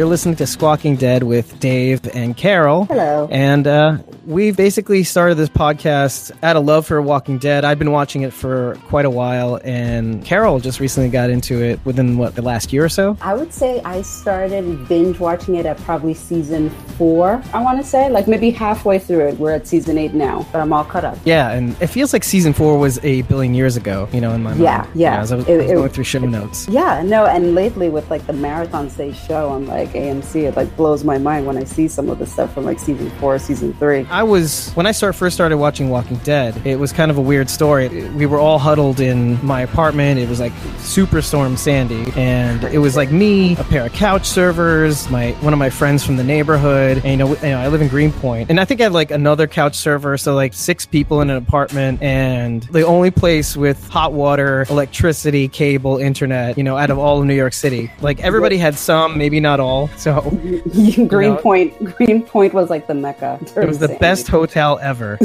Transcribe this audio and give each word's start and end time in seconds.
You're 0.00 0.08
listening 0.08 0.36
to 0.36 0.46
Squawking 0.46 0.96
Dead 0.96 1.24
with 1.24 1.60
Dave 1.60 2.00
and 2.16 2.34
Carol. 2.34 2.86
Hello. 2.86 3.28
And 3.30 3.66
uh, 3.66 3.98
we 4.26 4.50
basically 4.50 5.02
started 5.02 5.36
this 5.36 5.48
podcast 5.48 6.30
out 6.42 6.56
of 6.56 6.64
love 6.64 6.86
for 6.86 7.00
Walking 7.00 7.38
Dead. 7.38 7.64
I've 7.64 7.78
been 7.78 7.90
watching 7.92 8.22
it 8.22 8.32
for 8.32 8.76
quite 8.88 9.04
a 9.04 9.10
while, 9.10 9.58
and 9.64 10.24
Carol 10.24 10.60
just 10.60 10.78
recently 10.80 11.08
got 11.08 11.30
into 11.30 11.62
it 11.62 11.80
within 11.84 12.18
what 12.18 12.34
the 12.34 12.42
last 12.42 12.72
year 12.72 12.84
or 12.84 12.88
so. 12.88 13.16
I 13.20 13.34
would 13.34 13.52
say 13.52 13.80
I 13.82 14.02
started 14.02 14.86
binge 14.88 15.18
watching 15.18 15.54
it 15.54 15.64
at 15.66 15.78
probably 15.78 16.14
season 16.14 16.70
four. 16.98 17.42
I 17.54 17.62
want 17.62 17.80
to 17.80 17.86
say 17.86 18.10
like 18.10 18.28
maybe 18.28 18.50
halfway 18.50 18.98
through 18.98 19.28
it. 19.28 19.38
We're 19.38 19.52
at 19.52 19.66
season 19.66 19.96
eight 19.96 20.12
now, 20.12 20.46
but 20.52 20.60
I'm 20.60 20.72
all 20.72 20.84
caught 20.84 21.04
up. 21.04 21.18
Yeah, 21.24 21.50
and 21.52 21.80
it 21.80 21.86
feels 21.86 22.12
like 22.12 22.24
season 22.24 22.52
four 22.52 22.78
was 22.78 22.98
a 23.04 23.22
billion 23.22 23.54
years 23.54 23.76
ago. 23.76 24.08
You 24.12 24.20
know, 24.20 24.32
in 24.32 24.42
my 24.42 24.50
mind. 24.50 24.62
Yeah, 24.62 24.86
yeah. 24.94 25.20
as 25.20 25.32
I 25.32 25.36
was, 25.36 25.48
It- 25.48 25.52
I 25.52 25.56
was 25.62 25.70
it- 25.70 25.74
going 25.74 25.88
through 25.90 26.04
show 26.04 26.18
notes. 26.20 26.68
Yeah, 26.68 27.02
no, 27.02 27.24
and 27.26 27.54
lately 27.54 27.88
with 27.88 28.10
like 28.10 28.26
the 28.26 28.32
marathon 28.34 28.90
stage 28.90 29.16
show 29.16 29.48
on 29.48 29.66
like 29.66 29.90
AMC, 29.94 30.44
it 30.48 30.56
like 30.56 30.74
blows 30.76 31.04
my 31.04 31.16
mind 31.18 31.46
when 31.46 31.56
I 31.56 31.64
see 31.64 31.88
some 31.88 32.08
of 32.10 32.18
the 32.18 32.26
stuff 32.26 32.52
from 32.52 32.64
like 32.64 32.78
season 32.78 33.10
four, 33.18 33.38
season 33.38 33.72
three. 33.74 34.06
I 34.10 34.24
was 34.24 34.72
when 34.72 34.86
I 34.86 34.92
start 34.92 35.14
first 35.14 35.36
started 35.36 35.56
watching 35.58 35.88
Walking 35.88 36.16
Dead. 36.18 36.60
It 36.66 36.78
was 36.78 36.92
kind 36.92 37.10
of 37.10 37.16
a 37.18 37.20
weird 37.20 37.48
story. 37.48 37.88
We 38.10 38.26
were 38.26 38.38
all 38.38 38.58
huddled 38.58 38.98
in 38.98 39.44
my 39.44 39.60
apartment. 39.60 40.18
It 40.18 40.28
was 40.28 40.40
like 40.40 40.52
Superstorm 40.78 41.56
Sandy, 41.56 42.12
and 42.16 42.64
it 42.64 42.78
was 42.78 42.96
like 42.96 43.12
me, 43.12 43.56
a 43.56 43.64
pair 43.64 43.86
of 43.86 43.92
couch 43.92 44.22
surfers, 44.22 45.08
my 45.10 45.30
one 45.42 45.52
of 45.52 45.58
my 45.60 45.70
friends 45.70 46.04
from 46.04 46.16
the 46.16 46.24
neighborhood, 46.24 47.02
and 47.04 47.06
you 47.06 47.16
know, 47.16 47.28
you 47.36 47.50
know, 47.50 47.60
I 47.60 47.68
live 47.68 47.82
in 47.82 47.88
Greenpoint, 47.88 48.50
and 48.50 48.58
I 48.58 48.64
think 48.64 48.80
I 48.80 48.84
had 48.84 48.92
like 48.92 49.12
another 49.12 49.46
couch 49.46 49.76
surfer, 49.76 50.18
so 50.18 50.34
like 50.34 50.54
six 50.54 50.84
people 50.84 51.20
in 51.20 51.30
an 51.30 51.36
apartment, 51.36 52.02
and 52.02 52.64
the 52.64 52.84
only 52.84 53.12
place 53.12 53.56
with 53.56 53.88
hot 53.88 54.12
water, 54.12 54.66
electricity, 54.70 55.46
cable, 55.46 55.98
internet, 55.98 56.58
you 56.58 56.64
know, 56.64 56.76
out 56.76 56.90
of 56.90 56.98
all 56.98 57.20
of 57.20 57.26
New 57.26 57.34
York 57.34 57.52
City. 57.52 57.92
Like 58.00 58.18
everybody 58.20 58.58
had 58.58 58.74
some, 58.76 59.16
maybe 59.16 59.38
not 59.38 59.60
all. 59.60 59.88
So 59.96 60.20
Greenpoint, 61.06 61.96
Greenpoint 61.96 62.54
was 62.54 62.70
like 62.70 62.88
the 62.88 62.94
mecca. 62.94 63.38
it 63.56 63.68
was 63.68 63.78
the 63.78 63.99
best 64.00 64.28
hotel 64.36 64.78
ever. 64.82 65.18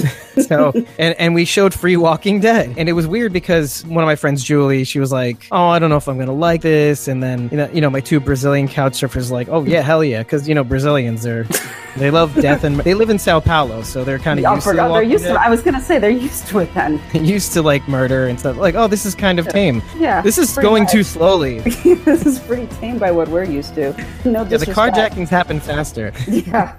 so, 0.48 0.72
and, 1.00 1.16
and 1.20 1.34
we 1.34 1.46
showed 1.46 1.74
free 1.74 1.98
Walking 1.98 2.40
Dead. 2.40 2.74
And 2.78 2.88
it 2.90 2.94
was 2.94 3.08
weird 3.08 3.34
because 3.34 3.86
one 3.86 4.04
of 4.04 4.08
my 4.08 4.16
friends, 4.16 4.44
Julie, 4.44 4.84
she 4.84 5.00
was 5.00 5.12
like, 5.12 5.48
Oh, 5.52 5.68
I 5.68 5.80
don't 5.80 5.90
know 5.90 5.98
if 5.98 6.08
I'm 6.08 6.16
going 6.18 6.28
to 6.28 6.34
like 6.34 6.62
this. 6.62 7.08
And 7.08 7.24
then, 7.24 7.50
you 7.50 7.58
know, 7.58 7.70
you 7.74 7.82
know, 7.82 7.90
my 7.90 8.02
two 8.02 8.20
Brazilian 8.20 8.68
couch 8.68 8.94
surfers 8.94 9.32
like, 9.32 9.48
Oh, 9.50 9.64
yeah, 9.64 9.82
hell 9.82 10.04
yeah. 10.04 10.24
Cause, 10.24 10.48
you 10.48 10.54
know, 10.56 10.64
Brazilians 10.64 11.26
are, 11.26 11.44
they 11.98 12.12
love 12.12 12.36
death 12.36 12.64
and 12.64 12.76
they 12.82 12.94
live 12.94 13.10
in 13.10 13.18
Sao 13.20 13.40
Paulo. 13.40 13.82
So 13.82 14.04
they're 14.04 14.20
kind 14.20 14.40
of 14.40 14.46
Oh, 14.46 14.54
used 14.56 14.68
to, 14.68 14.74
they're 14.74 15.02
used 15.04 15.24
to. 15.26 15.34
I 15.42 15.50
was 15.50 15.62
gonna 15.62 15.82
say 15.82 15.98
they're 16.00 16.10
used 16.10 16.48
to 16.48 16.60
it 16.60 16.74
then. 16.74 17.02
used 17.26 17.54
to 17.54 17.62
like 17.62 17.88
murder 17.88 18.28
and 18.28 18.40
stuff. 18.40 18.58
Like, 18.58 18.76
oh, 18.76 18.88
this 18.88 19.06
is 19.06 19.16
kind 19.16 19.40
of 19.40 19.48
tame. 19.48 19.82
Yeah, 19.98 20.22
This 20.22 20.38
is 20.38 20.56
going 20.58 20.84
much. 20.84 20.92
too 20.92 21.04
slowly. 21.04 21.60
this 21.60 22.26
is 22.26 22.40
pretty 22.40 22.68
tame 22.76 22.98
by 22.98 23.12
what 23.12 23.30
we're 23.30 23.44
used 23.46 23.76
to. 23.76 23.92
No 24.26 24.44
Yeah, 24.44 24.58
the 24.58 24.66
carjackings 24.68 25.30
happen 25.30 25.60
faster. 25.60 26.12
Yeah, 26.28 26.76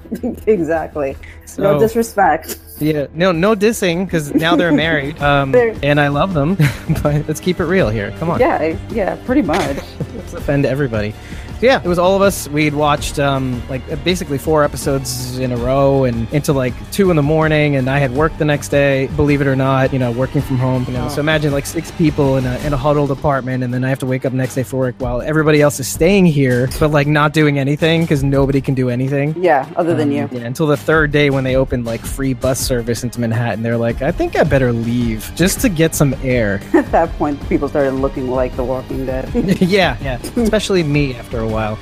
exactly. 0.47 1.17
So- 1.45 1.63
no 1.63 1.79
disrespect. 1.87 2.59
Yeah, 2.79 3.07
no, 3.15 3.33
no 3.33 3.55
dissing 3.55 4.05
because 4.05 4.35
now 4.35 4.55
they're 4.57 4.73
married, 4.87 5.19
um, 5.23 5.53
They're- 5.53 5.75
and 5.83 5.99
I 6.01 6.09
love 6.09 6.35
them. 6.35 6.57
but 7.03 7.27
let's 7.27 7.41
keep 7.41 7.59
it 7.61 7.65
real 7.65 7.89
here. 7.89 8.11
Come 8.19 8.29
on, 8.31 8.39
Yeah, 8.41 8.77
yeah, 8.91 9.17
pretty 9.25 9.43
much. 9.43 9.79
let's 10.17 10.35
offend 10.35 10.67
everybody. 10.67 11.15
So 11.59 11.65
yeah, 11.65 11.81
it 11.83 11.89
was 11.89 11.99
all 11.99 12.15
of 12.15 12.21
us. 12.23 12.49
We'd 12.49 12.75
watched 12.75 13.19
um, 13.19 13.63
like 13.71 13.83
basically 14.05 14.37
four 14.37 14.63
episodes 14.63 15.39
in 15.39 15.53
a 15.53 15.57
row, 15.57 16.05
and 16.05 16.31
into 16.33 16.53
like 16.53 16.75
two 16.93 17.09
in 17.11 17.17
the 17.17 17.23
morning. 17.23 17.77
And 17.77 17.89
I 17.89 17.99
had 17.99 18.13
work 18.13 18.37
the 18.37 18.45
next 18.45 18.69
day. 18.69 19.07
Believe 19.17 19.41
it 19.41 19.47
or 19.47 19.57
not, 19.57 19.93
you 19.93 19.99
know, 19.99 20.13
working 20.13 20.43
from 20.43 20.59
home. 20.59 20.85
You 20.87 20.93
know, 20.93 21.09
so 21.09 21.21
imagine 21.21 21.53
like 21.53 21.65
six 21.65 21.91
people 21.93 22.37
in 22.37 22.45
a 22.45 22.59
in 22.59 22.75
a 22.75 22.77
huddled 22.77 23.11
apartment, 23.11 23.65
and 23.65 23.73
then 23.73 23.85
I 23.85 23.89
have 23.89 23.99
to 24.01 24.07
wake 24.07 24.27
up 24.27 24.35
next 24.35 24.55
day 24.55 24.65
for 24.65 24.77
work 24.77 24.97
while 24.99 25.23
everybody 25.23 25.63
else 25.63 25.81
is 25.81 25.89
staying 25.89 26.27
here, 26.27 26.69
but 26.79 26.91
like 26.91 27.07
not 27.07 27.33
doing 27.33 27.59
anything 27.59 28.03
because 28.03 28.23
nobody 28.23 28.61
can 28.61 28.75
do 28.75 28.91
anything. 28.91 29.35
Yeah, 29.43 29.67
other 29.77 29.95
than 29.95 30.09
Um, 30.09 30.13
you. 30.13 30.29
Yeah, 30.33 30.45
until 30.47 30.67
the 30.67 30.77
third 30.77 31.11
day 31.11 31.31
when 31.31 31.45
they 31.45 31.57
opened 31.57 31.87
like 31.87 32.03
free 32.03 32.35
bus 32.35 32.61
service 32.61 33.03
into 33.03 33.19
Manhattan, 33.19 33.63
they're 33.63 33.79
like, 33.79 34.03
I 34.03 34.13
think 34.13 34.37
I 34.37 34.43
better 34.45 34.75
leave 34.75 35.33
just 35.35 35.61
to 35.61 35.71
get 35.71 35.95
some 35.95 36.15
air. 36.23 36.61
At 36.75 36.93
that 36.93 37.11
point, 37.17 37.41
people 37.49 37.69
started 37.69 37.93
looking 37.93 38.31
like 38.31 38.55
The 38.57 38.65
Walking 38.65 39.07
Dead. 39.07 39.33
yeah, 39.63 39.97
yeah, 40.03 40.19
especially 40.37 40.83
me 40.83 41.15
after 41.15 41.46
a 41.47 41.53
while. 41.53 41.79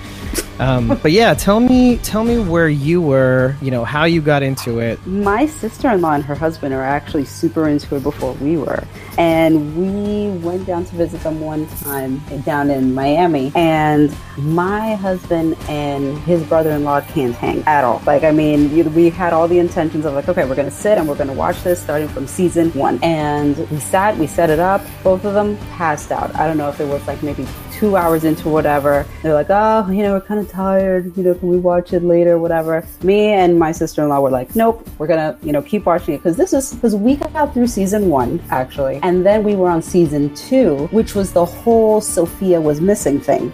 Um, 0.60 0.96
but 1.02 1.10
yeah, 1.10 1.34
tell 1.34 1.58
me, 1.58 1.96
tell 1.98 2.22
me 2.22 2.38
where 2.38 2.68
you 2.68 3.00
were. 3.00 3.56
You 3.60 3.72
know 3.72 3.84
how 3.84 4.04
you 4.04 4.20
got 4.20 4.44
into 4.44 4.78
it. 4.78 5.04
My 5.04 5.46
sister-in-law 5.46 6.12
and 6.12 6.24
her 6.24 6.36
husband 6.36 6.72
are 6.72 6.82
actually 6.82 7.24
super 7.24 7.68
into 7.68 7.96
it 7.96 8.04
before 8.04 8.34
we 8.34 8.56
were, 8.56 8.84
and 9.18 9.76
we 9.76 10.38
went 10.38 10.64
down 10.64 10.84
to 10.84 10.94
visit 10.94 11.20
them 11.22 11.40
one 11.40 11.66
time 11.78 12.20
down 12.42 12.70
in 12.70 12.94
Miami. 12.94 13.50
And 13.56 14.16
my 14.38 14.94
husband 14.94 15.56
and 15.68 16.18
his 16.20 16.44
brother-in-law 16.44 17.00
can't 17.00 17.34
hang 17.34 17.64
at 17.64 17.82
all. 17.82 18.00
Like, 18.06 18.22
I 18.22 18.30
mean, 18.30 18.94
we 18.94 19.10
had 19.10 19.32
all 19.32 19.48
the 19.48 19.58
intentions 19.58 20.04
of 20.04 20.14
like, 20.14 20.28
okay, 20.28 20.44
we're 20.44 20.54
gonna 20.54 20.70
sit 20.70 20.98
and 20.98 21.08
we're 21.08 21.16
gonna 21.16 21.32
watch 21.32 21.60
this 21.64 21.82
starting 21.82 22.08
from 22.08 22.28
season 22.28 22.70
one. 22.74 23.00
And 23.02 23.56
we 23.70 23.80
sat, 23.80 24.16
we 24.18 24.28
set 24.28 24.50
it 24.50 24.60
up. 24.60 24.82
Both 25.02 25.24
of 25.24 25.34
them 25.34 25.56
passed 25.72 26.12
out. 26.12 26.32
I 26.36 26.46
don't 26.46 26.58
know 26.58 26.68
if 26.68 26.80
it 26.80 26.86
was 26.86 27.04
like 27.08 27.24
maybe 27.24 27.44
two 27.78 27.96
hours 27.96 28.24
into 28.24 28.48
whatever. 28.48 29.06
They're 29.22 29.34
like, 29.34 29.48
oh, 29.50 29.90
you 29.90 30.02
know, 30.02 30.12
we're 30.12 30.20
kind 30.20 30.40
of 30.40 30.48
tired. 30.50 31.16
You 31.16 31.22
know, 31.24 31.34
can 31.34 31.48
we 31.48 31.58
watch 31.58 31.92
it 31.92 32.02
later, 32.02 32.38
whatever. 32.38 32.86
Me 33.02 33.32
and 33.32 33.58
my 33.58 33.72
sister-in-law 33.72 34.20
were 34.20 34.30
like, 34.30 34.54
nope, 34.54 34.86
we're 34.98 35.06
gonna, 35.06 35.38
you 35.42 35.52
know, 35.52 35.62
keep 35.62 35.86
watching 35.86 36.14
it 36.14 36.18
because 36.18 36.36
this 36.36 36.52
is 36.52 36.72
because 36.74 36.94
we 36.94 37.16
got 37.16 37.52
through 37.52 37.66
season 37.66 38.08
one 38.08 38.42
actually, 38.50 39.00
and 39.02 39.24
then 39.26 39.42
we 39.42 39.54
were 39.56 39.68
on 39.68 39.82
season 39.82 40.34
two, 40.34 40.86
which 40.92 41.14
was 41.14 41.32
the 41.32 41.44
whole 41.44 42.00
Sophia 42.00 42.60
was 42.60 42.80
missing 42.80 43.20
thing. 43.20 43.52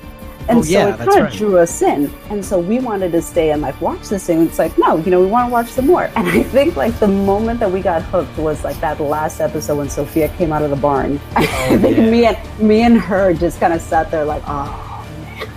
And 0.48 0.58
Oh, 0.58 0.62
so 0.62 0.70
yeah, 0.70 0.94
it 0.94 0.98
kind 0.98 1.10
of 1.10 1.16
right. 1.24 1.32
drew 1.32 1.58
us 1.58 1.80
in. 1.82 2.12
And 2.30 2.44
so 2.44 2.58
we 2.58 2.78
wanted 2.80 3.12
to 3.12 3.22
stay 3.22 3.50
and 3.52 3.62
like 3.62 3.80
watch 3.80 4.08
this 4.08 4.26
thing. 4.26 4.42
It's 4.46 4.58
like, 4.58 4.76
no, 4.78 4.96
you 4.98 5.10
know, 5.10 5.20
we 5.20 5.26
want 5.26 5.48
to 5.48 5.52
watch 5.52 5.68
some 5.68 5.86
more. 5.86 6.10
And 6.16 6.26
I 6.38 6.42
think 6.42 6.76
like 6.76 6.98
the 6.98 7.08
moment 7.08 7.60
that 7.60 7.70
we 7.70 7.80
got 7.80 8.02
hooked 8.02 8.36
was 8.38 8.64
like 8.64 8.80
that 8.80 8.98
last 9.00 9.40
episode 9.40 9.76
when 9.78 9.88
Sophia 9.88 10.28
came 10.36 10.52
out 10.52 10.62
of 10.62 10.70
the 10.70 10.76
barn. 10.76 11.20
I 11.36 11.46
think 11.78 11.98
Oh, 11.98 12.02
yeah. 12.02 12.10
me 12.10 12.24
and 12.26 12.38
me 12.60 12.82
and 12.82 13.00
her 13.00 13.32
just 13.34 13.60
kind 13.60 13.72
of 13.72 13.80
sat 13.80 14.10
there 14.10 14.24
like, 14.24 14.42
oh 14.46 14.64
man. 14.64 14.89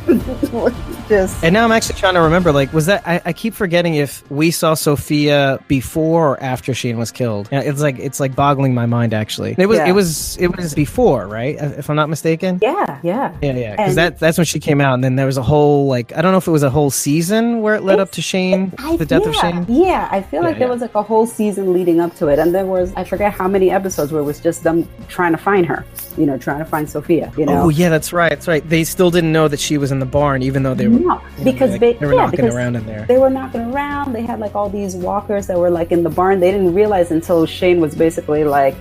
just 1.07 1.43
And 1.43 1.53
now 1.53 1.63
I'm 1.65 1.71
actually 1.71 1.95
trying 1.99 2.13
to 2.15 2.21
remember. 2.21 2.51
Like, 2.51 2.71
was 2.73 2.85
that? 2.87 3.01
I, 3.07 3.21
I 3.25 3.33
keep 3.33 3.53
forgetting 3.53 3.95
if 3.95 4.29
we 4.31 4.51
saw 4.51 4.73
Sophia 4.73 5.59
before 5.67 6.29
or 6.29 6.43
after 6.43 6.73
Shane 6.73 6.97
was 6.97 7.11
killed. 7.11 7.49
Yeah, 7.51 7.61
It's 7.61 7.81
like 7.81 7.99
it's 7.99 8.19
like 8.19 8.35
boggling 8.35 8.73
my 8.73 8.85
mind. 8.85 9.13
Actually, 9.13 9.55
it 9.57 9.65
was 9.67 9.77
Yeah. 9.79 9.87
it 9.89 9.91
was 9.93 10.37
it 10.37 10.55
was 10.55 10.73
before, 10.73 11.27
right? 11.27 11.55
If 11.59 11.89
I'm 11.89 11.95
not 11.95 12.09
mistaken. 12.09 12.59
yeah, 12.61 12.99
yeah. 13.03 13.35
Yeah, 13.41 13.53
yeah, 13.53 13.75
because 13.75 13.95
that 13.95 14.19
that's 14.19 14.37
when 14.37 14.45
she 14.45 14.59
came 14.59 14.79
out, 14.81 14.93
and 14.95 15.03
then 15.03 15.15
there 15.15 15.25
was 15.25 15.37
a 15.37 15.43
whole 15.43 15.87
like 15.87 16.15
I 16.15 16.21
don't 16.21 16.31
know 16.31 16.37
if 16.37 16.47
it 16.47 16.51
was 16.51 16.63
a 16.63 16.69
whole 16.69 16.91
season 16.91 17.61
where 17.61 17.75
it 17.75 17.83
led 17.83 17.99
up 17.99 18.11
to 18.11 18.21
Shane, 18.21 18.73
I- 18.77 18.97
the 18.97 19.05
death 19.05 19.25
of 19.25 19.33
yeah, 19.35 19.41
Shane. 19.41 19.65
Yeah, 19.69 20.07
I 20.11 20.21
feel 20.21 20.41
like 20.41 20.57
there 20.59 20.67
yeah. 20.67 20.73
was 20.73 20.81
like 20.81 20.95
a 20.95 21.03
whole 21.03 21.25
season 21.25 21.73
leading 21.73 21.99
up 21.99 22.15
to 22.15 22.27
it, 22.27 22.39
and 22.39 22.53
there 22.53 22.65
was 22.65 22.93
I 22.95 23.03
forget 23.03 23.33
how 23.33 23.47
many 23.47 23.71
episodes 23.71 24.11
where 24.11 24.21
it 24.21 24.25
was 24.25 24.39
just 24.39 24.63
them 24.63 24.87
trying 25.07 25.31
to 25.31 25.37
find 25.37 25.65
her, 25.65 25.85
you 26.17 26.25
know, 26.25 26.37
trying 26.37 26.59
to 26.59 26.65
find 26.65 26.89
Sophia, 26.89 27.31
you 27.37 27.45
know. 27.45 27.63
Oh 27.63 27.69
yeah, 27.69 27.89
that's 27.89 28.13
right, 28.13 28.29
that's 28.29 28.47
right. 28.47 28.67
They 28.67 28.83
still 28.83 29.11
didn't 29.11 29.31
know 29.31 29.47
that 29.47 29.59
she 29.59 29.77
was 29.77 29.91
in 29.91 29.99
the 29.99 30.05
barn, 30.05 30.41
even 30.43 30.63
though 30.63 30.73
they 30.73 30.87
were 30.87 30.99
No, 30.99 31.21
you 31.37 31.45
know, 31.45 31.51
because 31.51 31.71
like, 31.71 31.79
they, 31.79 31.93
they 31.93 32.05
were 32.05 32.13
yeah, 32.13 32.25
knocking 32.25 32.49
around 32.49 32.75
in 32.75 32.85
there. 32.85 33.05
They 33.05 33.17
were 33.17 33.29
knocking 33.29 33.61
around. 33.61 34.13
They 34.13 34.21
had 34.21 34.39
like 34.39 34.55
all 34.55 34.69
these 34.69 34.95
walkers 34.95 35.47
that 35.47 35.57
were 35.57 35.69
like 35.69 35.91
in 35.91 36.03
the 36.03 36.09
barn. 36.09 36.39
They 36.39 36.51
didn't 36.51 36.73
realize 36.73 37.11
until 37.11 37.45
Shane 37.45 37.79
was 37.79 37.95
basically 37.95 38.43
like, 38.43 38.75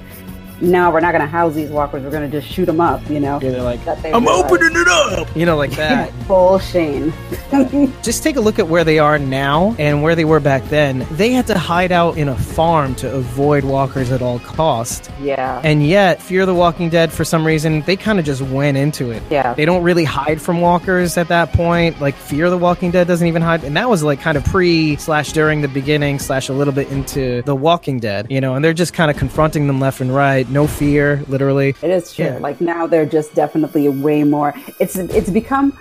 "No, 0.63 0.91
we're 0.91 1.01
not 1.01 1.13
going 1.13 1.23
to 1.23 1.29
house 1.29 1.55
these 1.55 1.71
walkers. 1.71 2.03
We're 2.03 2.11
going 2.11 2.31
to 2.31 2.41
just 2.41 2.53
shoot 2.53 2.67
them 2.67 2.81
up." 2.81 3.09
You 3.11 3.21
know. 3.21 3.39
Yeah, 3.43 3.51
they're 3.51 3.63
like, 3.63 3.85
they 3.85 4.13
I'm 4.13 4.25
realized. 4.25 4.45
opening 4.53 4.77
it 4.81 4.89
up, 4.89 5.37
you 5.37 5.45
know, 5.45 5.57
like 5.57 5.73
that. 5.73 6.11
Full 6.27 6.59
Shane. 6.59 7.13
Just 8.03 8.23
take 8.23 8.37
a 8.37 8.41
look 8.41 8.59
at 8.59 8.69
where 8.69 8.85
they 8.85 8.99
are 8.99 9.19
now 9.19 9.75
and 9.79 10.03
where 10.03 10.15
they 10.15 10.25
were 10.25 10.41
back 10.41 10.65
then. 10.71 11.07
They 11.13 11.33
had 11.33 11.47
to 11.49 11.59
hide 11.59 11.93
out 11.93 12.17
in 12.17 12.29
a 12.29 12.37
farm 12.37 12.95
to 12.97 13.13
avoid 13.13 13.65
walkers 13.65 14.11
at 14.11 14.23
all 14.23 14.39
cost. 14.41 15.11
yeah. 15.21 15.61
And 15.65 15.87
yet, 15.87 16.21
Fear 16.23 16.47
the 16.47 16.55
Walking 16.55 16.89
Dead, 16.89 17.13
for 17.13 17.25
some 17.25 17.47
reason, 17.47 17.83
they 17.83 17.97
kind 17.97 18.19
of 18.19 18.25
just 18.25 18.41
went 18.43 18.77
into 18.79 19.11
it. 19.11 19.23
Yeah. 19.31 19.55
They 19.55 19.65
don't 19.65 19.83
really 19.83 20.05
hide 20.05 20.41
from 20.41 20.61
walkers 20.61 21.17
at 21.19 21.29
that 21.29 21.53
point. 21.53 22.01
Like, 22.01 22.15
Fear 22.15 22.51
the 22.51 22.59
Walking 22.59 22.91
Dead 22.91 23.07
doesn't 23.07 23.27
even 23.27 23.43
hide. 23.43 23.65
And 23.65 23.77
that 23.77 23.89
was 23.91 24.03
like 24.03 24.21
kind 24.21 24.37
of 24.39 24.45
pre 24.45 24.97
slash 24.97 25.33
during 25.33 25.61
the 25.61 25.69
beginning 25.69 26.19
slash 26.19 26.49
a 26.49 26.53
little 26.53 26.75
bit 26.75 26.89
into 26.91 27.43
The 27.43 27.55
Walking 27.55 27.99
Dead, 28.01 28.27
you 28.31 28.41
know, 28.41 28.55
and 28.55 28.65
they're 28.65 28.73
just 28.73 28.95
kind 28.95 29.11
of 29.11 29.17
confronting 29.17 29.67
them 29.67 29.81
left 29.81 30.01
and 30.01 30.15
right. 30.15 30.49
No 30.53 30.67
fear, 30.67 31.25
literally. 31.29 31.71
It 31.81 31.91
is 31.91 32.15
true. 32.15 32.27
Yeah. 32.27 32.39
Like 32.39 32.61
now 32.61 32.87
they're 32.87 33.07
just 33.07 33.35
definitely 33.35 33.89
way 33.89 34.23
more. 34.23 34.53
It's 34.79 34.97
it's 34.97 35.31
become 35.31 35.77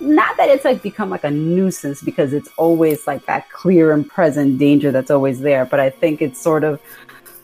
not 0.00 0.36
that 0.38 0.48
it's 0.48 0.64
like 0.64 0.82
become 0.82 1.10
like 1.10 1.24
a 1.24 1.30
nuisance 1.30 2.02
because 2.02 2.32
it's 2.32 2.48
always 2.56 3.06
like 3.06 3.26
that 3.26 3.50
clear 3.50 3.92
and 3.92 4.08
present 4.08 4.58
danger 4.58 4.90
that's 4.90 5.10
always 5.10 5.40
there, 5.40 5.66
but 5.66 5.80
I 5.80 5.90
think 5.90 6.22
it's 6.22 6.40
sort 6.40 6.64
of 6.64 6.80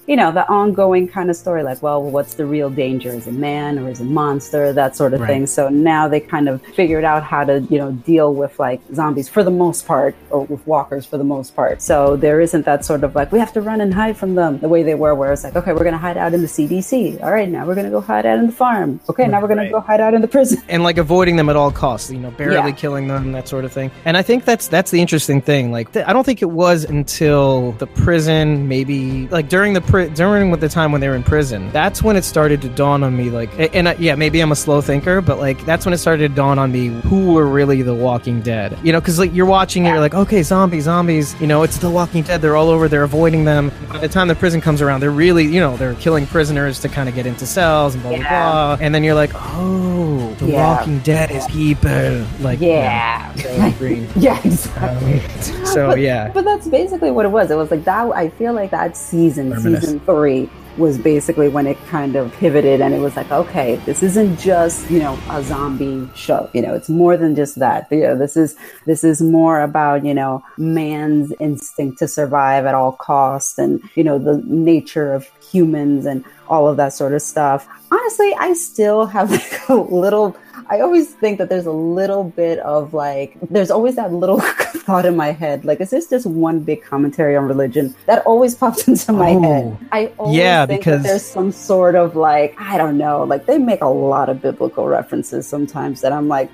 you 0.07 0.17
know, 0.17 0.33
the 0.33 0.49
ongoing 0.49 1.07
kind 1.09 1.31
of 1.31 1.37
story, 1.37 1.63
like, 1.63 1.83
well, 1.83 2.03
what's 2.03 2.35
the 2.35 2.45
real 2.47 2.69
danger? 2.71 3.11
Is 3.11 3.27
it 3.27 3.35
man 3.35 3.79
or 3.79 3.89
is 3.91 4.01
it 4.01 4.05
monster? 4.05 4.73
That 4.73 4.97
sort 4.97 5.15
of 5.15 5.21
Right. 5.21 5.29
thing. 5.29 5.47
So 5.47 5.69
now 5.69 6.09
they 6.09 6.21
kind 6.21 6.49
of 6.49 6.61
figured 6.75 7.05
out 7.05 7.23
how 7.23 7.45
to, 7.45 7.61
you 7.71 7.79
know, 7.79 7.93
deal 7.93 8.35
with 8.35 8.59
like 8.59 8.81
zombies 8.95 9.29
for 9.29 9.43
the 9.45 9.51
most 9.51 9.87
part, 9.87 10.15
or 10.31 10.45
with 10.45 10.67
walkers 10.67 11.07
for 11.07 11.19
the 11.19 11.25
most 11.25 11.55
part. 11.55 11.81
So 11.83 12.17
there 12.17 12.41
isn't 12.41 12.65
that 12.65 12.85
sort 12.85 13.05
of 13.05 13.15
like, 13.15 13.31
we 13.33 13.39
have 13.39 13.53
to 13.53 13.61
run 13.61 13.81
and 13.81 13.95
hide 13.95 14.17
from 14.17 14.35
them 14.35 14.59
the 14.59 14.69
way 14.69 14.83
they 14.83 14.95
were, 14.95 15.15
where 15.15 15.33
it's 15.33 15.45
like, 15.45 15.55
okay, 15.57 15.73
we're 15.73 15.79
going 15.85 15.93
to 15.93 15.99
hide 15.99 16.17
out 16.17 16.35
in 16.35 16.43
the 16.43 16.49
CDC. 16.49 17.23
All 17.23 17.31
right, 17.31 17.49
now 17.49 17.65
we're 17.67 17.75
going 17.75 17.87
to 17.87 17.91
go 17.93 18.01
hide 18.01 18.27
out 18.27 18.39
in 18.39 18.47
the 18.47 18.53
farm. 18.53 19.01
Okay, 19.09 19.27
now 19.29 19.41
we're 19.41 19.47
going 19.49 19.59
Right. 19.59 19.67
to 19.67 19.73
go 19.73 19.81
hide 19.81 20.01
out 20.01 20.15
in 20.15 20.21
the 20.21 20.29
prison. 20.29 20.61
and 20.69 20.83
like 20.83 20.99
avoiding 20.99 21.37
them 21.37 21.49
at 21.49 21.57
all 21.57 21.71
costs 21.71 22.11
you 22.11 22.19
know 22.19 22.31
barely 22.33 22.55
Yeah. 22.57 22.71
killing 22.73 23.07
them 23.09 23.33
that 23.33 23.47
sort 23.49 23.65
of 23.65 23.73
thing 23.73 23.91
and 24.05 24.17
i 24.17 24.23
think 24.23 24.45
that's 24.45 24.67
that's 24.69 24.91
the 24.91 25.01
interesting 25.01 25.41
thing 25.41 25.71
like 25.71 25.93
th- 25.93 26.07
i 26.07 26.13
don't 26.13 26.25
think 26.25 26.43
it 26.43 26.51
was 26.51 26.85
until 26.85 27.73
the 27.73 27.87
prison 27.87 28.67
maybe 28.69 29.29
like 29.29 29.49
during 29.49 29.73
the 29.75 29.81
pri- 29.93 30.09
during 30.09 30.51
with 30.51 30.61
the 30.61 30.69
time 30.69 30.91
when 30.91 31.01
they 31.01 31.09
were 31.09 31.15
in 31.15 31.23
prison 31.23 31.71
that's 31.71 32.03
when 32.03 32.17
it 32.17 32.25
started 32.25 32.61
to 32.63 32.69
dawn 32.71 33.05
on 33.05 33.17
me 33.17 33.31
like 33.31 33.51
and 33.77 33.87
uh, 33.87 33.95
yeah 33.99 34.15
maybe 34.17 34.41
i'm 34.41 34.51
a 34.51 34.57
slow 34.57 34.81
thinker 34.81 35.21
but 35.21 35.39
like 35.39 35.65
that's 35.67 35.85
when 35.87 35.93
it 35.93 35.99
started 35.99 36.29
to 36.29 36.35
dawn 36.35 36.59
on 36.59 36.73
me 36.73 36.89
who 37.03 37.35
were 37.35 37.47
really 37.47 37.83
the 37.83 37.95
walking 37.95 38.41
dead. 38.43 38.77
You 38.83 38.93
know 38.93 39.01
because 39.01 39.19
like 39.19 39.33
you're 39.35 39.47
watching 39.47 39.85
it 39.87 39.91
you're 39.91 40.01
like 40.01 40.15
okay 40.15 40.43
zombies 40.43 40.85
zombies. 40.85 41.39
You 41.41 41.47
know 41.47 41.63
it's 41.63 41.77
the 41.79 41.91
walking 41.91 42.23
dead 42.23 42.41
they're 42.43 42.57
all 42.57 42.71
over 42.71 42.89
they're 42.89 43.03
avoiding 43.05 43.45
them. 43.45 43.71
By 43.89 43.99
the 43.99 44.09
time 44.09 44.29
the 44.29 44.35
prison 44.35 44.61
comes 44.61 44.81
around 44.83 45.01
they're 45.01 45.11
really 45.11 45.45
you 45.45 45.61
know 45.61 45.77
they're 45.77 45.95
killing 45.97 46.27
prisoners 46.27 46.81
to 46.81 46.89
kind 46.89 47.09
of 47.09 47.15
get 47.15 47.27
into 47.27 47.47
cells 47.47 47.95
and 47.95 48.03
blah 48.03 48.13
blah 48.13 48.21
Yeah. 48.21 48.51
blah. 48.53 48.79
And 48.81 48.95
then 48.95 49.05
you're 49.05 49.15
like 49.15 49.31
oh 49.35 50.32
the 50.47 50.53
Yeah. 50.53 50.77
walking 50.77 50.99
dead 51.01 51.31
is 51.31 51.47
people 51.47 52.25
like 52.41 52.61
Yeah. 52.61 53.33
you 53.37 53.45
know, 53.59 53.71
green 53.79 54.09
Yeah, 54.17 54.39
exactly. 54.45 55.21
Um, 55.21 55.67
so 55.67 55.87
but, 55.91 56.01
yeah 56.01 56.31
but 56.33 56.45
that's 56.45 56.69
basically 56.69 57.11
what 57.11 57.25
it 57.27 57.31
was. 57.31 57.51
It 57.51 57.57
was 57.57 57.71
like 57.71 57.85
that. 57.85 58.07
I 58.15 58.29
feel 58.31 58.53
like 58.53 58.71
that 58.71 58.97
season, 58.97 59.51
Reminisce. 59.51 59.83
season 59.83 60.01
three, 60.01 60.49
was 60.77 60.99
basically 60.99 61.49
when 61.49 61.67
it 61.67 61.79
kind 61.87 62.17
of 62.17 62.33
pivoted, 62.35 62.81
and 62.81 62.95
it 62.95 62.99
was 63.01 63.17
like, 63.17 63.31
okay, 63.31 63.77
this 63.87 64.03
isn't 64.03 64.39
just 64.39 64.91
you 64.91 64.99
know 64.99 65.19
a 65.31 65.43
zombie 65.43 66.09
show. 66.15 66.49
You 66.53 66.63
know, 66.63 66.75
it's 66.75 66.89
more 66.89 67.17
than 67.17 67.35
just 67.35 67.59
that. 67.59 67.89
You 67.91 68.03
know, 68.03 68.19
this 68.19 68.37
is 68.37 68.57
this 68.87 69.05
is 69.05 69.21
more 69.21 69.61
about 69.61 70.05
you 70.05 70.15
know 70.15 70.43
man's 70.57 71.33
instinct 71.41 71.99
to 71.99 72.09
survive 72.09 72.67
at 72.67 72.75
all 72.75 72.93
costs, 72.93 73.59
and 73.59 73.83
you 73.95 74.05
know 74.05 74.19
the 74.19 74.43
nature 74.47 75.13
of 75.13 75.29
humans 75.51 76.07
and 76.07 76.25
all 76.49 76.69
of 76.69 76.77
that 76.77 76.93
sort 76.93 77.13
of 77.15 77.23
stuff. 77.23 77.69
Honestly, 77.91 78.35
I 78.39 78.55
still 78.55 79.07
have 79.07 79.31
like 79.31 79.69
a 79.69 79.75
little. 79.75 80.37
I 80.69 80.81
always 80.81 81.11
think 81.15 81.39
that 81.39 81.49
there's 81.49 81.67
a 81.67 81.73
little 81.73 82.25
bit 82.25 82.59
of 82.61 82.95
like, 82.95 83.37
there's 83.51 83.71
always 83.71 83.97
that 83.97 84.13
little 84.13 84.41
thought 84.87 85.07
in 85.07 85.17
my 85.17 85.33
head, 85.33 85.65
like, 85.65 85.81
is 85.81 85.91
this 85.91 86.09
just 86.09 86.27
one 86.27 86.61
big 86.61 86.83
commentary 86.83 87.37
on 87.37 87.45
religion? 87.47 87.95
That 88.07 88.25
always 88.27 88.55
pops 88.63 88.87
into 88.89 89.13
my 89.13 89.31
Oh. 89.33 89.41
head. 89.43 89.79
I 89.93 90.13
always 90.19 90.37
Yeah, 90.37 90.67
think 90.67 90.81
because- 90.81 91.03
that 91.03 91.09
there's 91.09 91.25
some 91.25 91.53
sort 91.53 91.95
of 91.95 92.17
like, 92.17 92.55
I 92.59 92.77
don't 92.79 92.99
know, 92.99 93.23
like 93.25 93.47
they 93.47 93.59
make 93.59 93.83
a 93.83 93.89
lot 93.89 94.29
of 94.29 94.41
biblical 94.43 94.87
references 94.89 95.47
sometimes 95.47 96.01
that 96.03 96.13
I'm 96.13 96.29
like, 96.29 96.51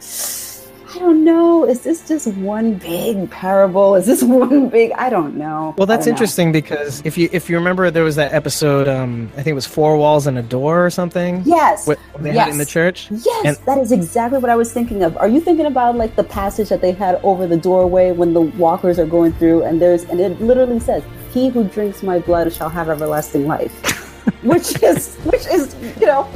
I 0.95 0.99
don't 0.99 1.23
know. 1.25 1.65
Is 1.67 1.81
this 1.81 2.07
just 2.09 2.27
one 2.39 2.75
big 2.75 3.31
parable? 3.31 3.95
Is 3.95 4.07
this 4.07 4.23
one 4.43 4.69
big? 4.69 4.93
I 4.93 5.11
don't 5.11 5.37
know. 5.37 5.75
well 5.77 5.87
that's 5.87 6.05
don't 6.07 6.13
know. 6.13 6.17
interesting 6.17 6.53
because 6.53 7.03
if 7.05 7.19
you 7.19 7.29
if 7.33 7.51
you 7.51 7.57
remember 7.57 7.91
there 7.91 8.05
was 8.05 8.17
that 8.17 8.33
episode 8.33 8.89
um 8.89 9.31
i 9.35 9.37
think 9.43 9.49
it 9.49 9.55
was 9.55 9.67
four 9.67 9.97
walls 9.97 10.27
and 10.27 10.39
a 10.39 10.43
door 10.43 10.85
or 10.87 10.91
something 10.91 11.43
Yes. 11.45 11.87
what 11.87 11.99
they 12.21 12.33
had 12.33 12.49
in 12.49 12.59
the 12.59 12.67
church 12.67 13.09
Yes, 13.11 13.45
And- 13.45 13.57
that 13.67 13.79
is 13.79 13.93
exactly 13.93 14.39
what 14.39 14.51
I 14.51 14.57
was 14.57 14.73
thinking 14.73 15.03
of. 15.03 15.17
Are 15.19 15.29
you 15.29 15.41
thinking 15.41 15.67
about 15.67 15.97
like 15.97 16.17
the 16.17 16.25
passage 16.25 16.69
that 16.71 16.81
they 16.81 16.93
had 16.93 17.21
over 17.23 17.47
the 17.47 17.57
doorway 17.57 18.13
when 18.13 18.33
the 18.35 18.41
walkers 18.65 18.99
are 18.99 19.07
going 19.07 19.33
through 19.35 19.63
and 19.65 19.81
there's 19.83 20.05
and 20.05 20.19
it 20.21 20.41
literally 20.41 20.81
says, 20.81 21.03
"He 21.35 21.49
who 21.49 21.65
drinks 21.65 22.03
my 22.03 22.19
blood 22.19 22.53
shall 22.53 22.69
have 22.71 22.89
everlasting 22.89 23.47
life." 23.47 23.75
which 24.43 24.83
is 24.83 25.17
which 25.25 25.47
is, 25.47 25.75
you 26.01 26.07
know, 26.07 26.29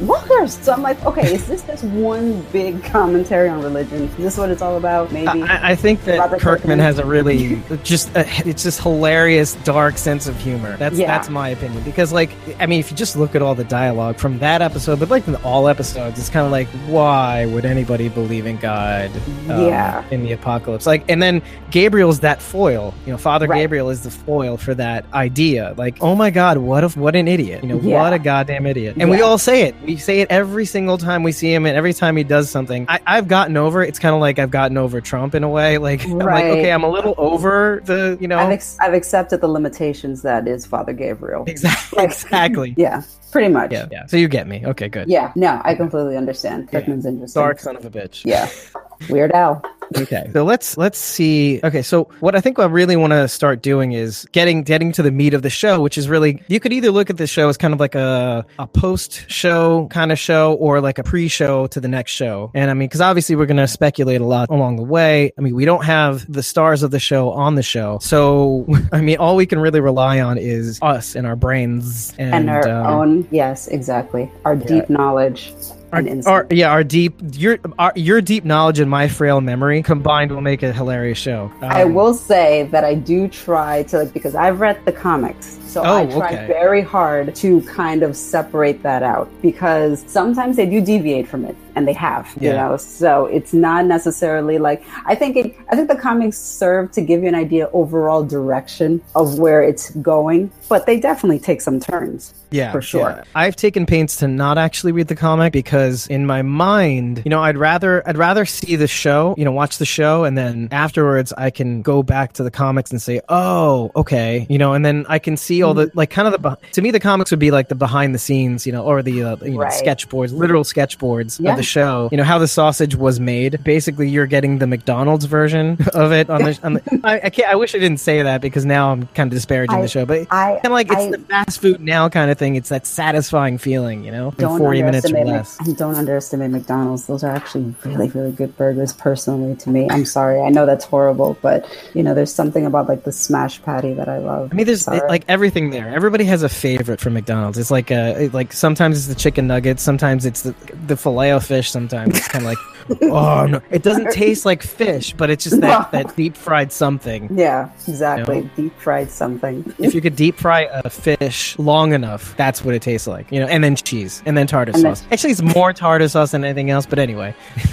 walkers. 0.00 0.54
So 0.58 0.72
I'm 0.72 0.82
like, 0.82 1.04
okay, 1.04 1.34
is 1.34 1.46
this 1.46 1.62
just 1.62 1.84
one 1.84 2.42
big 2.52 2.82
commentary 2.84 3.48
on 3.48 3.62
religion? 3.62 4.02
Is 4.04 4.16
this 4.16 4.38
what 4.38 4.50
it's 4.50 4.62
all 4.62 4.76
about? 4.76 5.10
Maybe. 5.12 5.42
I, 5.42 5.70
I 5.70 5.74
think 5.74 6.04
that 6.04 6.18
Robert 6.18 6.40
Kirkman 6.40 6.58
Kirkman. 6.60 6.78
has 6.80 6.98
a 6.98 7.04
really 7.06 7.60
just 7.84 8.14
a, 8.16 8.24
it's 8.48 8.62
just 8.62 8.80
hilarious 8.82 9.54
dark 9.64 9.98
sense 9.98 10.26
of 10.26 10.36
humor. 10.38 10.76
That's 10.76 10.96
Yeah. 10.98 11.06
that's 11.06 11.28
my 11.28 11.48
opinion 11.50 11.82
because 11.84 12.12
like 12.12 12.30
I 12.60 12.66
mean 12.66 12.80
if 12.80 12.90
you 12.90 12.96
just 12.96 13.16
look 13.16 13.34
at 13.34 13.42
all 13.42 13.54
the 13.54 13.64
dialogue 13.64 14.16
from 14.18 14.38
that 14.40 14.62
episode, 14.62 15.00
but 15.00 15.08
like 15.08 15.26
in 15.28 15.36
all 15.36 15.68
episodes, 15.68 16.18
it's 16.18 16.28
kind 16.30 16.44
of 16.46 16.52
like 16.52 16.68
why 16.88 17.46
would 17.46 17.64
anybody 17.64 18.08
believe 18.08 18.46
in 18.46 18.56
God? 18.58 19.10
um, 19.48 19.66
Yeah. 19.66 20.04
in 20.10 20.22
the 20.22 20.32
apocalypse, 20.32 20.86
like 20.86 21.04
and 21.08 21.22
then 21.22 21.42
Gabriel's 21.70 22.20
that 22.20 22.40
foil. 22.42 22.94
You 23.06 23.12
know, 23.12 23.18
Father 23.18 23.46
Right. 23.46 23.60
Gabriel 23.60 23.88
is 23.90 24.02
the 24.02 24.10
foil 24.10 24.56
for 24.56 24.74
that 24.74 25.04
idea. 25.14 25.74
Like 25.76 25.96
oh 26.00 26.14
my 26.14 26.30
God, 26.30 26.58
what 26.58 26.84
if 26.84 26.96
what 26.96 27.16
an 27.16 27.26
idiot? 27.28 27.37
You 27.44 27.62
know, 27.62 27.80
Yeah. 27.80 28.02
what 28.02 28.12
a 28.12 28.18
goddamn 28.18 28.66
idiot. 28.66 28.96
And 28.98 29.08
we 29.10 29.20
all 29.22 29.38
say 29.38 29.62
it. 29.62 29.74
We 29.84 29.96
say 29.96 30.20
it 30.20 30.30
every 30.30 30.64
single 30.66 30.98
time 30.98 31.22
we 31.22 31.32
see 31.32 31.52
him, 31.52 31.66
and 31.66 31.76
every 31.76 31.92
time 31.92 32.16
he 32.16 32.24
does 32.24 32.50
something. 32.50 32.86
I, 32.88 33.00
I've 33.06 33.28
gotten 33.28 33.56
over. 33.56 33.82
it. 33.82 33.88
It's 33.88 33.98
kind 33.98 34.14
of 34.14 34.20
like 34.20 34.38
I've 34.38 34.50
gotten 34.50 34.76
over 34.76 35.00
Trump 35.00 35.34
in 35.34 35.44
a 35.44 35.48
way. 35.48 35.78
Like 35.78 36.04
I'm 36.04 36.18
like, 36.18 36.44
okay, 36.44 36.72
I'm 36.72 36.84
a 36.84 36.90
little 36.90 37.14
over 37.18 37.80
the, 37.84 38.16
you 38.20 38.28
know, 38.28 38.38
I've, 38.38 38.50
ex- 38.50 38.76
I've 38.80 38.94
accepted 38.94 39.40
the 39.40 39.48
limitations 39.48 40.22
that 40.22 40.46
is 40.48 40.66
Father 40.66 40.92
Gabriel. 40.92 41.44
exactly, 41.46 42.04
exactly. 42.04 42.74
Yeah, 42.76 43.02
pretty 43.32 43.48
much. 43.48 43.72
Yeah, 43.72 43.86
yeah. 43.90 44.06
So 44.06 44.16
you 44.16 44.28
get 44.28 44.46
me. 44.46 44.64
Okay, 44.66 44.88
good. 44.88 45.08
Yeah, 45.08 45.32
no, 45.34 45.60
I 45.64 45.74
completely 45.74 46.16
understand. 46.16 46.70
Kirkman's 46.70 47.06
interesting. 47.06 47.40
Dark 47.42 47.60
son 47.60 47.76
of 47.76 47.84
a 47.84 47.90
bitch. 47.90 48.24
Yeah. 48.24 48.48
Weird 49.10 49.32
Al. 49.32 49.62
Okay. 49.96 50.30
So 50.32 50.44
let's 50.44 50.76
let's 50.76 50.98
see. 50.98 51.60
Okay 51.64 51.82
so 51.82 52.04
what 52.20 52.34
i 52.34 52.40
think 52.40 52.58
i 52.58 52.64
really 52.64 52.96
want 52.96 53.12
to 53.12 53.26
start 53.28 53.62
doing 53.62 53.92
is 53.92 54.26
getting 54.32 54.62
getting 54.62 54.92
to 54.92 55.02
the 55.02 55.10
meat 55.10 55.34
of 55.34 55.42
the 55.42 55.50
show 55.50 55.80
which 55.80 55.98
is 55.98 56.08
really 56.08 56.42
you 56.48 56.60
could 56.60 56.72
either 56.72 56.90
look 56.90 57.10
at 57.10 57.16
the 57.16 57.26
show 57.26 57.48
as 57.48 57.56
kind 57.56 57.74
of 57.74 57.80
like 57.80 57.94
a 57.94 58.44
a 58.58 58.66
post 58.66 59.28
show 59.30 59.86
kind 59.88 60.12
of 60.12 60.18
show 60.18 60.54
or 60.54 60.80
like 60.80 60.98
a 60.98 61.02
pre-show 61.02 61.66
to 61.68 61.80
the 61.80 61.88
next 61.88 62.12
show. 62.12 62.50
And 62.54 62.70
i 62.70 62.74
mean 62.74 62.88
because 62.88 63.00
obviously 63.00 63.36
we're 63.36 63.46
going 63.46 63.56
to 63.56 63.68
speculate 63.68 64.20
a 64.20 64.26
lot 64.26 64.50
along 64.50 64.76
the 64.76 64.82
way. 64.82 65.32
I 65.36 65.40
mean 65.40 65.54
we 65.54 65.64
don't 65.64 65.84
have 65.84 66.30
the 66.30 66.42
stars 66.42 66.82
of 66.82 66.90
the 66.90 67.00
show 67.00 67.30
on 67.30 67.54
the 67.54 67.62
show. 67.62 67.98
So 68.00 68.66
i 68.92 69.00
mean 69.00 69.18
all 69.18 69.36
we 69.36 69.46
can 69.46 69.58
really 69.58 69.80
rely 69.80 70.20
on 70.20 70.38
is 70.38 70.78
us 70.82 71.16
and 71.16 71.26
our 71.26 71.36
brains 71.36 72.14
and, 72.18 72.34
And, 72.34 72.50
our 72.50 72.68
um, 72.68 72.86
own, 72.86 73.28
yes, 73.30 73.68
exactly. 73.68 74.30
Our 74.44 74.56
deep 74.56 74.90
knowledge 74.90 75.52
our, 75.92 76.04
our, 76.26 76.46
yeah, 76.50 76.70
our 76.70 76.84
deep 76.84 77.14
your 77.32 77.58
our, 77.78 77.92
your 77.96 78.20
deep 78.20 78.44
knowledge 78.44 78.78
and 78.78 78.90
my 78.90 79.08
frail 79.08 79.40
memory 79.40 79.77
combined 79.82 80.30
will 80.30 80.40
make 80.40 80.62
a 80.62 80.72
hilarious 80.72 81.18
show. 81.18 81.50
I 81.62 81.82
Um, 81.82 81.94
will 81.94 82.14
say 82.14 82.68
that 82.72 82.84
I 82.84 82.94
do 82.94 83.28
try 83.28 83.82
to, 83.84 83.98
like, 83.98 84.12
because 84.12 84.34
I've 84.34 84.60
read 84.60 84.78
the 84.84 84.92
comics, 84.92 85.58
so 85.66 85.82
I 85.82 86.04
Oh, 86.04 86.18
try 86.18 86.32
okay. 86.34 86.46
very 86.46 86.82
hard 86.82 87.34
to 87.36 87.60
kind 87.62 88.02
of 88.02 88.16
separate 88.16 88.82
that 88.82 89.02
out 89.02 89.28
because 89.42 90.04
sometimes 90.06 90.56
they 90.56 90.66
do 90.66 90.80
deviate 90.80 91.26
from 91.28 91.44
it, 91.44 91.56
and 91.78 91.88
they 91.88 91.92
have, 91.94 92.26
you 92.40 92.52
know. 92.52 92.76
So 92.76 93.26
it's 93.26 93.52
not 93.54 93.86
necessarily 93.86 94.58
like 94.58 94.82
I 95.06 95.14
think 95.14 95.36
it. 95.36 95.56
I 95.70 95.76
think 95.76 95.88
the 95.88 95.96
comics 95.96 96.36
serve 96.36 96.90
to 96.92 97.00
give 97.00 97.22
you 97.22 97.28
an 97.28 97.34
idea 97.34 97.70
overall 97.72 98.22
direction 98.24 99.00
of 99.14 99.38
where 99.38 99.62
it's 99.62 99.90
going, 100.02 100.50
but 100.68 100.86
they 100.86 100.98
definitely 101.00 101.38
take 101.38 101.60
some 101.60 101.78
turns. 101.80 102.34
yeah, 102.50 102.72
for 102.72 102.82
sure. 102.82 103.10
yeah. 103.10 103.24
I've 103.34 103.56
taken 103.56 103.86
pains 103.86 104.16
to 104.16 104.26
not 104.28 104.56
actually 104.58 104.92
read 104.92 105.08
the 105.08 105.14
comic 105.16 105.52
because 105.52 106.06
in 106.08 106.26
my 106.26 106.42
mind, 106.42 107.22
you 107.24 107.30
know, 107.30 107.42
I'd 107.42 107.56
rather 107.58 108.02
I'd 108.08 108.16
rather 108.18 108.44
see 108.46 108.76
the 108.76 108.88
show, 108.88 109.34
you 109.38 109.44
know, 109.44 109.52
watch 109.52 109.78
the 109.78 109.86
show, 109.86 110.24
and 110.24 110.36
then 110.36 110.68
afterwards 110.72 111.32
I 111.36 111.50
can 111.50 111.82
go 111.82 112.02
back 112.02 112.32
to 112.34 112.42
the 112.42 112.50
comics 112.50 112.90
and 112.90 113.00
say, 113.00 113.20
oh, 113.28 113.90
okay, 113.94 114.46
you 114.48 114.58
know, 114.58 114.72
and 114.74 114.84
then 114.84 115.06
I 115.08 115.18
can 115.18 115.36
see 115.36 115.62
all 115.62 115.68
Mm-hmm. 115.74 115.90
the 115.90 115.90
like 115.94 116.10
kind 116.10 116.26
of 116.26 116.40
the 116.42 116.56
to 116.72 116.80
me 116.82 116.90
the 116.90 116.98
comics 117.00 117.30
would 117.30 117.38
be 117.40 117.50
like 117.50 117.68
the 117.68 117.74
behind 117.74 118.14
the 118.14 118.18
scenes, 118.18 118.66
you 118.66 118.72
know, 118.72 118.82
or 118.84 119.02
the 119.02 119.22
uh, 119.22 119.36
you 119.42 119.50
know 119.52 119.58
Right. 119.58 119.72
sketch 119.72 120.08
boards, 120.08 120.32
literal 120.32 120.64
sketchboards 120.64 121.38
Yeah. 121.38 121.50
of 121.50 121.56
the 121.58 121.62
show. 121.68 122.08
You 122.10 122.18
know 122.18 122.24
how 122.24 122.38
the 122.38 122.48
sausage 122.48 122.94
was 122.96 123.20
made. 123.20 123.62
Basically, 123.64 124.08
you're 124.08 124.26
getting 124.26 124.58
the 124.58 124.66
McDonald's 124.66 125.26
version 125.26 125.78
of 125.94 126.12
it 126.12 126.28
on 126.30 126.42
the. 126.42 126.58
On 126.62 126.72
the 126.74 127.00
I, 127.04 127.20
I 127.24 127.30
can't. 127.30 127.48
I 127.48 127.54
wish 127.54 127.74
I 127.74 127.78
didn't 127.78 128.00
say 128.00 128.22
that 128.22 128.40
because 128.40 128.64
now 128.64 128.90
I'm 128.92 129.06
kind 129.08 129.30
of 129.30 129.36
disparaging 129.36 129.76
I- 129.76 129.82
the 129.82 129.88
show, 129.88 130.04
but 130.06 130.26
I 130.30 130.52
kind 130.54 130.66
of 130.66 130.72
like 130.72 130.88
it's 130.88 130.96
I- 130.96 131.10
the 131.10 131.18
fast 131.18 131.60
food 131.60 131.80
now 131.80 132.08
kind 132.08 132.30
of 132.30 132.38
thing. 132.38 132.56
It's 132.56 132.70
that 132.70 132.86
satisfying 132.86 133.58
feeling, 133.58 134.04
you 134.04 134.10
know, 134.10 134.30
in 134.30 134.34
don't 134.36 134.58
40 134.58 134.82
minutes 134.82 135.12
or 135.12 135.24
less. 135.24 135.56
Don't 135.76 135.94
underestimate 135.94 136.50
McDonald's. 136.50 137.06
Those 137.06 137.22
are 137.22 137.30
actually 137.30 137.74
really, 137.84 138.08
really 138.10 138.32
good 138.32 138.56
burgers. 138.56 138.92
Personally, 138.92 139.54
to 139.56 139.70
me, 139.70 139.88
I'm 139.90 140.04
sorry. 140.04 140.40
I 140.40 140.48
know 140.48 140.66
that's 140.66 140.84
horrible, 140.84 141.36
but 141.42 141.68
you 141.94 142.02
know, 142.02 142.14
there's 142.14 142.32
something 142.32 142.66
about 142.66 142.88
like 142.88 143.04
the 143.04 143.12
smash 143.12 143.62
patty 143.62 143.92
that 143.94 144.08
I 144.08 144.18
love. 144.18 144.50
I 144.52 144.54
mean, 144.56 144.66
there's 144.66 144.82
Sorry. 144.84 145.00
like 145.08 145.24
everything 145.28 145.70
there. 145.70 145.88
Everybody 145.94 146.24
has 146.24 146.42
a 146.42 146.48
favorite 146.48 147.00
from 147.00 147.14
McDonald's. 147.14 147.58
It's 147.58 147.70
like 147.70 147.90
uh 147.90 148.28
like 148.32 148.52
sometimes 148.52 148.96
it's 148.98 149.06
the 149.06 149.14
chicken 149.14 149.46
nuggets, 149.46 149.82
sometimes 149.82 150.24
it's 150.26 150.42
the 150.42 150.54
the 150.86 150.96
filet 150.96 151.32
of 151.32 151.44
fish. 151.58 151.70
Sometimes 151.70 152.16
it's 152.16 152.28
kind 152.28 152.44
of 152.44 152.50
like, 152.52 153.02
oh 153.02 153.46
no, 153.46 153.60
it 153.70 153.82
doesn't 153.82 154.10
taste 154.12 154.46
like 154.46 154.62
fish, 154.62 155.12
but 155.12 155.30
it's 155.30 155.44
just 155.44 155.60
that 155.60 155.90
that 155.92 156.16
deep 156.20 156.36
fried 156.36 156.72
something. 156.72 157.28
yeah, 157.36 157.70
exactly. 157.86 158.42
No. 158.42 158.50
Deep 158.56 158.78
fried 158.78 159.10
something. 159.10 159.74
If 159.78 159.94
you 159.94 160.00
could 160.00 160.16
deep 160.16 160.36
fry 160.36 160.68
a 160.84 160.88
fish 160.90 161.58
long 161.58 161.92
enough, 161.92 162.36
that's 162.36 162.64
what 162.64 162.74
it 162.74 162.82
tastes 162.82 163.06
like, 163.06 163.30
you 163.32 163.40
know. 163.40 163.46
And 163.46 163.62
then 163.64 163.76
cheese, 163.76 164.22
and 164.26 164.36
then 164.36 164.46
tartar 164.46 164.72
And 164.74 164.84
then- 164.84 164.96
sauce. 164.96 165.06
Actually, 165.10 165.32
it's 165.32 165.42
more 165.42 165.72
tartar 165.72 166.08
sauce 166.08 166.30
than 166.30 166.44
anything 166.44 166.70
else. 166.70 166.86
But 166.86 166.98
anyway, 166.98 167.34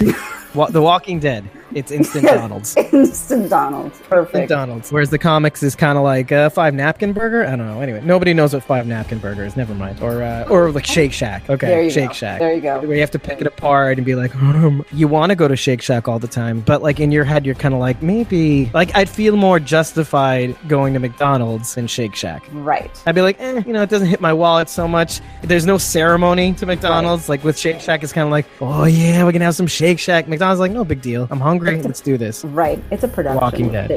The 0.54 0.82
Walking 0.82 1.20
Dead. 1.20 1.44
It's 1.76 1.92
instant 1.92 2.24
Donald's. 2.24 2.74
Instant 2.92 3.50
Donald's. 3.50 3.98
Perfect. 4.08 4.48
Donald's. 4.48 4.90
Whereas 4.90 5.10
the 5.10 5.18
comics 5.18 5.62
is 5.62 5.76
kind 5.76 5.98
of 5.98 6.04
like 6.04 6.30
a 6.30 6.48
five 6.48 6.72
napkin 6.72 7.12
burger. 7.12 7.44
I 7.44 7.50
don't 7.50 7.66
know. 7.66 7.82
Anyway, 7.82 8.00
nobody 8.02 8.32
knows 8.32 8.54
what 8.54 8.62
five 8.62 8.86
napkin 8.86 9.18
burger 9.18 9.44
is. 9.44 9.58
Never 9.58 9.74
mind. 9.74 10.00
Or 10.00 10.22
uh, 10.22 10.48
or 10.48 10.70
like 10.70 10.86
Shake 10.86 11.12
Shack. 11.12 11.50
Okay, 11.50 11.90
Shake 11.90 12.08
go. 12.08 12.14
Shack. 12.14 12.38
There 12.38 12.54
you 12.54 12.62
go. 12.62 12.80
Where 12.80 12.94
you 12.94 13.00
have 13.02 13.10
to 13.10 13.18
pick 13.18 13.42
it 13.42 13.46
apart 13.46 13.98
and 13.98 14.06
be 14.06 14.14
like, 14.14 14.34
um, 14.36 14.86
you 14.90 15.06
want 15.06 15.28
to 15.32 15.36
go 15.36 15.48
to 15.48 15.54
Shake 15.54 15.82
Shack 15.82 16.08
all 16.08 16.18
the 16.18 16.26
time, 16.26 16.60
but 16.60 16.82
like 16.82 16.98
in 16.98 17.12
your 17.12 17.24
head, 17.24 17.44
you're 17.44 17.54
kind 17.54 17.74
of 17.74 17.80
like, 17.80 18.00
maybe 18.00 18.70
like 18.72 18.96
I'd 18.96 19.10
feel 19.10 19.36
more 19.36 19.60
justified 19.60 20.56
going 20.68 20.94
to 20.94 20.98
McDonald's 20.98 21.74
than 21.74 21.88
Shake 21.88 22.14
Shack. 22.14 22.42
Right. 22.52 22.90
I'd 23.04 23.14
be 23.14 23.20
like, 23.20 23.38
eh, 23.38 23.62
you 23.66 23.74
know, 23.74 23.82
it 23.82 23.90
doesn't 23.90 24.08
hit 24.08 24.22
my 24.22 24.32
wallet 24.32 24.70
so 24.70 24.88
much. 24.88 25.20
There's 25.42 25.66
no 25.66 25.76
ceremony 25.76 26.54
to 26.54 26.64
McDonald's. 26.64 27.28
Like 27.28 27.44
with 27.44 27.58
Shake 27.58 27.80
Shack, 27.80 28.02
it's 28.02 28.14
kind 28.14 28.24
of 28.24 28.30
like, 28.30 28.46
oh 28.62 28.84
yeah, 28.84 29.26
we 29.26 29.32
can 29.32 29.42
have 29.42 29.54
some 29.54 29.66
Shake 29.66 29.98
Shack. 29.98 30.26
McDonald's 30.26 30.58
like, 30.58 30.72
no 30.72 30.82
big 30.82 31.02
deal. 31.02 31.28
I'm 31.30 31.38
hungry. 31.38 31.65
Let's 31.66 32.00
do 32.00 32.16
this. 32.16 32.44
Right. 32.44 32.82
It's 32.90 33.04
a 33.04 33.08
production. 33.08 33.40
Walking 33.40 33.72
Dead. 33.72 33.90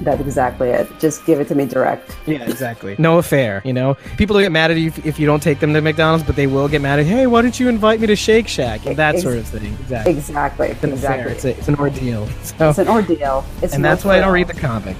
That's 0.00 0.20
exactly 0.20 0.70
it. 0.70 0.88
Just 0.98 1.24
give 1.26 1.40
it 1.40 1.48
to 1.48 1.54
me 1.54 1.64
direct. 1.66 2.16
Yeah, 2.26 2.42
exactly. 2.48 2.96
No 3.06 3.18
affair, 3.18 3.62
you 3.64 3.72
know? 3.72 3.94
People 4.16 4.34
don't 4.34 4.42
get 4.42 4.52
mad 4.52 4.70
at 4.70 4.76
you 4.78 4.88
if, 4.88 5.06
if 5.06 5.18
you 5.20 5.26
don't 5.26 5.42
take 5.42 5.60
them 5.60 5.72
to 5.74 5.80
McDonald's, 5.80 6.24
but 6.24 6.34
they 6.34 6.46
will 6.46 6.68
get 6.68 6.80
mad 6.80 6.98
at, 6.98 7.06
hey, 7.06 7.26
why 7.26 7.42
didn't 7.42 7.60
you 7.60 7.68
invite 7.68 8.00
me 8.00 8.06
to 8.08 8.16
Shake 8.16 8.48
Shack? 8.48 8.84
And 8.86 8.96
that 8.96 9.14
Ex- 9.14 9.22
sort 9.22 9.36
of 9.36 9.46
thing. 9.46 9.72
Exactly. 9.80 10.12
Exactly. 10.12 10.68
It's 10.68 10.82
an 10.84 10.92
affair. 10.92 11.28
exactly. 11.28 11.32
It's, 11.32 11.44
a, 11.44 11.58
it's 11.58 11.68
an 11.68 11.74
ordeal. 11.76 12.28
So, 12.42 12.70
It's 12.70 12.78
an 12.78 12.88
ordeal. 12.88 13.44
It's 13.62 13.74
and 13.74 13.82
no 13.82 13.88
that's 13.90 14.04
why 14.04 14.16
I 14.16 14.20
don't 14.20 14.32
read 14.32 14.48
the 14.48 14.54
comic. 14.54 14.96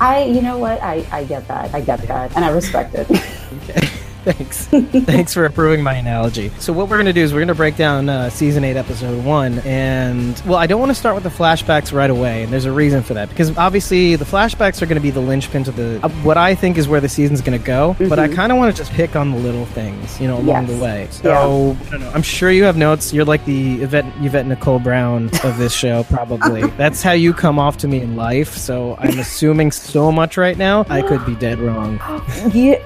I, 0.00 0.24
you 0.24 0.40
know 0.42 0.58
what? 0.58 0.80
I, 0.82 1.06
I 1.12 1.24
get 1.24 1.46
that. 1.48 1.74
I 1.74 1.80
get 1.80 2.00
that, 2.02 2.34
and 2.36 2.44
I 2.44 2.50
respect 2.50 2.94
it. 2.94 3.08
Thanks. 4.24 4.66
Thanks 5.06 5.34
for 5.34 5.44
approving 5.44 5.82
my 5.82 5.94
analogy. 5.94 6.50
So 6.58 6.72
what 6.72 6.88
we're 6.88 6.96
going 6.96 7.06
to 7.06 7.12
do 7.12 7.22
is 7.22 7.32
we're 7.32 7.40
going 7.40 7.48
to 7.48 7.54
break 7.54 7.76
down 7.76 8.08
uh, 8.08 8.30
season 8.30 8.62
8 8.64 8.76
episode 8.76 9.24
1 9.24 9.58
and 9.60 10.40
well, 10.46 10.58
I 10.58 10.66
don't 10.66 10.78
want 10.80 10.90
to 10.90 10.94
start 10.94 11.14
with 11.14 11.24
the 11.24 11.30
flashbacks 11.30 11.92
right 11.92 12.10
away 12.10 12.42
and 12.42 12.52
there's 12.52 12.64
a 12.64 12.72
reason 12.72 13.02
for 13.02 13.14
that 13.14 13.28
because 13.28 13.56
obviously 13.58 14.16
the 14.16 14.24
flashbacks 14.24 14.80
are 14.82 14.86
going 14.86 14.96
to 14.96 15.02
be 15.02 15.10
the 15.10 15.20
linchpin 15.20 15.64
to 15.64 15.72
the 15.72 16.00
uh, 16.04 16.08
what 16.22 16.36
I 16.36 16.54
think 16.54 16.78
is 16.78 16.86
where 16.88 17.00
the 17.00 17.08
season's 17.08 17.40
going 17.40 17.58
to 17.58 17.64
go, 17.66 17.96
but 18.08 18.18
I 18.18 18.28
kind 18.28 18.52
of 18.52 18.58
want 18.58 18.74
to 18.74 18.80
just 18.80 18.92
pick 18.92 19.16
on 19.16 19.30
the 19.32 19.38
little 19.38 19.66
things, 19.66 20.20
you 20.20 20.28
know, 20.28 20.38
along 20.38 20.68
Yes. 20.68 20.76
the 20.76 20.82
way. 20.84 21.08
So, 21.10 21.76
I 21.86 21.90
don't 21.90 22.00
know. 22.00 22.10
I'm 22.14 22.22
sure 22.22 22.50
you 22.50 22.64
have 22.64 22.76
notes. 22.76 23.12
You're 23.12 23.24
like 23.24 23.44
the 23.44 23.82
Yvette, 23.82 24.04
Yvette 24.20 24.46
Nicole 24.46 24.78
Brown 24.78 25.30
of 25.44 25.58
this 25.58 25.72
show 25.72 26.04
probably. 26.04 26.62
That's 26.76 27.02
how 27.02 27.12
you 27.12 27.32
come 27.34 27.58
off 27.58 27.78
to 27.78 27.88
me 27.88 28.00
in 28.00 28.16
life. 28.16 28.56
So, 28.56 28.96
I'm 28.98 29.18
assuming 29.18 29.72
so 29.72 30.12
much 30.12 30.36
right 30.36 30.56
now. 30.56 30.84
I 30.88 31.02
could 31.02 31.24
be 31.26 31.34
dead 31.34 31.58
wrong. 31.58 32.00
yeah, 32.52 32.76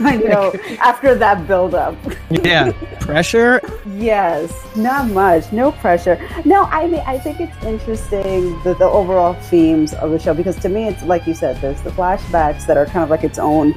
I 0.04 0.16
know. 0.16 0.52
After 0.80 1.14
that 1.14 1.46
build-up, 1.46 1.94
Yeah. 2.30 2.72
Pressure 3.00 3.60
yes, 3.86 4.50
not 4.76 5.10
much, 5.10 5.52
no 5.52 5.72
pressure. 5.72 6.16
No, 6.44 6.64
I 6.64 6.86
mean, 6.86 7.02
I 7.06 7.18
think 7.18 7.40
it's 7.40 7.64
interesting 7.64 8.58
the, 8.62 8.74
the 8.74 8.84
overall 8.84 9.34
themes 9.34 9.92
of 9.94 10.10
the 10.10 10.18
show 10.18 10.32
because 10.32 10.56
to 10.60 10.68
me, 10.68 10.86
it's 10.88 11.02
like 11.02 11.26
you 11.26 11.34
said, 11.34 11.56
there's 11.60 11.80
the 11.82 11.90
flashbacks 11.90 12.66
that 12.66 12.76
are 12.76 12.86
kind 12.86 13.04
of 13.04 13.10
like 13.10 13.24
its 13.24 13.38
own 13.38 13.74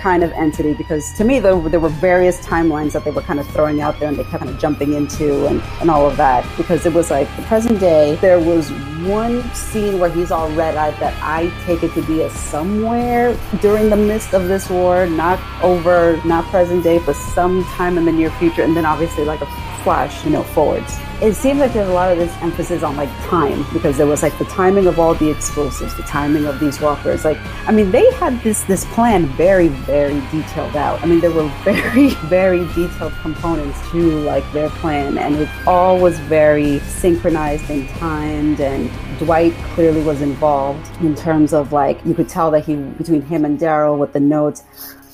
kind 0.00 0.24
of 0.24 0.32
entity 0.32 0.72
because 0.74 1.12
to 1.12 1.24
me 1.24 1.38
there, 1.38 1.58
there 1.68 1.80
were 1.80 1.88
various 1.88 2.40
timelines 2.40 2.92
that 2.92 3.04
they 3.04 3.10
were 3.10 3.22
kind 3.22 3.38
of 3.38 3.46
throwing 3.48 3.80
out 3.80 3.98
there 4.00 4.08
and 4.08 4.16
they 4.16 4.24
kept 4.24 4.42
kind 4.42 4.50
of 4.50 4.58
jumping 4.58 4.94
into 4.94 5.46
and, 5.46 5.60
and 5.80 5.90
all 5.90 6.06
of 6.06 6.16
that 6.16 6.44
because 6.56 6.86
it 6.86 6.92
was 6.92 7.10
like 7.10 7.28
the 7.36 7.42
present 7.42 7.78
day 7.78 8.16
there 8.16 8.40
was 8.40 8.70
one 9.04 9.42
scene 9.54 9.98
where 9.98 10.10
he's 10.10 10.30
all 10.30 10.50
red-eyed 10.52 10.94
that 11.00 11.14
i 11.22 11.48
take 11.66 11.82
it 11.82 11.92
to 11.92 12.02
be 12.02 12.22
a 12.22 12.30
somewhere 12.30 13.36
during 13.60 13.90
the 13.90 13.96
midst 13.96 14.32
of 14.34 14.48
this 14.48 14.68
war 14.70 15.06
not 15.06 15.38
over 15.62 16.20
not 16.24 16.44
present 16.46 16.82
day 16.82 16.98
but 17.04 17.14
sometime 17.14 17.98
in 17.98 18.04
the 18.04 18.12
near 18.12 18.30
future. 18.32 18.62
And 18.62 18.76
then 18.76 18.86
obviously 18.86 19.24
like 19.24 19.40
a 19.40 19.46
flash 19.82 20.24
you 20.24 20.30
know 20.30 20.42
forwards. 20.42 20.98
It 21.20 21.34
seems 21.34 21.60
like 21.60 21.74
there's 21.74 21.88
a 21.88 21.92
lot 21.92 22.10
of 22.10 22.18
this 22.18 22.34
emphasis 22.40 22.82
on 22.82 22.96
like 22.96 23.10
time 23.26 23.64
because 23.72 23.98
there 23.98 24.06
was 24.06 24.22
like 24.22 24.36
the 24.38 24.46
timing 24.46 24.86
of 24.86 24.98
all 24.98 25.14
the 25.14 25.30
explosives 25.30 25.94
the 25.96 26.02
timing 26.02 26.46
of 26.46 26.58
these 26.60 26.80
walkers. 26.80 27.24
Like 27.24 27.38
i 27.66 27.72
mean 27.72 27.90
they 27.90 28.10
had 28.12 28.40
this 28.42 28.64
this 28.64 28.84
plan 28.86 29.26
very 29.26 29.68
very 29.68 30.20
detailed 30.30 30.76
out. 30.76 31.02
I 31.02 31.06
mean 31.06 31.20
there 31.20 31.30
were 31.30 31.48
very 31.64 32.10
very 32.28 32.66
detailed 32.74 33.12
components 33.22 33.78
to 33.90 34.20
like 34.20 34.50
their 34.52 34.70
plan 34.70 35.18
and 35.18 35.36
it 35.36 35.48
all 35.66 35.98
was 35.98 36.18
very 36.20 36.78
synchronized 36.80 37.68
and 37.70 37.88
timed 37.90 38.60
and 38.60 38.90
dwight 39.18 39.52
clearly 39.74 40.02
was 40.02 40.22
involved 40.22 40.88
in 41.02 41.14
terms 41.14 41.52
of 41.52 41.72
like 41.72 42.04
you 42.06 42.14
could 42.14 42.28
tell 42.28 42.50
that 42.50 42.64
he 42.64 42.76
between 42.76 43.22
him 43.22 43.44
and 43.44 43.58
daryl 43.58 43.98
with 43.98 44.12
the 44.12 44.20
notes 44.20 44.62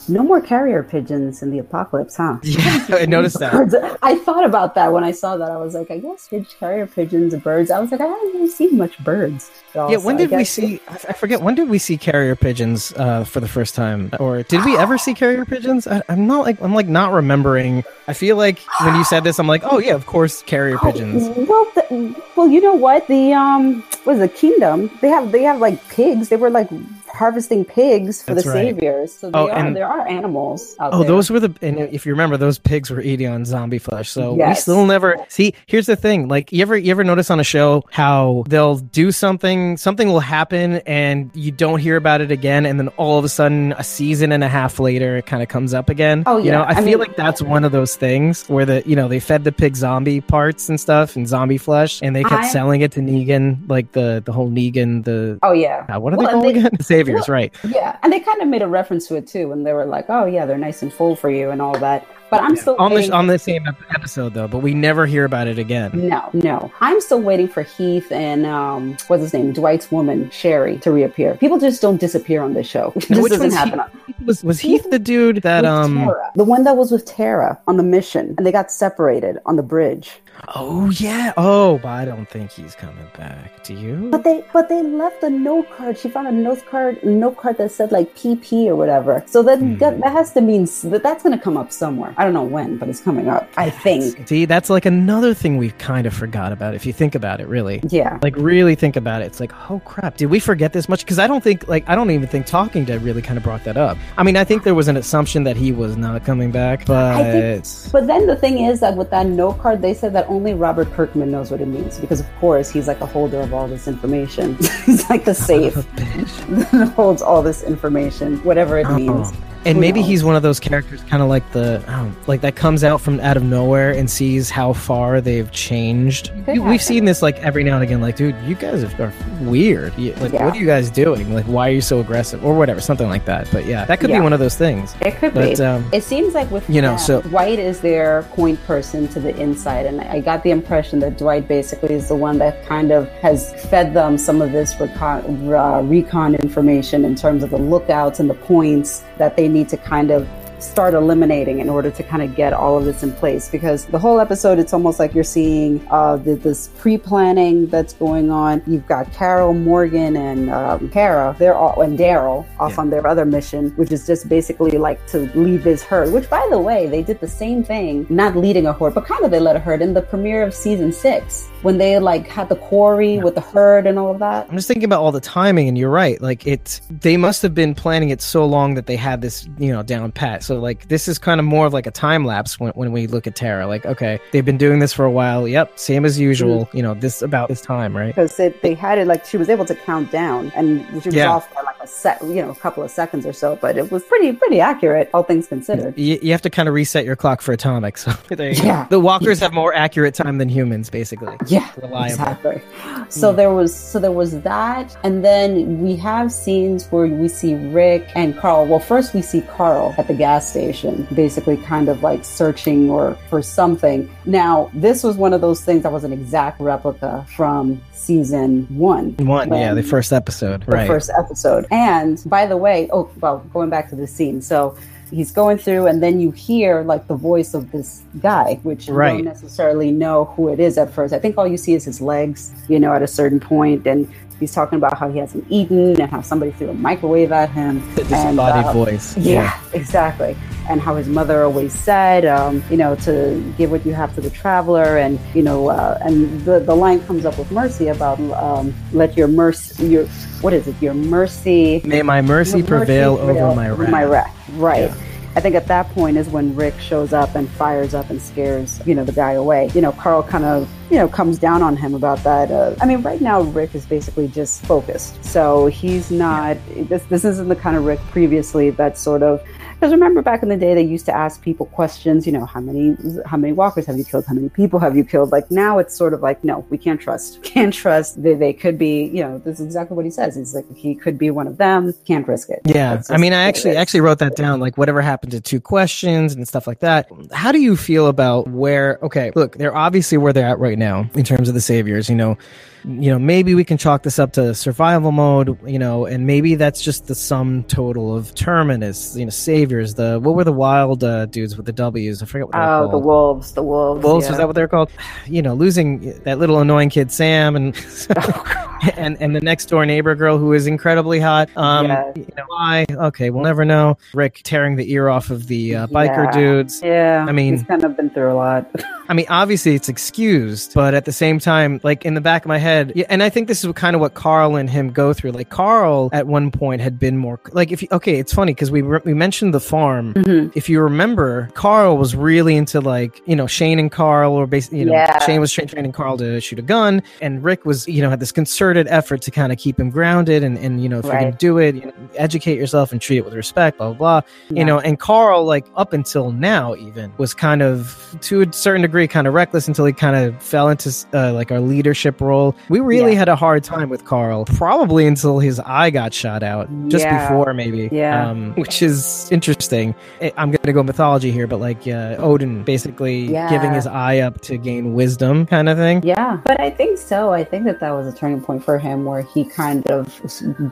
no 0.09 0.23
more 0.23 0.41
carrier 0.41 0.83
pigeons 0.83 1.43
in 1.43 1.51
the 1.51 1.59
apocalypse, 1.59 2.17
huh? 2.17 2.39
Yeah, 2.43 2.87
I 2.91 3.07
noticed 3.07 3.39
that. 3.41 3.53
Birds. 3.53 3.75
I 4.03 4.15
thought 4.17 4.45
about 4.45 4.75
that 4.77 4.93
when 4.93 5.05
I 5.05 5.11
saw 5.11 5.37
that. 5.37 5.51
I 5.51 5.57
was 5.57 5.75
like, 5.75 5.91
I 5.91 5.99
guess 5.99 6.29
carrier 6.59 6.87
pigeons, 6.87 7.35
birds. 7.37 7.71
I 7.71 7.79
was 7.81 7.91
like, 7.91 8.01
I 8.01 8.07
haven't 8.07 8.35
really 8.35 8.49
seen 8.49 8.77
much 8.77 8.99
birds. 9.05 9.51
at 9.75 9.91
Yeah, 9.91 9.97
when 9.99 10.19
so 10.19 10.27
did 10.27 10.37
we 10.37 10.45
see? 10.45 10.81
I 10.89 11.13
forget. 11.13 11.43
When 11.43 11.55
did 11.55 11.69
we 11.69 11.79
see 11.79 11.99
carrier 11.99 12.37
pigeons 12.37 12.93
uh, 12.97 13.25
for 13.25 13.41
the 13.41 13.49
first 13.49 13.75
time? 13.75 14.11
Or 14.21 14.43
did 14.43 14.65
we 14.65 14.77
ever 14.77 14.99
see 14.99 15.15
carrier 15.15 15.45
pigeons? 15.45 15.87
I, 15.87 16.03
I'm 16.09 16.27
not 16.27 16.45
like 16.45 16.61
I'm 16.63 16.75
like 16.75 16.89
not 16.89 17.13
remembering. 17.13 17.85
I 18.09 18.13
feel 18.13 18.37
like 18.37 18.61
when 18.81 18.95
you 18.95 19.05
said 19.05 19.25
this, 19.25 19.39
I'm 19.39 19.47
like, 19.49 19.63
oh 19.65 19.79
yeah, 19.79 19.95
of 19.95 20.07
course, 20.07 20.43
carrier 20.43 20.79
pigeons. 20.79 21.29
Well, 21.37 21.65
the, 21.75 22.23
well, 22.37 22.49
you 22.49 22.61
know 22.61 22.75
what? 22.75 23.07
The 23.09 23.33
um, 23.33 23.85
was 24.05 24.19
the 24.19 24.29
Kingdom? 24.29 24.91
They 25.01 25.09
have 25.09 25.33
they 25.33 25.43
have 25.43 25.61
like 25.61 25.87
pigs. 25.89 26.29
They 26.29 26.37
were 26.37 26.51
like 26.51 26.71
harvesting 27.17 27.65
pigs 27.65 28.23
for 28.23 28.35
That's 28.35 28.45
the 28.47 28.53
right. 28.53 28.67
saviors. 28.75 29.13
So 29.13 29.31
they 29.31 29.39
Oh, 29.39 29.49
are, 29.49 29.57
and- 29.59 29.75
there 29.77 29.87
are 29.89 30.07
animals 30.07 30.77
out 30.81 30.93
Oh, 30.95 30.99
there. 30.99 31.09
those 31.09 31.31
were 31.31 31.41
the. 31.41 31.53
And 31.63 31.79
if 31.79 32.07
you 32.07 32.13
remember, 32.13 32.37
those 32.37 32.59
pigs 32.59 32.91
were 32.91 33.01
eating 33.01 33.29
on 33.29 33.45
zombie 33.45 33.79
flesh. 33.79 34.11
So 34.11 34.33
we 34.33 34.39
Yes. 34.39 34.63
still 34.63 34.87
never 34.87 35.17
see. 35.29 35.55
Here's 35.67 35.87
the 35.87 35.97
thing: 35.97 36.29
like, 36.29 36.53
you 36.53 36.63
ever 36.63 36.77
you 36.77 36.91
ever 36.91 37.03
notice 37.05 37.31
on 37.31 37.41
a 37.41 37.45
show 37.45 37.83
how 37.91 38.45
they'll 38.49 38.77
do 38.77 39.11
something, 39.13 39.77
something 39.77 40.09
will 40.09 40.21
happen, 40.21 40.83
and 40.87 41.31
you 41.35 41.51
don't 41.51 41.79
hear 41.81 41.97
about 41.97 42.21
it 42.21 42.31
again, 42.31 42.67
and 42.67 42.79
then 42.79 42.89
all 42.97 43.19
of 43.19 43.25
a 43.25 43.29
sudden, 43.29 43.73
a 43.79 43.85
season 43.85 44.31
and 44.33 44.45
a 44.45 44.49
half 44.49 44.79
later, 44.79 45.17
it 45.17 45.27
kind 45.27 45.43
of 45.43 45.49
comes 45.49 45.75
up 45.75 45.89
again. 45.89 46.23
Oh, 46.27 46.37
yeah. 46.39 46.45
You 46.45 46.51
know. 46.53 46.63
I, 46.63 46.71
I 46.71 46.75
feel 46.77 46.85
mean- 46.85 46.99
like 46.99 47.17
that's 47.17 47.41
one 47.43 47.65
of 47.65 47.73
those 47.73 47.97
things 47.97 48.45
where 48.49 48.65
the 48.67 48.83
you 48.87 48.95
know 48.97 49.09
they 49.09 49.21
fed 49.21 49.45
the 49.45 49.53
pig 49.53 49.77
zombie 49.77 50.21
parts 50.21 50.69
and 50.69 50.79
stuff 50.81 51.17
and 51.17 51.27
zombie 51.27 51.59
flesh, 51.59 52.01
and 52.03 52.15
they 52.15 52.23
kept 52.23 52.45
I- 52.45 52.49
selling 52.49 52.83
it 52.83 52.93
to 52.93 53.01
Negan, 53.01 53.59
like 53.69 53.93
the 53.93 54.23
the 54.25 54.33
whole 54.33 54.51
Negan 54.51 55.05
the. 55.05 55.39
Oh 55.43 55.53
yeah. 55.53 55.87
uh, 55.89 55.99
what 56.01 56.13
are 56.13 56.17
Well, 56.19 56.43
they 56.43 56.53
called 56.61 56.73
they- 56.89 57.03
again? 57.09 57.23
Saviors, 57.23 57.29
right? 57.29 57.55
Yeah, 57.69 57.97
and 58.03 58.13
they 58.13 58.21
kind 58.21 58.41
of 58.43 58.49
made 58.49 58.63
a 58.63 58.69
reference 58.69 59.07
to 59.09 59.17
it 59.17 59.27
too, 59.27 59.49
when 59.49 59.63
they 59.63 59.73
were 59.73 59.85
like, 59.85 60.07
"Oh 60.09 60.27
yeah, 60.27 60.47
they're 60.47 60.59
nice 60.59 60.83
and 60.83 60.93
full 60.93 61.17
for 61.17 61.31
you" 61.31 61.51
and 61.51 61.63
all 61.63 61.79
that. 61.79 62.07
But 62.31 62.43
I'm 62.43 62.57
still 62.57 62.75
On 62.79 62.93
the 62.93 63.11
on 63.13 63.29
the 63.29 63.39
same 63.39 63.65
episode 63.95 64.35
though, 64.35 64.49
but 64.49 64.59
we 64.59 64.75
never 64.75 65.07
hear 65.07 65.25
about 65.25 65.47
it 65.47 65.59
again. 65.59 65.91
No, 65.95 66.29
no. 66.33 66.73
I'm 66.81 67.01
still 67.01 67.21
waiting 67.21 67.47
for 67.47 67.63
Heath 67.63 68.11
and 68.11 68.45
um, 68.47 68.97
what's 69.07 69.23
his 69.23 69.33
name, 69.33 69.53
Dwight's 69.53 69.93
woman 69.93 70.29
Sherry 70.31 70.79
to 70.79 70.91
reappear. 70.91 71.37
People 71.37 71.59
just 71.59 71.81
don't 71.81 72.01
disappear 72.01 72.43
on 72.43 72.55
this 72.55 72.67
show. 72.67 72.93
Now, 73.09 73.23
which 73.23 73.31
doesn't 73.31 73.53
happen. 73.53 73.81
Heath? 74.07 74.17
Was 74.25 74.43
was 74.43 74.59
Heath 74.59 74.91
the 74.91 74.99
dude 74.99 75.43
that 75.43 75.65
um? 75.65 75.99
Tara. 75.99 76.33
the 76.35 76.45
one 76.45 76.65
that 76.65 76.77
was 76.77 76.91
with 76.91 77.05
Tara 77.05 77.61
on 77.69 77.77
the 77.77 77.85
mission, 77.85 78.35
and 78.37 78.45
they 78.45 78.53
got 78.53 78.73
separated 78.73 79.39
on 79.47 79.55
the 79.55 79.63
bridge. 79.63 80.19
Oh 80.55 80.91
yeah. 80.91 81.33
Oh, 81.37 81.79
but 81.79 81.89
I 81.89 82.05
don't 82.05 82.29
think 82.29 82.51
he's 82.51 82.75
coming 82.75 83.07
back. 83.17 83.65
Do 83.65 83.75
you? 83.75 84.09
But 84.11 84.23
they, 84.25 84.45
but 84.53 84.69
they 84.69 84.83
left 84.83 85.23
a 85.23 85.31
note 85.31 85.71
card. 85.71 85.99
She 85.99 86.09
found 86.09 86.29
a 86.29 86.33
note 86.33 86.65
card, 86.67 87.03
note 87.05 87.37
card 87.37 87.59
that 87.59 87.73
said 87.73 87.91
like 87.93 88.15
PP 88.15 88.67
or 88.67 88.77
whatever. 88.77 89.23
So 89.27 89.43
that 89.43 89.59
Hmm. 89.59 89.79
that, 89.79 89.99
that 90.01 90.13
has 90.13 90.33
to 90.35 90.41
mean 90.41 90.67
that 90.85 91.03
that's 91.03 91.23
going 91.23 91.37
to 91.37 91.43
come 91.43 91.57
up 91.57 91.73
somewhere. 91.73 92.15
I 92.17 92.25
don't 92.25 92.35
know 92.35 92.43
when, 92.45 92.77
but 92.77 92.89
it's 92.89 93.01
coming 93.01 93.29
up. 93.29 93.49
I 93.57 93.71
think. 93.71 94.29
See, 94.29 94.45
that's 94.45 94.71
like 94.71 94.87
another 94.87 95.35
thing 95.35 95.57
we've 95.57 95.77
kind 95.79 96.07
of 96.07 96.15
forgot 96.15 96.53
about. 96.53 96.75
If 96.75 96.87
you 96.87 96.93
think 96.93 97.15
about 97.15 97.41
it, 97.41 97.49
really. 97.49 97.81
Yeah. 97.89 98.19
Like 98.23 98.37
really 98.37 98.75
think 98.75 98.97
about 98.97 99.23
it. 99.23 99.27
It's 99.27 99.41
like, 99.41 99.53
oh 99.71 99.81
crap, 99.85 100.17
did 100.17 100.27
we 100.27 100.39
forget 100.39 100.73
this 100.73 100.89
much? 100.89 101.05
Because 101.05 101.19
I 101.19 101.27
don't 101.27 101.43
think, 101.43 101.67
like, 101.69 101.89
I 101.89 101.95
don't 101.95 102.11
even 102.11 102.29
think 102.29 102.47
Talking 102.47 102.85
Dead 102.85 103.03
really 103.03 103.23
kind 103.23 103.37
of 103.37 103.43
brought 103.43 103.65
that 103.65 103.77
up. 103.77 103.99
I 104.17 104.23
mean, 104.23 104.37
I 104.37 104.45
think 104.45 104.63
there 104.63 104.75
was 104.75 104.89
an 104.89 104.97
assumption 104.97 105.45
that 105.45 105.57
he 105.57 105.73
was 105.73 105.97
not 105.97 106.25
coming 106.25 106.51
back, 106.51 106.87
but 106.87 107.17
think- 107.23 107.65
But 107.93 108.07
then 108.07 108.27
the 108.27 108.37
thing 108.37 108.65
is 108.65 108.81
that 108.81 108.97
with 108.97 109.11
that 109.11 109.27
note 109.27 109.59
card, 109.59 109.83
they 109.83 109.95
said 109.95 110.13
that 110.15 110.26
only 110.29 110.55
Robert 110.55 110.91
Kirkman 110.93 111.31
knows 111.31 111.51
what 111.51 111.61
it 111.61 111.67
means 111.67 111.99
because, 111.99 112.21
of 112.21 112.35
course, 112.37 112.71
he's 112.71 112.89
like 112.89 112.99
the 112.99 113.07
holder 113.07 113.41
of 113.41 113.53
all 113.53 113.69
this 113.69 113.89
information. 113.89 114.57
he's 114.85 115.09
like 115.09 115.25
the 115.25 115.35
safe 115.35 115.75
that 115.97 116.93
holds 116.95 117.23
all 117.23 117.43
this 117.43 117.63
information, 117.63 118.43
whatever 118.45 118.79
it 118.79 118.87
oh. 118.87 118.97
means. 118.97 119.33
And 119.67 119.81
maybe 119.81 120.01
he's 120.03 120.23
one 120.25 120.37
of 120.37 120.43
those 120.43 120.61
characters, 120.61 121.03
kind 121.05 121.23
of 121.23 121.29
like 121.29 121.51
the, 121.53 121.83
oh, 121.89 122.13
like 122.27 122.41
that 122.43 122.57
comes 122.57 122.85
out 122.85 123.01
from 123.01 123.21
out 123.21 123.37
of 123.37 123.43
nowhere 123.43 123.91
and 123.91 124.09
sees 124.11 124.49
how 124.49 124.73
far 124.73 125.21
they've 125.21 125.51
changed. 125.51 126.31
You- 126.47 126.63
We've 126.63 126.83
seen 126.83 127.05
this 127.05 127.21
like 127.23 127.37
every 127.39 127.65
now 127.65 127.75
and 127.75 127.83
again. 127.83 128.01
Like, 128.01 128.17
dude, 128.17 128.37
you 128.45 128.55
guys 128.55 128.85
are 128.85 129.13
weird. 129.41 129.97
You- 129.99 130.15
like, 130.15 130.33
Yeah. 130.33 130.45
what 130.47 130.55
are 130.57 130.59
you 130.59 130.67
guys 130.67 130.89
doing? 130.91 131.35
Like, 131.35 131.45
why 131.47 131.69
are 131.69 131.73
you 131.73 131.81
so 131.81 132.01
aggressive, 132.01 132.45
or 132.45 132.55
whatever, 132.55 132.81
something 132.81 133.09
like 133.09 133.25
that. 133.27 133.49
But 133.53 133.67
yeah, 133.67 133.85
that 133.87 134.01
could 134.01 134.11
be 134.11 134.21
one 134.21 134.33
of 134.33 134.39
those 134.39 134.57
things. 134.57 134.95
It 135.01 135.17
could 135.19 135.35
But, 135.35 135.57
be. 135.59 135.63
um, 135.65 135.85
it 135.93 136.03
seems 136.05 136.35
like 136.35 136.51
with 136.51 136.69
you 136.71 136.81
know, 136.81 136.97
so- 136.97 137.23
Dwight 137.23 137.59
is 137.59 137.81
their 137.81 138.23
point 138.35 138.65
person 138.67 139.09
to 139.09 139.21
the 139.21 139.37
inside, 139.37 139.87
and 139.87 140.01
I 140.01 140.21
got 140.21 140.43
the 140.43 140.51
impression 140.51 141.01
that 141.01 141.19
Dwight 141.19 141.49
basically 141.49 141.95
is 141.95 142.09
the 142.09 142.15
one 142.17 142.39
that 142.39 142.65
kind 142.67 142.91
of 142.93 143.09
has 143.23 143.53
fed 143.67 143.95
them 143.95 144.17
some 144.19 144.41
of 144.41 144.53
this 144.53 144.79
recon, 144.81 145.53
uh, 145.53 145.81
recon 145.83 146.35
information 146.37 147.05
in 147.05 147.15
terms 147.15 147.43
of 147.43 147.51
the 147.51 147.59
lookouts 147.59 148.21
and 148.21 148.29
the 148.31 148.35
points 148.35 149.03
that 149.19 149.37
they 149.37 149.49
need 149.57 149.69
to 149.71 149.77
kind 149.77 150.11
of 150.11 150.29
start 150.59 150.95
eliminating 150.95 151.61
in 151.61 151.69
order 151.69 151.91
to 151.91 152.03
kind 152.03 152.23
of 152.23 152.35
get 152.35 152.53
all 152.53 152.77
of 152.79 152.85
this 152.85 153.03
in 153.03 153.13
place. 153.13 153.49
Because 153.49 153.87
the 153.87 153.99
whole 153.99 154.21
episode, 154.21 154.59
it's 154.59 154.73
almost 154.73 154.99
like 154.99 155.15
you're 155.15 155.25
seeing 155.25 155.87
uh, 155.91 156.17
the, 156.17 156.35
this 156.35 156.69
pre-planning 156.79 157.67
that's 157.69 157.93
going 157.95 158.31
on. 158.31 158.63
You've 158.67 158.87
got 158.87 159.13
Carol, 159.13 159.55
Morgan, 159.55 160.17
and 160.17 160.51
um, 160.51 160.89
Tara. 160.91 161.37
They're 161.39 161.55
all 161.55 161.81
and 161.83 161.99
Daryl 161.99 162.47
off 162.59 162.73
Yeah. 162.73 162.81
on 162.81 162.91
their 162.91 163.07
other 163.07 163.25
mission, 163.25 163.71
which 163.77 163.93
is 163.93 164.07
just 164.07 164.29
basically 164.29 164.73
like 164.79 165.05
to 165.09 165.19
lead 165.35 165.63
this 165.63 165.83
herd. 165.83 166.13
Which, 166.13 166.29
by 166.31 166.47
the 166.51 166.59
way, 166.59 166.87
they 166.87 167.03
did 167.03 167.21
the 167.21 167.29
same 167.29 167.63
thing, 167.63 168.07
not 168.09 168.37
leading 168.37 168.67
a 168.67 168.73
herd, 168.73 168.95
but 168.95 169.07
kind 169.07 169.25
of 169.25 169.31
they 169.31 169.41
led 169.41 169.57
a 169.57 169.61
herd 169.61 169.83
in 169.83 169.95
the 169.95 170.03
premiere 170.03 170.43
of 170.43 170.55
season 170.55 170.93
six 170.93 171.49
when 171.63 171.79
they 171.79 171.99
like 171.99 172.27
had 172.27 172.49
the 172.49 172.57
quarry 172.57 173.19
with 173.19 173.35
the 173.35 173.41
herd 173.41 173.87
and 173.87 173.99
all 173.99 174.11
of 174.13 174.19
that. 174.21 174.47
I'm 174.49 174.57
just 174.57 174.69
thinking 174.69 174.85
about 174.85 175.03
all 175.03 175.13
the 175.13 175.21
timing, 175.21 175.69
and 175.69 175.77
you're 175.77 175.91
right. 175.91 176.21
Like 176.21 176.47
it, 176.47 176.81
they 176.91 177.17
must 177.17 177.43
have 177.43 177.55
been 177.55 177.75
planning 177.75 178.11
it 178.11 178.23
so 178.23 178.47
long 178.47 178.75
that 178.75 178.87
they 178.87 178.97
had 178.97 179.21
this, 179.21 179.49
you 179.59 179.73
know, 179.73 179.83
down 179.83 180.13
pat. 180.13 180.43
So 180.47 180.59
like 180.61 180.89
this 180.89 181.09
is 181.09 181.19
kind 181.19 181.41
of 181.41 181.45
more 181.47 181.67
of 181.67 181.73
like 181.73 181.87
a 181.87 181.91
time 181.91 182.25
lapse 182.25 182.59
when, 182.61 182.73
when 182.73 182.93
we 182.93 183.07
look 183.07 183.27
at 183.27 183.35
Tara. 183.35 183.67
Like, 183.67 183.85
okay, 183.85 184.21
they've 184.33 184.45
been 184.45 184.59
doing 184.59 184.79
this 184.79 184.93
for 184.93 185.05
a 185.05 185.11
while. 185.11 185.47
Yep, 185.49 185.79
same 185.79 186.05
as 186.05 186.19
usual. 186.21 186.67
Mm-hmm. 186.67 186.77
You 186.77 186.83
know, 186.85 186.95
this 186.95 187.21
about 187.23 187.49
this 187.49 187.61
time, 187.61 187.97
right? 187.97 188.15
because 188.15 188.37
they, 188.37 188.49
they 188.63 188.75
had 188.75 188.99
it 188.99 189.07
like 189.07 189.25
she 189.27 189.37
was 189.37 189.49
able 189.49 189.65
to 189.67 189.75
count 189.75 190.11
down 190.13 190.53
and 190.55 190.87
she 191.03 191.09
was 191.09 191.15
Yeah. 191.15 191.31
off 191.33 191.53
by 191.55 191.63
like 191.63 191.77
a 191.81 191.87
set 191.87 192.23
you 192.23 192.43
know 192.43 192.51
a 192.51 192.55
couple 192.55 192.83
of 192.83 192.91
seconds 192.91 193.27
or 193.27 193.33
so 193.33 193.57
but 193.61 193.77
it 193.77 193.91
was 193.91 194.03
pretty 194.05 194.33
pretty 194.33 194.61
accurate 194.61 195.09
all 195.15 195.23
things 195.23 195.47
considered 195.47 195.97
You, 195.99 196.19
you 196.23 196.31
have 196.33 196.43
to 196.43 196.51
kind 196.51 196.69
of 196.69 196.75
reset 196.75 197.05
your 197.05 197.17
clock 197.17 197.41
for 197.43 197.53
atomic. 197.53 197.97
So 198.07 198.13
there 198.31 198.51
you 198.51 198.57
go. 198.63 198.67
Yeah. 198.69 198.87
the 198.89 199.01
walkers 199.01 199.41
have 199.41 199.53
more 199.53 199.75
accurate 199.75 200.15
time 200.15 200.39
than 200.39 200.49
humans, 200.49 200.91
basically. 200.91 201.37
yeah 201.47 201.69
Reliable. 201.77 202.13
exactly 202.15 202.63
so 203.09 203.31
hmm. 203.31 203.37
there 203.37 203.53
was 203.53 203.75
so 203.75 203.99
there 203.99 204.13
was 204.13 204.41
that 204.43 204.97
and 205.03 205.25
then 205.25 205.81
we 205.83 205.97
have 205.97 206.31
scenes 206.33 206.87
where 206.93 207.07
we 207.07 207.29
see 207.29 207.55
rick 207.55 208.09
and 208.15 208.37
carl 208.39 208.67
well 208.67 208.79
first 208.81 209.15
we 209.15 209.23
see 209.23 209.41
carl 209.57 209.95
at 209.99 210.07
the 210.09 210.15
gas 210.15 210.36
station 210.43 211.07
basically 211.15 211.57
kind 211.59 211.89
of 211.89 212.03
like 212.03 212.25
searching 212.25 212.91
or 212.91 213.15
for 213.31 213.43
something 213.43 214.09
now 214.25 214.71
this 214.75 215.03
was 215.03 215.17
one 215.17 215.33
of 215.33 215.41
those 215.41 215.65
things 215.65 215.83
that 215.83 215.93
was 215.93 216.05
an 216.05 216.13
exact 216.13 216.61
replica 216.61 217.25
from 217.37 217.81
season 217.93 218.67
one 218.77 219.15
One, 219.19 219.53
yeah, 219.53 219.75
the 219.75 219.83
first 219.83 220.13
episode, 220.13 220.63
the 220.67 220.73
right? 220.73 220.87
first 220.87 221.11
episode. 221.19 221.67
And 221.71 222.23
by 222.27 222.47
the 222.47 222.57
way, 222.57 222.89
oh 222.93 223.11
well, 223.21 223.39
going 223.53 223.71
back 223.71 223.89
to 223.91 223.97
the 223.97 224.07
scene, 224.07 224.41
so 224.41 224.77
he's 225.11 225.31
going 225.33 225.59
through, 225.59 225.87
and 225.87 226.03
then 226.03 226.21
you 226.21 226.31
hear 226.31 226.83
like 226.83 227.07
the 227.09 227.15
voice 227.17 227.55
of 227.55 227.71
this 227.73 228.03
guy, 228.21 228.59
which 228.63 228.87
you 228.89 228.95
Right. 228.95 229.15
don't 229.17 229.25
necessarily 229.25 229.91
know 229.91 230.27
who 230.37 230.49
it 230.49 230.61
is 230.61 230.79
at 230.79 230.93
first. 230.93 231.13
I 231.15 231.19
think 231.19 231.37
all 231.39 231.47
you 231.49 231.57
see 231.57 231.75
is 231.75 231.85
his 231.85 232.01
legs, 232.01 232.53
you 232.69 232.79
know, 232.79 232.93
at 232.93 233.03
a 233.03 233.07
certain 233.09 233.41
point, 233.41 233.87
and 233.87 234.09
he's 234.41 234.53
talking 234.53 234.77
about 234.77 234.99
how 234.99 235.09
he 235.09 235.19
hasn't 235.19 235.45
eaten 235.49 236.01
and 236.01 236.11
how 236.11 236.21
somebody 236.21 236.53
threw 236.53 236.71
a 236.71 236.75
microwave 236.75 237.33
at 237.33 237.51
him. 237.51 237.81
The 237.95 238.03
disembodied 238.03 238.67
uh, 238.67 238.73
voice. 238.73 239.17
yeah, 239.17 239.59
exactly. 239.73 240.37
And 240.69 240.81
how 240.81 240.97
his 240.97 241.09
mother 241.09 241.45
always 241.45 241.73
said, 241.73 242.25
um, 242.25 242.63
you 242.71 242.77
know, 242.77 242.97
to 242.97 243.55
give 243.57 243.71
what 243.71 243.87
you 243.87 243.95
have 243.95 244.15
to 244.17 244.21
the 244.21 244.31
traveler, 244.31 244.99
and 244.99 245.19
you 245.35 245.43
know, 245.43 245.69
uh, 245.69 245.99
and 246.03 246.41
the 246.45 246.59
the 246.59 246.75
line 246.75 247.01
comes 247.07 247.25
up 247.25 247.39
with 247.39 247.51
mercy 247.53 247.89
about 247.89 248.19
um, 248.33 248.75
let 248.93 249.17
your 249.17 249.29
mercy, 249.29 249.87
your 249.87 250.07
what 250.41 250.53
is 250.53 250.67
it, 250.67 250.75
your 250.83 250.95
mercy, 250.95 251.81
May 251.85 252.03
my 252.03 252.21
mercy 252.21 252.59
mercy 252.59 252.67
prevail 252.67 253.17
over 253.17 253.55
my 253.55 253.71
wrath. 253.71 253.91
my 253.91 254.05
wrath. 254.05 254.51
Right. 254.55 254.91
Yeah. 254.91 254.97
I 255.37 255.41
think 255.41 255.55
at 255.55 255.67
that 255.67 255.91
point 255.91 256.17
is 256.17 256.29
when 256.31 256.57
Rick 256.57 256.81
shows 256.81 257.13
up 257.13 257.35
and 257.35 257.47
fires 257.47 257.93
up 257.93 258.09
and 258.09 258.21
scares, 258.21 258.81
you 258.87 258.95
know, 258.95 259.05
the 259.05 259.13
guy 259.13 259.33
away. 259.33 259.71
You 259.75 259.83
know, 259.83 259.93
Carl 259.93 260.23
kind 260.23 260.47
of, 260.47 260.67
you 260.91 260.97
know, 260.97 261.09
comes 261.09 261.39
down 261.39 261.63
on 261.63 261.77
him 261.77 261.95
about 261.95 262.23
that. 262.23 262.51
Uh, 262.51 262.75
I 262.81 262.87
mean, 262.87 263.03
right 263.03 263.21
now 263.21 263.43
Rick 263.43 263.75
is 263.75 263.85
basically 263.85 264.29
just 264.29 264.65
focused. 264.65 265.25
So 265.25 265.67
he's 265.67 266.11
not. 266.11 266.57
This 266.75 267.03
this 267.05 267.25
isn't 267.25 267.49
the 267.49 267.57
kind 267.57 267.77
of 267.77 267.85
Rick 267.85 268.01
previously 268.11 268.71
that 268.71 268.97
sort 268.99 269.23
of. 269.23 269.43
Because 269.75 269.93
remember 269.93 270.23
back 270.23 270.43
in 270.43 270.49
the 270.49 270.57
day, 270.57 270.75
they 270.75 270.83
used 270.83 271.05
to 271.05 271.15
ask 271.15 271.43
people 271.43 271.67
questions. 271.67 272.25
You 272.27 272.33
know, 272.33 272.47
how 272.47 272.61
many 272.61 272.97
how 273.27 273.37
many 273.37 273.53
walkers 273.53 273.85
have 273.87 273.99
you 273.99 274.05
killed? 274.05 274.25
How 274.27 274.35
many 274.35 274.49
people 274.49 274.79
have 274.79 274.97
you 274.97 275.05
killed? 275.05 275.33
Like 275.33 275.51
now, 275.51 275.79
it's 275.79 275.95
sort 275.95 276.15
of 276.15 276.23
like, 276.23 276.43
no, 276.45 276.65
we 276.71 276.79
can't 276.79 277.01
trust. 277.01 277.43
Can't 277.57 277.73
trust. 277.73 278.23
They, 278.23 278.35
they 278.35 278.53
could 278.53 278.79
be. 278.79 279.05
You 279.05 279.23
know, 279.23 279.39
this 279.39 279.61
is 279.61 279.67
exactly 279.67 279.97
what 279.97 280.05
he 280.05 280.11
says. 280.11 280.37
He's 280.37 280.55
like, 280.55 280.71
he 280.75 280.95
could 280.95 281.19
be 281.19 281.31
one 281.31 281.47
of 281.47 281.57
them. 281.57 281.93
Can't 282.07 282.27
risk 282.29 282.51
it. 282.51 282.61
Yeah, 282.65 283.03
I 283.11 283.17
mean, 283.17 283.33
I 283.33 283.45
actually 283.45 283.77
actually 283.77 284.03
wrote 284.03 284.19
that 284.21 284.37
down. 284.37 284.61
Like, 284.61 284.79
whatever 284.79 285.03
happened 285.03 285.33
to 285.33 285.41
two 285.41 285.61
questions 285.61 286.35
and 286.35 286.47
stuff 286.47 286.67
like 286.67 286.81
that. 286.81 287.09
How 287.33 287.53
do 287.53 287.61
you 287.61 287.77
feel 287.77 288.07
about 288.07 288.49
where? 288.49 288.99
Okay, 289.03 289.33
look, 289.35 289.57
they're 289.57 289.77
obviously 289.77 290.17
where 290.19 290.33
they're 290.33 290.49
at 290.49 290.59
right 290.59 290.76
now 290.77 291.09
in 291.15 291.25
terms 291.25 291.49
of 291.49 291.55
the 291.55 291.61
saviors. 291.61 292.09
You 292.09 292.17
know, 292.17 292.39
you 292.85 293.11
know, 293.11 293.19
maybe 293.19 293.55
we 293.55 293.65
can 293.65 293.77
chalk 293.79 294.03
this 294.05 294.19
up 294.19 294.33
to 294.35 294.55
survival 294.55 295.13
mode. 295.13 295.59
You 295.69 295.79
know, 295.79 296.07
and 296.07 296.27
maybe 296.27 296.55
that's 296.55 296.81
just 296.83 297.07
the 297.07 297.15
sum 297.15 297.65
total 297.65 298.17
of 298.17 298.35
terminus. 298.35 299.17
You 299.17 299.25
know, 299.27 299.31
saviors. 299.31 299.95
The 299.95 300.21
what 300.21 300.35
were 300.35 300.45
the 300.45 300.53
wild 300.53 301.03
uh, 301.05 301.27
dudes 301.27 301.57
with 301.57 301.67
the 301.67 301.73
W's? 301.73 302.23
I 302.23 302.27
forget 302.27 302.47
what 302.49 302.55
Oh, 302.57 302.59
called. 302.59 302.93
the 302.93 302.99
wolves, 302.99 303.53
the 303.53 303.63
wolves. 303.63 304.05
Wolves 304.05 304.25
yeah. 304.27 304.31
was 304.31 304.39
that 304.39 304.47
what 304.47 304.55
they're 304.55 304.69
called? 304.69 304.91
You 305.27 305.43
know, 305.43 305.55
losing 305.55 306.13
that 306.25 306.39
little 306.39 306.59
annoying 306.61 306.91
kid 306.91 307.11
Sam 307.13 307.57
and 307.57 307.75
and 308.97 309.17
and 309.21 309.35
the 309.35 309.41
next 309.41 309.67
door 309.67 309.85
neighbor 309.87 310.15
girl 310.15 310.39
who 310.39 310.53
is 310.53 310.67
incredibly 310.67 311.21
hot. 311.21 311.49
Um, 311.57 311.87
Yes. 311.87 312.17
you 312.17 312.27
know 312.37 312.45
why? 312.49 312.85
Okay, 312.91 313.31
we'll 313.31 313.45
never 313.45 313.65
know. 313.65 313.97
Rick 314.15 314.41
tearing 314.45 314.77
the 314.77 314.91
ear 314.93 315.09
off 315.09 315.31
of 315.31 315.47
the 315.47 315.75
uh, 315.77 315.87
biker 315.89 316.25
Yeah. 316.27 316.31
dudes. 316.33 316.81
Yeah, 316.83 317.25
I 317.29 317.33
mean- 317.33 317.55
he's 317.55 317.63
kind 317.67 317.85
of 317.85 317.97
been 317.97 318.11
through 318.11 318.33
a 318.33 318.35
lot. 318.35 318.69
I 319.09 319.15
mean, 319.15 319.27
obviously 319.29 319.77
it's 319.77 319.89
excused, 319.89 320.75
but 320.75 320.93
at 320.93 321.05
the 321.05 321.13
same 321.13 321.39
time, 321.39 321.81
like 321.85 322.05
in 322.05 322.15
the 322.15 322.21
back 322.21 322.45
of 322.45 322.49
my 322.49 322.59
head, 322.59 322.93
yeah, 322.97 323.05
and 323.09 323.23
I 323.23 323.29
think 323.31 323.47
this 323.47 323.65
is 323.65 323.73
kind 323.75 323.95
of 323.95 324.01
what 324.01 324.15
Carl 324.15 324.57
and 324.57 324.69
him 324.69 324.91
go 324.91 325.13
through. 325.13 325.31
Like 325.31 325.49
Carl 325.49 326.09
at 326.13 326.27
one 326.27 326.51
point 326.51 326.81
had 326.81 326.99
been 326.99 327.17
more 327.17 327.39
like 327.53 327.71
if 327.71 327.83
you, 327.83 327.89
okay, 327.93 328.19
it's 328.19 328.33
funny 328.35 328.53
because 328.53 328.73
we 328.73 328.83
re- 328.83 329.01
we 329.05 329.15
mentioned 329.15 329.55
the 329.55 329.61
farm. 329.61 330.13
Mm-hmm. 330.15 330.49
If 330.57 330.69
you 330.69 330.81
remember, 330.81 331.49
Carl 331.55 331.97
was 331.99 332.17
really 332.17 332.57
into 332.57 332.81
like 332.81 333.23
you 333.27 333.37
know 333.37 333.47
Shane 333.47 333.79
and 333.79 333.93
Carl, 333.93 334.33
or 334.33 334.47
basically 334.49 334.81
you 334.81 334.87
know 334.87 334.93
Yeah. 334.93 335.21
Shane 335.25 335.41
was 335.41 335.53
tra- 335.53 335.67
training 335.67 335.93
Carl 335.93 336.17
to 336.19 336.41
shoot 336.41 336.59
a 336.59 336.63
gun, 336.63 337.01
and 337.23 337.45
Rick 337.45 337.65
was 337.65 337.87
you 337.87 338.03
know 338.03 338.11
had 338.11 338.19
this 338.19 338.33
concerted 338.77 338.93
effort 338.93 339.23
to 339.23 339.31
kind 339.31 339.53
of 339.53 339.59
keep 339.59 339.79
him 339.81 339.91
grounded 339.91 340.43
and 340.45 340.59
and 340.59 340.83
you 340.83 340.89
know 340.89 340.99
if 340.99 341.05
you're 341.05 341.15
gonna 341.15 341.33
do 341.33 341.59
it, 341.59 341.75
you 341.77 341.81
know, 341.87 341.93
educate 342.17 342.59
yourself 342.59 342.93
and 342.93 343.01
treat 343.01 343.19
it 343.19 343.25
with 343.25 343.35
respect, 343.35 343.79
blah 343.79 343.89
blah 343.89 343.97
blah. 343.97 344.21
Yeah. 344.51 344.59
You 344.61 344.65
know, 344.65 344.79
and 344.81 344.99
Carl 344.99 345.45
like 345.45 345.67
up 345.77 345.93
until 345.93 346.31
now 346.33 346.75
even 346.77 347.13
was 347.19 347.35
kind 347.35 347.63
of 347.63 348.17
to 348.23 348.43
a 348.43 348.53
certain 348.53 348.83
degree 348.83 349.07
kind 349.09 349.27
of 349.27 349.35
reckless 349.35 349.69
until 349.69 349.85
he 349.87 349.93
kind 349.93 350.17
of 350.17 350.41
fell 350.43 350.69
into 350.69 350.91
uh, 351.15 351.33
like 351.33 351.51
our 351.51 351.61
leadership 351.61 352.21
role. 352.21 352.55
We 352.69 352.81
really 352.81 353.13
Yeah. 353.13 353.19
had 353.21 353.29
a 353.29 353.37
hard 353.37 353.65
time 353.65 353.89
with 353.89 354.05
Carl, 354.05 354.45
probably 354.45 355.07
until 355.07 355.39
his 355.39 355.61
eye 355.61 355.91
got 355.91 356.13
shot 356.13 356.43
out, 356.43 356.69
just 356.89 357.05
Yeah. 357.05 357.29
before 357.29 357.55
maybe. 357.55 357.89
Yeah. 357.93 358.29
um, 358.31 358.53
which 358.57 358.83
is 358.83 359.29
interesting. 359.31 359.95
I- 360.21 360.33
I'm 360.37 360.51
gonna 360.51 360.73
go 360.73 360.83
mythology 360.83 361.31
here, 361.31 361.47
but 361.47 361.61
like 361.61 361.87
uh, 361.89 362.17
Odin 362.19 362.63
basically 362.65 363.29
giving 363.29 363.73
his 363.73 363.87
eye 363.87 364.19
up 364.19 364.41
to 364.43 364.57
gain 364.59 364.95
wisdom, 364.95 365.47
kind 365.47 365.69
of 365.69 365.77
thing. 365.79 366.03
Yeah, 366.05 366.39
but 366.45 366.61
I 366.61 366.71
think 366.71 366.99
so. 366.99 367.33
I 367.33 367.45
think 367.45 367.65
that 367.65 367.81
that 367.81 367.91
was 367.91 368.07
a 368.07 368.13
turning 368.17 368.41
point 368.41 368.56
for 368.61 368.79
him 368.79 369.05
where 369.05 369.23
he 369.23 369.45
kind 369.45 369.87
of 369.87 370.21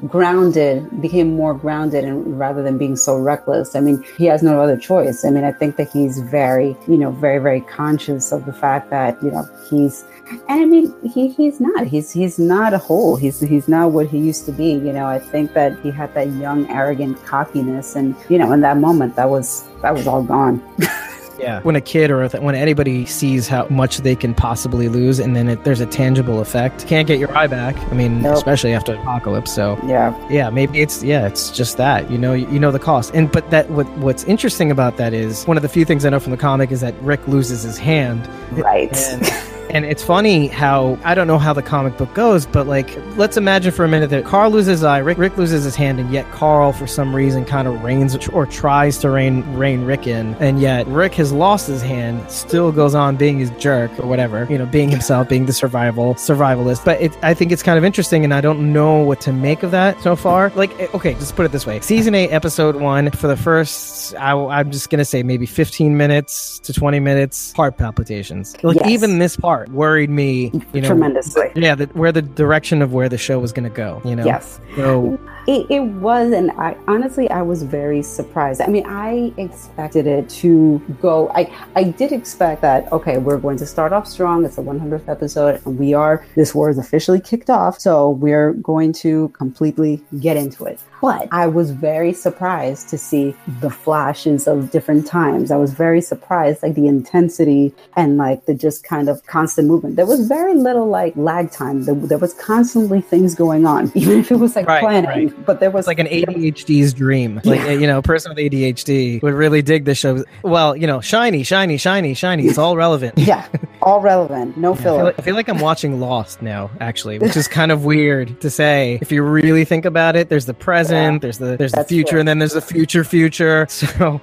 grounded, 0.09 1.01
became 1.01 1.35
more 1.35 1.55
grounded, 1.55 2.05
and 2.05 2.39
rather 2.39 2.63
than 2.63 2.79
being 2.79 2.97
so 2.97 3.17
reckless. 3.17 3.75
I 3.75 3.81
mean, 3.81 4.05
he 4.17 4.27
has 4.27 4.43
no 4.43 4.61
other 4.61 4.77
choice. 4.77 5.25
I 5.25 5.31
mean, 5.31 5.45
I 5.45 5.53
think 5.53 5.77
that 5.77 5.91
he's 5.91 6.21
very, 6.21 6.77
you 6.89 6.97
know, 6.97 7.11
very, 7.11 7.39
very 7.39 7.61
conscious 7.61 8.33
of 8.33 8.47
the 8.47 8.53
fact 8.53 8.91
that 8.91 9.23
you 9.23 9.31
know 9.31 9.49
he's. 9.71 10.05
And 10.49 10.63
I 10.63 10.65
mean, 10.65 10.95
he, 11.03 11.29
he's 11.29 11.61
not. 11.61 11.87
He's 11.87 12.11
he's 12.11 12.39
not 12.39 12.73
a 12.73 12.79
whole. 12.79 13.17
He's 13.17 13.41
he's 13.41 13.69
not 13.69 13.93
what 13.93 14.07
he 14.07 14.19
used 14.19 14.47
to 14.47 14.53
be. 14.53 14.73
You 14.73 14.93
know, 14.93 15.07
I 15.07 15.19
think 15.19 15.53
that 15.55 15.79
he 15.81 15.91
had 15.91 16.15
that 16.15 16.29
young, 16.33 16.69
arrogant 16.71 17.23
cockiness, 17.25 17.97
and 17.97 18.15
you 18.29 18.39
know, 18.39 18.53
in 18.53 18.61
that 18.63 18.79
moment, 18.79 19.17
that 19.17 19.29
was 19.29 19.65
that 19.83 19.95
was 19.95 20.07
all 20.07 20.23
gone. 20.23 20.63
Yeah. 21.39 21.61
When 21.63 21.77
a 21.77 21.81
kid 21.81 22.11
or 22.11 22.29
th- 22.29 22.43
when 22.43 22.55
anybody 22.55 23.07
sees 23.07 23.49
how 23.49 23.67
much 23.69 23.99
they 23.99 24.15
can 24.17 24.35
possibly 24.35 24.89
lose, 24.89 25.19
and 25.19 25.35
then 25.35 25.49
it, 25.49 25.65
there's 25.65 25.81
a 25.81 25.87
tangible 25.87 26.41
effect, 26.41 26.87
can't 26.87 27.07
get 27.09 27.19
your 27.19 27.37
eye 27.37 27.47
back. 27.47 27.77
I 27.91 27.95
mean, 27.95 28.23
Nope. 28.23 28.35
especially 28.37 28.73
after 28.73 28.95
apocalypse. 28.95 29.53
So 29.53 29.79
Yeah, 29.87 30.15
yeah, 30.31 30.51
maybe 30.51 30.81
it's 30.81 31.03
yeah, 31.03 31.27
it's 31.27 31.51
just 31.51 31.77
that 31.77 32.11
you 32.11 32.19
know 32.19 32.33
you 32.35 32.59
know 32.59 32.71
the 32.71 32.79
cost. 32.79 33.13
And 33.15 33.31
but 33.31 33.51
that 33.51 33.69
what 33.71 33.89
what's 33.99 34.25
interesting 34.25 34.71
about 34.71 34.97
that 34.99 35.13
is 35.13 35.45
one 35.45 35.57
of 35.57 35.63
the 35.63 35.69
few 35.69 35.85
things 35.85 36.05
I 36.05 36.11
know 36.11 36.21
from 36.21 36.31
the 36.33 36.37
comic 36.39 36.71
is 36.71 36.81
that 36.83 36.95
Rick 37.03 37.27
loses 37.29 37.63
his 37.63 37.79
hand. 37.79 38.29
right. 38.53 38.97
And, 38.97 39.51
and 39.71 39.85
it's 39.85 40.03
funny 40.03 40.49
how 40.49 40.99
I 41.05 41.15
don't 41.15 41.27
know 41.27 41.39
how 41.39 41.53
the 41.53 41.63
comic 41.63 41.97
book 41.97 42.13
goes, 42.15 42.47
but 42.47 42.67
like 42.67 42.97
let's 43.17 43.37
imagine 43.37 43.73
for 43.73 43.85
a 43.85 43.89
minute 43.89 44.11
that 44.11 44.25
Carl 44.25 44.51
loses 44.51 44.69
his 44.69 44.85
eye, 44.85 44.99
Rick 44.99 45.19
Rick 45.19 45.37
loses 45.37 45.65
his 45.65 45.75
hand, 45.77 45.99
and 46.01 46.11
yet 46.13 46.31
Carl 46.33 46.73
for 46.73 46.87
some 46.87 47.15
reason 47.15 47.45
kind 47.45 47.67
of 47.69 47.83
reins 47.83 48.15
or 48.29 48.47
tries 48.47 48.99
to 48.99 49.11
rein 49.11 49.43
rein 49.57 49.85
Rick 49.85 50.07
in, 50.07 50.35
and 50.37 50.61
yet 50.61 50.87
Rick 50.87 51.15
has 51.15 51.33
lost 51.33 51.67
his 51.67 51.83
hand, 51.83 52.31
still 52.31 52.73
goes 52.73 52.95
on 52.95 53.17
being 53.17 53.39
his 53.39 53.51
jerk 53.53 53.91
or 53.99 54.07
whatever, 54.07 54.47
you 54.51 54.59
know, 54.59 54.67
being 54.67 54.89
himself, 54.91 55.29
being 55.29 55.47
the 55.47 55.53
survival 55.53 56.15
survivalist. 56.15 56.85
But 56.85 57.01
it, 57.01 57.17
I 57.23 57.35
think 57.35 57.53
it's 57.53 57.63
kind 57.63 57.79
of 57.79 57.85
interesting, 57.85 58.25
and 58.25 58.35
I 58.35 58.41
don't 58.41 58.73
know 58.73 58.99
what 58.99 59.21
to 59.23 59.33
make 59.33 59.63
of 59.63 59.71
that 59.71 60.01
so 60.03 60.17
far. 60.17 60.51
Like, 60.55 60.79
eh, 60.81 60.89
okay, 60.95 61.15
just 61.15 61.37
put 61.37 61.47
it 61.47 61.53
this 61.53 61.67
way: 61.67 61.81
season 61.81 62.15
eight, 62.15 62.31
episode 62.31 62.77
one, 62.77 63.11
for 63.11 63.29
the 63.29 63.37
first, 63.37 64.15
I, 64.17 64.33
I'm 64.35 64.71
just 64.71 64.91
gonna 64.91 65.05
say 65.05 65.23
maybe 65.23 65.47
15 65.47 65.97
minutes 65.97 66.59
to 66.61 66.73
20 66.73 67.01
minutes, 67.01 67.53
heart 67.53 67.77
palpitations. 67.77 68.55
Like 68.63 68.77
Yes. 68.77 68.89
even 68.89 69.19
this 69.19 69.37
part 69.37 69.54
part 69.55 69.69
worried 69.71 70.11
me. 70.11 70.51
You 70.73 70.81
know, 70.81 70.89
tremendously. 70.89 71.51
Yeah, 71.55 71.75
the, 71.75 71.87
where 71.87 72.13
the 72.13 72.23
direction 72.23 72.83
of 72.83 72.93
where 72.93 73.09
the 73.09 73.19
show 73.19 73.39
was 73.39 73.53
going 73.53 73.69
to 73.69 73.77
go. 73.77 74.01
You 74.05 74.17
know. 74.17 74.25
Yes. 74.25 74.61
So 74.77 75.19
It, 75.47 75.67
it 75.71 75.81
was, 75.81 76.33
and 76.33 76.51
I 76.53 76.77
honestly, 76.89 77.29
I 77.31 77.43
was 77.43 77.63
very 77.63 78.03
surprised. 78.03 78.63
I 78.63 78.67
mean, 78.67 78.87
I 78.87 79.33
expected 79.37 80.07
it 80.07 80.29
to 80.43 80.79
go. 81.03 81.29
I 81.31 81.53
I 81.77 81.85
did 81.85 82.13
expect 82.13 82.63
that. 82.63 82.91
Okay, 82.93 83.19
we're 83.19 83.37
going 83.37 83.59
to 83.59 83.67
start 83.67 83.93
off 83.93 84.07
strong. 84.07 84.45
It's 84.45 84.57
the 84.57 84.63
100th 84.63 85.09
episode, 85.09 85.61
and 85.67 85.79
we 85.79 85.93
are. 85.93 86.25
This 86.35 86.55
war 86.55 86.71
is 86.71 86.79
officially 86.79 87.21
kicked 87.21 87.51
off, 87.51 87.79
so 87.79 88.11
we're 88.11 88.55
going 88.55 88.93
to 89.05 89.29
completely 89.31 90.03
get 90.19 90.39
into 90.39 90.65
it. 90.65 90.81
But 91.03 91.29
I 91.31 91.47
was 91.47 91.71
very 91.71 92.15
surprised 92.15 92.89
to 92.89 92.97
see 92.97 93.37
the 93.61 93.69
flashes 93.69 94.49
of 94.49 94.71
different 94.71 95.07
times. 95.07 95.51
I 95.51 95.57
was 95.57 95.75
very 95.75 96.01
surprised, 96.01 96.63
like 96.63 96.75
the 96.75 96.87
intensity 96.87 97.75
and 97.97 98.17
like 98.17 98.47
the 98.47 98.55
just 98.55 98.85
kind 98.85 99.11
of 99.11 99.27
constant 99.45 99.69
movement. 99.69 99.97
There 99.97 100.07
was 100.07 100.27
very 100.27 100.55
little 100.55 100.87
like 100.89 101.15
lag 101.17 101.51
time. 101.51 101.85
There, 101.85 101.95
there 101.95 102.19
was 102.19 102.33
constantly 102.35 103.01
things 103.01 103.35
going 103.35 103.67
on, 103.67 103.93
even 103.95 104.19
if 104.21 104.31
it 104.31 104.37
was 104.37 104.57
like 104.57 104.67
Right, 104.67 104.81
planning. 104.81 105.29
right. 105.29 105.47
But 105.47 105.61
there 105.61 105.71
was 105.71 105.81
it's 105.85 105.87
like 105.89 105.99
an 105.99 106.07
ADHD's 106.07 106.95
dream. 106.95 107.41
Like 107.45 107.61
Yeah. 107.61 107.71
you 107.73 107.87
know, 107.87 107.99
a 107.99 108.03
person 108.03 108.31
with 108.31 108.39
ADHD 108.39 109.21
would 109.23 109.35
really 109.35 109.61
dig 109.63 109.85
this 109.85 109.99
show. 109.99 110.25
Well, 110.43 110.75
you 110.77 110.87
know, 110.87 111.01
shiny, 111.01 111.43
shiny, 111.43 111.77
shiny, 111.77 112.15
shiny. 112.15 112.47
It's 112.47 112.59
all 112.59 112.77
relevant. 112.77 113.15
yeah, 113.19 113.47
all 113.83 114.01
relevant, 114.01 114.57
no 114.57 114.73
I 114.73 114.77
feel, 114.77 114.83
filler. 114.85 115.05
like, 115.05 115.19
I 115.19 115.23
feel 115.23 115.35
like 115.35 115.49
I'm 115.49 115.59
watching 115.61 116.01
Lost 116.01 116.41
now, 116.43 116.71
actually, 116.81 117.19
which 117.19 117.37
is 117.37 117.47
kind 117.49 117.71
of 117.71 117.85
weird 117.85 118.41
to 118.41 118.49
say. 118.51 118.99
If 119.03 119.13
you 119.13 119.23
really 119.23 119.65
think 119.67 119.85
about 119.85 120.17
it, 120.17 120.29
there's 120.31 120.47
the 120.47 120.55
present, 120.55 121.15
Yeah. 121.15 121.19
there's 121.19 121.39
the 121.39 121.57
there's 121.59 121.73
the 121.73 121.85
future, 121.85 122.11
true. 122.13 122.19
and 122.21 122.29
then 122.29 122.39
there's 122.39 122.55
the 122.55 122.63
future 122.63 123.05
future. 123.05 123.67
So 123.85 124.21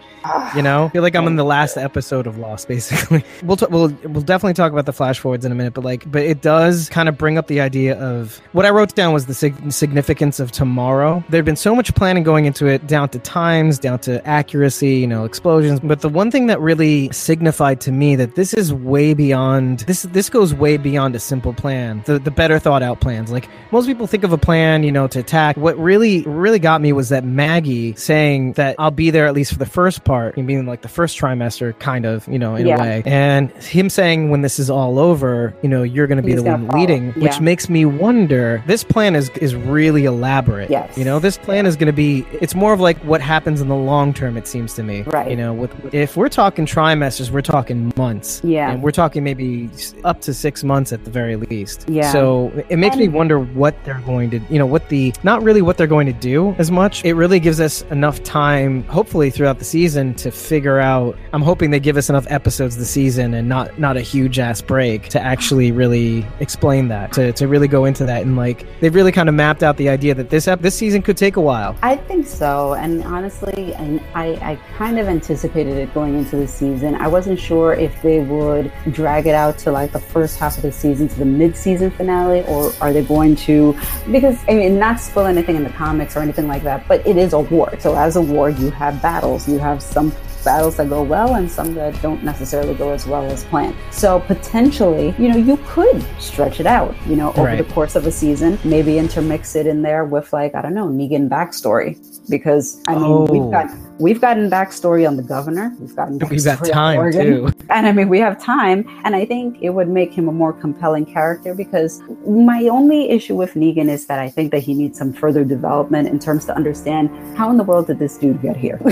you 0.56 0.62
know, 0.62 0.86
I 0.86 0.90
feel 0.90 1.02
like 1.02 1.16
I'm 1.16 1.26
in 1.28 1.36
the 1.36 1.44
last 1.44 1.78
episode 1.78 2.28
of 2.28 2.38
Lost, 2.38 2.68
basically. 2.68 3.24
We'll 3.44 3.58
t- 3.58 3.66
we'll 3.70 3.90
we'll 4.04 4.22
definitely 4.22 4.54
talk 4.54 4.72
about 4.72 4.86
the 4.86 4.94
flash 5.12 5.20
forwards 5.20 5.44
in 5.46 5.52
a 5.52 5.56
minute, 5.56 5.74
but 5.74 5.84
like, 5.84 6.10
but 6.10 6.22
it 6.22 6.42
does 6.42 6.88
kind 6.90 7.10
of 7.10 7.18
bring 7.18 7.38
up 7.38 7.48
the 7.48 7.60
idea 7.60 8.00
of 8.00 8.40
what 8.54 8.66
I 8.66 8.70
wrote 8.70 8.96
down 8.96 9.14
was 9.14 9.26
the 9.26 9.34
sig- 9.34 9.72
significance 9.72 10.40
of 10.40 10.52
tomorrow. 10.54 11.22
There'd 11.30 11.44
been 11.44 11.58
so 11.58 11.76
much 11.76 11.94
planning 11.96 12.24
going 12.24 12.46
into 12.46 12.66
it, 12.68 12.88
down 12.88 13.10
to 13.10 13.20
times, 13.20 13.78
down 13.78 14.00
to 14.00 14.26
accuracy, 14.26 14.96
you 14.96 15.08
know, 15.08 15.26
explosions. 15.26 15.82
But 15.82 16.00
the 16.00 16.08
one 16.08 16.32
thing 16.32 16.48
that 16.48 16.62
really 16.62 17.12
signified 17.12 17.82
to 17.82 17.92
me 17.92 18.16
that 18.16 18.36
this 18.36 18.54
is 18.54 18.74
way 18.74 19.14
beyond 19.14 19.80
this. 19.80 20.04
This 20.04 20.30
goes 20.30 20.54
way 20.54 20.78
beyond 20.78 21.14
a 21.16 21.20
simple 21.20 21.54
plan. 21.54 22.04
The 22.06 22.18
the 22.20 22.32
better 22.32 22.58
thought 22.58 22.82
out 22.84 23.02
plans. 23.02 23.32
Like 23.32 23.50
most 23.72 23.88
people 23.88 24.08
think 24.08 24.24
of 24.24 24.32
a 24.32 24.38
plan, 24.38 24.84
you 24.84 24.92
know, 24.94 25.08
to 25.08 25.20
attack. 25.20 25.58
What 25.58 25.78
really 25.78 26.22
really 26.22 26.60
got 26.60 26.80
me 26.82 26.94
was 26.94 27.10
that 27.10 27.26
Maggie 27.26 27.96
saying 27.96 28.54
that 28.54 28.76
I'll 28.80 28.92
be 28.92 29.10
there 29.12 29.28
at 29.28 29.34
least 29.34 29.52
for 29.52 29.60
the 29.60 29.66
first 29.66 30.06
part, 30.06 30.36
being 30.36 30.66
like 30.66 30.82
the 30.84 30.88
first 30.88 31.20
trimester, 31.20 31.78
kind 31.80 32.06
of, 32.06 32.26
you 32.30 32.40
know, 32.40 32.56
in 32.56 32.66
Yeah. 32.68 32.78
a 32.78 32.82
way. 32.82 33.04
And 33.06 33.52
him 33.64 33.90
saying 33.90 34.30
when 34.30 34.42
this 34.42 34.58
is 34.60 34.70
all 34.70 34.94
over, 35.02 35.54
you 35.64 35.70
know, 35.70 35.82
you're 35.82 36.08
going 36.08 36.18
to 36.18 36.24
be 36.24 36.34
He's 36.34 36.44
the 36.44 36.50
one 36.50 36.68
follow. 36.68 36.80
leading, 36.80 37.12
which 37.14 37.42
makes 37.42 37.70
me 37.70 37.86
wonder. 37.86 38.64
This 38.68 38.84
plan 38.84 39.16
is 39.16 39.30
is 39.32 39.56
really 39.56 40.06
elaborate. 40.06 40.70
Yes. 40.70 40.98
You 40.98 41.04
know, 41.04 41.18
this 41.20 41.38
plan 41.38 41.66
is 41.66 41.76
going 41.76 41.88
to 41.88 41.94
be. 41.94 42.26
It's 42.40 42.54
more 42.54 42.72
of 42.72 42.80
like 42.80 42.98
what 43.00 43.20
happens 43.20 43.62
in 43.62 43.68
the 43.68 43.76
long 43.76 44.14
term. 44.14 44.38
It 44.38 44.48
seems 44.48 44.76
to 44.76 44.84
me. 44.84 45.02
Right. 45.02 45.32
You 45.32 45.36
know, 45.36 45.54
with 45.54 45.94
if 45.94 46.16
we're 46.16 46.30
talking 46.30 46.66
trimesters, 46.66 47.32
we're 47.32 47.42
talking 47.42 47.92
months. 47.98 48.42
Yeah. 48.44 48.72
And 48.72 48.84
we're 48.84 48.92
talking 48.92 49.24
maybe 49.24 49.70
up 50.04 50.22
to 50.22 50.34
six 50.34 50.64
months 50.64 50.94
at 50.94 51.04
the 51.04 51.12
very 51.12 51.36
least. 51.36 51.86
Yeah. 51.90 52.12
So 52.12 52.52
it 52.70 52.78
makes 52.78 52.96
me 52.96 53.08
wonder 53.08 53.40
what 53.40 53.76
they're 53.84 54.04
going 54.06 54.30
to, 54.32 54.40
you 54.50 54.60
know, 54.60 54.68
what 54.68 54.88
the 54.90 55.14
not 55.24 55.42
really 55.42 55.64
what 55.64 55.78
they're 55.78 55.88
going 55.88 56.08
to 56.08 56.14
do 56.14 56.56
as 56.60 56.70
much. 56.70 57.04
It 57.04 57.14
really 57.14 57.40
gives 57.40 57.60
us 57.60 57.82
enough 57.90 58.22
time, 58.24 58.84
hopefully 58.84 59.32
throughout 59.32 59.58
the 59.58 59.66
season, 59.66 60.14
to 60.16 60.30
figure 60.32 60.80
out. 60.80 61.18
I'm 61.34 61.42
hoping 61.42 61.72
they 61.72 61.80
give 61.80 61.98
us 61.98 62.10
enough 62.10 62.28
episodes 62.30 62.78
this 62.78 62.90
season 62.90 63.34
and 63.34 63.50
not 63.50 63.80
not 63.80 63.98
a 63.98 64.02
huge 64.02 64.38
ass 64.38 64.62
break 64.62 64.91
to 65.00 65.22
actually 65.22 65.72
really 65.72 66.26
explain 66.40 66.88
that, 66.90 67.14
to, 67.14 67.32
to 67.34 67.48
really 67.48 67.68
go 67.68 67.86
into 67.86 68.06
that 68.06 68.22
and 68.22 68.36
like 68.36 68.66
they've 68.80 68.96
really 68.96 69.12
kind 69.12 69.30
of 69.30 69.36
mapped 69.36 69.64
out 69.64 69.78
the 69.78 69.90
idea 69.90 70.14
that 70.16 70.30
this 70.30 70.48
ep- 70.48 70.62
this 70.62 70.76
season 70.76 71.02
could 71.02 71.18
take 71.18 71.36
a 71.36 71.42
while. 71.42 71.76
I 71.82 71.96
think 71.96 72.28
so, 72.28 72.74
and 72.74 73.04
honestly, 73.04 73.74
and 73.76 74.02
I, 74.16 74.34
I 74.52 74.56
kind 74.78 75.00
of 75.00 75.08
anticipated 75.08 75.78
it 75.78 75.94
going 75.94 76.18
into 76.18 76.36
the 76.36 76.48
season. 76.48 76.96
I 76.96 77.08
wasn't 77.08 77.40
sure 77.40 77.74
if 77.74 78.02
they 78.02 78.20
would 78.20 78.72
drag 78.92 79.28
it 79.28 79.36
out 79.36 79.58
to 79.60 79.72
like 79.72 79.92
the 79.92 80.00
first 80.00 80.40
half 80.40 80.58
of 80.58 80.64
the 80.64 80.72
season 80.72 81.08
to 81.08 81.20
the 81.20 81.26
mid-season 81.26 81.92
finale, 81.92 82.44
or 82.44 82.72
are 82.82 82.94
they 82.94 83.04
going 83.04 83.36
to? 83.38 83.78
Because 84.12 84.38
I 84.48 84.54
mean, 84.54 84.80
not 84.80 85.00
spoil 85.00 85.26
anything 85.26 85.56
in 85.56 85.64
the 85.64 85.70
comics 85.72 86.16
or 86.16 86.20
anything 86.22 86.48
like 86.48 86.64
that, 86.64 86.88
but 86.88 87.06
it 87.06 87.18
is 87.18 87.34
a 87.34 87.40
war. 87.40 87.78
So 87.80 87.96
as 87.96 88.16
a 88.16 88.22
war, 88.22 88.50
you 88.50 88.72
have 88.72 89.02
battles. 89.02 89.48
You 89.48 89.60
have 89.60 89.82
some 89.82 90.12
battles 90.44 90.78
that 90.78 90.90
go 90.90 91.04
well 91.04 91.36
and 91.36 91.50
some 91.50 91.74
that 91.76 92.00
don't 92.02 92.24
necessarily 92.24 92.74
go 92.74 92.92
as 92.92 93.06
well 93.08 93.24
as 93.26 93.44
planned. 93.46 93.76
So 93.92 94.20
potentially, 94.22 95.14
you 95.18 95.30
know, 95.30 95.38
you 95.38 95.58
could 95.66 96.04
stretch 96.20 96.60
it 96.60 96.66
out, 96.66 96.96
you 97.08 97.16
know, 97.16 97.30
over 97.32 97.44
Right. 97.44 97.58
the 97.66 97.74
course 97.74 97.96
of 97.96 98.06
a 98.08 98.12
season, 98.12 98.58
maybe 98.64 98.98
intermix 98.98 99.56
it 99.56 99.68
in 99.68 99.82
there 99.82 100.06
with 100.06 100.34
like, 100.34 100.56
I 100.56 100.62
don't 100.62 100.74
know, 100.74 100.88
Negan 100.88 101.30
backstory. 101.30 101.98
Because 102.30 102.82
I 102.88 102.94
mean 102.96 103.04
Oh. 103.04 103.26
we've 103.30 103.52
got 103.52 103.70
we've 104.02 104.20
gotten 104.20 104.50
backstory 104.50 105.08
on 105.08 105.16
the 105.18 105.24
governor, 105.24 105.74
we've 105.80 105.96
gotten 105.96 106.20
We've 106.30 106.44
got 106.44 106.66
time 106.66 107.12
too. 107.12 107.52
and 107.70 107.88
I 107.88 107.92
mean, 107.92 108.10
we 108.10 108.20
have 108.20 108.42
time, 108.42 108.86
and 109.06 109.16
I 109.16 109.26
think 109.26 109.58
it 109.62 109.70
would 109.72 109.88
make 109.90 110.12
him 110.14 110.28
a 110.28 110.32
more 110.32 110.52
compelling 110.54 111.06
character 111.06 111.54
because 111.54 112.02
my 112.28 112.64
only 112.72 113.10
issue 113.10 113.36
with 113.36 113.54
Negan 113.54 113.90
is 113.90 114.08
that 114.08 114.20
I 114.20 114.30
think 114.30 114.52
that 114.52 114.60
he 114.60 114.74
needs 114.74 114.98
some 114.98 115.14
further 115.14 115.44
development 115.44 116.08
in 116.08 116.20
terms 116.20 116.46
to 116.46 116.56
understand 116.56 117.10
how 117.38 117.50
in 117.50 117.58
the 117.58 117.64
world 117.64 117.88
did 117.88 118.00
this 118.00 118.18
dude 118.18 118.42
get 118.42 118.58
here? 118.58 118.80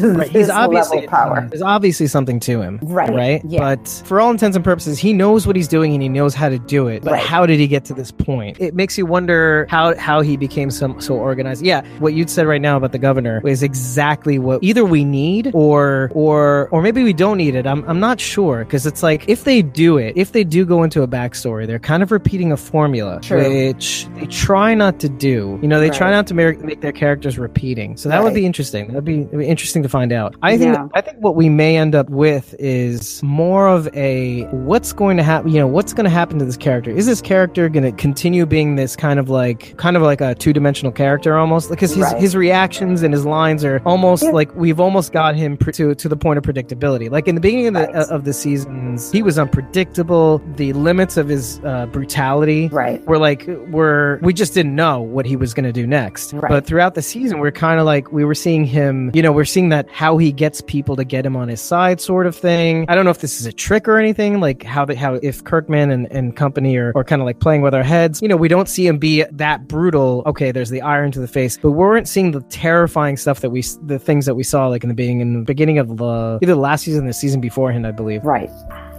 Right. 0.00 0.28
He's 0.28 0.48
obviously 0.50 1.06
power. 1.06 1.46
There's 1.48 1.62
obviously 1.62 2.06
something 2.06 2.38
to 2.40 2.60
him. 2.60 2.78
Right, 2.82 3.12
Right. 3.12 3.42
yeah. 3.44 3.74
But 3.74 4.02
for 4.04 4.20
all 4.20 4.30
intents 4.30 4.54
and 4.56 4.64
purposes, 4.64 4.98
he 4.98 5.12
knows 5.12 5.46
what 5.46 5.56
he's 5.56 5.66
doing 5.68 5.92
and 5.92 6.02
he 6.02 6.08
knows 6.08 6.34
how 6.34 6.48
to 6.48 6.58
do 6.58 6.86
it. 6.88 7.02
But 7.02 7.12
Right. 7.14 7.22
how 7.22 7.46
did 7.46 7.58
he 7.58 7.66
get 7.66 7.84
to 7.86 7.94
this 7.94 8.10
point? 8.12 8.56
It 8.60 8.74
makes 8.74 8.96
you 8.96 9.06
wonder 9.06 9.66
how 9.68 9.96
how 9.96 10.20
he 10.20 10.36
became 10.36 10.70
so 10.70 10.96
so 11.00 11.14
organized. 11.14 11.64
Yeah. 11.64 11.82
What 11.98 12.14
you 12.14 12.26
said 12.28 12.46
right 12.46 12.60
now 12.60 12.76
about 12.76 12.92
the 12.92 12.98
governor 12.98 13.40
is 13.44 13.62
exactly 13.62 14.38
what 14.38 14.47
either 14.62 14.84
we 14.84 15.04
need 15.04 15.50
or 15.54 16.10
or 16.14 16.68
or 16.70 16.82
maybe 16.82 17.02
we 17.02 17.12
don't 17.12 17.36
need 17.38 17.54
it. 17.54 17.66
I'm 17.66 17.84
I'm 17.88 18.00
not 18.00 18.20
sure 18.20 18.64
because 18.64 18.86
it's 18.86 19.02
like 19.02 19.28
if 19.28 19.44
they 19.44 19.62
do 19.62 19.98
it, 19.98 20.14
if 20.16 20.32
they 20.32 20.44
do 20.44 20.64
go 20.64 20.82
into 20.82 21.02
a 21.02 21.08
backstory, 21.08 21.66
they're 21.66 21.78
kind 21.78 22.02
of 22.02 22.10
repeating 22.12 22.52
a 22.52 22.56
formula, 22.56 23.20
True. 23.22 23.38
which 23.66 24.06
they 24.16 24.26
try 24.26 24.74
not 24.74 24.98
to 25.00 25.08
do. 25.08 25.58
You 25.62 25.68
know, 25.68 25.80
they 25.80 25.90
try 25.90 26.10
not 26.10 26.26
to 26.28 26.34
make, 26.34 26.60
make 26.60 26.80
their 26.80 26.92
characters 26.92 27.38
repeating. 27.38 27.96
So 27.96 28.08
that 28.08 28.22
would 28.22 28.34
be 28.34 28.46
interesting. 28.46 28.88
That'd 28.88 29.04
be, 29.04 29.24
be 29.24 29.46
interesting 29.46 29.82
to 29.82 29.88
find 29.88 30.12
out. 30.12 30.34
I 30.42 30.56
think 30.56 30.74
Yeah. 30.74 30.88
I 30.94 31.00
think 31.00 31.18
what 31.18 31.34
we 31.36 31.48
may 31.48 31.76
end 31.76 31.94
up 31.94 32.08
with 32.10 32.54
is 32.58 33.22
more 33.22 33.68
of 33.68 33.88
a 33.94 34.44
what's 34.46 34.92
going 34.92 35.16
to 35.16 35.22
happen. 35.22 35.50
You 35.52 35.60
know, 35.60 35.66
what's 35.66 35.92
going 35.92 36.04
to 36.04 36.10
happen 36.10 36.38
to 36.38 36.44
this 36.44 36.56
character? 36.56 36.90
Is 36.90 37.06
this 37.06 37.20
character 37.20 37.68
going 37.68 37.84
to 37.84 37.92
continue 37.92 38.46
being 38.46 38.76
this 38.76 38.96
kind 38.96 39.18
of 39.18 39.28
like 39.28 39.76
kind 39.76 39.96
of 39.96 40.02
like 40.02 40.20
a 40.20 40.34
two 40.34 40.52
dimensional 40.52 40.92
character 40.92 41.36
almost? 41.36 41.70
Because 41.70 41.90
his 41.94 41.98
Right. 42.04 42.20
his 42.20 42.36
reactions 42.36 43.02
and 43.02 43.12
his 43.12 43.26
lines 43.26 43.64
are 43.64 43.82
almost 43.84 44.22
Yeah. 44.22 44.30
like 44.30 44.37
we've 44.56 44.80
almost 44.80 45.12
got 45.12 45.36
him 45.36 45.56
pr- 45.56 45.70
to 45.72 45.94
to 45.94 46.08
the 46.08 46.16
point 46.16 46.38
of 46.38 46.44
predictability. 46.44 47.10
Like 47.10 47.28
in 47.28 47.34
the 47.34 47.40
beginning 47.40 47.68
of 47.68 47.74
the 47.74 47.80
Right. 47.80 47.94
of 48.10 48.24
the 48.24 48.32
seasons, 48.32 49.10
he 49.12 49.22
was 49.22 49.38
unpredictable. 49.38 50.40
The 50.56 50.72
limits 50.72 51.16
of 51.16 51.28
his 51.28 51.60
uh, 51.64 51.86
brutality 51.86 52.68
Right. 52.72 53.04
we're 53.06 53.18
like 53.18 53.44
we're 53.70 54.18
we 54.22 54.32
just 54.32 54.54
didn't 54.54 54.74
know 54.74 55.00
what 55.00 55.26
he 55.26 55.36
was 55.36 55.54
going 55.54 55.64
to 55.64 55.72
do 55.72 55.86
next 55.86 56.32
Right. 56.32 56.48
but 56.48 56.66
throughout 56.66 56.94
the 56.94 57.02
season 57.02 57.38
we're 57.40 57.50
kind 57.52 57.78
of 57.80 57.86
like 57.86 58.10
we 58.12 58.24
were 58.24 58.34
seeing 58.34 58.64
him 58.64 59.10
you 59.14 59.22
know 59.22 59.32
we're 59.32 59.44
seeing 59.44 59.68
that 59.70 59.88
how 59.90 60.16
he 60.18 60.32
gets 60.32 60.60
people 60.60 60.96
to 60.96 61.04
get 61.04 61.24
him 61.26 61.36
on 61.36 61.48
his 61.48 61.60
side 61.60 62.00
sort 62.00 62.26
of 62.26 62.34
thing 62.36 62.84
i 62.88 62.94
don't 62.94 63.04
know 63.04 63.10
if 63.10 63.18
this 63.20 63.40
is 63.40 63.46
a 63.46 63.52
trick 63.52 63.86
or 63.88 63.98
anything 63.98 64.40
like 64.40 64.62
how 64.62 64.84
the 64.84 64.94
how 64.96 65.14
if 65.22 65.44
kirkman 65.44 65.90
and, 65.90 66.10
and 66.12 66.36
company 66.36 66.76
are, 66.76 66.92
are 66.96 67.04
kind 67.04 67.20
of 67.22 67.26
like 67.26 67.40
playing 67.40 67.62
with 67.62 67.74
our 67.74 67.82
heads 67.82 68.20
you 68.22 68.28
know 68.28 68.36
we 68.36 68.48
don't 68.48 68.68
see 68.68 68.86
him 68.86 68.98
be 68.98 69.24
that 69.30 69.68
brutal 69.68 70.22
okay 70.26 70.50
there's 70.52 70.70
the 70.70 70.82
iron 70.82 71.10
to 71.10 71.20
the 71.20 71.28
face 71.28 71.58
but 71.58 71.70
we 71.72 71.76
weren't 71.78 72.08
seeing 72.08 72.30
the 72.32 72.40
terrifying 72.42 73.16
stuff 73.16 73.40
that 73.40 73.50
we 73.50 73.62
the 73.82 73.98
the 73.98 74.17
things 74.18 74.26
that 74.26 74.34
we 74.34 74.42
saw 74.42 74.66
like 74.66 74.82
in 74.82 74.88
the 74.88 74.94
beginning 74.94 75.20
in 75.20 75.32
the 75.34 75.44
beginning 75.44 75.78
of 75.78 75.96
the 75.96 76.38
either 76.42 76.54
the 76.54 76.60
last 76.60 76.82
season 76.82 77.04
or 77.04 77.06
the 77.06 77.12
season 77.12 77.40
beforehand 77.40 77.86
i 77.86 77.92
believe 77.92 78.24
Right. 78.24 78.50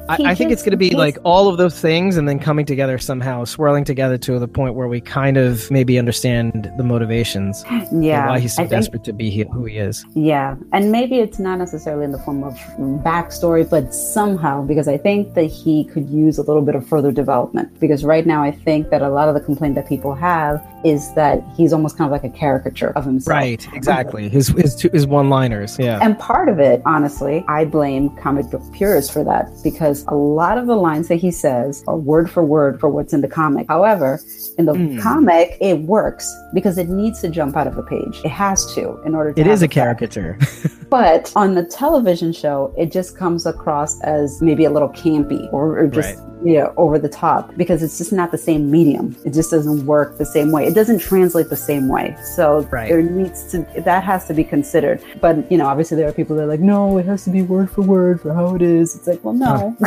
I, 0.09 0.31
I 0.31 0.35
think 0.35 0.51
it's 0.51 0.61
going 0.63 0.71
to 0.71 0.77
be 0.77 0.91
like 0.91 1.17
all 1.23 1.47
of 1.49 1.57
those 1.57 1.79
things 1.79 2.17
and 2.17 2.27
then 2.27 2.39
coming 2.39 2.65
together 2.65 2.97
somehow, 2.97 3.45
swirling 3.45 3.83
together 3.83 4.17
to 4.17 4.39
the 4.39 4.47
point 4.47 4.73
where 4.73 4.87
we 4.87 4.99
kind 5.01 5.37
of 5.37 5.69
maybe 5.69 5.99
understand 5.99 6.71
the 6.77 6.83
motivations 6.83 7.63
Yeah. 7.93 8.27
why 8.27 8.39
he's 8.39 8.53
so 8.55 8.63
think- 8.63 8.71
desperate 8.71 9.03
to 9.05 9.13
be 9.13 9.29
who 9.51 9.65
he 9.65 9.77
is. 9.77 10.05
Yeah, 10.15 10.55
and 10.73 10.91
maybe 10.91 11.19
it's 11.19 11.39
not 11.39 11.59
necessarily 11.59 12.05
in 12.05 12.11
the 12.11 12.19
form 12.19 12.43
of 12.43 12.55
backstory, 13.03 13.69
but 13.69 13.93
somehow 13.93 14.63
because 14.63 14.87
I 14.87 14.97
think 14.97 15.33
that 15.35 15.45
he 15.45 15.85
could 15.85 16.09
use 16.09 16.37
a 16.37 16.41
little 16.43 16.61
bit 16.61 16.75
of 16.75 16.87
further 16.87 17.11
development. 17.11 17.79
Because 17.79 18.03
right 18.03 18.25
now, 18.25 18.43
I 18.43 18.51
think 18.51 18.89
that 18.89 19.01
a 19.01 19.09
lot 19.09 19.27
of 19.27 19.33
the 19.35 19.41
complaint 19.41 19.75
that 19.75 19.87
people 19.87 20.15
have 20.15 20.65
is 20.83 21.13
that 21.13 21.43
he's 21.55 21.73
almost 21.73 21.97
kind 21.97 22.07
of 22.07 22.11
like 22.11 22.23
a 22.23 22.35
caricature 22.35 22.91
of 22.91 23.05
himself. 23.05 23.33
Right, 23.33 23.67
exactly. 23.73 24.29
His 24.29 24.47
his 24.49 24.75
two, 24.75 24.89
his 24.91 25.05
one 25.07 25.29
liners. 25.29 25.77
Yeah. 25.79 25.99
And 26.01 26.17
part 26.17 26.49
of 26.49 26.59
it, 26.59 26.81
honestly, 26.85 27.43
I 27.47 27.65
blame 27.65 28.09
comic 28.17 28.49
book 28.49 28.61
purists 28.73 29.11
for 29.11 29.23
that 29.23 29.51
because 29.63 29.98
a 30.07 30.15
lot 30.15 30.57
of 30.57 30.67
the 30.67 30.75
lines 30.75 31.07
that 31.09 31.15
he 31.15 31.31
says 31.31 31.83
are 31.87 31.97
word 31.97 32.29
for 32.31 32.43
word 32.43 32.79
for 32.79 32.89
what's 32.89 33.13
in 33.13 33.21
the 33.21 33.27
comic. 33.27 33.67
However, 33.67 34.19
in 34.57 34.65
the 34.65 34.73
Hmm. 34.73 34.99
comic, 34.99 35.57
it 35.61 35.81
works 35.81 36.31
because 36.53 36.77
it 36.77 36.89
needs 36.89 37.21
to 37.21 37.29
jump 37.29 37.55
out 37.57 37.67
of 37.67 37.77
a 37.77 37.83
page. 37.83 38.21
It 38.23 38.31
has 38.31 38.73
to 38.75 38.99
in 39.05 39.15
order 39.15 39.33
to. 39.33 39.41
It 39.41 39.47
is 39.47 39.61
a 39.61 39.67
caricature. 39.67 40.37
But 40.89 41.31
on 41.35 41.53
the 41.53 41.63
television 41.63 42.33
show, 42.33 42.73
it 42.75 42.91
just 42.91 43.15
comes 43.15 43.45
across 43.45 44.01
as 44.01 44.41
maybe 44.41 44.65
a 44.65 44.71
little 44.71 44.89
campy 44.89 45.47
or, 45.53 45.77
or 45.77 45.87
just 45.87 46.17
you 46.43 46.53
know, 46.53 46.73
over 46.77 46.97
the 46.97 47.09
top 47.09 47.53
because 47.57 47.83
it's 47.83 47.97
just 47.97 48.13
not 48.13 48.31
the 48.31 48.37
same 48.37 48.71
medium. 48.71 49.15
It 49.25 49.33
just 49.33 49.51
doesn't 49.51 49.85
work 49.85 50.17
the 50.17 50.25
same 50.25 50.51
way. 50.51 50.65
It 50.65 50.73
doesn't 50.73 50.99
translate 50.99 51.49
the 51.49 51.55
same 51.57 51.87
way. 51.89 52.15
So 52.35 52.61
Right. 52.71 52.89
there 52.89 53.01
needs 53.01 53.51
to 53.51 53.65
that 53.83 54.03
has 54.03 54.25
to 54.27 54.33
be 54.33 54.43
considered. 54.43 55.01
But 55.19 55.51
you 55.51 55.57
know, 55.57 55.65
obviously 55.67 55.97
there 55.97 56.07
are 56.07 56.13
people 56.13 56.35
that 56.37 56.43
are 56.43 56.47
like, 56.47 56.61
no, 56.61 56.97
it 56.97 57.05
has 57.05 57.23
to 57.25 57.29
be 57.29 57.41
word 57.41 57.69
for 57.69 57.81
word 57.81 58.21
for 58.21 58.33
how 58.33 58.55
it 58.55 58.61
is. 58.61 58.95
It's 58.95 59.07
like, 59.07 59.23
well, 59.23 59.33
no. 59.33 59.75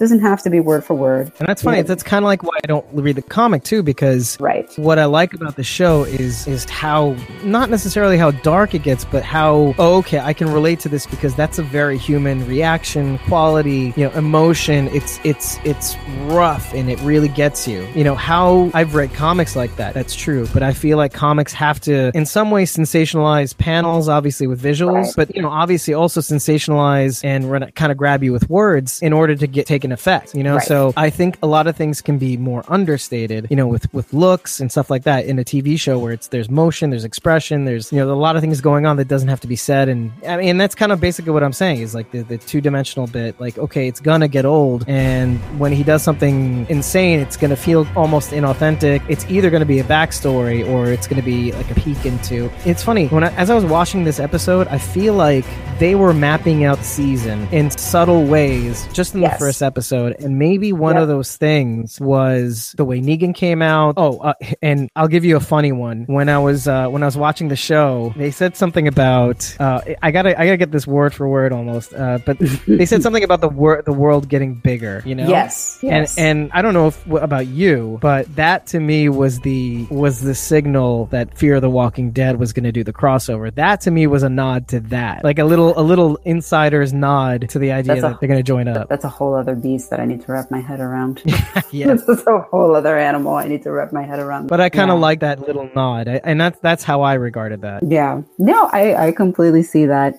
doesn't 0.00 0.20
have 0.20 0.42
to 0.42 0.50
be 0.50 0.58
word 0.58 0.82
for 0.84 0.94
word. 0.94 1.30
And 1.38 1.46
that's 1.46 1.62
funny. 1.62 1.76
Yeah. 1.78 1.82
That's 1.84 2.02
kind 2.02 2.24
of 2.24 2.26
like 2.26 2.42
why 2.42 2.56
I 2.64 2.66
don't 2.66 2.84
read 2.92 3.14
the 3.16 3.22
comic 3.22 3.62
too, 3.62 3.82
because 3.82 4.36
Right. 4.40 4.68
what 4.76 4.98
I 4.98 5.04
like 5.04 5.32
about 5.34 5.54
the 5.56 5.62
show 5.62 6.02
is 6.04 6.46
is 6.48 6.64
how 6.68 7.14
not 7.44 7.70
necessarily 7.70 8.16
how 8.18 8.30
dark 8.32 8.74
it 8.74 8.82
gets, 8.82 9.04
but 9.04 9.22
how 9.22 9.74
oh, 9.78 9.98
okay, 9.98 10.18
I 10.18 10.32
can 10.32 10.50
relate 10.52 10.80
to 10.80 10.88
this 10.88 11.06
because 11.06 11.34
that's 11.36 11.58
a 11.58 11.62
very 11.62 11.98
human 11.98 12.46
reaction, 12.48 13.18
quality, 13.28 13.92
you 13.96 14.04
know, 14.04 14.10
emotion. 14.12 14.88
It's 14.88 15.20
it's 15.22 15.58
it's 15.64 15.96
rough 16.26 16.72
and 16.74 16.90
it 16.90 16.98
really 17.02 17.28
gets 17.28 17.68
you. 17.68 17.86
You 17.94 18.02
know 18.04 18.14
how 18.14 18.70
I've 18.74 18.94
read 18.94 19.12
comics 19.14 19.54
like 19.54 19.76
that. 19.76 19.94
That's 19.94 20.14
true, 20.14 20.46
but 20.54 20.62
I 20.62 20.72
feel 20.72 20.96
like 20.96 21.12
comics 21.12 21.52
have 21.52 21.78
to, 21.82 22.10
in 22.14 22.24
some 22.26 22.50
way, 22.50 22.64
sensationalize 22.64 23.56
panels, 23.56 24.08
obviously 24.08 24.46
with 24.46 24.62
visuals, 24.62 25.04
Right. 25.04 25.12
but 25.16 25.36
you 25.36 25.42
know, 25.42 25.50
obviously 25.50 25.92
also 25.94 26.20
sensationalize 26.20 27.22
and 27.24 27.50
run, 27.50 27.70
kind 27.72 27.92
of 27.92 27.98
grab 27.98 28.22
you 28.24 28.32
with 28.32 28.48
words 28.48 29.00
in 29.02 29.12
order 29.12 29.34
to 29.36 29.46
get 29.46 29.66
taken 29.66 29.89
effect. 29.92 30.34
You 30.34 30.42
know, 30.44 30.56
Right. 30.56 30.66
so 30.66 30.92
I 30.96 31.10
think 31.10 31.38
a 31.42 31.46
lot 31.46 31.66
of 31.66 31.76
things 31.76 32.00
can 32.00 32.18
be 32.18 32.36
more 32.36 32.64
understated. 32.68 33.46
You 33.50 33.56
know, 33.56 33.66
with 33.66 33.92
with 33.92 34.12
looks 34.12 34.60
and 34.60 34.70
stuff 34.70 34.90
like 34.90 35.04
that 35.04 35.26
in 35.26 35.38
a 35.38 35.44
TV 35.44 35.78
show 35.78 35.98
where 35.98 36.12
it's 36.12 36.28
there's 36.28 36.50
motion, 36.50 36.90
there's 36.90 37.04
expression, 37.04 37.64
there's 37.64 37.92
you 37.92 37.98
know 37.98 38.12
a 38.12 38.14
lot 38.14 38.36
of 38.36 38.42
things 38.42 38.60
going 38.60 38.86
on 38.86 38.96
that 38.96 39.08
doesn't 39.08 39.28
have 39.28 39.40
to 39.40 39.46
be 39.46 39.56
said. 39.56 39.88
And 39.88 40.12
I 40.26 40.36
mean, 40.36 40.56
that's 40.58 40.74
kind 40.74 40.92
of 40.92 41.00
basically 41.00 41.32
what 41.32 41.42
I'm 41.42 41.52
saying 41.52 41.80
is 41.80 41.94
like 41.94 42.10
the, 42.12 42.22
the 42.22 42.38
two 42.38 42.60
dimensional 42.60 43.06
bit. 43.06 43.40
Like, 43.40 43.58
okay, 43.58 43.88
it's 43.88 44.00
gonna 44.00 44.28
get 44.28 44.44
old, 44.44 44.84
and 44.88 45.38
when 45.58 45.72
he 45.72 45.82
does 45.82 46.02
something 46.02 46.66
insane, 46.68 47.20
it's 47.20 47.36
gonna 47.36 47.56
feel 47.56 47.86
almost 47.96 48.30
inauthentic. 48.30 49.02
It's 49.08 49.24
either 49.30 49.50
gonna 49.50 49.64
be 49.64 49.78
a 49.78 49.84
backstory 49.84 50.68
or 50.68 50.86
it's 50.92 51.06
gonna 51.06 51.22
be 51.22 51.52
like 51.52 51.70
a 51.70 51.74
peek 51.74 52.04
into. 52.06 52.50
It's 52.64 52.82
funny 52.82 53.06
when 53.08 53.24
I, 53.24 53.34
as 53.36 53.50
I 53.50 53.54
was 53.54 53.64
watching 53.64 54.04
this 54.04 54.20
episode, 54.20 54.68
I 54.68 54.78
feel 54.78 55.14
like 55.14 55.44
they 55.78 55.94
were 55.94 56.12
mapping 56.12 56.64
out 56.64 56.84
season 56.84 57.48
in 57.52 57.70
subtle 57.70 58.24
ways 58.26 58.86
just 58.92 59.14
in 59.14 59.20
the 59.22 59.30
first 59.30 59.62
episode, 59.62 59.79
and 59.82 60.38
maybe 60.38 60.72
one 60.72 60.94
Yep. 60.94 61.02
of 61.02 61.08
those 61.08 61.36
things 61.36 62.00
was 62.00 62.74
the 62.76 62.84
way 62.84 63.00
Negan 63.00 63.34
came 63.34 63.62
out. 63.62 63.94
Oh, 63.96 64.18
uh, 64.18 64.34
and 64.62 64.88
I'll 64.96 65.08
give 65.08 65.24
you 65.24 65.36
a 65.36 65.40
funny 65.40 65.72
one. 65.72 66.04
When 66.06 66.28
I 66.28 66.38
was 66.38 66.66
uh, 66.68 66.88
when 66.88 67.02
I 67.02 67.06
was 67.06 67.16
watching 67.16 67.48
the 67.48 67.56
show, 67.56 68.12
they 68.16 68.30
said 68.30 68.56
something 68.56 68.86
about 68.88 69.56
uh, 69.60 69.80
I 70.02 70.10
gotta 70.10 70.38
I 70.40 70.44
gotta 70.46 70.56
get 70.56 70.70
this 70.72 70.86
word 70.86 71.14
for 71.14 71.28
word 71.28 71.52
almost, 71.52 71.94
uh, 71.94 72.18
but 72.26 72.38
they 72.66 72.86
said 72.86 73.02
something 73.02 73.24
about 73.24 73.40
the 73.40 73.48
wor- 73.48 73.82
the 73.82 73.92
world 73.92 74.28
getting 74.28 74.54
bigger. 74.56 75.02
You 75.06 75.14
know? 75.14 75.28
Yes. 75.28 75.78
Yes. 75.82 76.16
And 76.18 76.30
and 76.40 76.50
I 76.52 76.62
don't 76.62 76.74
know 76.74 76.88
if, 76.88 77.06
about 77.06 77.46
you, 77.46 77.98
but 78.00 78.34
that 78.36 78.66
to 78.68 78.80
me 78.80 79.08
was 79.08 79.40
the 79.40 79.86
was 79.90 80.20
the 80.20 80.34
signal 80.34 81.06
that 81.06 81.36
Fear 81.36 81.60
the 81.60 81.70
Walking 81.70 82.10
Dead 82.12 82.38
was 82.38 82.52
going 82.52 82.64
to 82.64 82.72
do 82.72 82.82
the 82.84 82.92
crossover. 82.92 83.54
That 83.54 83.80
to 83.82 83.90
me 83.90 84.06
was 84.06 84.22
a 84.22 84.28
nod 84.28 84.68
to 84.68 84.80
that, 84.80 85.22
like 85.24 85.38
a 85.38 85.44
little 85.44 85.78
a 85.78 85.82
little 85.82 86.16
insider's 86.24 86.92
nod 86.92 87.48
to 87.50 87.58
the 87.58 87.72
idea 87.72 87.94
That's 87.94 88.04
a- 88.04 88.08
that 88.08 88.20
they're 88.20 88.28
going 88.28 88.38
to 88.40 88.44
join 88.44 88.68
up. 88.68 88.88
that's 88.88 89.04
a 89.04 89.08
whole 89.08 89.34
other 89.34 89.54
beast 89.60 89.90
that 89.90 90.00
I 90.00 90.04
need 90.06 90.22
to 90.22 90.32
wrap 90.32 90.50
my 90.50 90.60
head 90.60 90.80
around. 90.80 91.22
yeah. 91.70 91.94
this 91.94 92.02
is 92.08 92.26
a 92.26 92.40
whole 92.40 92.74
other 92.74 92.98
animal 92.98 93.34
I 93.34 93.46
need 93.46 93.62
to 93.64 93.70
wrap 93.72 93.92
my 93.92 94.02
head 94.02 94.18
around. 94.18 94.48
But 94.48 94.60
I 94.60 94.68
kind 94.68 94.90
of 94.90 94.98
Yeah. 94.98 95.02
like 95.08 95.20
that 95.20 95.40
little 95.40 95.70
nod, 95.74 96.08
I, 96.08 96.20
and 96.24 96.40
that's 96.40 96.58
that's 96.60 96.84
how 96.84 97.02
I 97.02 97.14
regarded 97.14 97.62
that. 97.62 97.82
Yeah. 97.82 98.22
No, 98.38 98.68
I, 98.72 99.06
I 99.08 99.12
completely 99.12 99.62
see 99.62 99.86
that. 99.86 100.14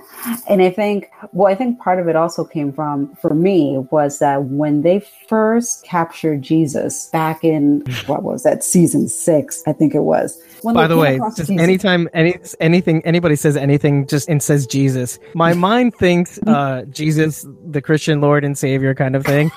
And 0.49 0.61
I 0.61 0.69
think, 0.69 1.09
well, 1.33 1.51
I 1.51 1.55
think 1.55 1.79
part 1.79 1.99
of 1.99 2.07
it 2.07 2.15
also 2.15 2.45
came 2.45 2.71
from, 2.73 3.15
for 3.15 3.33
me, 3.33 3.77
was 3.91 4.19
that 4.19 4.45
when 4.45 4.81
they 4.83 4.99
first 5.27 5.83
captured 5.83 6.41
Jesus 6.41 7.09
back 7.11 7.43
in, 7.43 7.81
what 8.07 8.23
was 8.23 8.43
that, 8.43 8.63
season 8.63 9.07
six, 9.07 9.63
I 9.67 9.73
think 9.73 9.95
it 9.95 10.01
was. 10.01 10.39
When 10.61 10.75
By 10.75 10.87
the 10.87 10.97
way, 10.97 11.17
just 11.17 11.37
Jesus- 11.37 11.59
anytime 11.59 12.07
any 12.13 12.37
anything 12.59 13.03
anybody 13.03 13.35
says 13.35 13.57
anything 13.57 14.05
just 14.05 14.29
and 14.29 14.43
says 14.43 14.67
Jesus, 14.67 15.17
my 15.33 15.53
mind 15.53 15.95
thinks 15.95 16.37
uh, 16.45 16.83
Jesus, 16.91 17.45
the 17.65 17.81
Christian 17.81 18.21
Lord 18.21 18.43
and 18.43 18.55
Savior 18.55 18.93
kind 18.93 19.15
of 19.15 19.25
thing. 19.31 19.51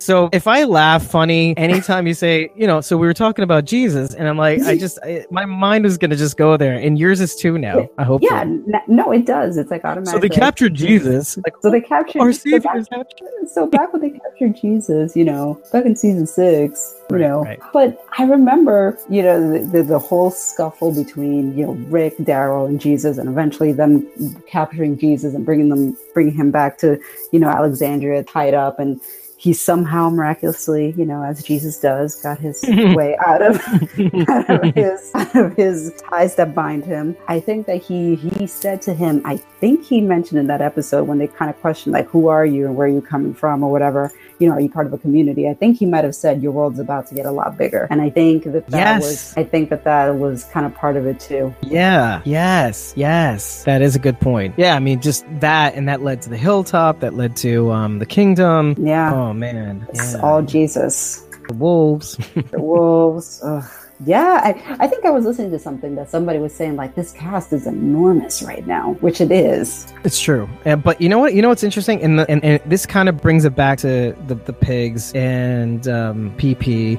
So 0.00 0.28
if 0.32 0.46
I 0.46 0.64
laugh 0.64 1.04
funny 1.04 1.56
anytime 1.56 2.06
you 2.06 2.14
say, 2.14 2.50
you 2.56 2.66
know, 2.66 2.80
so 2.80 2.96
we 2.96 3.06
were 3.06 3.14
talking 3.14 3.42
about 3.42 3.64
Jesus, 3.64 4.14
and 4.14 4.28
I'm 4.28 4.38
like, 4.38 4.62
I 4.62 4.76
just, 4.76 4.98
I, 5.04 5.26
my 5.30 5.44
mind 5.44 5.84
was 5.84 5.98
gonna 5.98 6.16
just 6.16 6.36
go 6.36 6.56
there, 6.56 6.74
and 6.74 6.98
yours 6.98 7.20
is 7.20 7.34
too 7.36 7.58
now. 7.58 7.88
I 7.98 8.04
hope. 8.04 8.22
Yeah, 8.22 8.40
n- 8.42 8.64
no, 8.86 9.10
it 9.12 9.26
does. 9.26 9.56
It's 9.56 9.70
like 9.70 9.84
automatic. 9.84 10.12
So 10.12 10.18
they 10.20 10.28
captured 10.28 10.74
Jesus. 10.74 11.36
Like, 11.38 11.54
So 11.62 11.70
they 11.70 11.80
captured 11.80 12.20
our 12.22 12.32
so 12.32 12.50
back- 12.60 12.62
captured. 12.90 13.48
so 13.48 13.66
back 13.66 13.92
when 13.92 14.02
they 14.02 14.10
captured 14.10 14.56
Jesus, 14.60 15.16
you 15.16 15.24
know, 15.24 15.60
back 15.72 15.84
in 15.84 15.96
season 15.96 16.26
six, 16.26 16.94
you 17.10 17.16
Right, 17.16 17.20
know, 17.28 17.42
right. 17.42 17.60
but 17.72 18.04
I 18.18 18.24
remember, 18.24 18.98
you 19.08 19.22
know, 19.22 19.52
the, 19.52 19.66
the, 19.66 19.82
the 19.82 19.98
whole 19.98 20.30
scuffle 20.30 20.92
between, 20.94 21.56
you 21.56 21.66
know, 21.66 21.72
Rick, 21.88 22.18
Daryl, 22.18 22.66
and 22.68 22.80
Jesus, 22.80 23.16
and 23.18 23.28
eventually 23.28 23.72
them 23.72 24.06
capturing 24.46 24.98
Jesus 24.98 25.34
and 25.34 25.44
bringing 25.44 25.70
them, 25.70 25.96
bringing 26.14 26.34
him 26.34 26.50
back 26.50 26.78
to, 26.78 26.98
you 27.32 27.38
know, 27.40 27.48
Alexandria 27.48 28.22
tied 28.24 28.54
up 28.54 28.78
and 28.78 28.97
he 29.38 29.52
somehow 29.52 30.10
miraculously, 30.10 30.92
you 30.98 31.06
know, 31.06 31.22
as 31.22 31.44
Jesus 31.44 31.78
does, 31.78 32.20
got 32.20 32.38
his 32.40 32.60
way 32.68 33.16
out 33.24 33.40
of, 33.40 33.56
out 34.28 34.50
of 34.50 34.74
his 34.74 35.10
out 35.14 35.36
of 35.36 35.56
his 35.56 35.92
ties 36.10 36.34
that 36.34 36.56
bind 36.56 36.84
him. 36.84 37.16
I 37.28 37.38
think 37.38 37.66
that 37.68 37.76
he 37.76 38.16
he 38.16 38.48
said 38.48 38.82
to 38.82 38.94
him, 38.94 39.22
I 39.24 39.36
think 39.36 39.84
he 39.84 40.00
mentioned 40.00 40.40
in 40.40 40.48
that 40.48 40.60
episode 40.60 41.04
when 41.04 41.18
they 41.18 41.28
kind 41.28 41.50
of 41.50 41.60
questioned 41.60 41.92
like, 41.92 42.08
who 42.08 42.26
are 42.26 42.44
you 42.44 42.66
and 42.66 42.74
where 42.74 42.88
are 42.88 42.90
you 42.90 43.00
coming 43.00 43.32
from 43.32 43.62
or 43.62 43.70
whatever. 43.70 44.12
You 44.40 44.48
know, 44.48 44.54
are 44.54 44.60
you 44.60 44.68
part 44.70 44.86
of 44.86 44.92
a 44.92 44.98
community? 44.98 45.48
I 45.48 45.54
think 45.54 45.78
he 45.78 45.86
might 45.86 46.04
have 46.04 46.14
said 46.14 46.42
your 46.42 46.52
world's 46.52 46.78
about 46.78 47.06
to 47.08 47.14
get 47.14 47.26
a 47.26 47.30
lot 47.32 47.56
bigger, 47.58 47.88
and 47.90 48.00
I 48.00 48.08
think 48.10 48.44
that 48.44 48.66
that 48.68 48.78
Yes. 48.78 49.02
was 49.04 49.34
I 49.36 49.44
think 49.44 49.70
that 49.70 49.84
that 49.84 50.16
was 50.16 50.44
kind 50.44 50.64
of 50.64 50.74
part 50.74 50.96
of 50.96 51.06
it 51.06 51.18
too. 51.18 51.54
Yeah. 51.62 52.20
Yes. 52.24 52.92
Yes. 52.96 53.64
That 53.64 53.82
is 53.82 53.96
a 53.96 53.98
good 53.98 54.20
point. 54.20 54.54
Yeah. 54.56 54.74
I 54.76 54.78
mean, 54.78 55.00
just 55.00 55.24
that, 55.40 55.74
and 55.74 55.88
that 55.88 56.02
led 56.02 56.22
to 56.22 56.30
the 56.30 56.36
hilltop. 56.36 57.00
That 57.00 57.14
led 57.14 57.36
to 57.38 57.70
um 57.72 57.98
the 57.98 58.06
kingdom. 58.06 58.74
Yeah, 58.78 59.12
Oh 59.14 59.32
man. 59.32 59.86
it's 59.90 60.14
Yeah. 60.14 60.20
all 60.20 60.42
Jesus. 60.42 61.24
the 61.48 61.54
wolves. 61.54 62.16
The 62.50 62.60
wolves. 62.62 63.40
Ugh. 63.44 63.64
Yeah, 64.06 64.40
I, 64.44 64.76
I 64.78 64.86
think 64.86 65.04
I 65.04 65.10
was 65.10 65.24
listening 65.24 65.50
to 65.50 65.58
something 65.58 65.96
that 65.96 66.08
somebody 66.08 66.38
was 66.38 66.54
saying 66.54 66.76
like 66.76 66.94
this 66.94 67.12
cast 67.12 67.52
is 67.52 67.66
enormous 67.66 68.42
right 68.42 68.64
now, 68.66 68.92
which 69.00 69.20
it 69.20 69.32
is. 69.32 69.92
It's 70.04 70.20
true, 70.20 70.48
uh, 70.66 70.76
but 70.76 71.00
you 71.00 71.08
know 71.08 71.18
what? 71.18 71.34
You 71.34 71.42
know 71.42 71.48
what's 71.48 71.64
interesting, 71.64 72.00
and 72.02 72.18
the, 72.20 72.30
and, 72.30 72.44
and 72.44 72.60
this 72.64 72.86
kind 72.86 73.08
of 73.08 73.16
brings 73.20 73.44
it 73.44 73.56
back 73.56 73.78
to 73.78 74.14
the 74.28 74.36
the 74.36 74.52
pigs 74.52 75.12
and 75.14 75.86
um, 75.88 76.32
PP, 76.36 76.98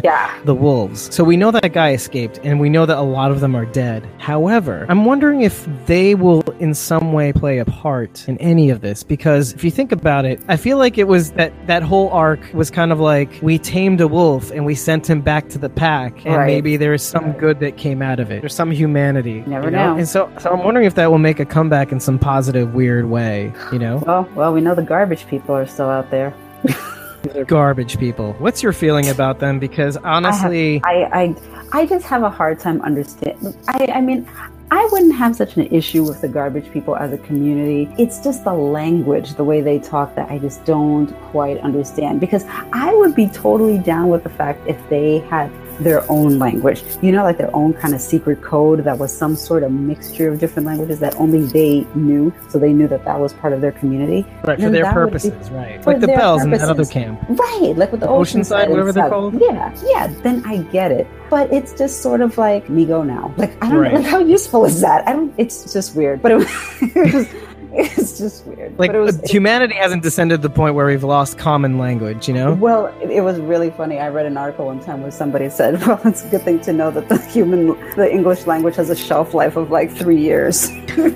Yeah. 0.04 0.40
the 0.44 0.54
wolves. 0.54 1.14
So 1.14 1.22
we 1.22 1.36
know 1.36 1.50
that 1.50 1.72
guy 1.72 1.92
escaped, 1.92 2.40
and 2.42 2.58
we 2.58 2.70
know 2.70 2.86
that 2.86 2.96
a 2.96 3.02
lot 3.02 3.30
of 3.30 3.40
them 3.40 3.54
are 3.54 3.66
dead. 3.66 4.08
However, 4.18 4.86
I'm 4.88 5.04
wondering 5.04 5.42
if 5.42 5.66
they 5.86 6.14
will, 6.14 6.40
in 6.60 6.72
some 6.74 7.12
way, 7.12 7.32
play 7.32 7.58
a 7.58 7.64
part 7.66 8.26
in 8.26 8.38
any 8.38 8.70
of 8.70 8.80
this. 8.80 9.02
Because 9.02 9.52
if 9.52 9.64
you 9.64 9.70
think 9.70 9.92
about 9.92 10.24
it, 10.24 10.40
I 10.48 10.56
feel 10.56 10.78
like 10.78 10.96
it 10.96 11.08
was 11.08 11.32
that 11.32 11.52
that 11.66 11.82
whole 11.82 12.08
arc 12.08 12.40
was 12.54 12.70
kind 12.70 12.90
of 12.90 13.00
like 13.00 13.38
we 13.42 13.58
tamed 13.58 14.00
a 14.00 14.08
wolf 14.08 14.50
and 14.50 14.64
we 14.64 14.74
sent 14.74 15.08
him 15.08 15.20
back 15.20 15.50
to 15.50 15.58
the 15.58 15.68
pack, 15.68 16.24
and 16.24 16.37
Right. 16.38 16.46
maybe 16.46 16.76
there 16.76 16.94
is 16.94 17.02
some 17.02 17.32
good 17.32 17.60
that 17.60 17.76
came 17.76 18.02
out 18.02 18.20
of 18.20 18.30
it. 18.30 18.40
There's 18.40 18.54
some 18.54 18.70
humanity. 18.70 19.42
Never 19.46 19.66
you 19.66 19.70
know. 19.72 19.96
And 19.96 20.08
so, 20.08 20.30
so 20.38 20.50
I'm 20.50 20.64
wondering 20.64 20.86
if 20.86 20.94
that 20.94 21.10
will 21.10 21.18
make 21.18 21.40
a 21.40 21.44
comeback 21.44 21.92
in 21.92 22.00
some 22.00 22.18
positive, 22.18 22.74
weird 22.74 23.06
way. 23.06 23.52
You 23.72 23.78
know, 23.78 24.02
Well, 24.06 24.28
well, 24.34 24.52
we 24.52 24.60
know 24.60 24.74
the 24.74 24.82
garbage 24.82 25.26
people 25.26 25.54
are 25.54 25.66
still 25.66 25.88
out 25.88 26.10
there. 26.10 26.34
garbage 27.46 27.98
people. 27.98 28.34
What's 28.34 28.62
your 28.62 28.72
feeling 28.72 29.08
about 29.08 29.40
them? 29.40 29.58
Because 29.58 29.96
honestly, 29.98 30.80
I, 30.84 31.04
I, 31.12 31.34
I 31.72 31.86
just 31.86 32.06
have 32.06 32.22
a 32.22 32.30
hard 32.30 32.60
time 32.60 32.80
understanding. 32.82 33.54
I, 33.68 33.88
I 33.94 34.00
mean, 34.00 34.28
I 34.70 34.86
wouldn't 34.92 35.14
have 35.14 35.34
such 35.34 35.56
an 35.56 35.66
issue 35.68 36.04
with 36.04 36.20
the 36.20 36.28
garbage 36.28 36.70
people 36.70 36.94
as 36.96 37.12
a 37.12 37.18
community. 37.18 37.90
It's 37.98 38.22
just 38.22 38.44
the 38.44 38.52
language, 38.52 39.34
the 39.34 39.44
way 39.44 39.60
they 39.62 39.78
talk, 39.78 40.14
that 40.16 40.30
I 40.30 40.38
just 40.38 40.64
don't 40.66 41.10
quite 41.30 41.58
understand. 41.58 42.20
Because 42.20 42.44
I 42.72 42.94
would 42.94 43.14
be 43.14 43.28
totally 43.28 43.78
down 43.78 44.08
with 44.08 44.24
the 44.24 44.30
fact 44.30 44.66
if 44.66 44.76
they 44.90 45.20
had 45.20 45.50
their 45.80 46.04
own 46.10 46.38
language, 46.38 46.82
you 47.02 47.12
know, 47.12 47.22
like 47.22 47.38
their 47.38 47.54
own 47.54 47.72
kind 47.74 47.94
of 47.94 48.00
secret 48.00 48.42
code 48.42 48.84
that 48.84 48.98
was 48.98 49.16
some 49.16 49.36
sort 49.36 49.62
of 49.62 49.70
mixture 49.72 50.28
of 50.28 50.38
different 50.38 50.66
languages 50.66 50.98
that 51.00 51.14
only 51.16 51.42
they 51.44 51.86
knew. 51.94 52.32
So 52.48 52.58
they 52.58 52.72
knew 52.72 52.88
that 52.88 53.04
that 53.04 53.18
was 53.20 53.32
part 53.34 53.52
of 53.52 53.60
their 53.60 53.72
community. 53.72 54.26
right 54.44 54.58
for 54.60 54.70
their 54.70 54.84
would 54.84 54.90
be- 54.90 54.94
purposes, 54.94 55.50
right? 55.50 55.84
Like 55.86 56.00
the 56.00 56.08
bells 56.08 56.42
in 56.42 56.50
that 56.50 56.62
other 56.62 56.84
camp. 56.84 57.20
Right, 57.28 57.74
like 57.76 57.92
with 57.92 58.00
the, 58.00 58.06
Oceanside, 58.06 58.62
and 58.64 58.70
whatever 58.72 58.92
they're 58.92 59.08
called? 59.08 59.40
Yeah, 59.40 59.74
yeah. 59.84 60.06
Then 60.22 60.42
I 60.46 60.58
get 60.64 60.90
it, 60.90 61.06
but 61.30 61.52
it's 61.52 61.72
just 61.72 62.02
sort 62.02 62.20
of 62.20 62.36
like 62.38 62.68
me 62.68 62.84
go 62.84 63.02
now. 63.02 63.32
Like 63.36 63.52
I 63.62 63.68
don't 63.70 63.78
Right. 63.78 63.92
know, 63.92 64.00
like 64.00 64.08
how 64.08 64.18
useful 64.18 64.64
is 64.64 64.80
that? 64.80 65.06
I 65.06 65.12
don't. 65.12 65.32
It's 65.38 65.72
just 65.72 65.94
weird, 65.94 66.20
but 66.22 66.32
it 66.32 66.36
was, 66.36 66.48
it 66.82 67.14
was 67.14 67.28
it's 67.72 68.18
just 68.18 68.46
weird. 68.46 68.78
Like 68.78 68.92
but 68.92 68.96
it 68.96 69.00
was, 69.00 69.18
uh, 69.18 69.26
humanity 69.26 69.74
hasn't 69.74 70.02
descended 70.02 70.40
to 70.40 70.48
the 70.48 70.54
point 70.54 70.74
where 70.74 70.86
we've 70.86 71.04
lost 71.04 71.36
common 71.36 71.76
language, 71.76 72.26
you 72.26 72.32
know? 72.32 72.54
Well, 72.54 72.86
it, 73.02 73.10
it, 73.10 73.20
was 73.20 73.38
really 73.40 73.70
funny. 73.70 73.98
I 73.98 74.08
read 74.08 74.24
an 74.24 74.38
article 74.38 74.66
one 74.66 74.80
time 74.80 75.02
where 75.02 75.10
somebody 75.10 75.50
said, 75.50 75.80
"Well, 75.86 76.00
it's 76.06 76.24
a 76.24 76.28
good 76.28 76.42
thing 76.42 76.60
to 76.60 76.72
know 76.72 76.90
that 76.90 77.10
the 77.10 77.18
human, 77.18 77.68
the 77.96 78.10
English 78.10 78.46
language 78.46 78.76
has 78.76 78.88
a 78.88 78.96
shelf 78.96 79.34
life 79.34 79.56
of 79.56 79.70
like 79.70 79.90
three 79.90 80.18
years." 80.18 80.70
oh 80.96 81.10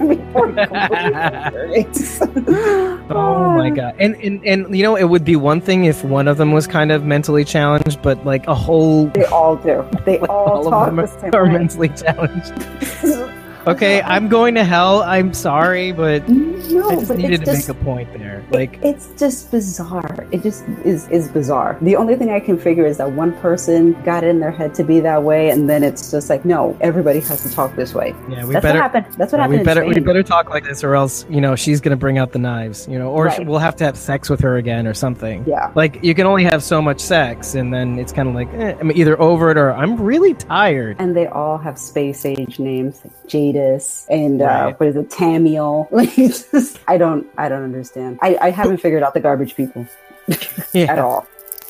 my 3.57 3.71
ah. 3.71 3.75
god! 3.75 3.95
And, 3.99 4.15
and 4.17 4.45
and 4.47 4.77
you 4.77 4.83
know, 4.83 4.97
it 4.97 5.05
would 5.05 5.25
be 5.25 5.37
one 5.37 5.61
thing 5.61 5.87
if 5.87 6.05
one 6.05 6.29
of 6.29 6.37
them 6.37 6.53
was 6.53 6.67
kind 6.67 6.93
of 6.93 7.05
mentally 7.05 7.45
challenged, 7.45 8.03
but 8.03 8.25
like 8.27 8.47
a 8.47 8.55
whole. 8.55 9.07
They 9.07 9.25
all 9.25 9.57
do. 9.57 9.89
They 10.05 10.19
all, 10.19 10.29
all 10.29 10.71
talk 10.71 10.89
of 10.89 10.97
them 10.97 11.07
the 11.07 11.21
same 11.21 11.35
are 11.35 11.47
mentally 11.47 11.89
challenged. 11.89 13.39
Okay, 13.67 14.03
I'm 14.03 14.29
going 14.29 14.55
to 14.57 14.65
hell. 14.65 15.03
I'm 15.03 15.33
sorry, 15.33 15.93
but 15.93 16.29
no, 16.29 16.89
I 16.89 16.95
just 16.97 17.09
but 17.09 17.19
needed 17.19 17.41
to 17.41 17.47
just, 17.47 17.69
make 17.69 17.77
a 17.77 17.85
point 17.85 18.13
there. 18.13 18.45
Like 18.51 18.83
it's 18.83 19.11
just 19.17 19.51
bizarre. 19.53 20.27
It 20.33 20.43
just 20.43 20.65
is 20.85 21.09
is 21.09 21.29
bizarre. 21.29 21.79
The 21.81 21.95
only 21.95 22.17
thing 22.17 22.31
I 22.31 22.41
can 22.41 22.59
figure 22.59 22.85
is 22.87 22.97
that 22.99 23.13
one 23.13 23.33
person 23.35 23.93
got 24.03 24.25
it 24.25 24.29
in 24.29 24.41
their 24.41 24.51
head 24.51 24.75
to 24.75 24.85
be 24.85 24.99
that 25.01 25.23
way, 25.23 25.51
and 25.51 25.71
then 25.71 25.85
it's 25.85 26.11
just 26.11 26.29
like, 26.29 26.45
no, 26.45 26.77
everybody 26.81 27.21
has 27.21 27.43
to 27.45 27.51
talk 27.51 27.77
this 27.77 27.95
way. 27.95 28.15
Yeah, 28.29 28.45
we 28.45 28.55
That's 28.55 28.65
better. 28.65 28.81
What 28.81 28.93
happened. 28.93 29.15
That's 29.17 29.33
what 29.33 29.39
yeah, 29.39 29.43
happened. 29.43 29.59
We 29.61 29.65
better 29.65 29.85
we 29.85 30.01
better 30.01 30.23
talk 30.25 30.51
like 30.51 30.65
this, 30.65 30.83
or 30.83 30.97
else 30.97 31.25
you 31.31 31.41
know 31.41 31.55
she's 31.55 31.81
gonna 31.81 31.97
bring 31.97 32.19
out 32.19 32.33
the 32.33 32.41
knives. 32.41 32.89
You 32.89 32.99
know, 32.99 33.11
or 33.11 33.27
right. 33.27 33.47
we'll 33.47 33.59
have 33.61 33.77
to 33.77 33.85
have 33.85 33.97
sex 33.97 34.29
with 34.29 34.41
her 34.41 34.57
again 34.57 34.89
or 34.89 34.95
something. 34.95 35.45
Yeah. 35.47 35.71
Like 35.77 36.03
you 36.03 36.15
can 36.15 36.27
only 36.27 36.45
have 36.45 36.65
so 36.65 36.83
much 36.83 36.99
sex, 36.99 37.55
and 37.55 37.73
then 37.73 37.99
it's 37.99 38.13
kind 38.13 38.29
of 38.29 38.35
like 38.35 38.53
eh, 38.55 38.77
I'm 38.81 38.91
either 38.91 39.21
over 39.21 39.51
it 39.53 39.57
or 39.57 39.73
I'm 39.73 40.01
really 40.01 40.35
tired. 40.35 40.97
And 40.99 41.17
they 41.17 41.27
all 41.27 41.59
have 41.59 41.79
space 41.79 42.25
age 42.25 42.59
names, 42.59 43.01
like 43.05 43.29
Jadis 43.53 44.07
and 44.09 44.33
and 44.33 44.43
uh, 44.43 44.73
what 44.75 44.89
is 44.89 44.97
it, 44.97 45.11
Tamiel? 45.11 45.89
Like, 45.93 46.15
just, 46.15 46.79
I 46.89 46.97
don't, 46.97 47.27
I 47.37 47.49
don't 47.49 47.63
understand. 47.63 48.19
I, 48.23 48.37
I 48.41 48.51
haven't 48.51 48.79
figured 48.79 49.03
out 49.03 49.15
the 49.15 49.21
garbage 49.21 49.55
people 49.55 49.87
yeah. 50.73 50.93
at 50.93 50.99
all. 50.99 51.27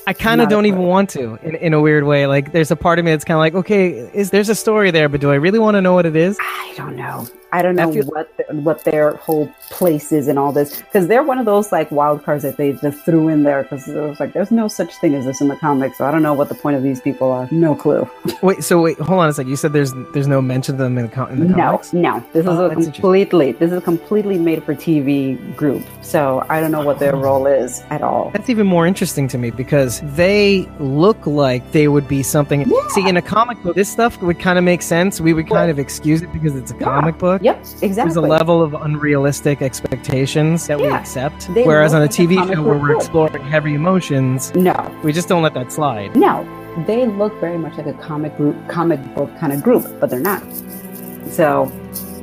I 0.07 0.13
kind 0.13 0.41
of 0.41 0.49
don't 0.49 0.67
even 0.67 0.83
want 0.83 1.11
to 1.11 1.39
in, 1.43 1.55
in 1.57 1.75
a 1.75 1.81
weird 1.81 2.05
way. 2.05 2.27
Like, 2.27 2.53
there's 2.53 2.71
a 2.71 2.77
part 2.77 2.99
of 2.99 3.05
me 3.05 3.13
that's 3.13 3.25
kind 3.25 3.37
of 3.37 3.41
like, 3.41 3.55
okay, 3.55 4.11
is 4.13 4.31
there's 4.31 4.49
a 4.49 4.55
story 4.55 4.91
there, 4.91 5.09
but 5.09 5.21
do 5.21 5.31
I 5.31 5.37
really 5.37 5.59
want 5.59 5.77
to 5.77 5.81
know 5.81 5.95
what 5.95 6.07
it 6.07 6.17
is? 6.17 6.39
I 6.41 6.75
don't 6.77 6.97
know. 6.97 7.27
I 7.53 7.61
don't 7.61 7.77
know 7.77 7.91
I 7.91 7.93
feel- 7.93 8.07
what 8.07 8.37
the, 8.37 8.55
what 8.57 8.85
their 8.85 9.13
whole 9.17 9.53
place 9.71 10.11
is 10.11 10.27
in 10.27 10.39
all 10.39 10.53
this 10.53 10.81
because 10.81 11.07
they're 11.07 11.23
one 11.23 11.39
of 11.39 11.45
those 11.45 11.71
like 11.71 11.91
wild 11.91 12.25
cards 12.25 12.43
that 12.45 12.57
they 12.57 12.73
just 12.73 13.05
threw 13.05 13.29
in 13.29 13.43
there 13.43 13.63
because 13.63 13.87
it 13.89 13.95
was 13.95 14.19
like 14.19 14.33
there's 14.33 14.51
no 14.51 14.69
such 14.69 14.95
thing 14.97 15.15
as 15.15 15.27
this 15.27 15.41
in 15.41 15.49
the 15.49 15.57
comics, 15.57 15.99
so 15.99 16.07
I 16.07 16.11
don't 16.11 16.23
know 16.23 16.33
what 16.35 16.49
the 16.49 16.55
point 16.55 16.77
of 16.77 16.83
these 16.83 17.01
people 17.01 17.31
are. 17.31 17.49
No 17.51 17.75
clue. 17.75 18.09
wait, 18.43 18.65
so 18.65 18.81
wait, 18.81 18.99
hold 18.99 19.21
on 19.21 19.29
a 19.29 19.33
second. 19.33 19.51
You 19.51 19.57
said 19.57 19.73
there's 19.73 19.93
there's 20.15 20.27
no 20.27 20.41
mention 20.41 20.75
of 20.75 20.79
them 20.79 20.97
in 20.99 21.09
the, 21.09 21.27
in 21.29 21.41
the 21.41 21.45
no, 21.45 21.55
comics. 21.55 21.93
No, 21.93 22.25
This 22.33 22.47
oh, 22.47 22.71
is 22.71 22.89
a 22.89 22.91
completely 22.93 23.53
this 23.53 23.71
is 23.71 23.79
a 23.79 23.83
completely 23.83 24.39
made 24.39 24.65
for 24.65 24.75
TV 24.75 25.55
group, 25.55 25.85
so 26.01 26.47
I 26.49 26.61
don't 26.61 26.73
know 26.73 26.85
what 26.85 26.99
their 26.99 27.15
oh. 27.15 27.21
role 27.21 27.47
is 27.47 27.83
at 27.91 28.03
all. 28.03 28.31
That's 28.31 28.49
even 28.49 28.67
more 28.67 28.87
interesting 28.87 29.29
to 29.29 29.39
me 29.39 29.51
because 29.51 30.01
they 30.17 30.69
look 30.79 31.27
like 31.27 31.73
they 31.73 31.89
would 31.89 32.09
be 32.09 32.23
something. 32.23 32.69
Yeah. 32.69 32.89
See, 32.89 33.07
in 33.07 33.17
a 33.17 33.23
comic 33.23 33.63
book, 33.63 33.77
this 33.77 33.91
stuff 33.91 34.21
would 34.23 34.39
kind 34.39 34.59
of 34.59 34.65
make 34.65 34.83
sense. 34.83 35.21
We 35.21 35.33
would 35.35 35.49
kind 35.49 35.71
of 35.71 35.79
excuse 35.79 36.23
it 36.23 36.33
because 36.33 36.57
it's 36.57 36.71
a 36.71 36.75
yeah. 36.75 36.85
comic 36.85 37.19
book. 37.19 37.42
Yep, 37.43 37.59
exactly. 37.59 37.93
There's 37.95 38.17
a 38.17 38.21
level 38.21 38.63
of 38.63 38.75
unrealistic 38.75 39.63
expectations 39.63 40.67
that 40.69 40.79
yeah. 40.79 40.87
we 40.87 40.93
accept. 40.93 41.53
They 41.55 41.65
Whereas 41.65 41.93
on 41.93 42.03
a 42.03 42.09
TV 42.09 42.35
show 42.35 42.63
where 42.63 42.79
we're 42.79 42.97
exploring 42.97 43.43
heavy 43.45 43.75
emotions, 43.75 44.55
no, 44.55 45.01
we 45.03 45.13
just 45.13 45.29
don't 45.29 45.43
let 45.43 45.55
that 45.55 45.73
slide. 45.73 46.15
No, 46.15 46.47
they 46.87 47.07
look 47.07 47.39
very 47.41 47.59
much 47.59 47.77
like 47.77 47.87
a 47.87 47.95
comic 47.95 48.37
group, 48.37 48.57
comic 48.69 49.01
book 49.15 49.37
kind 49.39 49.53
of 49.53 49.63
group, 49.63 49.85
but 49.99 50.09
they're 50.09 50.21
not. 50.21 50.43
So 51.29 51.71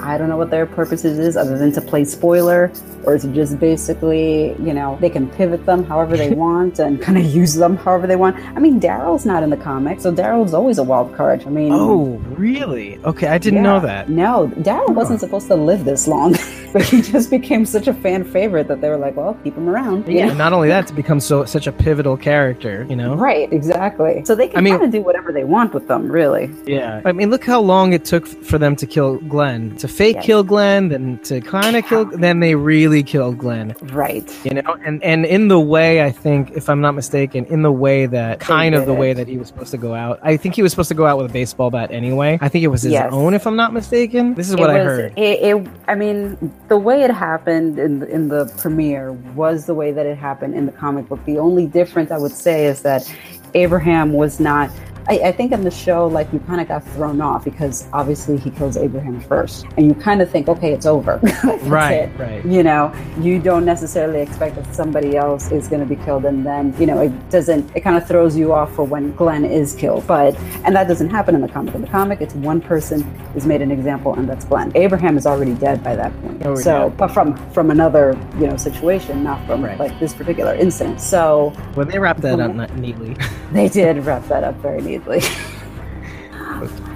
I 0.01 0.17
don't 0.17 0.29
know 0.29 0.37
what 0.37 0.49
their 0.49 0.65
purpose 0.65 1.05
is 1.05 1.37
other 1.37 1.57
than 1.57 1.71
to 1.73 1.81
play 1.81 2.03
spoiler 2.05 2.71
or 3.03 3.15
is 3.15 3.25
it 3.25 3.33
just 3.33 3.59
basically, 3.59 4.49
you 4.59 4.73
know, 4.73 4.97
they 5.01 5.09
can 5.09 5.29
pivot 5.29 5.65
them 5.65 5.83
however 5.83 6.17
they 6.17 6.29
want 6.45 6.79
and 6.79 7.01
kind 7.01 7.17
of 7.17 7.25
use 7.25 7.55
them 7.55 7.77
however 7.77 8.07
they 8.07 8.15
want? 8.15 8.35
I 8.55 8.59
mean, 8.59 8.79
Daryl's 8.79 9.25
not 9.25 9.43
in 9.43 9.49
the 9.49 9.57
comic, 9.57 10.01
so 10.01 10.13
Daryl's 10.13 10.53
always 10.53 10.77
a 10.77 10.83
wild 10.83 11.15
card. 11.15 11.43
I 11.45 11.49
mean, 11.49 11.71
oh, 11.73 12.17
really? 12.37 12.97
Okay, 12.99 13.27
I 13.27 13.37
didn't 13.37 13.57
yeah, 13.57 13.63
know 13.63 13.79
that. 13.81 14.09
No, 14.09 14.51
Daryl 14.57 14.93
wasn't 14.93 15.19
supposed 15.19 15.47
to 15.47 15.55
live 15.55 15.85
this 15.85 16.07
long, 16.07 16.35
but 16.73 16.83
he 16.83 17.01
just 17.01 17.29
became 17.29 17.65
such 17.65 17.87
a 17.87 17.93
fan 17.93 18.23
favorite 18.23 18.67
that 18.67 18.81
they 18.81 18.89
were 18.89 18.97
like, 18.97 19.15
well, 19.15 19.33
keep 19.43 19.55
him 19.55 19.69
around. 19.69 20.07
Yeah, 20.07 20.27
know? 20.27 20.33
not 20.35 20.53
only 20.53 20.67
that, 20.69 20.87
to 20.87 20.93
become 20.93 21.19
so 21.19 21.45
such 21.45 21.67
a 21.67 21.71
pivotal 21.71 22.17
character, 22.17 22.85
you 22.89 22.95
know? 22.95 23.15
Right, 23.15 23.51
exactly. 23.51 24.23
So 24.25 24.35
they 24.35 24.47
can 24.47 24.57
I 24.57 24.61
mean, 24.61 24.73
kind 24.73 24.85
of 24.85 24.91
do 24.91 25.01
whatever 25.01 25.31
they 25.31 25.43
want 25.43 25.73
with 25.73 25.87
them, 25.87 26.11
really. 26.11 26.49
Yeah. 26.65 27.01
I 27.05 27.11
mean, 27.11 27.29
look 27.29 27.45
how 27.45 27.61
long 27.61 27.93
it 27.93 28.05
took 28.05 28.27
for 28.27 28.57
them 28.57 28.75
to 28.77 28.85
kill 28.85 29.17
Glenn, 29.17 29.75
to 29.77 29.87
fake 29.89 30.17
yes. 30.17 30.25
kill 30.25 30.43
Glenn, 30.43 30.89
then 30.89 31.19
to 31.23 31.41
kind 31.41 31.75
of 31.75 31.85
kill, 31.85 32.05
then 32.05 32.39
they 32.39 32.55
really 32.55 33.03
killed 33.03 33.37
Glenn. 33.37 33.75
Right. 33.81 34.29
You 34.45 34.61
know, 34.61 34.77
and 34.83 35.03
and 35.03 35.25
in 35.25 35.47
the 35.47 35.59
way 35.59 36.03
I 36.03 36.11
think, 36.11 36.51
if 36.51 36.69
I'm 36.69 36.81
not 36.81 36.95
mistaken, 36.95 37.45
in 37.45 37.61
the 37.61 37.71
way 37.71 38.05
that 38.05 38.39
kind 38.39 38.75
of 38.75 38.85
the 38.85 38.93
it. 38.93 38.99
way 38.99 39.13
that 39.13 39.27
he 39.27 39.37
was 39.37 39.47
supposed 39.47 39.71
to 39.71 39.77
go 39.77 39.93
out. 39.93 40.19
I 40.23 40.37
think 40.37 40.55
he 40.55 40.61
was 40.61 40.71
supposed 40.71 40.89
to 40.89 40.95
go 40.95 41.05
out 41.05 41.17
with 41.17 41.29
a 41.29 41.33
baseball 41.33 41.71
bat 41.71 41.91
anyway. 41.91 42.37
I 42.41 42.49
think 42.49 42.63
it 42.63 42.67
was 42.67 42.83
his 42.83 42.93
yes. 42.93 43.11
own, 43.11 43.33
if 43.33 43.45
I'm 43.45 43.55
not 43.55 43.73
mistaken. 43.73 44.33
This 44.35 44.49
is 44.49 44.55
what 44.55 44.69
was, 44.69 44.77
I 44.77 44.83
heard. 44.83 45.13
It, 45.17 45.39
it, 45.41 45.67
I 45.87 45.95
mean, 45.95 46.53
the 46.67 46.77
way 46.77 47.03
it 47.03 47.11
happened 47.11 47.79
in 47.79 48.03
in 48.03 48.29
the 48.29 48.51
premiere 48.57 49.11
was 49.11 49.65
the 49.65 49.73
way 49.73 49.91
that 49.91 50.05
it 50.05 50.17
happened 50.17 50.55
in 50.55 50.65
the 50.65 50.71
comic 50.71 51.07
book. 51.07 51.23
The 51.25 51.39
only 51.39 51.65
difference 51.65 52.11
I 52.11 52.17
would 52.17 52.31
say 52.31 52.65
is 52.65 52.81
that 52.83 53.11
Abraham 53.53 54.13
was 54.13 54.39
not 54.39 54.69
I, 55.09 55.29
I 55.29 55.31
think 55.31 55.51
in 55.51 55.63
the 55.63 55.71
show, 55.71 56.05
like 56.05 56.31
you 56.31 56.39
kind 56.41 56.61
of 56.61 56.67
got 56.67 56.83
thrown 56.83 57.19
off 57.19 57.43
because 57.43 57.87
obviously 57.93 58.37
he 58.37 58.51
kills 58.51 58.77
Abraham 58.77 59.19
first, 59.19 59.65
and 59.75 59.87
you 59.87 59.95
kind 59.95 60.21
of 60.21 60.29
think, 60.29 60.47
okay, 60.47 60.71
it's 60.71 60.85
over. 60.85 61.19
right, 61.63 61.93
it. 61.93 62.19
right. 62.19 62.45
You 62.45 62.61
know, 62.61 62.93
you 63.19 63.39
don't 63.39 63.65
necessarily 63.65 64.21
expect 64.21 64.55
that 64.57 64.73
somebody 64.75 65.17
else 65.17 65.51
is 65.51 65.67
going 65.67 65.81
to 65.81 65.95
be 65.95 66.01
killed, 66.03 66.25
and 66.25 66.45
then 66.45 66.75
you 66.79 66.85
know 66.85 67.01
it 67.01 67.29
doesn't. 67.31 67.75
It 67.75 67.81
kind 67.81 67.97
of 67.97 68.07
throws 68.07 68.37
you 68.37 68.53
off 68.53 68.73
for 68.75 68.83
when 68.83 69.15
Glenn 69.15 69.45
is 69.45 69.73
killed, 69.73 70.05
but 70.05 70.35
and 70.63 70.75
that 70.75 70.87
doesn't 70.87 71.09
happen 71.09 71.33
in 71.33 71.41
the 71.41 71.47
comic. 71.47 71.73
In 71.73 71.81
the 71.81 71.87
comic, 71.87 72.21
it's 72.21 72.35
one 72.35 72.61
person 72.61 73.01
is 73.35 73.47
made 73.47 73.63
an 73.63 73.71
example, 73.71 74.13
and 74.13 74.29
that's 74.29 74.45
Glenn. 74.45 74.71
Abraham 74.75 75.17
is 75.17 75.25
already 75.25 75.55
dead 75.55 75.83
by 75.83 75.95
that 75.95 76.13
point. 76.21 76.45
Oh, 76.45 76.55
so, 76.55 76.83
yeah. 76.83 76.89
but 76.89 77.07
from 77.07 77.35
from 77.51 77.71
another 77.71 78.15
you 78.35 78.45
know 78.45 78.57
situation, 78.57 79.23
not 79.23 79.43
from 79.47 79.65
right. 79.65 79.79
like 79.79 79.99
this 79.99 80.13
particular 80.13 80.53
incident. 80.53 81.01
So 81.01 81.49
when 81.73 81.87
they 81.87 81.97
wrapped 81.97 82.21
that 82.21 82.39
up 82.39 82.53
neatly, 82.75 83.17
they 83.51 83.69
did 83.69 84.05
wrap 84.05 84.27
that 84.27 84.43
up 84.43 84.53
very 84.57 84.81
neatly. 84.81 84.98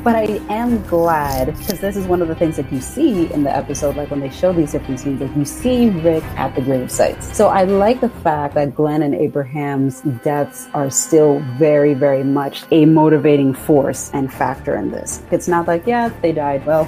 But 0.04 0.18
I 0.18 0.24
am 0.50 0.86
glad 0.88 1.46
because 1.46 1.80
this 1.80 1.96
is 1.96 2.06
one 2.08 2.22
of 2.22 2.28
the 2.28 2.36
things 2.36 2.58
that 2.58 2.70
you 2.74 2.82
see 2.82 3.32
in 3.32 3.44
the 3.44 3.56
episode, 3.56 3.96
like 3.96 4.12
when 4.12 4.20
they 4.20 4.30
show 4.30 4.52
these 4.52 4.74
different 4.74 5.00
scenes, 5.00 5.22
like 5.22 5.34
you 5.34 5.46
see 5.46 5.92
Rick 5.92 6.26
at 6.36 6.54
the 6.56 6.62
grave 6.62 6.92
sites. 6.92 7.34
So 7.34 7.48
I 7.48 7.64
like 7.64 8.02
the 8.02 8.10
fact 8.10 8.56
that 8.56 8.76
Glenn 8.76 9.02
and 9.02 9.16
Abraham's 9.16 10.02
deaths 10.22 10.68
are 10.74 10.90
still 10.90 11.40
very, 11.58 11.94
very 11.94 12.22
much 12.26 12.64
a 12.72 12.86
motivating 12.86 13.54
force 13.54 14.12
and 14.14 14.32
factor 14.32 14.76
in 14.76 14.92
this. 14.92 15.24
It's 15.32 15.48
not 15.48 15.68
like, 15.70 15.88
yeah, 15.88 16.10
they 16.22 16.34
died. 16.34 16.66
Well, 16.66 16.86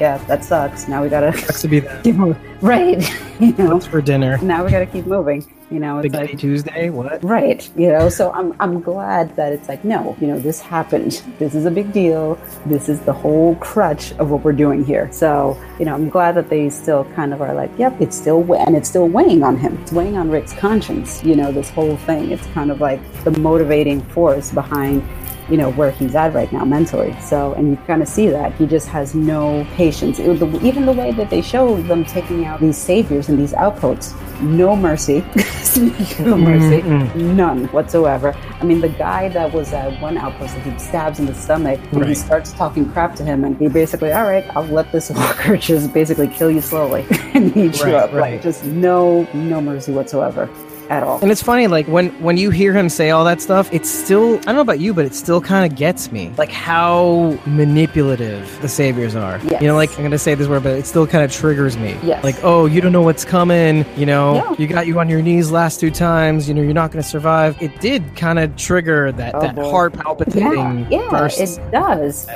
yeah, 0.00 0.16
that 0.26 0.42
sucks. 0.42 0.88
Now 0.88 1.02
we 1.02 1.10
gotta 1.10 1.36
sucks 1.36 1.60
to 1.60 1.68
be 1.68 1.80
that. 1.80 2.36
right. 2.62 2.98
you 3.40 3.52
know, 3.58 3.74
What's 3.74 3.86
for 3.86 4.00
dinner? 4.00 4.38
Now 4.38 4.64
we 4.64 4.70
gotta 4.70 4.86
keep 4.86 5.04
moving. 5.04 5.44
You 5.74 5.80
know, 5.80 5.98
it's 5.98 6.04
Big 6.04 6.14
like 6.14 6.38
Tuesday. 6.38 6.88
What? 6.88 7.24
Right. 7.24 7.68
You 7.76 7.88
know, 7.88 8.08
so 8.08 8.30
I'm 8.30 8.54
I'm 8.60 8.80
glad 8.80 9.34
that 9.34 9.52
it's 9.52 9.68
like 9.68 9.82
no, 9.82 10.16
you 10.20 10.28
know, 10.28 10.38
this 10.38 10.60
happened. 10.60 11.20
This 11.40 11.56
is 11.56 11.64
a 11.66 11.70
big 11.70 11.92
deal. 11.92 12.38
This 12.64 12.88
is 12.88 13.00
the 13.00 13.12
whole 13.12 13.56
crutch 13.56 14.12
of 14.12 14.30
what 14.30 14.44
we're 14.44 14.52
doing 14.52 14.84
here. 14.84 15.10
So 15.10 15.60
you 15.80 15.84
know, 15.84 15.92
I'm 15.92 16.08
glad 16.08 16.36
that 16.36 16.48
they 16.48 16.70
still 16.70 17.04
kind 17.16 17.34
of 17.34 17.42
are 17.42 17.52
like, 17.54 17.76
yep, 17.76 18.00
it's 18.00 18.16
still 18.16 18.40
and 18.54 18.76
it's 18.76 18.88
still 18.88 19.08
weighing 19.08 19.42
on 19.42 19.56
him. 19.56 19.76
It's 19.82 19.90
weighing 19.90 20.16
on 20.16 20.30
Rick's 20.30 20.52
conscience. 20.52 21.24
You 21.24 21.34
know, 21.34 21.50
this 21.50 21.70
whole 21.70 21.96
thing. 21.96 22.30
It's 22.30 22.46
kind 22.48 22.70
of 22.70 22.80
like 22.80 23.00
the 23.24 23.32
motivating 23.32 24.00
force 24.00 24.52
behind 24.52 25.02
you 25.48 25.56
know 25.56 25.70
where 25.72 25.90
he's 25.90 26.14
at 26.14 26.32
right 26.34 26.52
now 26.52 26.64
mentally. 26.64 27.14
So 27.20 27.52
and 27.54 27.70
you 27.70 27.76
kind 27.86 28.02
of 28.02 28.08
see 28.08 28.28
that 28.28 28.54
he 28.54 28.66
just 28.66 28.88
has 28.88 29.14
no 29.14 29.66
patience. 29.74 30.18
It, 30.18 30.42
even 30.62 30.86
the 30.86 30.92
way 30.92 31.12
that 31.12 31.30
they 31.30 31.42
show 31.42 31.80
them 31.82 32.04
taking 32.04 32.44
out 32.44 32.60
these 32.60 32.78
saviors 32.78 33.28
and 33.28 33.38
these 33.38 33.54
outposts 33.54 34.14
no 34.40 34.76
mercy. 34.76 35.24
No 36.20 36.38
mercy. 36.38 36.80
Mm-hmm. 36.82 37.36
none 37.36 37.64
whatsoever. 37.66 38.32
I 38.60 38.64
mean 38.64 38.80
the 38.80 38.88
guy 38.88 39.28
that 39.30 39.52
was 39.52 39.72
at 39.72 40.00
one 40.00 40.16
outpost 40.16 40.54
that 40.54 40.64
he 40.64 40.78
stabs 40.78 41.18
in 41.18 41.26
the 41.26 41.34
stomach 41.34 41.80
and 41.90 42.00
right. 42.00 42.08
he 42.08 42.14
starts 42.14 42.52
talking 42.52 42.88
crap 42.92 43.16
to 43.16 43.24
him 43.24 43.44
and 43.44 43.56
he 43.56 43.68
basically 43.68 44.12
all 44.12 44.24
right 44.24 44.44
i'll 44.56 44.64
let 44.66 44.92
this 44.92 45.10
walker 45.14 45.56
just 45.56 45.92
basically 45.92 46.28
kill 46.28 46.50
you 46.50 46.60
slowly. 46.60 47.04
And 47.34 47.56
eat 47.56 47.80
right, 47.82 47.94
up 47.94 48.12
right. 48.12 48.34
like 48.34 48.42
just 48.42 48.64
no 48.64 49.28
no 49.34 49.60
mercy 49.60 49.90
whatsoever 49.90 50.48
at 50.90 51.02
all. 51.02 51.20
And 51.20 51.30
it's 51.30 51.42
funny, 51.42 51.66
like 51.66 51.86
when 51.86 52.10
when 52.22 52.36
you 52.36 52.50
hear 52.50 52.72
him 52.72 52.88
say 52.88 53.10
all 53.10 53.24
that 53.24 53.40
stuff, 53.40 53.72
it's 53.72 53.88
still 53.88 54.36
I 54.40 54.42
don't 54.42 54.56
know 54.56 54.60
about 54.60 54.80
you, 54.80 54.94
but 54.94 55.04
it 55.04 55.14
still 55.14 55.40
kind 55.40 55.70
of 55.70 55.78
gets 55.78 56.12
me, 56.12 56.32
like 56.36 56.50
how 56.50 57.38
manipulative 57.46 58.60
the 58.60 58.68
saviors 58.68 59.14
are. 59.14 59.38
Yes. 59.44 59.62
You 59.62 59.68
know, 59.68 59.76
like 59.76 59.90
I'm 59.96 60.02
gonna 60.02 60.18
say 60.18 60.34
this 60.34 60.48
word, 60.48 60.62
but 60.62 60.78
it 60.78 60.86
still 60.86 61.06
kind 61.06 61.24
of 61.24 61.32
triggers 61.32 61.76
me. 61.76 61.96
Yes. 62.02 62.22
Like, 62.24 62.36
oh, 62.42 62.66
you 62.66 62.80
don't 62.80 62.92
know 62.92 63.02
what's 63.02 63.24
coming. 63.24 63.84
You 63.96 64.06
know, 64.06 64.34
yeah. 64.34 64.54
you 64.58 64.66
got 64.66 64.86
you 64.86 64.98
on 65.00 65.08
your 65.08 65.22
knees 65.22 65.50
last 65.50 65.80
two 65.80 65.90
times. 65.90 66.48
You 66.48 66.54
know, 66.54 66.62
you're 66.62 66.74
not 66.74 66.90
gonna 66.90 67.02
survive. 67.02 67.60
It 67.62 67.80
did 67.80 68.16
kind 68.16 68.38
of 68.38 68.56
trigger 68.56 69.12
that 69.12 69.34
oh, 69.34 69.40
that 69.40 69.54
boy. 69.54 69.70
heart 69.70 69.94
palpitating. 69.94 70.86
Yeah, 70.90 71.00
yeah 71.10 71.28
it 71.30 71.70
does. 71.70 72.28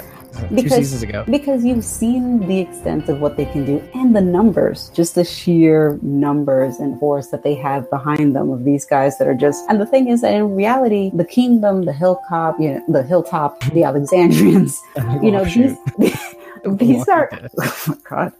Two 0.49 0.55
Because- 0.55 0.77
seasons 0.79 1.03
ago. 1.03 1.25
because 1.29 1.65
you've 1.65 1.85
seen 1.85 2.47
the 2.47 2.59
extent 2.61 3.09
of 3.09 3.21
what 3.21 3.37
they 3.37 3.45
can 3.47 3.65
do 3.65 3.83
and 3.95 4.15
the 4.15 4.21
numbers, 4.21 4.91
just 4.95 5.15
the 5.15 5.25
sheer 5.25 5.99
numbers 6.03 6.79
and 6.79 6.99
force 7.01 7.29
that 7.29 7.43
they 7.43 7.55
have 7.55 7.89
behind 7.91 8.35
them 8.37 8.51
of 8.51 8.65
these 8.65 8.85
guys 8.85 9.19
that 9.19 9.27
are 9.29 9.35
just. 9.35 9.65
And 9.69 9.81
the 9.81 9.87
thing 9.87 10.09
is 10.09 10.21
that 10.23 10.33
in 10.35 10.55
reality, 10.55 11.11
the 11.15 11.25
kingdom, 11.25 11.85
the 11.85 11.93
hilltop, 11.93 12.59
you 12.61 12.75
know, 12.75 12.83
the 12.89 13.03
hilltop, 13.03 13.61
the 13.73 13.85
Alexandrians, 13.85 14.81
you 15.23 15.31
know, 15.31 15.41
Oh, 15.41 15.45
shoot. 15.45 15.77
these. 15.99 16.19
These 16.73 17.07
are, 17.09 17.31
oh 17.63 17.85
my 17.87 17.95
god, 18.11 18.33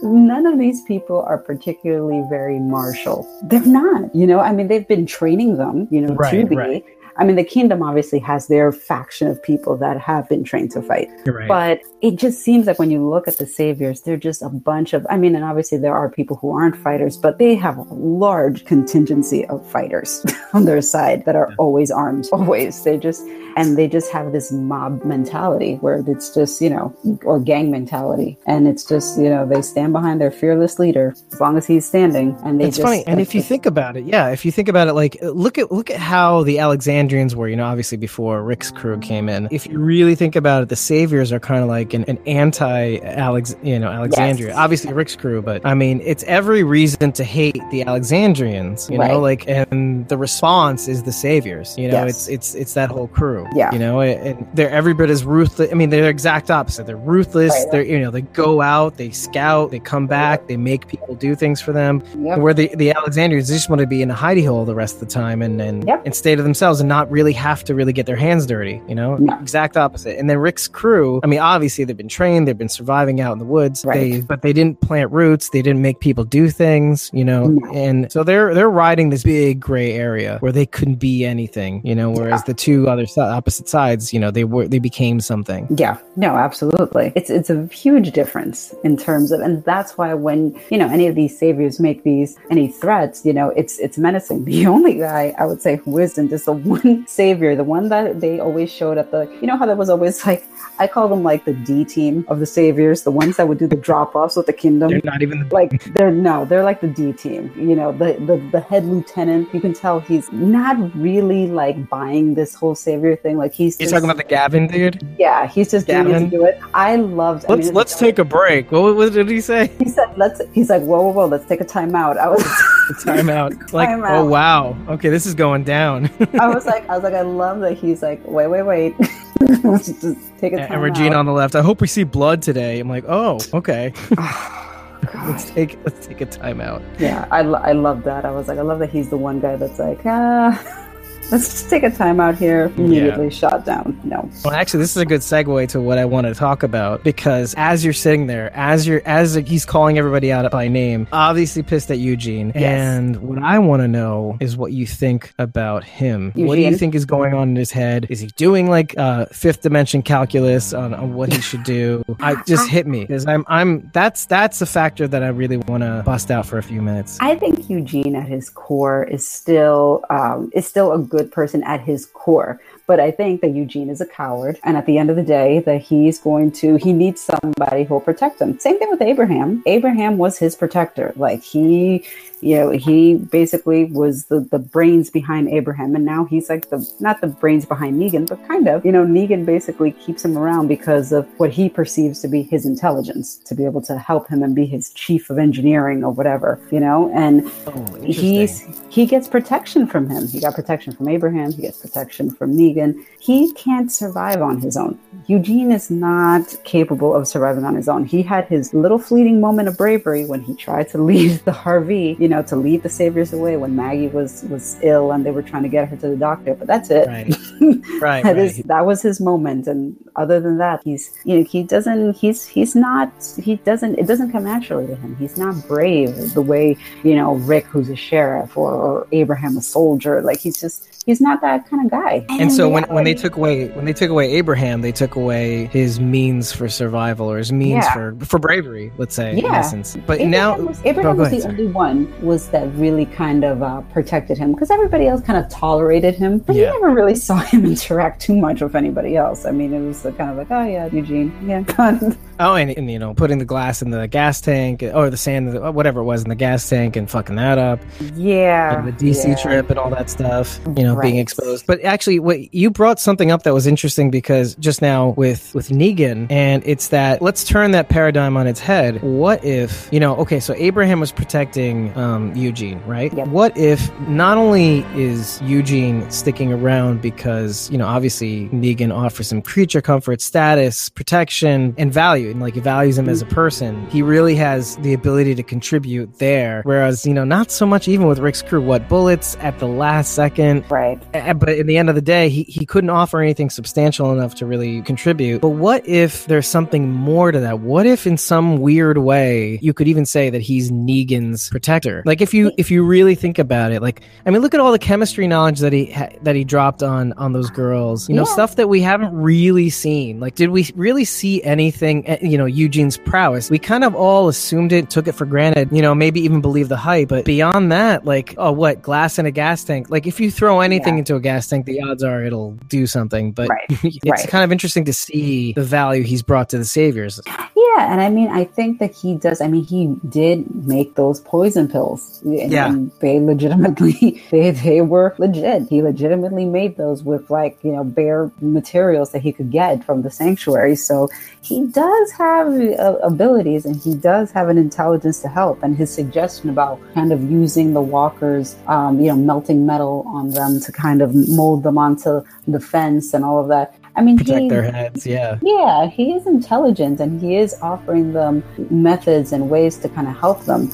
none 0.00 0.46
of 0.46 0.58
these 0.58 0.80
people 0.84 1.20
are 1.20 1.36
particularly 1.36 2.24
very 2.30 2.58
martial. 2.58 3.28
They're 3.44 3.60
not, 3.60 4.14
you 4.14 4.26
know. 4.26 4.40
I 4.40 4.52
mean, 4.52 4.68
they've 4.68 4.88
been 4.88 5.04
training 5.04 5.58
them, 5.58 5.86
you 5.90 6.00
know, 6.00 6.16
to 6.16 6.46
be. 6.46 6.56
right. 6.56 6.82
I 7.18 7.24
mean, 7.24 7.36
the 7.36 7.44
kingdom 7.44 7.82
obviously 7.82 8.20
has 8.20 8.46
their 8.46 8.70
faction 8.70 9.26
of 9.26 9.42
people 9.42 9.76
that 9.78 10.00
have 10.00 10.28
been 10.28 10.44
trained 10.44 10.70
to 10.72 10.82
fight. 10.82 11.08
Right. 11.26 11.48
But 11.48 11.80
it 12.00 12.16
just 12.16 12.40
seems 12.40 12.66
like 12.66 12.78
when 12.78 12.90
you 12.90 13.08
look 13.08 13.26
at 13.26 13.38
the 13.38 13.46
saviors, 13.46 14.02
they're 14.02 14.16
just 14.16 14.42
a 14.42 14.48
bunch 14.48 14.92
of, 14.92 15.06
I 15.10 15.16
mean, 15.16 15.34
and 15.34 15.44
obviously 15.44 15.78
there 15.78 15.94
are 15.94 16.08
people 16.08 16.36
who 16.36 16.50
aren't 16.50 16.76
fighters, 16.76 17.16
but 17.16 17.38
they 17.38 17.56
have 17.56 17.76
a 17.76 17.82
large 17.94 18.64
contingency 18.64 19.44
of 19.46 19.68
fighters 19.68 20.24
on 20.52 20.64
their 20.64 20.80
side 20.80 21.24
that 21.24 21.34
are 21.34 21.52
always 21.58 21.90
armed, 21.90 22.28
always. 22.32 22.84
They 22.84 22.98
just, 22.98 23.26
and 23.56 23.76
they 23.76 23.88
just 23.88 24.12
have 24.12 24.30
this 24.30 24.52
mob 24.52 25.04
mentality 25.04 25.74
where 25.76 26.04
it's 26.06 26.32
just, 26.32 26.60
you 26.60 26.70
know, 26.70 26.94
or 27.24 27.40
gang 27.40 27.72
mentality. 27.72 28.38
And 28.46 28.68
it's 28.68 28.84
just, 28.84 29.18
you 29.18 29.28
know, 29.28 29.44
they 29.44 29.62
stand 29.62 29.92
behind 29.92 30.20
their 30.20 30.30
fearless 30.30 30.78
leader 30.78 31.16
as 31.32 31.40
long 31.40 31.56
as 31.56 31.66
he's 31.66 31.84
standing. 31.84 32.36
And 32.44 32.60
they 32.60 32.66
it's 32.66 32.76
just, 32.76 32.86
funny, 32.86 33.04
and 33.08 33.20
if 33.20 33.34
you 33.34 33.42
think 33.42 33.66
about 33.66 33.96
it, 33.96 34.04
yeah, 34.04 34.28
if 34.28 34.44
you 34.44 34.52
think 34.52 34.68
about 34.68 34.86
it, 34.86 34.92
like 34.92 35.18
look 35.20 35.58
at 35.58 35.72
look 35.72 35.90
at 35.90 35.98
how 35.98 36.44
the 36.44 36.60
Alexandrians 36.60 37.34
were. 37.34 37.48
You 37.48 37.56
know, 37.56 37.66
obviously 37.66 37.98
before 37.98 38.42
Rick's 38.44 38.70
crew 38.70 38.98
came 38.98 39.28
in. 39.28 39.48
If 39.50 39.66
you 39.66 39.78
really 39.80 40.14
think 40.14 40.36
about 40.36 40.62
it, 40.62 40.68
the 40.68 40.76
Saviors 40.76 41.32
are 41.32 41.40
kind 41.40 41.62
of 41.62 41.68
like 41.68 41.87
an, 41.94 42.04
an 42.08 42.18
anti-Alex, 42.26 43.56
you 43.62 43.78
know, 43.78 43.88
Alexandria. 43.88 44.48
Yes. 44.48 44.56
Obviously 44.56 44.92
Rick's 44.92 45.16
crew, 45.16 45.42
but 45.42 45.64
I 45.64 45.74
mean, 45.74 46.00
it's 46.04 46.24
every 46.24 46.62
reason 46.62 47.12
to 47.12 47.24
hate 47.24 47.60
the 47.70 47.82
Alexandrians. 47.82 48.88
You 48.90 48.98
Right. 48.98 49.10
know, 49.12 49.20
like, 49.20 49.46
and 49.48 50.06
the 50.08 50.16
response 50.18 50.88
is 50.88 51.02
the 51.04 51.12
Saviors. 51.12 51.76
You 51.78 51.88
know, 51.88 52.04
Yes. 52.04 52.10
it's 52.10 52.28
it's 52.28 52.54
it's 52.54 52.74
that 52.74 52.90
whole 52.90 53.08
crew. 53.08 53.46
Yeah. 53.54 53.72
you 53.72 53.78
know, 53.78 54.00
and 54.00 54.46
they're 54.54 54.70
every 54.70 54.94
bit 54.94 55.10
as 55.10 55.24
ruthless. 55.24 55.70
I 55.70 55.74
mean, 55.74 55.90
they're 55.90 56.02
the 56.02 56.08
exact 56.08 56.50
opposite. 56.50 56.86
They're 56.86 56.96
ruthless. 56.96 57.52
Right. 57.52 57.66
They're 57.72 57.82
you 57.84 57.98
know, 58.00 58.10
they 58.10 58.22
go 58.22 58.60
out, 58.60 58.96
they 58.96 59.10
scout, 59.10 59.70
they 59.70 59.78
come 59.78 60.06
back, 60.06 60.46
they 60.48 60.56
make 60.56 60.88
people 60.88 61.14
do 61.14 61.34
things 61.34 61.60
for 61.60 61.72
them. 61.72 62.02
Yep. 62.18 62.38
Where 62.38 62.54
the, 62.54 62.70
the 62.76 62.90
Alexandrians 62.92 63.48
they 63.48 63.54
just 63.54 63.68
want 63.70 63.80
to 63.80 63.86
be 63.86 64.02
in 64.02 64.10
a 64.10 64.14
hidey 64.14 64.46
hole 64.46 64.64
the 64.64 64.74
rest 64.74 64.94
of 64.94 65.00
the 65.00 65.06
time 65.06 65.42
and, 65.42 65.60
and, 65.60 65.86
Yep. 65.86 66.02
and 66.06 66.14
stay 66.14 66.34
to 66.34 66.42
themselves 66.42 66.80
and 66.80 66.88
not 66.88 67.10
really 67.10 67.32
have 67.32 67.64
to 67.64 67.74
really 67.74 67.92
get 67.92 68.06
their 68.06 68.16
hands 68.16 68.46
dirty, 68.46 68.82
you 68.88 68.94
know? 68.94 69.16
No. 69.16 69.38
Exact 69.40 69.76
opposite. 69.76 70.18
And 70.18 70.28
then 70.28 70.38
Rick's 70.38 70.68
crew, 70.68 71.20
I 71.22 71.26
mean, 71.26 71.38
obviously 71.40 71.77
they've 71.84 71.96
been 71.96 72.08
trained, 72.08 72.46
they've 72.48 72.56
been 72.58 72.68
surviving 72.68 73.20
out 73.20 73.32
in 73.32 73.38
the 73.38 73.44
woods, 73.44 73.84
Right. 73.84 74.12
they, 74.12 74.20
but 74.20 74.42
they 74.42 74.52
didn't 74.52 74.80
plant 74.80 75.10
roots, 75.12 75.50
they 75.50 75.62
didn't 75.62 75.82
make 75.82 76.00
people 76.00 76.24
do 76.24 76.48
things, 76.50 77.10
you 77.12 77.24
know? 77.24 77.46
No. 77.48 77.72
And 77.72 78.10
so 78.10 78.22
they're 78.24 78.54
they're 78.54 78.70
riding 78.70 79.10
this 79.10 79.22
big 79.22 79.60
gray 79.60 79.92
area 79.92 80.38
where 80.40 80.52
they 80.52 80.66
couldn't 80.66 80.96
be 80.96 81.24
anything, 81.24 81.80
you 81.84 81.94
know, 81.94 82.10
whereas 82.10 82.42
the 82.44 82.54
two 82.54 82.88
other 82.88 83.06
opposite 83.18 83.68
sides, 83.68 84.12
you 84.12 84.20
know, 84.20 84.30
they 84.30 84.44
were 84.44 84.66
they 84.68 84.78
became 84.78 85.20
something. 85.20 85.66
Yeah, 85.76 85.98
no, 86.16 86.36
absolutely. 86.36 87.12
It's 87.14 87.30
it's 87.30 87.50
a 87.50 87.66
huge 87.66 88.12
difference 88.12 88.74
in 88.84 88.96
terms 88.96 89.32
of, 89.32 89.40
and 89.40 89.64
that's 89.64 89.96
why 89.98 90.14
when 90.14 90.58
you 90.70 90.78
know 90.78 90.88
any 90.88 91.06
of 91.06 91.14
these 91.14 91.38
saviors 91.38 91.78
make 91.80 92.02
these 92.04 92.36
any 92.50 92.68
threats, 92.68 93.24
you 93.24 93.32
know, 93.32 93.50
it's 93.50 93.78
it's 93.78 93.98
menacing. 93.98 94.44
The 94.58 94.66
only 94.66 94.94
guy 94.98 95.34
I 95.38 95.44
would 95.46 95.62
say 95.62 95.76
who 95.76 95.98
isn't 95.98 96.32
is 96.32 96.44
the 96.44 96.52
one 96.76 97.06
savior, 97.06 97.54
the 97.54 97.64
one 97.64 97.88
that 97.90 98.20
they 98.20 98.40
always 98.40 98.70
showed 98.72 98.98
at 98.98 99.10
the, 99.12 99.28
you 99.40 99.46
know 99.46 99.56
how 99.56 99.66
there 99.66 99.76
was 99.76 99.88
always 99.88 100.26
like 100.26 100.44
I 100.80 100.86
call 100.86 101.08
them 101.08 101.22
like 101.22 101.44
the 101.44 101.52
D 101.68 101.84
team 101.84 102.14
of 102.32 102.36
the 102.42 102.46
saviors, 102.58 102.98
the 103.08 103.14
ones 103.22 103.34
that 103.38 103.46
would 103.48 103.58
do 103.64 103.66
the 103.74 103.80
drop 103.88 104.10
offs 104.20 104.36
with 104.38 104.46
the 104.46 104.58
kingdom 104.64 104.88
They're 104.90 105.00
not 105.12 105.22
even 105.26 105.36
the 105.42 105.54
like 105.54 105.72
they're 105.94 106.10
no 106.28 106.36
they're 106.50 106.64
like 106.70 106.80
the 106.86 106.92
d 107.00 107.12
team 107.24 107.42
you 107.68 107.76
know 107.80 107.90
the, 108.02 108.08
the 108.28 108.36
the 108.54 108.60
head 108.70 108.84
lieutenant 108.92 109.42
you 109.54 109.60
can 109.66 109.72
tell 109.82 109.96
he's 110.10 110.26
not 110.32 110.76
really 110.96 111.44
like 111.62 111.76
buying 111.88 112.26
this 112.40 112.54
whole 112.60 112.74
savior 112.86 113.14
thing 113.24 113.36
like 113.44 113.52
he's 113.60 113.78
You're 113.80 113.90
talking 113.90 114.10
about 114.10 114.16
the 114.24 114.24
Gavin 114.36 114.66
dude? 114.66 114.96
yeah 115.18 115.46
he's 115.54 115.70
just 115.70 115.86
doing 115.86 116.06
it 116.06 116.12
Gavin? 116.12 116.30
to 116.30 116.36
do 116.38 116.44
it 116.50 116.58
i 116.74 116.96
loved 116.96 117.44
I 117.46 117.54
Let's 117.54 117.66
mean, 117.66 117.74
let's 117.74 117.94
take 117.98 118.18
a 118.18 118.24
break. 118.24 118.70
What, 118.72 118.96
what 118.96 119.12
did 119.12 119.28
he 119.28 119.40
say? 119.40 119.62
he 119.78 119.88
said 119.96 120.08
let's 120.16 120.40
he's 120.52 120.70
like 120.70 120.82
whoa 120.82 121.02
whoa 121.02 121.12
whoa 121.18 121.26
let's 121.26 121.46
take 121.46 121.60
a 121.60 121.64
timeout. 121.76 122.16
i 122.16 122.28
was 122.28 122.42
Time 123.04 123.28
out. 123.28 123.52
Like, 123.72 123.88
Time 123.90 124.02
oh 124.04 124.24
wow. 124.24 124.74
Okay, 124.94 125.10
this 125.10 125.26
is 125.26 125.34
going 125.34 125.62
down. 125.64 126.10
i 126.44 126.46
was 126.48 126.64
like 126.72 126.88
i 126.88 126.94
was 126.96 127.02
like 127.04 127.14
i 127.14 127.20
love 127.22 127.60
that 127.60 127.74
he's 127.82 128.00
like 128.02 128.20
wait 128.26 128.46
wait 128.48 128.62
wait 128.62 128.94
let's 129.40 129.86
just 129.92 130.38
take 130.38 130.52
a 130.52 130.56
time 130.58 130.72
and 130.72 130.82
Regina 130.82 131.16
out. 131.16 131.20
on 131.20 131.26
the 131.26 131.32
left. 131.32 131.54
I 131.54 131.62
hope 131.62 131.80
we 131.80 131.86
see 131.86 132.04
blood 132.04 132.42
today. 132.42 132.80
I'm 132.80 132.88
like, 132.88 133.04
oh, 133.08 133.38
okay. 133.54 133.92
Let's 135.14 135.48
take 135.50 135.78
let's 135.84 136.06
take 136.06 136.20
a 136.20 136.26
timeout. 136.26 136.82
yeah 136.98 137.28
I, 137.30 137.42
lo- 137.42 137.60
I 137.62 137.70
love 137.72 138.02
that 138.02 138.24
i 138.24 138.32
was 138.32 138.48
like 138.48 138.58
i 138.58 138.62
love 138.62 138.80
that 138.80 138.90
he's 138.90 139.08
the 139.10 139.16
one 139.16 139.38
guy 139.38 139.54
that's 139.54 139.78
like 139.78 140.00
ah 140.04 140.60
let's 141.30 141.48
just 141.48 141.70
take 141.70 141.82
a 141.82 141.90
time 141.90 142.20
out 142.20 142.36
here 142.36 142.72
immediately 142.76 143.30
shot 143.30 143.64
down 143.64 143.98
no 144.04 144.28
Well, 144.44 144.54
actually, 144.54 144.80
this 144.80 144.96
is 144.96 145.02
a 145.02 145.06
good 145.06 145.20
segue 145.20 145.68
to 145.68 145.80
what 145.80 145.98
I 145.98 146.04
want 146.04 146.26
to 146.26 146.34
talk 146.34 146.62
about 146.62 147.04
because 147.04 147.54
as 147.56 147.84
you're 147.84 147.92
sitting 147.92 148.26
there, 148.26 148.54
as 148.54 148.86
you're 148.86 149.02
as 149.04 149.34
he's 149.34 149.64
calling 149.64 149.98
everybody 149.98 150.32
out 150.32 150.50
by 150.50 150.68
name, 150.68 151.06
obviously 151.12 151.62
pissed 151.62 151.90
at 151.90 151.98
Eugene. 151.98 152.52
Yes. 152.54 152.62
And 152.64 153.16
what 153.16 153.42
I 153.42 153.58
want 153.58 153.82
to 153.82 153.88
know 153.88 154.36
is 154.40 154.56
what 154.56 154.72
you 154.72 154.86
think 154.86 155.32
about 155.38 155.84
him. 155.84 156.32
What 156.34 156.54
do 156.54 156.62
you 156.62 156.76
think 156.76 156.94
is 156.94 157.04
going 157.04 157.34
on 157.34 157.50
in 157.50 157.56
his 157.56 157.70
head? 157.70 158.06
Is 158.08 158.20
he 158.20 158.28
doing 158.28 158.70
like 158.70 158.96
uh, 158.96 159.26
fifth 159.26 159.62
dimension 159.62 160.02
calculus 160.02 160.72
on, 160.72 160.94
on 160.94 161.14
what 161.14 161.32
he 161.32 161.40
should 161.40 161.64
do? 161.64 162.04
I 162.20 162.42
just 162.44 162.68
hit 162.68 162.86
me 162.86 163.00
because 163.00 163.26
I'm 163.26 163.44
I'm 163.48 163.90
that's 163.92 164.26
that's 164.26 164.62
a 164.62 164.66
factor 164.66 165.06
that 165.08 165.22
I 165.22 165.28
really 165.28 165.56
want 165.56 165.82
to 165.82 166.02
bust 166.04 166.30
out 166.30 166.46
for 166.46 166.58
a 166.58 166.62
few 166.62 166.80
minutes. 166.80 167.18
I 167.20 167.34
think 167.34 167.68
Eugene 167.68 168.14
at 168.14 168.28
his 168.28 168.48
core 168.48 169.04
is 169.04 169.26
still 169.26 170.04
um, 170.10 170.50
is 170.54 170.66
still 170.66 170.92
a 170.92 170.98
good 170.98 171.17
person 171.24 171.62
at 171.64 171.80
his 171.80 172.06
core. 172.06 172.60
But 172.86 173.00
I 173.00 173.10
think 173.10 173.42
that 173.42 173.50
Eugene 173.50 173.90
is 173.90 174.00
a 174.00 174.06
coward, 174.06 174.58
and 174.64 174.76
at 174.76 174.86
the 174.86 174.96
end 174.96 175.10
of 175.10 175.16
the 175.16 175.22
day, 175.22 175.60
that 175.60 175.82
he's 175.82 176.18
going 176.18 176.52
to 176.52 176.76
he 176.76 176.92
needs 176.92 177.20
somebody 177.20 177.84
who 177.84 177.94
will 177.94 178.00
protect 178.00 178.40
him. 178.40 178.58
Same 178.58 178.78
thing 178.78 178.90
with 178.90 179.02
Abraham. 179.02 179.62
Abraham 179.66 180.16
was 180.16 180.38
his 180.38 180.56
protector. 180.56 181.12
Like 181.16 181.42
he, 181.42 182.04
you 182.40 182.56
know, 182.56 182.70
he 182.70 183.14
basically 183.14 183.86
was 183.86 184.26
the 184.26 184.40
the 184.40 184.58
brains 184.58 185.10
behind 185.10 185.48
Abraham, 185.48 185.94
and 185.94 186.04
now 186.04 186.24
he's 186.24 186.48
like 186.48 186.70
the 186.70 186.88
not 187.00 187.20
the 187.20 187.26
brains 187.28 187.64
behind 187.64 188.00
Negan, 188.00 188.28
but 188.28 188.46
kind 188.46 188.68
of. 188.68 188.84
You 188.84 188.92
know, 188.92 189.04
Negan 189.04 189.44
basically 189.44 189.92
keeps 189.92 190.24
him 190.24 190.36
around 190.38 190.68
because 190.68 191.12
of 191.12 191.26
what 191.38 191.50
he 191.50 191.68
perceives 191.68 192.20
to 192.22 192.28
be 192.28 192.42
his 192.42 192.66
intelligence, 192.66 193.36
to 193.38 193.54
be 193.54 193.64
able 193.64 193.82
to 193.82 193.98
help 193.98 194.28
him 194.28 194.42
and 194.42 194.54
be 194.54 194.66
his 194.66 194.90
chief 194.90 195.30
of 195.30 195.38
engineering 195.38 196.04
or 196.04 196.12
whatever. 196.12 196.60
You 196.70 196.80
know, 196.80 197.10
and 197.14 197.50
Oh, 197.66 198.00
he's 198.02 198.64
he 198.88 199.06
gets 199.06 199.28
protection 199.28 199.86
from 199.86 200.08
him. 200.08 200.26
He 200.28 200.40
got 200.40 200.54
protection 200.54 200.92
from 200.92 201.08
Abraham. 201.08 201.52
He 201.52 201.62
gets 201.62 201.78
protection 201.78 202.30
from 202.30 202.56
Negan. 202.56 203.04
He 203.18 203.52
can't 203.52 203.90
survive 203.90 204.40
on 204.42 204.60
his 204.60 204.76
own. 204.76 204.98
Eugene 205.26 205.72
is 205.72 205.90
not 205.90 206.54
capable 206.64 207.14
of 207.14 207.28
surviving 207.28 207.64
on 207.64 207.74
his 207.74 207.88
own. 207.88 208.04
He 208.04 208.22
had 208.22 208.46
his 208.46 208.72
little 208.72 208.98
fleeting 208.98 209.40
moment 209.40 209.68
of 209.68 209.76
bravery 209.76 210.24
when 210.24 210.42
he 210.42 210.54
tried 210.54 210.88
to 210.90 210.98
leave 211.02 211.44
the 211.44 211.52
RV, 211.52 212.18
you 212.18 212.27
know, 212.28 212.42
to 212.42 212.56
lead 212.56 212.82
the 212.82 212.88
Saviors 212.88 213.32
away 213.32 213.56
when 213.56 213.74
Maggie 213.76 214.08
was 214.08 214.44
was 214.44 214.78
ill 214.82 215.12
and 215.12 215.24
they 215.24 215.30
were 215.30 215.42
trying 215.42 215.62
to 215.62 215.68
get 215.68 215.88
her 215.88 215.96
to 215.96 216.08
the 216.08 216.16
doctor. 216.16 216.54
But 216.54 216.66
that's 216.66 216.90
it. 216.90 217.06
right, 217.08 217.26
right, 218.00 218.22
That 218.24 218.36
right. 218.36 218.38
is- 218.38 218.58
that 218.64 218.84
was 218.86 219.02
his 219.02 219.20
moment 219.20 219.66
and 219.66 219.96
other 220.16 220.40
than 220.40 220.58
that 220.58 220.80
he's 220.84 221.10
you 221.24 221.36
know 221.38 221.44
he 221.44 221.62
doesn't 221.62 222.14
he's 222.16 222.46
he's 222.46 222.74
not 222.74 223.12
he 223.42 223.56
doesn't 223.56 223.98
it 223.98 224.06
doesn't 224.06 224.32
come 224.32 224.44
naturally 224.44 224.86
to 224.86 224.96
him 224.96 225.14
he's 225.16 225.38
not 225.38 225.54
brave 225.68 226.34
the 226.34 226.42
way 226.42 226.76
you 227.04 227.14
know 227.14 227.34
rick 227.36 227.64
who's 227.66 227.88
a 227.88 227.94
sheriff 227.96 228.56
or, 228.56 228.72
or 228.72 229.06
abraham 229.12 229.56
a 229.56 229.62
soldier 229.62 230.20
like 230.22 230.38
he's 230.40 230.58
just 230.60 230.97
he's 231.08 231.20
not 231.22 231.40
that 231.40 231.66
kind 231.70 231.82
of 231.86 231.90
guy 231.90 232.24
And 232.28 232.52
so 232.52 232.68
when, 232.68 232.84
when 232.84 233.04
they 233.04 233.14
took 233.14 233.34
away 233.36 233.68
when 233.68 233.86
they 233.86 233.94
took 233.94 234.10
away 234.10 234.26
Abraham, 234.34 234.82
they 234.82 234.92
took 234.92 235.16
away 235.16 235.64
his 235.72 235.98
means 235.98 236.52
for 236.52 236.68
survival 236.68 237.26
or 237.32 237.38
his 237.38 237.50
means 237.50 237.84
Yeah. 237.86 237.94
for 237.94 238.14
for 238.30 238.38
bravery, 238.38 238.92
let's 238.98 239.14
say 239.14 239.32
in 239.32 239.38
Yeah. 239.38 239.56
essence. 239.58 239.96
But 240.06 240.20
Abraham 240.20 240.30
now 240.30 240.58
was, 240.58 240.80
Abraham 240.84 241.12
Oh, 241.12 241.14
was 241.14 241.28
ahead, 241.28 241.38
the 241.38 241.42
sorry. 241.42 241.54
only 241.54 241.66
one 241.72 242.12
was 242.22 242.48
that 242.48 242.66
really 242.74 243.06
kind 243.06 243.42
of 243.44 243.62
uh, 243.62 243.80
protected 243.96 244.36
him 244.36 244.52
because 244.52 244.70
everybody 244.70 245.06
else 245.08 245.22
kind 245.22 245.38
of 245.42 245.48
tolerated 245.50 246.14
him, 246.14 246.38
but 246.46 246.54
Yeah. 246.54 246.72
you 246.74 246.80
never 246.82 246.90
really 246.94 247.14
saw 247.28 247.38
him 247.38 247.64
interact 247.64 248.20
too 248.20 248.36
much 248.36 248.60
with 248.60 248.76
anybody 248.76 249.16
else. 249.16 249.46
I 249.46 249.50
mean, 249.52 249.72
it 249.72 249.80
was 249.80 250.02
the 250.02 250.12
kind 250.12 250.30
of 250.30 250.36
like, 250.36 250.50
oh 250.50 250.64
yeah, 250.66 250.88
Eugene, 250.92 251.32
yeah, 251.46 251.62
Oh, 252.40 252.54
and, 252.54 252.70
and 252.70 252.88
you 252.88 253.00
know, 253.00 253.14
putting 253.14 253.38
the 253.38 253.44
glass 253.44 253.82
in 253.82 253.90
the 253.90 254.06
gas 254.06 254.40
tank 254.40 254.82
or 254.82 255.10
the 255.10 255.16
sand, 255.16 255.58
whatever 255.74 256.00
it 256.00 256.04
was, 256.04 256.22
in 256.22 256.28
the 256.28 256.36
gas 256.36 256.68
tank 256.68 256.94
and 256.96 257.10
fucking 257.10 257.34
that 257.36 257.58
up. 257.58 257.80
yeah, 258.14 258.78
and 258.78 258.86
the 258.86 258.92
DC 258.92 259.28
yeah. 259.28 259.34
trip 259.34 259.70
and 259.70 259.78
all 259.78 259.90
that 259.90 260.08
stuff. 260.10 260.60
You 260.76 260.84
know, 260.84 260.94
of 260.98 261.10
being 261.10 261.18
exposed. 261.18 261.66
But 261.66 261.82
actually, 261.82 262.18
what 262.18 262.52
you 262.54 262.70
brought 262.70 263.00
something 263.00 263.30
up 263.30 263.42
that 263.42 263.54
was 263.54 263.66
interesting 263.66 264.10
because 264.10 264.54
just 264.56 264.82
now 264.82 265.10
with 265.10 265.54
with 265.54 265.68
Negan, 265.68 266.30
and 266.30 266.62
it's 266.66 266.88
that 266.88 267.22
let's 267.22 267.44
turn 267.44 267.72
that 267.72 267.88
paradigm 267.88 268.36
on 268.36 268.46
its 268.46 268.60
head. 268.60 269.02
What 269.02 269.44
if 269.44 269.88
you 269.92 270.00
know? 270.00 270.16
Okay, 270.16 270.40
so 270.40 270.54
Abraham 270.56 271.00
was 271.00 271.12
protecting 271.12 271.96
um, 271.96 272.34
Eugene, 272.34 272.80
right? 272.86 273.12
Yep. 273.12 273.28
What 273.28 273.56
if 273.56 273.90
not 274.00 274.38
only 274.38 274.80
is 274.94 275.40
Eugene 275.42 276.08
sticking 276.10 276.52
around 276.52 277.02
because 277.02 277.70
you 277.70 277.78
know 277.78 277.86
obviously 277.86 278.48
Negan 278.48 278.94
offers 278.94 279.30
him 279.32 279.42
creature 279.42 279.80
comfort, 279.80 280.20
status, 280.20 280.88
protection, 280.88 281.74
and 281.78 281.92
value, 281.92 282.30
and 282.30 282.40
like 282.40 282.54
he 282.54 282.60
values 282.60 282.98
him 282.98 283.08
as 283.08 283.22
a 283.22 283.26
person. 283.26 283.88
He 283.90 284.02
really 284.02 284.34
has 284.36 284.76
the 284.78 284.92
ability 284.92 285.34
to 285.34 285.42
contribute 285.42 286.18
there. 286.18 286.62
Whereas 286.64 287.06
you 287.06 287.14
know 287.14 287.24
not 287.24 287.50
so 287.50 287.66
much 287.66 287.88
even 287.88 288.06
with 288.06 288.18
Rick's 288.18 288.42
crew. 288.42 288.60
What 288.60 288.88
bullets 288.88 289.36
at 289.40 289.58
the 289.58 289.68
last 289.68 290.14
second 290.14 290.68
Right. 290.70 290.87
Uh, 291.14 291.34
but 291.34 291.50
in 291.50 291.66
the 291.66 291.76
end 291.76 291.88
of 291.88 291.94
the 291.94 292.02
day, 292.02 292.28
he, 292.28 292.42
he 292.44 292.64
couldn't 292.66 292.90
offer 292.90 293.20
anything 293.20 293.50
substantial 293.50 294.12
enough 294.12 294.34
to 294.36 294.46
really 294.46 294.82
contribute. 294.82 295.40
But 295.40 295.50
what 295.50 295.86
if 295.88 296.26
there's 296.26 296.46
something 296.48 296.90
more 296.90 297.32
to 297.32 297.40
that? 297.40 297.60
What 297.60 297.86
if 297.86 298.06
in 298.06 298.16
some 298.16 298.58
weird 298.58 298.98
way 298.98 299.58
you 299.62 299.72
could 299.74 299.88
even 299.88 300.06
say 300.06 300.30
that 300.30 300.40
he's 300.42 300.70
Negan's 300.70 301.48
protector? 301.50 302.02
Like 302.06 302.20
if 302.20 302.32
you 302.34 302.52
if 302.56 302.70
you 302.70 302.84
really 302.84 303.14
think 303.14 303.38
about 303.38 303.72
it, 303.72 303.82
like 303.82 304.02
I 304.26 304.30
mean, 304.30 304.42
look 304.42 304.54
at 304.54 304.60
all 304.60 304.72
the 304.72 304.78
chemistry 304.78 305.26
knowledge 305.26 305.60
that 305.60 305.72
he 305.72 305.86
ha- 305.92 306.10
that 306.22 306.36
he 306.36 306.44
dropped 306.44 306.82
on 306.82 307.12
on 307.14 307.32
those 307.32 307.50
girls. 307.50 308.08
You 308.08 308.14
know, 308.14 308.22
Yeah. 308.26 308.32
stuff 308.32 308.56
that 308.56 308.68
we 308.68 308.80
haven't 308.80 309.14
really 309.14 309.70
seen. 309.70 310.20
Like, 310.20 310.34
did 310.34 310.50
we 310.50 310.70
really 310.74 311.04
see 311.04 311.42
anything? 311.42 312.06
eh, 312.08 312.18
You 312.22 312.38
know, 312.38 312.46
Eugene's 312.46 312.96
prowess. 312.96 313.50
We 313.50 313.58
kind 313.58 313.84
of 313.84 313.94
all 313.94 314.28
assumed 314.28 314.72
it, 314.72 314.90
took 314.90 315.08
it 315.08 315.12
for 315.12 315.26
granted. 315.26 315.68
You 315.72 315.82
know, 315.82 315.94
maybe 315.94 316.20
even 316.20 316.40
believe 316.40 316.68
the 316.68 316.76
hype. 316.76 317.08
But 317.08 317.24
beyond 317.24 317.72
that, 317.72 318.04
like, 318.04 318.34
oh, 318.38 318.52
what 318.52 318.82
glass 318.82 319.18
in 319.18 319.26
a 319.26 319.30
gas 319.30 319.64
tank? 319.64 319.90
Like, 319.90 320.06
if 320.06 320.20
you 320.20 320.30
throw 320.30 320.60
anything 320.68 320.96
Yeah. 320.96 321.00
into 321.00 321.16
a 321.16 321.20
gas 321.20 321.48
tank, 321.48 321.66
the 321.66 321.82
odds 321.82 322.04
are 322.04 322.24
it'll 322.24 322.52
do 322.68 322.86
something. 322.86 323.32
But 323.32 323.50
Right. 323.50 323.70
it's 324.04 324.06
Right. 324.06 324.28
kind 324.28 324.44
of 324.44 324.52
interesting 324.52 324.84
to 324.86 324.94
see 324.94 325.54
the 325.54 325.64
value 325.64 326.04
he's 326.04 326.22
brought 326.22 326.50
to 326.50 326.58
the 326.58 326.66
saviors. 326.66 327.20
Yeah, 327.56 327.92
and 327.92 328.00
I 328.00 328.10
mean, 328.10 328.28
I 328.30 328.44
think 328.44 328.80
that 328.80 328.92
he 328.94 329.16
does. 329.16 329.40
I 329.42 329.48
mean, 329.48 329.64
he 329.64 329.96
did 330.08 330.54
make 330.66 330.96
those 330.96 331.20
poison 331.20 331.68
pills. 331.68 332.20
And, 332.24 332.52
Yeah. 332.52 332.68
and 332.68 332.92
they 333.00 333.20
legitimately, 333.20 334.22
they 334.32 334.52
they 334.52 334.80
were 334.82 335.14
legit. 335.18 335.68
He 335.70 335.82
legitimately 335.82 336.46
made 336.46 336.76
those 336.78 337.04
with 337.04 337.30
like 337.30 337.58
you 337.62 337.72
know 337.72 337.84
bare 337.84 338.32
materials 338.40 339.12
that 339.12 339.22
he 339.22 339.32
could 339.32 339.50
get 339.52 339.84
from 339.84 340.02
the 340.02 340.10
sanctuary. 340.10 340.76
So 340.76 341.08
he 341.42 341.66
does 341.66 342.12
have 342.12 342.48
uh, 342.48 342.96
abilities, 343.02 343.66
and 343.66 343.76
he 343.76 343.94
does 343.94 344.32
have 344.32 344.48
an 344.50 344.58
intelligence 344.58 345.20
to 345.22 345.28
help. 345.28 345.62
And 345.62 345.76
his 345.76 345.92
suggestion 345.92 346.50
about 346.50 346.80
kind 346.94 347.12
of 347.12 347.22
using 347.30 347.74
the 347.74 347.82
walkers, 347.82 348.56
um, 348.68 349.00
you 349.00 349.08
know, 349.08 349.16
melting 349.16 349.66
metal 349.66 350.04
on 350.08 350.30
them 350.30 350.57
to 350.60 350.72
kind 350.72 351.02
of 351.02 351.14
mold 351.14 351.62
them 351.62 351.78
onto 351.78 352.22
the 352.46 352.60
fence 352.60 353.14
and 353.14 353.24
all 353.24 353.38
of 353.38 353.48
that. 353.48 353.74
I 353.96 354.02
mean, 354.02 354.16
Protect 354.16 354.40
he, 354.40 354.48
their 354.48 354.62
heads. 354.62 355.06
Yeah. 355.06 355.38
yeah, 355.42 355.86
he 355.88 356.12
is 356.12 356.26
intelligent 356.26 357.00
and 357.00 357.20
he 357.20 357.36
is 357.36 357.56
offering 357.60 358.12
them 358.12 358.44
methods 358.70 359.32
and 359.32 359.50
ways 359.50 359.76
to 359.78 359.88
kind 359.88 360.06
of 360.06 360.16
help 360.16 360.44
them 360.44 360.70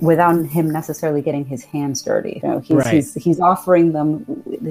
without 0.00 0.44
him 0.46 0.70
necessarily 0.70 1.22
getting 1.22 1.44
his 1.44 1.64
hands 1.64 2.02
dirty. 2.02 2.40
You 2.42 2.48
know, 2.48 2.58
he's, 2.60 2.76
Right. 2.76 2.94
he's, 2.94 3.14
he's 3.14 3.40
offering 3.40 3.92
them 3.92 4.24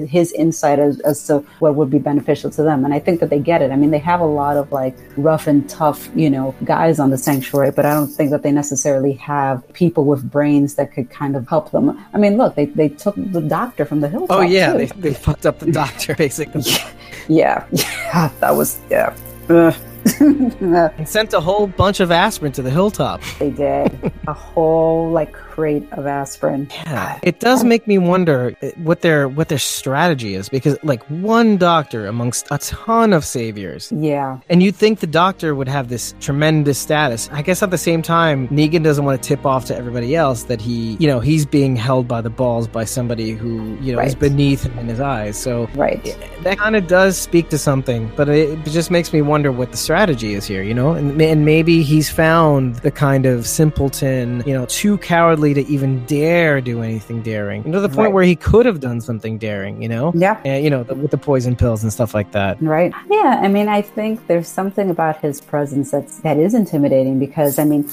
his 0.08 0.32
insight 0.32 0.78
as, 0.78 1.00
as 1.00 1.26
to 1.26 1.38
what 1.58 1.74
would 1.74 1.90
be 1.90 1.98
beneficial 1.98 2.50
to 2.50 2.62
them. 2.62 2.84
And 2.84 2.94
I 2.94 2.98
think 2.98 3.20
that 3.20 3.30
they 3.30 3.38
get 3.38 3.62
it. 3.62 3.70
I 3.70 3.76
mean, 3.76 3.90
they 3.90 3.98
have 3.98 4.20
a 4.20 4.26
lot 4.26 4.56
of 4.56 4.70
like 4.72 4.96
rough 5.16 5.46
and 5.46 5.68
tough, 5.68 6.08
you 6.14 6.30
know, 6.30 6.54
guys 6.64 6.98
on 6.98 7.10
the 7.10 7.18
sanctuary, 7.18 7.72
but 7.72 7.84
I 7.84 7.94
don't 7.94 8.08
think 8.08 8.30
that 8.30 8.42
they 8.42 8.52
necessarily 8.52 9.12
have 9.14 9.66
people 9.72 10.04
with 10.04 10.30
brains 10.30 10.74
that 10.76 10.92
could 10.92 11.10
kind 11.10 11.34
of 11.36 11.48
help 11.48 11.70
them. 11.72 11.98
I 12.14 12.18
mean, 12.18 12.36
look, 12.36 12.54
they, 12.54 12.66
they 12.66 12.88
took 12.88 13.14
the 13.16 13.40
doctor 13.40 13.84
from 13.84 14.00
the 14.00 14.08
hilltop. 14.08 14.36
Oh 14.38 14.40
yeah, 14.42 14.72
too. 14.72 14.78
they, 14.78 14.86
they 14.86 15.14
fucked 15.14 15.46
up 15.46 15.58
the 15.58 15.72
doctor 15.72 16.14
basically. 16.18 16.62
yeah, 17.28 17.66
yeah, 17.72 18.30
that 18.40 18.54
was, 18.54 18.78
yeah. 18.90 19.16
Ugh. 19.48 19.74
and 20.20 21.08
sent 21.08 21.32
a 21.32 21.40
whole 21.40 21.66
bunch 21.66 22.00
of 22.00 22.10
aspirin 22.10 22.52
to 22.52 22.62
the 22.62 22.70
hilltop. 22.70 23.22
They 23.38 23.50
did 23.50 24.12
a 24.26 24.32
whole 24.32 25.10
like 25.10 25.36
crate 25.56 25.90
of 25.92 26.06
aspirin. 26.06 26.68
Yeah, 26.84 27.18
it 27.22 27.40
does 27.40 27.64
make 27.64 27.86
me 27.86 27.96
wonder 27.96 28.54
uh, 28.62 28.68
what 28.76 29.00
their 29.00 29.26
what 29.26 29.48
their 29.48 29.58
strategy 29.58 30.34
is 30.34 30.50
because 30.50 30.76
like 30.82 31.02
one 31.04 31.56
doctor 31.56 32.06
amongst 32.06 32.46
a 32.50 32.58
ton 32.58 33.14
of 33.14 33.24
saviors, 33.24 33.90
Yeah, 33.90 34.38
and 34.50 34.62
you'd 34.62 34.76
think 34.76 35.00
the 35.00 35.06
doctor 35.06 35.54
would 35.54 35.68
have 35.68 35.88
this 35.88 36.14
tremendous 36.20 36.78
status. 36.78 37.30
I 37.32 37.40
guess 37.40 37.62
at 37.62 37.70
the 37.70 37.78
same 37.78 38.02
time, 38.02 38.48
Negan 38.48 38.84
doesn't 38.84 39.04
want 39.04 39.22
to 39.22 39.26
tip 39.26 39.46
off 39.46 39.64
to 39.66 39.76
everybody 39.76 40.14
else 40.14 40.44
that 40.44 40.60
he, 40.60 40.96
you 41.00 41.06
know, 41.06 41.20
he's 41.20 41.46
being 41.46 41.74
held 41.74 42.06
by 42.06 42.20
the 42.20 42.30
balls 42.30 42.68
by 42.68 42.84
somebody 42.84 43.32
who 43.32 43.78
you 43.80 43.94
know 43.94 44.02
is 44.02 44.14
beneath 44.14 44.62
him 44.62 44.78
in 44.78 44.88
his 44.88 45.00
eyes. 45.00 45.38
So 45.38 45.68
right. 45.74 46.02
that 46.42 46.58
kind 46.58 46.76
of 46.76 46.86
does 46.86 47.16
speak 47.16 47.48
to 47.48 47.58
something, 47.58 48.12
but 48.14 48.28
it, 48.28 48.58
it 48.58 48.70
just 48.70 48.90
makes 48.90 49.12
me 49.12 49.22
wonder 49.22 49.50
what 49.50 49.70
the 49.70 49.76
strategy 49.78 50.34
is 50.34 50.46
here, 50.46 50.62
you 50.62 50.74
know? 50.74 50.92
And, 50.92 51.20
and 51.20 51.44
maybe 51.44 51.82
he's 51.82 52.10
found 52.10 52.76
the 52.76 52.90
kind 52.90 53.24
of 53.24 53.46
simpleton, 53.46 54.42
you 54.46 54.52
know, 54.52 54.66
too 54.66 54.98
cowardly 54.98 55.45
to 55.54 55.66
even 55.66 56.04
dare 56.06 56.60
do 56.60 56.82
anything 56.82 57.22
daring. 57.22 57.64
You 57.64 57.70
know, 57.70 57.80
the 57.80 57.88
point 57.88 58.06
Right. 58.06 58.12
where 58.12 58.24
he 58.24 58.36
could 58.36 58.66
have 58.66 58.80
done 58.80 59.00
something 59.00 59.38
daring, 59.38 59.82
you 59.82 59.88
know? 59.88 60.12
Yeah. 60.14 60.40
And, 60.44 60.62
you 60.64 60.70
know, 60.70 60.82
the, 60.82 60.94
with 60.94 61.10
the 61.10 61.18
poison 61.18 61.56
pills 61.56 61.82
and 61.82 61.92
stuff 61.92 62.14
like 62.14 62.32
that. 62.32 62.60
Right. 62.62 62.92
Yeah. 63.10 63.40
I 63.42 63.48
mean, 63.48 63.68
I 63.68 63.82
think 63.82 64.26
there's 64.26 64.48
something 64.48 64.90
about 64.90 65.20
his 65.20 65.40
presence 65.40 65.90
that's 65.90 66.20
that 66.20 66.36
is 66.38 66.54
intimidating 66.54 67.18
because 67.18 67.58
I 67.58 67.64
mean, 67.64 67.88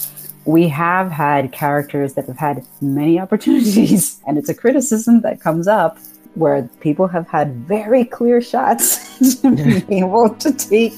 we 0.45 0.68
have 0.68 1.10
had 1.12 1.51
characters 1.51 2.16
that 2.16 2.26
have 2.28 2.38
had 2.38 2.66
many 2.82 3.20
opportunities, 3.24 4.22
and 4.28 4.38
it's 4.38 4.49
a 4.49 4.54
criticism 4.54 5.22
that 5.22 5.39
comes 5.39 5.68
up 5.68 5.97
where 6.36 6.68
people 6.82 7.08
have 7.08 7.28
had 7.28 7.54
very 7.68 8.04
clear 8.04 8.41
shots 8.41 9.18
to 9.41 9.56
be 9.56 9.84
able 9.99 10.30
to 10.36 10.51
take 10.51 10.93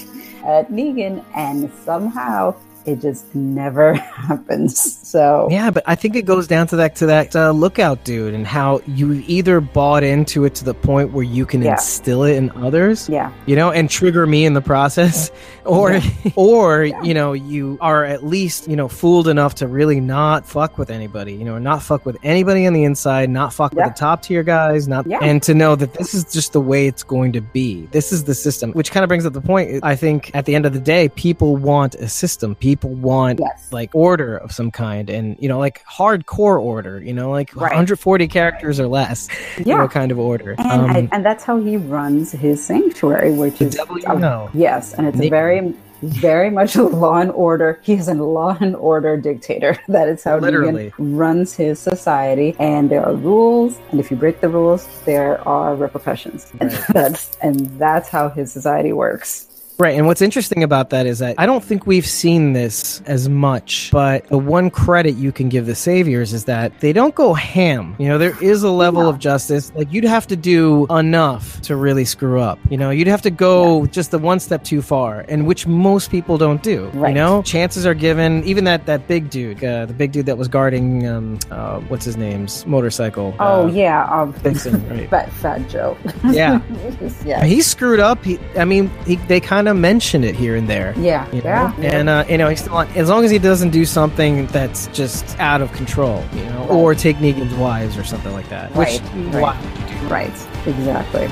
at 0.45 0.69
Negan, 0.71 1.23
and 1.35 1.71
somehow 1.83 2.55
it 2.85 3.01
just 3.01 3.33
never 3.35 3.93
happens. 4.29 4.79
So 5.07 5.47
Yeah, 5.49 5.71
but 5.71 5.83
I 5.87 5.95
think 5.95 6.15
it 6.15 6.25
goes 6.25 6.47
down 6.47 6.67
to 6.67 6.75
that 6.77 6.95
to 6.97 7.05
that 7.07 7.35
uh, 7.35 7.51
lookout 7.51 8.03
dude 8.03 8.33
and 8.33 8.45
how 8.45 8.81
you 8.87 9.23
either 9.27 9.59
bought 9.61 10.03
into 10.03 10.45
it 10.45 10.55
to 10.55 10.65
the 10.65 10.73
point 10.73 11.11
where 11.11 11.23
you 11.23 11.45
can 11.45 11.61
Yeah. 11.61 11.73
instill 11.73 12.23
it 12.23 12.35
in 12.35 12.51
others, 12.51 13.09
yeah, 13.09 13.31
you 13.45 13.55
know, 13.55 13.71
and 13.71 13.89
trigger 13.89 14.25
me 14.27 14.45
in 14.45 14.53
the 14.53 14.61
process, 14.61 15.31
or 15.65 15.99
or 16.35 16.83
you 16.85 17.13
know 17.13 17.33
you 17.33 17.77
are 17.81 18.05
at 18.05 18.23
least 18.23 18.67
you 18.67 18.75
know 18.75 18.87
fooled 18.87 19.27
enough 19.27 19.55
to 19.55 19.67
really 19.67 19.99
not 19.99 20.45
fuck 20.45 20.77
with 20.77 20.89
anybody, 20.89 21.33
you 21.33 21.45
know, 21.45 21.57
not 21.57 21.81
fuck 21.81 22.05
with 22.05 22.17
anybody 22.23 22.67
on 22.67 22.73
the 22.73 22.83
inside, 22.83 23.29
not 23.29 23.53
fuck 23.53 23.73
Yeah. 23.73 23.85
with 23.85 23.95
the 23.95 23.99
top 23.99 24.21
tier 24.21 24.43
guys, 24.43 24.87
not 24.87 25.07
Yeah. 25.07 25.19
and 25.21 25.41
to 25.43 25.53
know 25.53 25.75
that 25.75 25.93
this 25.93 26.13
is 26.13 26.23
just 26.25 26.53
the 26.53 26.61
way 26.61 26.87
it's 26.87 27.03
going 27.03 27.33
to 27.33 27.41
be. 27.41 27.87
This 27.91 28.11
is 28.11 28.25
the 28.25 28.35
system, 28.35 28.71
which 28.73 28.91
kind 28.91 29.03
of 29.03 29.07
brings 29.07 29.25
up 29.25 29.33
the 29.33 29.41
point. 29.41 29.79
I 29.83 29.95
think 29.95 30.31
at 30.33 30.45
the 30.45 30.53
end 30.55 30.65
of 30.65 30.73
the 30.73 30.79
day, 30.79 31.09
people 31.09 31.55
want 31.57 31.95
a 31.95 32.07
system. 32.09 32.55
People 32.55 32.74
want 32.83 33.39
yes, 33.39 33.69
like 33.71 33.89
order 33.93 34.37
of 34.37 34.51
some 34.51 34.71
kind 34.71 35.09
and 35.09 35.35
you 35.39 35.47
know 35.47 35.59
like 35.59 35.83
hardcore 35.85 36.59
order 36.61 37.01
you 37.01 37.13
know 37.13 37.29
like 37.31 37.55
Right. 37.55 37.71
140 37.71 38.27
characters 38.27 38.79
or 38.79 38.87
less 38.87 39.27
you 39.57 39.63
Yeah. 39.67 39.77
know 39.77 39.87
kind 39.87 40.11
of 40.11 40.19
order 40.19 40.55
And, 40.57 40.81
um, 40.81 40.89
I, 40.89 41.09
and 41.11 41.25
that's 41.25 41.43
how 41.43 41.59
he 41.61 41.77
runs 41.77 42.31
his 42.31 42.63
sanctuary, 42.65 43.31
which 43.33 43.61
is 43.61 43.75
you 43.75 44.49
yes, 44.53 44.93
and 44.93 45.07
it's 45.07 45.17
a 45.17 45.21
Nick- 45.21 45.29
very, 45.29 45.73
very 46.01 46.49
much 46.49 46.75
a 46.75 46.83
law 46.83 47.17
and 47.17 47.31
order. 47.31 47.79
He 47.81 47.93
is 47.93 48.07
a 48.07 48.13
law 48.13 48.57
and 48.59 48.75
order 48.75 49.15
dictator. 49.17 49.77
That 49.87 50.07
is 50.09 50.23
how 50.23 50.37
Literally. 50.39 50.91
Negan 50.91 51.17
runs 51.17 51.55
his 51.55 51.79
society, 51.79 52.55
and 52.59 52.89
there 52.91 53.03
are 53.05 53.13
rules, 53.15 53.79
and 53.91 53.99
if 53.99 54.11
you 54.11 54.17
break 54.17 54.41
the 54.41 54.49
rules, 54.49 54.85
there 55.05 55.39
are 55.47 55.75
repercussions. 55.75 56.51
And 56.59 56.71
that's 56.93 57.35
and 57.41 57.55
that's 57.79 58.09
how 58.09 58.29
his 58.29 58.51
society 58.51 58.91
works. 58.93 59.47
Right, 59.77 59.97
and 59.97 60.07
what's 60.07 60.21
interesting 60.21 60.63
about 60.63 60.89
that 60.91 61.05
is 61.05 61.19
that 61.19 61.35
I 61.37 61.45
don't 61.45 61.63
think 61.63 61.85
we've 61.85 62.05
seen 62.05 62.53
this 62.53 63.01
as 63.07 63.27
much, 63.27 63.89
but 63.91 64.25
the 64.29 64.37
one 64.37 64.69
credit 64.69 65.15
you 65.15 65.33
can 65.33 65.49
give 65.49 65.65
the 65.65 65.75
Saviors 65.75 66.31
is 66.31 66.45
that 66.45 66.79
they 66.79 66.93
don't 66.93 67.13
go 67.13 67.33
ham. 67.33 67.93
You 67.99 68.07
know, 68.07 68.17
there 68.17 68.41
is 68.41 68.63
a 68.63 68.69
level 68.71 69.03
No. 69.03 69.09
of 69.09 69.19
justice. 69.19 69.73
Like, 69.75 69.91
you'd 69.91 70.05
have 70.05 70.27
to 70.27 70.37
do 70.37 70.85
enough 70.89 71.59
to 71.63 71.75
really 71.75 72.05
screw 72.05 72.39
up. 72.39 72.57
You 72.69 72.77
know, 72.77 72.89
you'd 72.89 73.07
have 73.07 73.21
to 73.23 73.29
go 73.29 73.85
just 73.87 74.11
the 74.11 74.17
one 74.19 74.39
step 74.39 74.63
too 74.63 74.81
far, 74.81 75.25
and 75.27 75.45
which 75.45 75.67
most 75.67 76.09
people 76.09 76.37
don't 76.37 76.63
do. 76.63 76.85
Right. 76.93 77.09
You 77.09 77.15
know, 77.15 77.41
chances 77.41 77.85
are 77.85 77.93
given, 77.93 78.43
even 78.45 78.63
that, 78.63 78.85
that 78.85 79.09
big 79.09 79.29
dude, 79.29 79.61
uh, 79.61 79.87
the 79.87 79.93
big 79.93 80.13
dude 80.13 80.25
that 80.27 80.37
was 80.37 80.47
guarding, 80.47 81.05
um, 81.05 81.37
uh, 81.51 81.79
what's 81.81 82.05
his 82.05 82.15
name's 82.15 82.65
motorcycle. 82.65 83.35
Oh 83.39 83.63
uh, 83.63 83.71
yeah, 83.71 84.05
um, 84.05 84.31
Vixen, 84.31 84.87
right. 84.89 85.09
fat 85.09 85.29
fat 85.33 85.67
Joe. 85.69 85.97
Yeah. 86.23 86.61
yeah, 87.25 87.43
He 87.43 87.61
screwed 87.61 87.99
up. 87.99 88.23
He, 88.23 88.39
I 88.57 88.63
mean, 88.63 88.89
he, 89.05 89.17
they 89.17 89.41
kind 89.41 89.64
of 89.67 89.77
mention 89.77 90.23
it 90.23 90.35
here 90.35 90.55
and 90.55 90.67
there. 90.67 90.93
yeah, 90.97 91.27
You 91.31 91.41
know? 91.41 91.73
yeah. 91.77 91.99
And 91.99 92.09
uh, 92.09 92.25
you 92.29 92.37
know, 92.37 92.47
as 92.47 92.67
long 93.09 93.25
as 93.25 93.31
he 93.31 93.39
doesn't 93.39 93.71
do 93.71 93.85
something 93.85 94.47
that's 94.47 94.87
just 94.87 95.37
out 95.39 95.61
of 95.61 95.71
control, 95.73 96.23
you 96.33 96.43
know, 96.45 96.67
or 96.69 96.95
take 96.95 97.17
Negan's 97.17 97.53
wives 97.55 97.97
or 97.97 98.03
something 98.03 98.33
like 98.33 98.49
that. 98.49 98.73
Right, 98.75 99.01
Which 99.01 99.33
right. 99.33 99.41
why 99.41 99.61
would 99.61 99.79
you 99.89 99.99
do 99.99 100.07
Right, 100.07 100.47
exactly. 100.67 101.27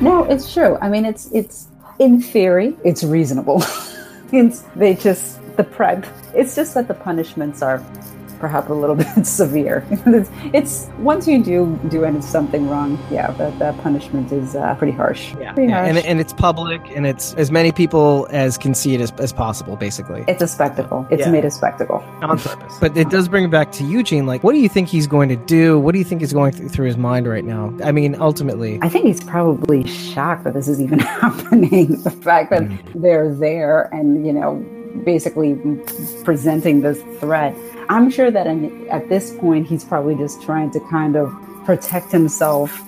No, 0.00 0.24
it's 0.24 0.52
true. 0.52 0.76
I 0.80 0.88
mean, 0.88 1.04
it's 1.04 1.30
it's 1.32 1.68
in 1.98 2.20
theory, 2.20 2.76
it's 2.84 3.02
reasonable. 3.02 3.62
it's 4.32 4.60
they 4.76 4.94
just 4.94 5.38
the 5.56 5.64
prep. 5.64 6.06
It's 6.34 6.54
just 6.54 6.74
that 6.74 6.88
the 6.88 6.94
punishments 6.94 7.62
are 7.62 7.82
perhaps 8.36 8.68
a 8.70 8.74
little 8.74 8.96
bit 9.16 9.26
severe. 9.26 9.84
it's, 9.90 10.30
it's, 10.52 10.88
once 10.98 11.26
you 11.26 11.42
do 11.42 11.78
do 11.88 12.06
something 12.22 12.68
wrong, 12.68 12.98
yeah, 13.10 13.30
that, 13.32 13.58
that 13.58 13.76
punishment 13.78 14.30
is 14.32 14.54
uh, 14.54 14.74
pretty 14.76 14.92
harsh. 14.92 15.34
Yeah, 15.40 15.52
pretty 15.52 15.70
yeah. 15.70 15.84
harsh. 15.84 15.88
And, 15.96 15.98
and 16.06 16.20
it's 16.20 16.32
public, 16.32 16.80
and 16.94 17.06
it's 17.06 17.34
as 17.34 17.50
many 17.50 17.72
people 17.72 18.26
as 18.30 18.56
can 18.56 18.74
see 18.74 18.94
it 18.94 19.00
as, 19.00 19.10
as 19.18 19.32
possible, 19.32 19.76
basically. 19.76 20.24
it's 20.28 20.42
a 20.42 20.46
spectacle. 20.48 21.06
It's 21.10 21.20
Yeah. 21.20 21.30
made 21.30 21.44
a 21.44 21.50
spectacle. 21.50 22.04
on 22.22 22.38
purpose. 22.38 22.76
But 22.80 22.96
it 22.96 23.10
does 23.10 23.28
bring 23.28 23.44
it 23.44 23.50
back 23.50 23.72
to 23.72 23.84
Eugene. 23.84 24.26
Like, 24.26 24.42
what 24.44 24.52
do 24.52 24.58
you 24.58 24.68
think 24.68 24.88
he's 24.88 25.06
going 25.06 25.28
to 25.28 25.36
do? 25.36 25.78
What 25.78 25.92
do 25.92 25.98
you 25.98 26.04
think 26.04 26.22
is 26.22 26.32
going 26.32 26.52
th- 26.52 26.70
through 26.70 26.86
his 26.86 26.96
mind 26.96 27.26
right 27.26 27.44
now? 27.44 27.74
I 27.84 27.92
mean, 27.92 28.16
ultimately, 28.20 28.78
I 28.82 28.88
think 28.88 29.06
he's 29.06 29.22
probably 29.22 29.86
shocked 29.86 30.44
that 30.44 30.54
this 30.54 30.68
is 30.68 30.80
even 30.80 30.98
happening. 31.20 32.02
The 32.02 32.10
fact 32.10 32.50
that 32.50 32.62
they're 32.94 33.32
there 33.34 33.82
and, 33.92 34.26
you 34.26 34.32
know, 34.32 34.64
basically 35.04 35.54
presenting 36.24 36.82
this 36.82 37.02
threat. 37.20 37.56
I'm 37.88 38.10
sure 38.10 38.30
that 38.30 38.46
in, 38.46 38.88
at 38.88 39.08
this 39.08 39.34
point, 39.36 39.66
he's 39.66 39.84
probably 39.84 40.16
just 40.16 40.42
trying 40.42 40.70
to 40.72 40.80
kind 40.80 41.16
of 41.16 41.32
protect 41.64 42.12
himself 42.12 42.85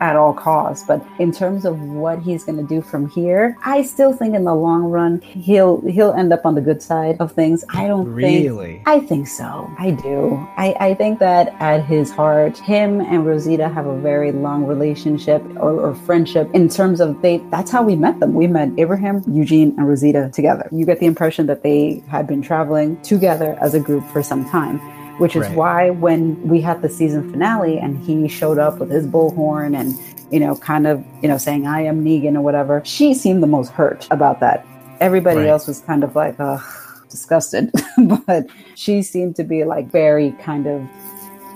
at 0.00 0.16
all 0.16 0.32
costs. 0.32 0.84
But 0.86 1.04
in 1.18 1.32
terms 1.32 1.64
of 1.64 1.80
what 1.80 2.20
he's 2.20 2.44
going 2.44 2.58
to 2.58 2.64
do 2.64 2.82
from 2.82 3.08
here, 3.08 3.56
I 3.64 3.82
still 3.82 4.12
think 4.12 4.34
in 4.34 4.44
the 4.44 4.54
long 4.54 4.84
run 4.84 5.20
he'll 5.20 5.80
he'll 5.82 6.12
end 6.12 6.32
up 6.32 6.44
on 6.44 6.54
the 6.54 6.60
good 6.60 6.82
side 6.82 7.16
of 7.20 7.32
things. 7.32 7.64
I 7.70 7.86
don't 7.86 8.04
think 8.04 8.44
really. 8.44 8.82
I 8.86 9.00
think 9.00 9.28
so. 9.28 9.70
I 9.78 9.90
do. 9.90 10.36
I, 10.56 10.74
I 10.80 10.94
think 10.94 11.18
that 11.20 11.54
at 11.60 11.84
his 11.84 12.10
heart, 12.10 12.58
him 12.58 13.00
and 13.00 13.26
Rosita 13.26 13.68
have 13.68 13.86
a 13.86 13.98
very 13.98 14.32
long 14.32 14.66
relationship 14.66 15.42
or, 15.56 15.80
or 15.80 15.94
friendship 15.94 16.50
in 16.54 16.68
terms 16.68 17.00
of 17.00 17.20
they 17.22 17.38
that's 17.50 17.70
how 17.70 17.82
we 17.82 17.96
met 17.96 18.20
them. 18.20 18.34
We 18.34 18.46
met 18.46 18.70
Abraham, 18.78 19.22
Eugene, 19.28 19.74
and 19.78 19.88
Rosita 19.88 20.30
together. 20.32 20.68
You 20.72 20.86
get 20.86 21.00
the 21.00 21.06
impression 21.06 21.46
that 21.46 21.62
they 21.62 22.02
had 22.08 22.26
been 22.26 22.42
traveling 22.42 23.00
together 23.02 23.56
as 23.60 23.74
a 23.74 23.80
group 23.80 24.04
for 24.08 24.22
some 24.22 24.48
time. 24.48 24.80
Which 25.18 25.36
is 25.36 25.42
Right. 25.48 25.56
why 25.56 25.90
when 25.90 26.40
we 26.48 26.60
had 26.60 26.82
the 26.82 26.88
season 26.88 27.30
finale 27.30 27.78
and 27.78 27.98
he 27.98 28.26
showed 28.28 28.58
up 28.58 28.78
with 28.80 28.90
his 28.90 29.06
bullhorn 29.06 29.78
and, 29.78 29.94
you 30.32 30.40
know, 30.40 30.56
kind 30.56 30.86
of, 30.86 31.04
you 31.22 31.28
know, 31.28 31.38
saying, 31.38 31.66
I 31.66 31.82
am 31.82 32.04
Negan 32.04 32.34
or 32.36 32.40
whatever, 32.40 32.82
she 32.84 33.14
seemed 33.14 33.42
the 33.42 33.46
most 33.46 33.70
hurt 33.70 34.08
about 34.10 34.40
that. 34.40 34.66
Everybody 35.00 35.40
Right. 35.40 35.48
else 35.48 35.66
was 35.68 35.80
kind 35.80 36.02
of 36.02 36.16
like, 36.16 36.34
ugh, 36.38 36.60
disgusted. 37.08 37.70
but 38.26 38.46
she 38.74 39.02
seemed 39.02 39.36
to 39.36 39.44
be 39.44 39.62
like 39.64 39.86
very 39.90 40.32
kind 40.42 40.66
of 40.66 40.82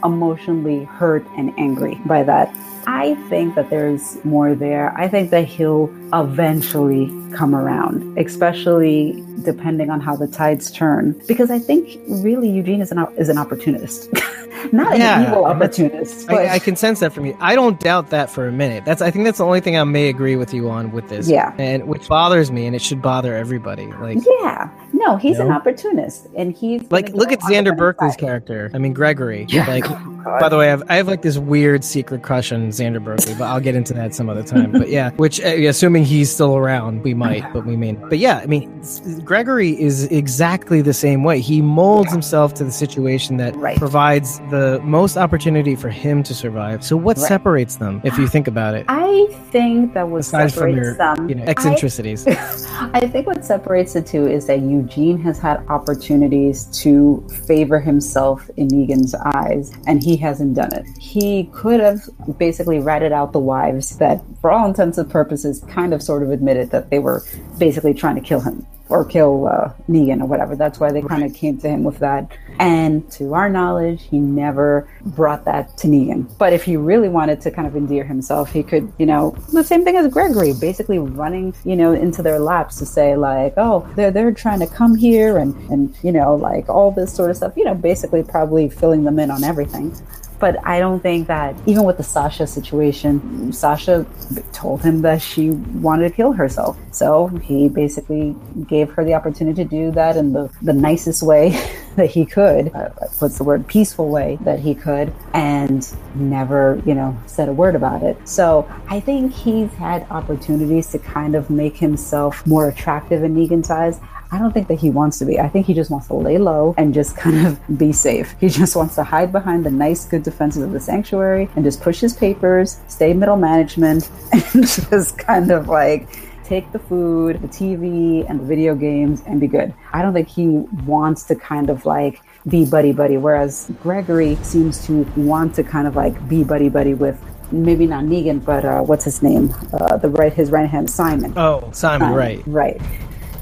emotionally 0.04 0.84
hurt 0.84 1.26
and 1.36 1.52
angry 1.58 2.00
by 2.06 2.22
that. 2.22 2.54
I 2.90 3.14
think 3.28 3.54
that 3.54 3.68
there's 3.68 4.22
more 4.24 4.54
there. 4.54 4.96
I 4.96 5.08
think 5.08 5.28
that 5.30 5.44
he'll 5.44 5.90
eventually 6.14 7.12
come 7.34 7.54
around, 7.54 8.16
especially 8.18 9.22
depending 9.42 9.90
on 9.90 10.00
how 10.00 10.16
the 10.16 10.26
tides 10.26 10.70
turn. 10.70 11.20
Because 11.28 11.50
I 11.50 11.58
think 11.58 12.00
really 12.08 12.48
Eugene 12.48 12.80
is 12.80 12.90
an 12.90 13.06
is 13.18 13.28
an 13.28 13.36
opportunist, 13.36 14.08
not 14.72 14.94
an 14.94 15.00
Yeah, 15.00 15.26
evil 15.26 15.46
and 15.46 15.60
that's- 15.60 15.78
opportunist. 15.78 16.26
But 16.28 16.36
I, 16.46 16.54
I 16.54 16.58
can 16.58 16.76
sense 16.76 17.00
that 17.00 17.12
from 17.12 17.26
you. 17.26 17.36
I 17.40 17.54
don't 17.54 17.78
doubt 17.78 18.08
that 18.08 18.30
for 18.30 18.48
a 18.48 18.52
minute. 18.52 18.86
That's 18.86 19.02
I 19.02 19.10
think 19.10 19.26
that's 19.26 19.36
the 19.38 19.44
only 19.44 19.60
thing 19.60 19.76
I 19.76 19.84
may 19.84 20.08
agree 20.08 20.36
with 20.36 20.54
you 20.54 20.70
on 20.70 20.90
with 20.90 21.08
this. 21.10 21.28
Yeah. 21.28 21.54
and 21.58 21.86
which 21.88 22.08
bothers 22.08 22.50
me, 22.50 22.64
and 22.66 22.74
it 22.74 22.80
should 22.80 23.02
bother 23.02 23.36
everybody. 23.36 23.86
Like, 24.00 24.18
yeah, 24.40 24.70
no, 24.94 25.16
he's 25.18 25.38
an 25.38 25.50
opportunist, 25.52 26.26
and 26.36 26.56
he's 26.56 26.90
like 26.90 27.10
look 27.10 27.32
at 27.32 27.40
Xander 27.40 27.76
Berkeley's 27.76 28.16
character. 28.16 28.70
I 28.72 28.78
mean, 28.78 28.94
Gregory. 28.94 29.44
Yeah. 29.50 29.66
Like, 29.66 29.84
God. 30.24 30.40
by 30.40 30.48
the 30.48 30.56
way, 30.56 30.66
I 30.66 30.70
have, 30.70 30.82
I 30.88 30.96
have 30.96 31.06
like 31.06 31.22
this 31.22 31.38
weird 31.38 31.84
secret 31.84 32.22
crush 32.22 32.52
on 32.52 32.68
Xander 32.68 33.02
Berkeley, 33.02 33.34
but 33.34 33.44
I'll 33.44 33.60
get 33.60 33.74
into 33.74 33.94
that 33.94 34.14
some 34.14 34.28
other 34.28 34.42
time. 34.42 34.72
But 34.72 34.88
yeah, 34.88 35.10
which 35.12 35.40
uh, 35.40 35.44
assuming 35.48 36.04
he's 36.04 36.32
still 36.32 36.56
around, 36.56 37.02
we 37.02 37.14
might, 37.14 37.50
but 37.52 37.64
we 37.66 37.76
may. 37.76 37.92
Not. 37.92 38.08
But 38.10 38.18
yeah, 38.18 38.38
I 38.38 38.46
mean, 38.46 38.82
Gregory 39.24 39.80
is 39.80 40.04
exactly 40.06 40.82
the 40.82 40.94
same 40.94 41.24
way. 41.24 41.40
He 41.40 41.62
molds 41.62 42.10
himself 42.12 42.54
to 42.54 42.64
the 42.64 42.72
situation 42.72 43.36
that 43.38 43.54
Right. 43.56 43.76
provides 43.78 44.38
the 44.50 44.80
most 44.84 45.16
opportunity 45.16 45.74
for 45.76 45.88
him 45.88 46.22
to 46.24 46.34
survive. 46.34 46.84
So 46.84 46.96
what 46.96 47.16
Right. 47.18 47.26
separates 47.28 47.76
them, 47.76 48.00
if 48.04 48.18
you 48.18 48.26
think 48.28 48.46
about 48.48 48.74
it? 48.74 48.84
I 48.88 49.28
think 49.50 49.94
that 49.94 50.08
what 50.08 50.20
Aside 50.20 50.52
from 50.52 50.72
separates 50.72 50.76
your, 50.76 50.94
them, 50.94 51.28
you 51.28 51.34
know, 51.34 51.42
I- 51.44 51.46
eccentricities. 51.46 52.26
I 52.92 53.00
think 53.06 53.26
what 53.26 53.44
separates 53.44 53.92
the 53.94 54.02
two 54.02 54.26
is 54.26 54.46
that 54.46 54.60
Eugene 54.60 55.18
has 55.22 55.38
had 55.38 55.64
opportunities 55.68 56.64
to 56.82 57.26
favor 57.46 57.80
himself 57.80 58.48
in 58.56 58.68
Negan's 58.68 59.14
eyes, 59.14 59.72
and 59.86 60.02
he 60.02 60.07
hasn't 60.16 60.54
done 60.54 60.72
it. 60.74 60.86
He 60.98 61.44
could 61.52 61.80
have 61.80 62.08
basically 62.38 62.78
ratted 62.78 63.12
out 63.12 63.32
the 63.32 63.38
wives 63.38 63.98
that, 63.98 64.22
for 64.40 64.50
all 64.50 64.66
intents 64.66 64.98
and 64.98 65.10
purposes, 65.10 65.64
kind 65.68 65.92
of 65.92 66.02
sort 66.02 66.22
of 66.22 66.30
admitted 66.30 66.70
that 66.70 66.90
they 66.90 66.98
were 66.98 67.24
basically 67.58 67.94
trying 67.94 68.14
to 68.14 68.20
kill 68.20 68.40
him 68.40 68.66
or 68.88 69.04
kill 69.04 69.46
uh, 69.46 69.72
Negan 69.88 70.20
or 70.20 70.26
whatever. 70.26 70.56
That's 70.56 70.80
why 70.80 70.90
they 70.92 71.02
kind 71.02 71.24
of 71.24 71.34
came 71.34 71.58
to 71.58 71.68
him 71.68 71.84
with 71.84 71.98
that. 71.98 72.30
And 72.58 73.10
to 73.12 73.34
our 73.34 73.48
knowledge, 73.48 74.02
he 74.02 74.18
never 74.18 74.88
brought 75.04 75.44
that 75.44 75.76
to 75.78 75.88
Negan. 75.88 76.36
But 76.38 76.52
if 76.52 76.64
he 76.64 76.76
really 76.76 77.08
wanted 77.08 77.40
to 77.42 77.50
kind 77.50 77.66
of 77.66 77.76
endear 77.76 78.04
himself, 78.04 78.52
he 78.52 78.62
could, 78.62 78.92
you 78.98 79.06
know, 79.06 79.36
the 79.52 79.64
same 79.64 79.84
thing 79.84 79.96
as 79.96 80.12
Gregory, 80.12 80.54
basically 80.58 80.98
running, 80.98 81.54
you 81.64 81.76
know, 81.76 81.92
into 81.92 82.22
their 82.22 82.38
laps 82.38 82.76
to 82.78 82.86
say 82.86 83.16
like, 83.16 83.54
oh, 83.56 83.88
they're 83.96 84.10
they're 84.10 84.32
trying 84.32 84.60
to 84.60 84.66
come 84.66 84.94
here 84.94 85.38
and 85.38 85.54
and 85.70 85.94
you 86.02 86.12
know, 86.12 86.34
like 86.34 86.68
all 86.68 86.90
this 86.90 87.12
sort 87.12 87.30
of 87.30 87.36
stuff. 87.36 87.56
You 87.56 87.64
know, 87.64 87.74
basically 87.74 88.22
probably 88.22 88.68
filling 88.68 89.04
them 89.04 89.18
in 89.18 89.30
on 89.30 89.44
everything. 89.44 89.94
But 90.38 90.64
I 90.66 90.78
don't 90.78 91.00
think 91.00 91.26
that 91.28 91.56
even 91.66 91.84
with 91.84 91.96
the 91.96 92.02
Sasha 92.02 92.46
situation, 92.46 93.52
Sasha 93.52 94.06
told 94.52 94.82
him 94.82 95.02
that 95.02 95.20
she 95.20 95.50
wanted 95.50 96.08
to 96.08 96.14
kill 96.14 96.32
herself. 96.32 96.78
So 96.92 97.28
he 97.42 97.68
basically 97.68 98.36
gave 98.66 98.90
her 98.92 99.04
the 99.04 99.14
opportunity 99.14 99.64
to 99.64 99.68
do 99.68 99.90
that 99.92 100.16
in 100.16 100.32
the, 100.32 100.50
the 100.62 100.72
nicest 100.72 101.22
way 101.22 101.50
that 101.96 102.10
he 102.10 102.24
could. 102.24 102.74
Uh, 102.74 102.90
what's 103.18 103.38
the 103.38 103.44
word? 103.44 103.66
Peaceful 103.66 104.08
way 104.08 104.38
that 104.42 104.60
he 104.60 104.74
could, 104.74 105.12
and 105.34 105.92
never, 106.14 106.80
you 106.86 106.94
know, 106.94 107.16
said 107.26 107.48
a 107.48 107.52
word 107.52 107.74
about 107.74 108.02
it. 108.02 108.16
So 108.28 108.70
I 108.88 109.00
think 109.00 109.32
he's 109.32 109.70
had 109.74 110.06
opportunities 110.10 110.88
to 110.92 110.98
kind 110.98 111.34
of 111.34 111.50
make 111.50 111.76
himself 111.76 112.46
more 112.46 112.68
attractive 112.68 113.24
in 113.24 113.34
Negan's 113.34 113.70
eyes. 113.70 114.00
I 114.30 114.38
don't 114.38 114.52
think 114.52 114.68
that 114.68 114.78
he 114.78 114.90
wants 114.90 115.18
to 115.20 115.24
be. 115.24 115.40
I 115.40 115.48
think 115.48 115.66
he 115.66 115.74
just 115.74 115.90
wants 115.90 116.06
to 116.08 116.14
lay 116.14 116.38
low 116.38 116.74
and 116.76 116.92
just 116.92 117.16
kind 117.16 117.46
of 117.46 117.78
be 117.78 117.92
safe. 117.92 118.34
He 118.40 118.48
just 118.48 118.76
wants 118.76 118.94
to 118.96 119.04
hide 119.04 119.32
behind 119.32 119.64
the 119.64 119.70
nice, 119.70 120.04
good 120.04 120.22
defenses 120.22 120.62
of 120.62 120.72
the 120.72 120.80
sanctuary 120.80 121.48
and 121.56 121.64
just 121.64 121.80
push 121.80 122.00
his 122.00 122.14
papers, 122.14 122.80
stay 122.88 123.14
middle 123.14 123.36
management, 123.36 124.10
and 124.32 124.66
just 124.66 125.18
kind 125.18 125.50
of 125.50 125.68
like 125.68 126.08
take 126.44 126.70
the 126.72 126.78
food, 126.78 127.40
the 127.42 127.48
TV, 127.48 128.28
and 128.28 128.40
the 128.40 128.44
video 128.44 128.74
games 128.74 129.22
and 129.26 129.40
be 129.40 129.46
good. 129.46 129.72
I 129.92 130.02
don't 130.02 130.14
think 130.14 130.28
he 130.28 130.46
wants 130.46 131.24
to 131.24 131.34
kind 131.34 131.70
of 131.70 131.86
like 131.86 132.20
be 132.46 132.64
buddy 132.64 132.92
buddy, 132.92 133.16
whereas 133.16 133.70
Gregory 133.82 134.36
seems 134.36 134.86
to 134.86 135.02
want 135.16 135.54
to 135.56 135.62
kind 135.62 135.86
of 135.86 135.96
like 135.96 136.28
be 136.28 136.44
buddy 136.44 136.68
buddy 136.68 136.94
with 136.94 137.22
maybe 137.50 137.86
not 137.86 138.04
Negan, 138.04 138.44
but 138.44 138.64
uh, 138.64 138.80
what's 138.82 139.04
his 139.04 139.22
name? 139.22 139.54
Uh, 139.72 139.96
the 139.96 140.08
right, 140.10 140.32
his 140.32 140.50
right 140.50 140.68
hand 140.68 140.90
Simon. 140.90 141.32
Oh, 141.36 141.70
Simon, 141.72 142.08
Um, 142.08 142.14
right. 142.14 142.42
Right. 142.46 142.80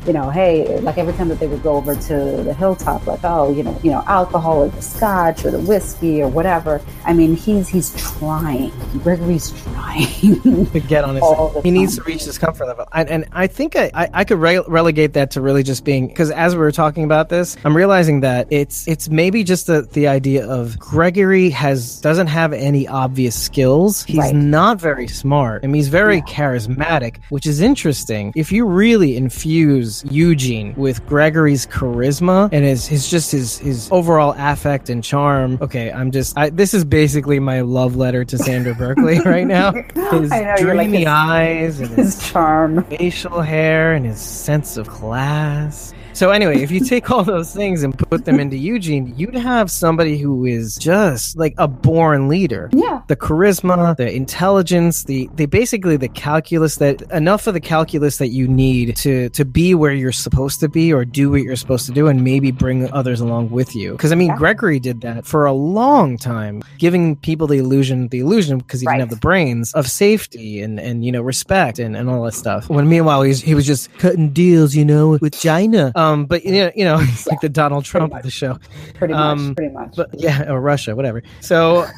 You 0.07 0.13
know, 0.13 0.31
hey, 0.31 0.79
like 0.81 0.99
every 0.99 1.13
time 1.15 1.29
that 1.29 1.41
they 1.41 1.47
would 1.47 1.63
go 1.63 1.77
over 1.77 1.95
to 1.95 2.15
the 2.43 2.55
hilltop, 2.55 3.07
like, 3.07 3.21
oh, 3.25 3.53
you 3.53 3.63
know, 3.63 3.79
you 3.83 3.91
know, 3.91 4.03
alcohol 4.07 4.63
or 4.65 4.69
the 4.69 4.83
scotch 4.83 5.45
or 5.45 5.51
the 5.51 5.61
whiskey 5.61 6.23
or 6.23 6.29
whatever. 6.29 6.81
I 7.05 7.13
mean, 7.13 7.35
he's 7.37 7.69
he's 7.69 7.91
trying. 8.19 8.71
Gregory's 9.03 9.51
trying. 9.63 10.07
to 10.73 10.81
get 10.81 11.05
on 11.05 11.17
his 11.17 11.63
he 11.65 11.71
needs 11.71 11.97
to 11.97 12.03
reach 12.03 12.25
this 12.25 12.37
comfort 12.39 12.67
level 12.67 12.87
and, 12.93 13.09
and 13.09 13.25
i 13.33 13.47
think 13.47 13.77
i, 13.77 13.91
I, 13.95 14.09
I 14.13 14.25
could 14.25 14.39
re- 14.39 14.63
relegate 14.67 15.15
that 15.15 15.31
to 15.33 15.41
really 15.41 15.63
just 15.63 15.85
being 15.85 16.07
because 16.09 16.31
as 16.31 16.55
we 16.55 16.61
were 16.61 16.73
talking 16.73 17.05
about 17.05 17.29
this 17.31 17.57
i'm 17.65 17.75
realizing 17.77 18.21
that 18.21 18.47
it's 18.51 18.87
it's 18.89 19.09
maybe 19.09 19.43
just 19.45 19.67
the, 19.69 19.83
the 19.83 20.09
idea 20.09 20.47
of 20.47 20.79
gregory 20.79 21.49
has 21.51 22.01
doesn't 22.01 22.27
have 22.27 22.53
any 22.53 22.87
obvious 22.87 23.41
skills 23.41 24.05
he's 24.05 24.19
Right. 24.19 24.35
not 24.35 24.81
very 24.81 25.09
smart 25.09 25.65
I 25.65 25.67
mean, 25.69 25.77
he's 25.77 25.89
very 25.89 26.21
charismatic 26.23 27.19
which 27.31 27.47
is 27.47 27.61
interesting 27.61 28.33
if 28.37 28.53
you 28.53 28.67
really 28.67 29.17
infuse 29.17 29.96
eugene 30.11 30.75
with 30.77 31.05
gregory's 31.07 31.67
charisma 31.67 32.49
and 32.53 32.65
his, 32.65 32.87
his 32.87 33.09
just 33.11 33.31
his 33.33 33.59
his 33.59 33.89
overall 33.91 34.35
affect 34.39 34.89
and 34.91 35.03
charm 35.05 35.59
okay 35.61 35.91
i'm 35.93 36.11
just 36.11 36.37
I, 36.37 36.51
this 36.51 36.75
is 36.75 36.85
basically 36.85 37.39
my 37.41 37.61
love 37.63 37.97
letter 37.97 38.25
to 38.25 38.37
Xander 38.37 38.77
berkeley 38.77 39.21
right 39.25 39.47
now 39.47 39.73
his 39.73 40.31
know, 40.31 40.55
you're 40.59 40.75
like 40.75 40.87
dreamy 40.89 40.99
his- 40.99 41.07
eyes 41.07 41.81
and 41.81 41.89
his 41.91 42.15
his 42.21 42.31
charm. 42.31 42.85
facial 42.85 43.41
hair 43.41 43.93
and 43.95 44.07
his 44.07 44.21
sense 44.21 44.77
of 44.77 44.89
class. 44.89 45.93
So 46.17 46.31
anyway, 46.31 46.63
if 46.63 46.71
you 46.71 46.81
take 46.81 47.11
all 47.11 47.25
those 47.25 47.53
things 47.55 47.83
and 47.83 47.97
put 47.97 48.25
them 48.25 48.41
into 48.41 48.57
Eugene, 48.57 49.13
you'd 49.19 49.35
have 49.35 49.71
somebody 49.71 50.17
who 50.17 50.47
is 50.47 50.75
just 50.77 51.37
like 51.37 51.53
a 51.59 51.69
born 51.69 52.27
leader. 52.27 52.71
Yeah. 52.73 53.03
The 53.09 53.17
charisma, 53.17 53.95
the 53.99 54.11
intelligence, 54.11 55.05
the 55.05 55.29
the 55.35 55.45
basically 55.45 55.99
the 55.99 56.09
calculus 56.09 56.77
that 56.77 57.03
enough 57.13 57.47
of 57.47 57.53
the 57.53 57.61
calculus 57.61 58.17
that 58.17 58.29
you 58.29 58.49
need 58.49 58.97
to 58.97 59.29
to 59.29 59.45
be 59.45 59.75
where 59.75 59.93
you're 59.93 60.11
supposed 60.11 60.59
to 60.61 60.71
be 60.71 60.91
or 60.91 61.05
do 61.05 61.29
what 61.33 61.43
you're 61.43 61.55
supposed 61.55 61.85
to 61.85 61.93
do 61.93 62.07
and 62.07 62.25
maybe 62.25 62.51
bring 62.51 62.91
others 62.93 63.21
along 63.21 63.51
with 63.51 63.77
you. 63.77 63.93
Because 63.93 64.11
I 64.11 64.15
mean, 64.15 64.29
Yeah. 64.29 64.37
Gregory 64.39 64.81
did 64.81 65.03
that 65.03 65.27
for 65.27 65.45
a 65.45 65.53
long 65.53 66.17
time, 66.17 66.63
giving 66.79 67.17
people 67.17 67.47
the 67.47 67.59
illusion, 67.59 68.09
the 68.09 68.21
illusion 68.21 68.57
because 68.57 68.81
he 68.81 68.87
Right. 68.87 68.95
didn't 68.95 69.11
have 69.11 69.19
the 69.19 69.21
brains 69.21 69.75
of 69.75 69.87
safety 69.87 70.63
and 70.63 70.81
and 70.81 71.05
you 71.05 71.13
know 71.13 71.21
respect 71.21 71.79
and, 71.79 71.95
and 71.95 72.09
all 72.09 72.23
that 72.25 72.33
stuff. 72.33 72.71
When 72.71 72.89
meanwhile 72.89 73.21
he's, 73.21 73.43
he 73.43 73.55
was 73.55 73.67
just 73.67 73.93
cutting 73.99 74.31
deals, 74.31 74.75
you 74.75 74.87
know, 74.87 75.19
with 75.21 75.39
China. 75.39 75.93
Um, 75.95 76.06
but 76.15 76.45
you 76.45 76.53
know, 76.53 76.71
you 76.75 76.85
know, 76.85 76.99
he's 76.99 77.27
like 77.31 77.41
the 77.41 77.49
Donald 77.49 77.85
Trump 77.85 78.15
of 78.15 78.23
the 78.23 78.31
show. 78.31 78.59
Pretty 78.95 79.15
much, 79.15 79.21
Um, 79.39 79.55
pretty 79.55 79.73
much. 79.75 79.95
But 79.97 80.11
yeah, 80.15 80.51
or 80.51 80.61
Russia, 80.61 80.95
whatever. 80.95 81.23
So, 81.41 81.87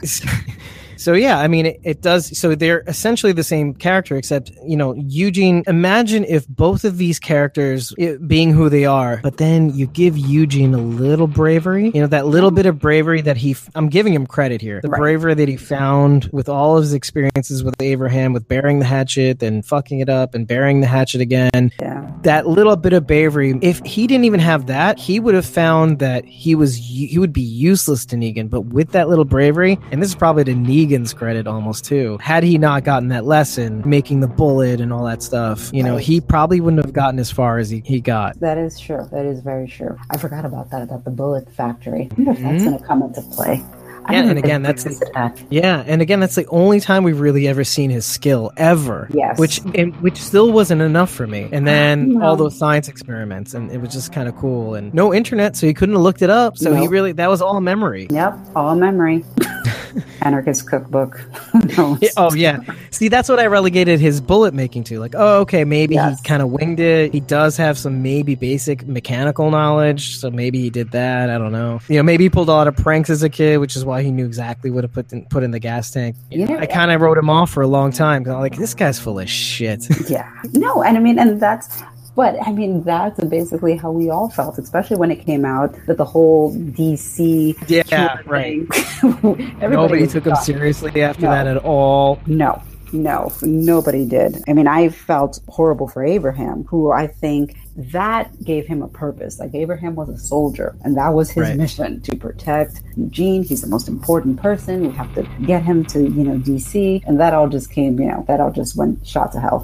so 0.98 1.12
yeah, 1.14 1.38
I 1.38 1.48
mean, 1.48 1.66
it, 1.66 1.80
it 1.82 2.02
does. 2.02 2.36
So 2.38 2.54
they're 2.54 2.82
essentially 2.86 3.32
the 3.32 3.44
same 3.44 3.74
character, 3.74 4.16
except 4.16 4.52
you 4.66 4.76
know, 4.76 4.94
Eugene. 4.94 5.62
Imagine 5.66 6.24
if 6.24 6.46
both 6.48 6.84
of 6.84 6.98
these 6.98 7.18
characters 7.18 7.94
eh, 7.98 8.16
being 8.26 8.52
who 8.52 8.68
they 8.68 8.84
are, 8.84 9.20
but 9.22 9.36
then 9.36 9.74
you 9.74 9.86
give 9.86 10.16
Eugene 10.16 10.74
a 10.74 10.78
little 10.78 11.26
bravery. 11.26 11.90
You 11.94 12.00
know, 12.00 12.06
that 12.08 12.26
little 12.26 12.50
bit 12.50 12.66
of 12.66 12.78
bravery 12.78 13.20
that 13.22 13.36
he. 13.36 13.56
I'm 13.74 13.88
giving 13.88 14.14
him 14.14 14.26
credit 14.26 14.60
here. 14.60 14.80
The 14.82 14.88
Right. 14.88 15.00
bravery 15.00 15.34
that 15.34 15.48
he 15.48 15.56
found 15.56 16.30
with 16.32 16.48
all 16.48 16.76
of 16.76 16.82
his 16.82 16.94
experiences 16.94 17.62
with 17.62 17.74
Abraham, 17.80 18.32
with 18.32 18.48
bearing 18.48 18.78
the 18.78 18.86
hatchet, 18.86 19.42
and 19.42 19.64
fucking 19.64 20.00
it 20.00 20.08
up, 20.08 20.34
and 20.34 20.46
bearing 20.46 20.80
the 20.80 20.86
hatchet 20.86 21.20
again 21.20 21.70
yeah. 21.80 22.10
that 22.22 22.46
little 22.46 22.76
bit 22.76 22.92
of 22.92 23.06
bravery 23.06 23.58
if 23.62 23.80
he 23.84 24.06
didn't 24.06 24.24
even 24.24 24.40
have 24.40 24.66
that 24.66 24.98
he 24.98 25.20
would 25.20 25.34
have 25.34 25.46
found 25.46 25.98
that 25.98 26.24
he 26.24 26.54
was 26.54 26.76
he 26.76 27.18
would 27.18 27.32
be 27.32 27.42
useless 27.42 28.04
to 28.06 28.16
negan 28.16 28.48
but 28.50 28.62
with 28.62 28.92
that 28.92 29.08
little 29.08 29.24
bravery 29.24 29.78
and 29.92 30.02
this 30.02 30.08
is 30.08 30.14
probably 30.14 30.44
to 30.44 30.54
negan's 30.88 31.12
credit 31.12 31.46
almost 31.46 31.84
too 31.84 32.18
had 32.20 32.42
he 32.42 32.58
not 32.58 32.84
gotten 32.84 33.08
that 33.08 33.24
lesson 33.24 33.82
making 33.84 34.20
the 34.20 34.26
bullet 34.28 34.80
and 34.80 34.92
all 34.92 35.04
that 35.04 35.22
stuff 35.22 35.70
you 35.72 35.82
know 35.82 35.94
Right. 35.94 36.02
he 36.04 36.20
probably 36.20 36.60
wouldn't 36.60 36.84
have 36.84 36.92
gotten 36.92 37.18
as 37.18 37.30
far 37.30 37.58
as 37.58 37.70
he, 37.70 37.82
he 37.84 38.00
got 38.00 38.38
That 38.40 38.58
is 38.58 38.78
true. 38.78 39.06
That 39.12 39.24
is 39.24 39.40
very 39.40 39.66
true. 39.66 39.96
I 40.10 40.18
forgot 40.18 40.44
about 40.44 40.70
that, 40.70 40.82
about 40.82 41.04
the 41.04 41.10
bullet 41.10 41.50
factory. 41.52 42.08
I 42.10 42.14
wonder 42.14 42.30
if 42.32 42.38
that's 42.40 42.64
going 42.64 42.78
to 42.78 42.84
come 42.84 43.02
into 43.02 43.22
play. 43.22 43.56
Mm-hmm. 43.56 44.12
Yeah, 44.12 44.22
and 44.22 44.38
again, 44.38 44.62
that's- 44.62 45.00
that. 45.14 45.42
yeah 45.50 45.84
and 45.86 46.00
again 46.00 46.18
that's 46.20 46.34
the 46.34 46.46
only 46.48 46.80
time 46.80 47.02
we've 47.04 47.20
really 47.20 47.46
ever 47.46 47.62
seen 47.62 47.90
his 47.90 48.06
skill 48.06 48.50
ever 48.56 49.06
Yes. 49.12 49.38
which 49.38 49.60
and, 49.74 49.94
which 49.96 50.16
still 50.16 50.50
wasn't 50.52 50.80
enough 50.80 51.10
for 51.10 51.26
me 51.26 51.48
and 51.52 51.66
then 51.66 52.14
No. 52.14 52.24
all 52.24 52.36
those 52.36 52.56
science 52.56 52.88
experiments 52.88 53.52
and 53.52 53.70
it 53.70 53.78
was 53.82 53.92
just 53.92 54.10
kind 54.12 54.26
of 54.28 54.34
cool 54.36 54.74
and 54.76 54.94
no 54.94 55.12
internet 55.12 55.56
so 55.56 55.66
he 55.66 55.74
couldn't 55.74 55.94
have 55.94 56.02
looked 56.02 56.22
it 56.22 56.30
up 56.30 56.56
so 56.56 56.74
he 56.74 56.86
really 56.88 57.12
that 57.12 57.28
was 57.28 57.42
all 57.42 57.60
memory 57.60 58.06
Yep, 58.10 58.38
all 58.56 58.74
memory. 58.76 59.24
Anarchist 60.22 60.68
cookbook. 60.68 61.20
Yeah, 62.00 62.08
oh 62.16 62.34
yeah. 62.34 62.60
See, 62.90 63.08
that's 63.08 63.28
what 63.28 63.38
I 63.38 63.46
relegated 63.46 64.00
his 64.00 64.20
bullet 64.20 64.52
making 64.54 64.84
to. 64.84 64.98
Like, 64.98 65.14
oh, 65.16 65.40
okay, 65.40 65.64
maybe 65.64 65.94
Yes. 65.94 66.20
he 66.20 66.26
kind 66.28 66.42
of 66.42 66.50
winged 66.50 66.80
it. 66.80 67.12
He 67.12 67.20
does 67.20 67.56
have 67.56 67.78
some 67.78 68.02
maybe 68.02 68.34
basic 68.34 68.86
mechanical 68.86 69.50
knowledge, 69.50 70.16
so 70.18 70.30
maybe 70.30 70.60
he 70.60 70.70
did 70.70 70.90
that. 70.92 71.30
I 71.30 71.38
don't 71.38 71.52
know. 71.52 71.80
You 71.88 71.96
know, 71.96 72.02
maybe 72.02 72.24
he 72.24 72.30
pulled 72.30 72.48
a 72.48 72.52
lot 72.52 72.66
of 72.68 72.76
pranks 72.76 73.10
as 73.10 73.22
a 73.22 73.28
kid, 73.28 73.58
which 73.58 73.76
is 73.76 73.84
why 73.84 74.02
he 74.02 74.10
knew 74.10 74.24
exactly 74.26 74.70
what 74.70 74.82
to 74.82 74.88
put 74.88 75.12
in, 75.12 75.24
put 75.26 75.42
in 75.42 75.50
the 75.50 75.58
gas 75.60 75.90
tank. 75.90 76.16
You 76.30 76.46
know, 76.46 76.58
I 76.58 76.66
kind 76.66 76.90
of 76.90 77.00
wrote 77.00 77.18
him 77.18 77.30
off 77.30 77.50
for 77.50 77.62
a 77.62 77.68
long 77.68 77.92
time. 77.92 78.24
'cause 78.24 78.34
I'm 78.34 78.40
like, 78.40 78.56
this 78.56 78.74
guy's 78.74 78.98
full 78.98 79.18
of 79.18 79.28
shit. 79.28 79.86
Yeah. 80.08 80.28
No, 80.52 80.82
and 80.82 80.96
I 80.96 81.00
mean, 81.00 81.18
and 81.18 81.40
that's, 81.40 81.82
but 82.18 82.34
I 82.48 82.50
mean, 82.60 82.82
that's 82.82 83.22
basically 83.36 83.76
how 83.82 83.90
we 83.92 84.10
all 84.10 84.28
felt, 84.28 84.58
especially 84.58 84.96
when 85.02 85.10
it 85.16 85.20
came 85.24 85.44
out 85.44 85.70
that 85.86 85.98
the 85.98 86.04
whole 86.14 86.52
DC. 86.52 87.54
Yeah, 87.68 88.18
right. 88.26 88.66
thing- 88.74 89.54
Everybody 89.62 89.76
Nobody 89.76 90.06
took 90.08 90.26
him 90.26 90.34
seriously 90.36 91.00
after 91.00 91.22
No. 91.26 91.30
that 91.30 91.46
at 91.46 91.58
all. 91.58 92.18
No, 92.26 92.60
no, 92.92 93.30
nobody 93.42 94.04
did. 94.04 94.42
I 94.48 94.52
mean, 94.52 94.66
I 94.66 94.88
felt 94.88 95.38
horrible 95.48 95.86
for 95.86 96.04
Abraham, 96.04 96.64
who 96.64 96.90
I 96.90 97.06
think 97.06 97.56
that 97.94 98.24
gave 98.42 98.66
him 98.66 98.82
a 98.82 98.88
purpose. 98.88 99.38
Like 99.38 99.54
Abraham 99.54 99.94
was 99.94 100.08
a 100.08 100.18
soldier, 100.18 100.74
and 100.84 100.96
that 100.96 101.10
was 101.10 101.30
his 101.30 101.42
Right. 101.50 101.56
mission 101.56 102.00
to 102.00 102.16
protect 102.16 102.82
Eugene. 102.96 103.44
He's 103.44 103.60
the 103.62 103.68
most 103.68 103.86
important 103.88 104.40
person. 104.42 104.74
We 104.88 104.92
have 104.94 105.14
to 105.14 105.22
get 105.46 105.62
him 105.62 105.84
to, 105.92 106.00
you 106.00 106.24
know, 106.24 106.38
DC, 106.38 107.00
and 107.06 107.20
that 107.20 107.32
all 107.32 107.48
just 107.48 107.70
came, 107.70 108.00
you 108.00 108.08
know, 108.08 108.24
that 108.26 108.40
all 108.40 108.50
just 108.50 108.76
went 108.76 109.06
shot 109.06 109.30
to 109.34 109.40
hell. 109.40 109.60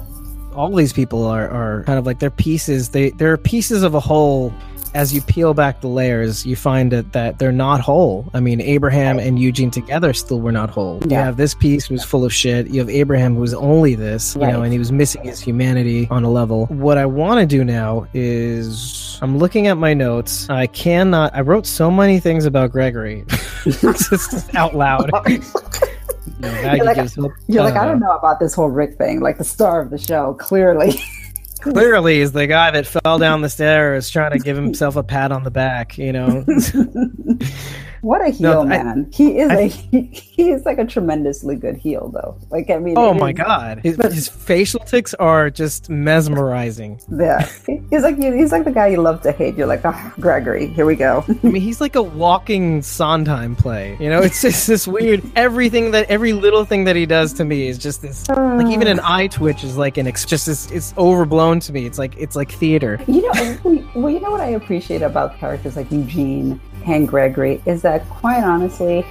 All 0.55 0.73
these 0.75 0.93
people 0.93 1.25
are, 1.25 1.49
are 1.49 1.83
kind 1.83 1.99
of 1.99 2.05
like 2.05 2.19
they're 2.19 2.29
pieces. 2.31 2.89
They 2.89 3.11
they're 3.11 3.37
pieces 3.37 3.83
of 3.83 3.93
a 3.95 3.99
whole. 3.99 4.53
As 4.93 5.13
you 5.13 5.19
peel 5.21 5.53
back 5.53 5.81
the 5.81 5.89
layers 5.89 6.45
you 6.45 6.55
find 6.55 6.89
that, 6.93 7.11
that 7.11 7.37
they're 7.37 7.51
not 7.51 7.81
whole. 7.81 8.29
I 8.33 8.39
mean 8.39 8.61
abraham 8.61 9.19
and 9.19 9.37
eugene 9.37 9.69
together 9.69 10.13
still 10.13 10.39
were 10.39 10.53
not 10.53 10.69
whole. 10.69 10.99
You 11.03 11.09
Yeah. 11.11 11.25
have 11.25 11.35
this 11.35 11.53
piece 11.53 11.83
who's 11.87 12.05
full 12.05 12.23
of 12.23 12.33
shit. 12.33 12.67
You 12.69 12.79
have 12.79 12.89
abraham 12.89 13.35
who's 13.35 13.53
only 13.53 13.95
this 13.95 14.35
you 14.35 14.47
know 14.47 14.61
and 14.61 14.71
he 14.71 14.79
was 14.79 14.93
missing 14.93 15.25
his 15.25 15.41
humanity 15.41 16.07
on 16.09 16.23
a 16.23 16.31
level. 16.31 16.67
What 16.67 16.97
i 16.97 17.05
want 17.05 17.41
to 17.41 17.45
do 17.45 17.65
now 17.65 18.07
is 18.13 19.19
i'm 19.21 19.37
looking 19.37 19.67
at 19.67 19.75
my 19.77 19.93
notes. 19.93 20.49
I 20.49 20.67
cannot 20.67 21.35
i 21.35 21.41
wrote 21.41 21.65
so 21.67 21.91
many 21.91 22.21
things 22.21 22.45
about 22.45 22.71
gregory. 22.71 23.25
Just 23.65 24.55
out 24.55 24.75
loud. 24.75 25.11
You 25.27 25.41
know, 26.39 26.51
Maggie 26.51 26.77
You're 26.77 26.85
like- 26.85 26.95
gives 26.95 27.15
hope. 27.15 27.31
You're 27.47 27.63
like, 27.63 27.75
Uh, 27.75 27.79
I 27.81 27.85
don't 27.85 27.99
know 27.99 28.15
about 28.15 28.39
this 28.39 28.53
whole 28.53 28.69
Rick 28.69 28.97
thing, 28.97 29.19
like 29.21 29.37
the 29.37 29.43
star 29.43 29.81
of 29.81 29.89
the 29.89 29.97
show, 29.97 30.33
clearly. 30.35 30.99
clearly 31.61 32.19
is 32.21 32.31
the 32.31 32.45
guy 32.47 32.71
that 32.71 32.85
fell 33.03 33.17
down 33.17 33.41
the 33.41 33.49
stairs 33.49 34.09
trying 34.09 34.31
to 34.31 34.39
give 34.39 34.55
himself 34.55 34.95
a 34.95 35.03
pat 35.03 35.31
on 35.31 35.43
the 35.43 35.51
back, 35.51 35.97
you 35.97 36.11
know. 36.13 36.45
what 38.05 38.21
a 38.21 38.29
heel, 38.29 38.51
No, 38.53 38.61
I- 38.61 38.65
man. 38.83 39.09
he 39.11 39.39
is 39.39 39.49
I- 39.49 39.55
a 39.61 39.67
he, 39.67 40.01
he 40.35 40.51
is 40.51 40.63
like 40.65 40.77
a 40.77 40.85
tremendously 40.85 41.55
good 41.55 41.75
heel 41.77 42.11
though. 42.13 42.37
Like 42.51 42.69
I 42.69 42.77
mean 42.77 42.95
oh 42.97 43.13
my 43.13 43.29
is- 43.31 43.35
god. 43.37 43.79
His, 43.83 43.95
his 44.13 44.27
facial 44.29 44.79
tics 44.81 45.13
are 45.15 45.49
just 45.49 45.89
mesmerizing. 45.89 46.99
Yeah. 47.11 47.47
He's 47.89 48.03
like 48.03 48.17
he's 48.17 48.51
like 48.51 48.63
the 48.65 48.71
guy 48.71 48.87
you 48.87 49.01
love 49.01 49.21
to 49.21 49.31
hate. 49.31 49.55
You're 49.55 49.67
like, 49.67 49.83
ah, 49.85 50.13
Gregory, 50.19 50.67
here 50.67 50.85
we 50.85 50.95
go. 50.95 51.23
I 51.27 51.47
mean, 51.47 51.61
he's 51.61 51.81
like 51.81 51.95
a 51.95 52.01
walking 52.03 52.81
Sondheim 52.81 53.55
play. 53.55 53.97
You 53.99 54.09
know, 54.09 54.21
it's 54.21 54.41
just 54.41 54.67
this 54.67 54.87
weird 54.87 55.23
everything 55.35 55.91
that 55.91 56.09
every 56.09 56.33
little 56.33 56.65
thing 56.65 56.83
that 56.85 56.95
he 56.95 57.05
does 57.05 57.33
to 57.33 57.45
me 57.45 57.67
is 57.67 57.77
just 57.77 58.01
this 58.01 58.27
like 58.29 58.67
even 58.67 58.87
an 58.87 58.99
eye 59.03 59.27
twitch 59.27 59.63
is 59.63 59.77
like 59.77 59.97
an 59.97 60.07
ex- 60.07 60.25
just 60.25 60.45
this, 60.45 60.69
it's 60.71 60.93
overblown 60.97 61.59
to 61.61 61.73
me. 61.73 61.85
It's 61.85 61.97
like 61.97 62.15
it's 62.17 62.35
like 62.35 62.51
theater. 62.51 62.99
You 63.07 63.21
know, 63.33 63.83
well, 63.95 64.09
you 64.09 64.19
know 64.19 64.31
what 64.31 64.41
I 64.41 64.49
appreciate 64.49 65.01
about 65.01 65.37
characters 65.39 65.75
like 65.75 65.91
Eugene 65.91 66.59
and 66.85 67.07
Gregory 67.07 67.61
is 67.65 67.81
that, 67.81 68.07
quite 68.09 68.43
honestly, 68.43 69.05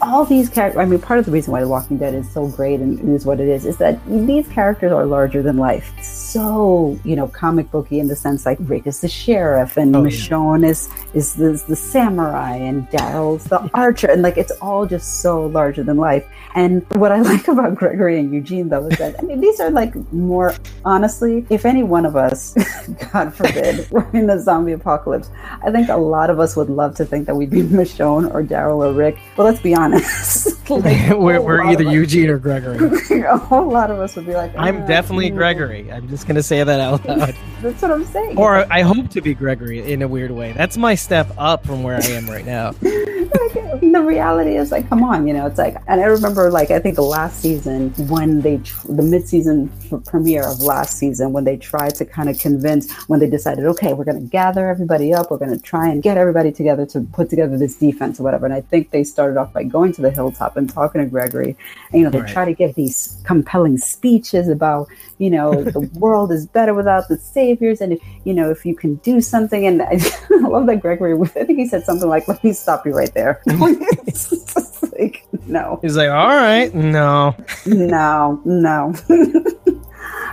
all 0.00 0.24
these 0.24 0.48
characters. 0.48 0.80
I 0.80 0.84
mean, 0.84 1.00
part 1.00 1.18
of 1.18 1.24
the 1.26 1.32
reason 1.32 1.52
why 1.52 1.60
The 1.60 1.68
Walking 1.68 1.98
Dead 1.98 2.14
is 2.14 2.30
so 2.30 2.48
great 2.48 2.80
and 2.80 3.14
is 3.14 3.26
what 3.26 3.40
it 3.40 3.48
is 3.48 3.66
is 3.66 3.76
that 3.78 3.98
these 4.06 4.46
characters 4.48 4.92
are 4.92 5.06
larger 5.06 5.42
than 5.42 5.56
life. 5.56 5.92
So, 6.02 6.98
you 7.04 7.16
know, 7.16 7.28
comic 7.28 7.70
booky 7.70 8.00
in 8.00 8.08
the 8.08 8.16
sense 8.16 8.46
like 8.46 8.58
Rick 8.60 8.86
is 8.86 9.00
the 9.00 9.08
sheriff 9.08 9.76
and 9.76 9.94
Oh, 9.96 10.04
yeah. 10.04 10.10
Michonne 10.10 10.66
is 10.66 10.88
is 11.14 11.34
the, 11.34 11.62
the 11.66 11.76
samurai 11.76 12.54
and 12.56 12.88
Daryl's 12.90 13.44
the 13.44 13.68
archer, 13.74 14.08
and 14.10 14.22
like 14.22 14.36
it's 14.36 14.52
all 14.60 14.86
just 14.86 15.20
so 15.20 15.46
larger 15.46 15.82
than 15.82 15.96
life. 15.96 16.26
And 16.54 16.88
what 16.92 17.12
I 17.12 17.20
like 17.32 17.48
about 17.48 17.74
Gregory 17.74 18.18
and 18.20 18.32
Eugene, 18.32 18.68
though, 18.68 18.86
is 18.86 18.98
that 18.98 19.16
I 19.18 19.22
mean, 19.22 19.40
these 19.40 19.58
are 19.60 19.70
like 19.70 19.94
more 20.12 20.54
honestly, 20.84 21.46
if 21.50 21.64
any 21.64 21.82
one 21.82 22.06
of 22.06 22.16
us, 22.16 22.54
God 23.12 23.34
forbid, 23.34 23.90
were 23.90 24.08
in 24.12 24.30
a 24.30 24.40
zombie 24.40 24.72
apocalypse, 24.72 25.30
I 25.62 25.70
think 25.70 25.88
a 25.88 25.96
lot 25.96 26.30
of 26.30 26.38
us 26.40 26.56
would 26.56 26.70
love 26.70 26.94
to 26.96 27.04
think 27.04 27.26
that 27.26 27.34
we'd 27.34 27.50
be 27.50 27.62
Michonne 27.62 28.32
or 28.32 28.42
Daryl 28.42 28.86
or 28.86 28.92
Rick. 28.92 29.18
But 29.36 29.44
let's 29.44 29.60
be 29.60 29.74
honest, 29.74 29.87
like, 30.68 31.10
we're 31.10 31.40
we're 31.40 31.62
either 31.64 31.82
of 31.82 31.88
us- 31.88 31.94
Eugene 31.94 32.28
or 32.30 32.38
Gregory. 32.38 33.22
a 33.24 33.36
whole 33.36 33.70
lot 33.70 33.90
of 33.90 33.98
us 33.98 34.16
would 34.16 34.26
be 34.26 34.34
like, 34.34 34.54
I'm 34.56 34.82
"Uh, 34.82 34.86
definitely 34.86 35.30
Gregory. 35.30 35.90
I'm 35.90 36.08
just 36.08 36.26
gonna 36.26 36.42
say 36.42 36.62
that 36.62 36.80
out 36.80 37.06
loud. 37.06 37.34
That's 37.62 37.80
what 37.82 37.90
I'm 37.90 38.04
saying. 38.04 38.36
Or 38.38 38.70
I 38.70 38.82
hope 38.82 39.08
to 39.10 39.20
be 39.20 39.34
Gregory 39.34 39.92
in 39.92 40.02
a 40.02 40.08
weird 40.08 40.30
way. 40.30 40.52
That's 40.52 40.76
my 40.76 40.94
step 40.94 41.32
up 41.38 41.66
from 41.66 41.82
where 41.82 41.96
I 41.96 42.06
am 42.06 42.26
right 42.28 42.44
now. 42.46 42.72
Like, 43.92 44.02
the 44.02 44.08
reality 44.08 44.56
is 44.56 44.70
like 44.70 44.88
come 44.88 45.02
on 45.04 45.26
you 45.26 45.34
know 45.34 45.46
it's 45.46 45.58
like 45.58 45.76
and 45.86 46.00
i 46.00 46.04
remember 46.04 46.50
like 46.50 46.70
i 46.70 46.78
think 46.78 46.94
the 46.96 47.02
last 47.02 47.40
season 47.40 47.90
when 48.08 48.40
they 48.40 48.58
tr- 48.58 48.86
the 48.88 49.02
mid-season 49.02 49.70
premiere 50.06 50.46
of 50.46 50.60
last 50.60 50.98
season 50.98 51.32
when 51.32 51.44
they 51.44 51.56
tried 51.56 51.94
to 51.94 52.04
kind 52.04 52.28
of 52.28 52.38
convince 52.38 52.92
when 53.08 53.20
they 53.20 53.28
decided 53.28 53.64
okay 53.64 53.92
we're 53.94 54.04
going 54.04 54.20
to 54.20 54.28
gather 54.28 54.68
everybody 54.68 55.12
up 55.14 55.30
we're 55.30 55.38
going 55.38 55.50
to 55.50 55.58
try 55.62 55.88
and 55.88 56.02
get 56.02 56.16
everybody 56.16 56.52
together 56.52 56.84
to 56.86 57.00
put 57.12 57.30
together 57.30 57.56
this 57.58 57.76
defense 57.76 58.20
or 58.20 58.22
whatever 58.22 58.44
and 58.44 58.54
i 58.54 58.60
think 58.60 58.90
they 58.90 59.04
started 59.04 59.36
off 59.38 59.52
by 59.52 59.62
going 59.62 59.92
to 59.92 60.00
the 60.02 60.10
hilltop 60.10 60.56
and 60.56 60.68
talking 60.72 61.00
to 61.00 61.06
gregory 61.06 61.56
and 61.92 61.98
you 62.00 62.04
know 62.04 62.10
they 62.10 62.18
Right. 62.18 62.28
try 62.32 62.44
to 62.44 62.52
give 62.54 62.74
these 62.74 63.20
compelling 63.24 63.78
speeches 63.78 64.48
about 64.48 64.88
you 65.18 65.30
know 65.30 65.62
the 65.76 65.80
world 65.80 66.32
is 66.32 66.46
better 66.46 66.74
without 66.74 67.08
the 67.08 67.16
saviors 67.16 67.80
and 67.80 67.92
if 67.92 68.00
you 68.24 68.34
know 68.34 68.50
if 68.50 68.66
you 68.66 68.74
can 68.74 68.96
do 68.96 69.20
something 69.20 69.66
and 69.66 69.82
i, 69.82 69.98
I 70.30 70.48
love 70.48 70.66
that 70.66 70.80
gregory 70.80 71.18
i 71.20 71.44
think 71.44 71.58
he 71.58 71.66
said 71.66 71.84
something 71.84 72.08
like 72.08 72.26
let 72.28 72.42
me 72.44 72.52
stop 72.52 72.84
you 72.86 72.92
right 72.92 73.12
there 73.14 73.40
it's 74.06 74.30
just 74.54 74.82
like 74.92 75.26
no. 75.46 75.78
He's 75.82 75.96
like, 75.96 76.10
all 76.10 76.26
right, 76.28 76.74
no. 76.74 77.34
no 77.66 78.40
no. 78.44 78.94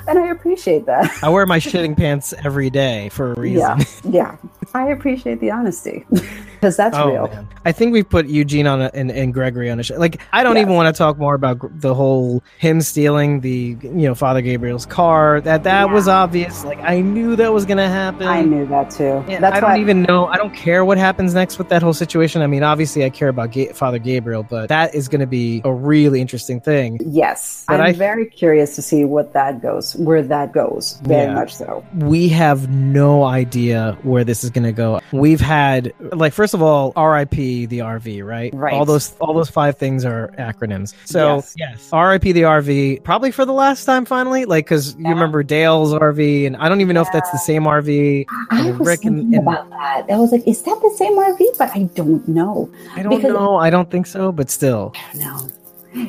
And 0.07 0.19
i 0.19 0.27
appreciate 0.29 0.85
that. 0.85 1.11
I 1.23 1.29
wear 1.29 1.47
my 1.47 1.57
shitting 1.57 1.97
pants 1.97 2.31
every 2.43 2.69
day 2.69 3.09
for 3.09 3.33
a 3.33 3.39
reason. 3.39 3.59
yeah 3.59 3.77
yeah. 4.03 4.37
I 4.75 4.89
appreciate 4.89 5.39
the 5.39 5.49
honesty 5.49 6.05
because 6.65 6.77
that's 6.77 6.97
Oh, 6.97 7.09
real. 7.11 7.27
man. 7.27 7.47
I 7.63 7.71
think 7.71 7.93
we've 7.93 8.07
put 8.09 8.25
Eugene 8.27 8.65
on 8.65 8.81
a, 8.81 8.89
and, 8.93 9.11
and 9.11 9.33
Gregory 9.33 9.69
on 9.69 9.79
a 9.79 9.83
show. 9.83 9.95
Like, 9.97 10.19
I 10.33 10.43
don't 10.43 10.55
Yes. 10.55 10.63
even 10.63 10.73
want 10.73 10.93
to 10.93 10.97
talk 10.97 11.17
more 11.19 11.35
about 11.35 11.59
the 11.79 11.93
whole 11.93 12.43
him 12.57 12.81
stealing 12.81 13.41
the 13.41 13.77
you 13.83 14.07
know 14.07 14.15
Father 14.15 14.41
Gabriel's 14.41 14.85
car. 14.85 15.41
That 15.41 15.63
that 15.63 15.89
was 15.91 16.07
obvious. 16.07 16.63
Like, 16.65 16.79
I 16.81 17.01
knew 17.01 17.35
that 17.35 17.53
was 17.53 17.65
gonna 17.65 17.87
happen. 17.89 18.27
I 18.27 18.41
knew 18.41 18.65
that 18.67 18.89
too. 18.89 19.23
Yeah, 19.27 19.39
that's 19.39 19.57
I 19.57 19.59
don't 19.59 19.69
why 19.71 19.79
even 19.79 20.01
know. 20.03 20.25
I 20.27 20.37
don't 20.37 20.53
care 20.55 20.83
what 20.83 20.97
happens 20.97 21.33
next 21.35 21.57
with 21.59 21.69
that 21.69 21.83
whole 21.83 21.93
situation. 21.93 22.41
I 22.41 22.47
mean, 22.47 22.63
obviously, 22.63 23.05
I 23.05 23.09
care 23.11 23.29
about 23.29 23.51
Ga- 23.51 23.73
Father 23.73 23.99
Gabriel, 23.99 24.43
but 24.43 24.69
that 24.69 24.95
is 24.95 25.07
going 25.07 25.21
to 25.21 25.27
be 25.27 25.61
a 25.63 25.71
really 25.71 26.19
interesting 26.21 26.59
thing. 26.59 26.99
Yes, 27.05 27.63
But 27.67 27.79
I'm 27.79 27.87
I- 27.87 27.93
very 27.93 28.25
curious 28.25 28.75
to 28.75 28.81
see 28.81 29.05
what 29.05 29.33
that 29.33 29.61
goes, 29.61 29.95
where 29.97 30.23
that 30.23 30.51
goes. 30.51 30.99
Very 31.03 31.25
Yeah. 31.25 31.33
much 31.35 31.55
so. 31.55 31.83
We 31.99 32.27
have 32.29 32.69
no 32.69 33.23
idea 33.23 33.97
where 34.03 34.23
this 34.23 34.43
is 34.43 34.49
going 34.49 34.63
to 34.63 34.71
go. 34.71 34.99
We've 35.11 35.41
had, 35.41 35.93
like, 36.13 36.33
first 36.33 36.53
of 36.55 36.63
all, 36.63 36.91
R.I.P. 36.95 37.67
the 37.67 37.79
RV, 37.79 38.25
right? 38.25 38.51
Right. 38.55 38.73
All 38.73 38.85
those, 38.85 39.15
all 39.19 39.35
those 39.35 39.51
five 39.51 39.77
things 39.77 40.03
are 40.03 40.33
acronyms. 40.39 40.95
So 41.05 41.35
Yes. 41.35 41.53
yes, 41.57 41.89
R.I.P. 41.93 42.31
the 42.31 42.41
RV, 42.41 43.03
probably 43.03 43.29
for 43.29 43.45
the 43.45 43.53
last 43.53 43.85
time, 43.85 44.05
finally. 44.05 44.45
Like, 44.45 44.65
because 44.65 44.95
you 44.95 45.07
remember 45.09 45.43
Dale's 45.43 45.93
RV, 45.93 46.47
and 46.47 46.57
I 46.57 46.67
don't 46.67 46.81
even 46.81 46.95
know 46.95 47.01
if 47.03 47.11
that's 47.13 47.29
the 47.29 47.37
same 47.37 47.65
RV. 47.65 48.25
I 48.49 48.67
And 48.67 48.79
was 48.79 48.87
Rick 48.87 49.05
and- 49.05 49.17
thinking 49.19 49.35
and- 49.35 49.47
about 49.47 49.69
that. 49.69 50.05
I 50.11 50.17
was 50.17 50.31
like, 50.31 50.47
is 50.47 50.63
that 50.63 50.79
the 50.81 50.93
same 50.97 51.13
RV? 51.19 51.45
But 51.59 51.69
I 51.75 51.83
don't 51.93 52.27
know. 52.27 52.69
I 52.95 53.03
don't 53.03 53.15
Because- 53.17 53.31
know. 53.33 53.57
I 53.57 53.69
don't 53.69 53.91
think 53.91 54.07
so, 54.07 54.31
but 54.31 54.49
still. 54.49 54.93
No. 55.13 55.37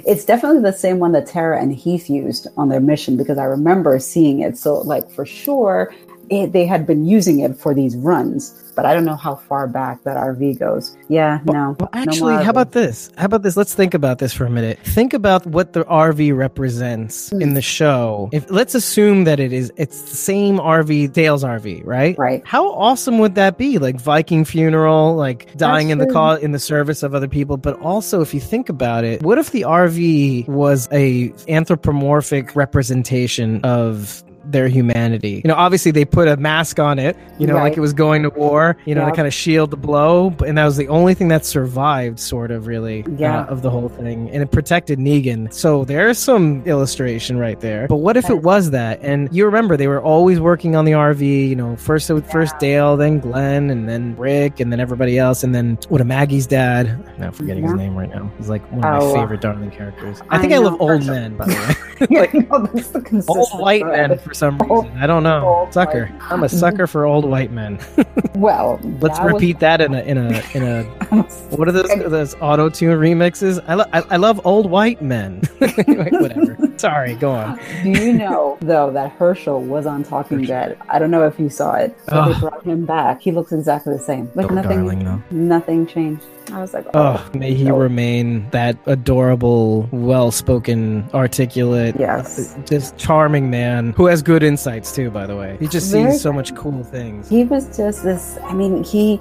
It's 0.04 0.24
definitely 0.24 0.62
the 0.62 0.72
same 0.72 0.98
one 0.98 1.12
that 1.12 1.26
Tara 1.28 1.60
and 1.62 1.72
Heath 1.72 2.10
used 2.10 2.48
on 2.56 2.68
their 2.70 2.80
mission 2.80 3.16
because 3.16 3.38
I 3.38 3.44
remember 3.44 3.98
seeing 4.00 4.40
it. 4.40 4.58
So, 4.58 4.78
like, 4.80 5.08
for 5.12 5.24
sure, 5.24 5.94
it, 6.30 6.52
they 6.52 6.66
had 6.66 6.86
been 6.86 7.04
using 7.04 7.40
it 7.40 7.56
for 7.56 7.74
these 7.74 7.96
runs, 7.96 8.50
but 8.74 8.84
I 8.84 8.92
don't 8.94 9.04
know 9.04 9.16
how 9.16 9.36
far 9.36 9.66
back 9.66 10.02
that 10.04 10.16
RV 10.16 10.58
goes. 10.58 10.96
Yeah, 11.08 11.40
no. 11.44 11.76
Well, 11.78 11.88
actually, 11.92 12.34
more 12.34 12.42
how 12.42 12.50
about 12.50 12.72
this? 12.72 13.10
How 13.16 13.26
about 13.26 13.42
this? 13.42 13.56
Let's 13.56 13.74
think 13.74 13.94
about 13.94 14.18
this 14.18 14.32
for 14.32 14.44
a 14.44 14.50
minute. 14.50 14.78
Think 14.80 15.14
about 15.14 15.46
what 15.46 15.72
the 15.72 15.84
RV 15.84 16.36
represents 16.36 17.30
Hmm. 17.30 17.42
in 17.42 17.54
the 17.54 17.62
show. 17.62 18.28
If 18.32 18.50
let's 18.50 18.74
assume 18.74 19.24
that 19.24 19.40
it 19.40 19.52
is, 19.52 19.72
it's 19.76 20.00
the 20.02 20.16
same 20.16 20.58
RV, 20.58 21.12
Dale's 21.12 21.44
RV, 21.44 21.82
right? 21.84 22.16
Right. 22.18 22.42
How 22.44 22.68
awesome 22.72 23.18
would 23.18 23.34
that 23.36 23.56
be? 23.58 23.78
Like 23.78 24.00
Viking 24.00 24.44
funeral, 24.44 25.14
like 25.14 25.56
dying 25.56 25.90
in 25.90 25.98
the 25.98 26.04
true. 26.06 26.14
cause 26.14 26.40
in 26.40 26.52
the 26.52 26.58
service 26.58 27.02
of 27.02 27.14
other 27.14 27.28
people. 27.28 27.56
But 27.56 27.78
also, 27.80 28.20
if 28.20 28.34
you 28.34 28.40
think 28.40 28.68
about 28.68 29.04
it, 29.04 29.22
what 29.22 29.38
if 29.38 29.50
the 29.52 29.62
RV 29.62 30.48
was 30.48 30.88
a 30.92 31.32
anthropomorphic 31.48 32.54
representation 32.56 33.60
of 33.62 34.22
their 34.50 34.68
humanity. 34.68 35.40
You 35.44 35.48
know, 35.48 35.54
obviously 35.54 35.90
they 35.90 36.04
put 36.04 36.28
a 36.28 36.36
mask 36.36 36.78
on 36.78 36.98
it, 36.98 37.16
you 37.38 37.46
know, 37.46 37.54
like 37.56 37.76
it 37.76 37.80
was 37.80 37.92
going 37.92 38.22
to 38.22 38.30
war, 38.30 38.76
you 38.84 38.94
know, 38.94 39.04
to 39.04 39.12
kind 39.12 39.26
of 39.26 39.34
shield 39.34 39.70
the 39.70 39.76
blow. 39.76 40.34
And 40.46 40.56
that 40.58 40.64
was 40.64 40.76
the 40.76 40.88
only 40.88 41.14
thing 41.14 41.28
that 41.28 41.44
survived, 41.44 42.18
sort 42.20 42.50
of, 42.50 42.66
really, 42.66 43.04
Yeah. 43.16 43.40
uh, 43.40 43.46
of 43.46 43.62
the 43.62 43.70
whole 43.70 43.88
thing. 43.88 44.30
And 44.30 44.42
it 44.42 44.50
protected 44.52 44.98
Negan. 44.98 45.52
So 45.52 45.84
there's 45.84 46.18
some 46.18 46.62
illustration 46.64 47.38
right 47.38 47.58
there. 47.60 47.88
But 47.88 47.96
what 47.96 48.16
if 48.16 48.30
it 48.30 48.42
was 48.42 48.70
that? 48.70 49.00
And 49.02 49.28
you 49.34 49.44
remember 49.46 49.76
they 49.76 49.88
were 49.88 50.00
always 50.02 50.38
working 50.40 50.76
on 50.76 50.84
the 50.84 50.92
RV, 50.92 51.48
you 51.48 51.56
know, 51.56 51.76
first, 51.76 52.10
first 52.30 52.58
Dale, 52.58 52.96
then 52.96 53.18
Glenn, 53.20 53.70
and 53.70 53.88
then 53.88 54.16
Rick, 54.16 54.60
and 54.60 54.70
then 54.72 54.80
everybody 54.80 55.18
else. 55.18 55.42
And 55.42 55.54
then 55.54 55.78
what 55.88 56.00
a 56.00 56.04
Maggie's 56.04 56.46
dad. 56.46 56.86
I'm 56.88 57.20
not 57.20 57.34
forgetting 57.34 57.64
his 57.64 57.72
name 57.74 57.96
right 57.96 58.08
now. 58.08 58.30
He's 58.38 58.48
like 58.48 58.62
one 58.70 58.84
of 58.84 59.02
Oh, 59.02 59.12
my 59.12 59.18
uh, 59.18 59.22
favorite 59.22 59.40
darling 59.40 59.70
characters. 59.70 60.20
I 60.30 60.36
I 60.36 60.38
think 60.38 60.52
I, 60.52 60.58
love 60.58 60.80
old 60.80 61.04
men, 61.06 61.36
by 61.36 61.46
the 61.46 61.52
way. 61.52 61.74
Yeah, 62.10 62.20
like, 62.20 62.34
no, 62.34 62.66
that's 62.74 62.88
the 62.88 63.24
old 63.28 63.48
white 63.58 63.86
men 63.86 64.18
for 64.18 64.34
some 64.36 64.58
reason. 64.58 64.96
I 64.98 65.06
don't 65.06 65.22
know. 65.22 65.66
Sucker. 65.70 66.10
I'm 66.20 66.42
a 66.44 66.48
sucker 66.48 66.86
for 66.86 67.04
old 67.06 67.24
white 67.24 67.50
men. 67.50 67.78
Well, 68.34 68.78
Let's 69.00 69.16
that 69.18 69.24
was- 69.24 69.32
repeat 69.34 69.60
that 69.60 69.80
in 69.80 69.94
a 69.94 70.00
in 70.02 70.18
a 70.18 70.42
in 70.52 70.62
a 70.62 70.82
what 71.56 71.68
are 71.68 71.72
those 71.72 71.88
those 71.88 72.34
auto 72.34 72.68
tune 72.68 72.98
remixes? 72.98 73.64
I, 73.66 73.74
lo- 73.74 73.86
I 73.94 74.00
I 74.10 74.16
love 74.16 74.44
old 74.44 74.70
white 74.70 75.00
men. 75.00 75.40
Whatever. 75.58 76.56
Sorry, 76.76 77.14
go 77.14 77.30
on. 77.32 77.58
Do 77.82 77.90
you 77.92 78.12
know 78.12 78.58
though 78.60 78.90
that 78.92 79.16
Hershel 79.18 79.62
was 79.62 79.86
on 79.86 80.02
Talking 80.04 80.42
Dead? 80.42 80.78
I 80.90 80.98
don't 80.98 81.10
know 81.10 81.26
if 81.26 81.38
you 81.40 81.48
saw 81.48 81.74
it. 81.76 81.96
But 82.06 82.14
Ugh. 82.14 82.34
they 82.34 82.40
brought 82.40 82.64
him 82.64 82.84
back. 82.84 83.22
He 83.22 83.32
looks 83.32 83.52
exactly 83.52 83.94
the 83.94 84.02
same. 84.02 84.30
Like 84.34 84.50
Oh, 84.50 84.54
nothing, 84.54 84.78
darling, 84.80 85.04
no. 85.04 85.22
nothing 85.30 85.86
changed. 85.86 86.24
I 86.52 86.60
was 86.60 86.72
like, 86.74 86.86
oh, 86.94 87.26
Oh, 87.32 87.38
may 87.38 87.54
he 87.54 87.64
no. 87.64 87.76
remain 87.76 88.48
that 88.50 88.76
adorable, 88.86 89.88
well-spoken, 89.92 91.08
articulate, 91.12 91.96
yes. 91.98 92.56
just 92.66 92.96
charming 92.96 93.50
man 93.50 93.92
who 93.92 94.06
has 94.06 94.22
good 94.22 94.42
insights 94.42 94.92
too. 94.94 95.10
By 95.10 95.26
the 95.26 95.36
way, 95.36 95.56
he 95.58 95.66
just 95.68 95.90
Very 95.90 96.12
sees 96.12 96.20
so 96.22 96.32
much 96.32 96.54
cool 96.54 96.84
things. 96.84 97.28
He 97.28 97.44
was 97.44 97.76
just 97.76 98.04
this. 98.04 98.38
I 98.44 98.52
mean, 98.54 98.84
he, 98.84 99.20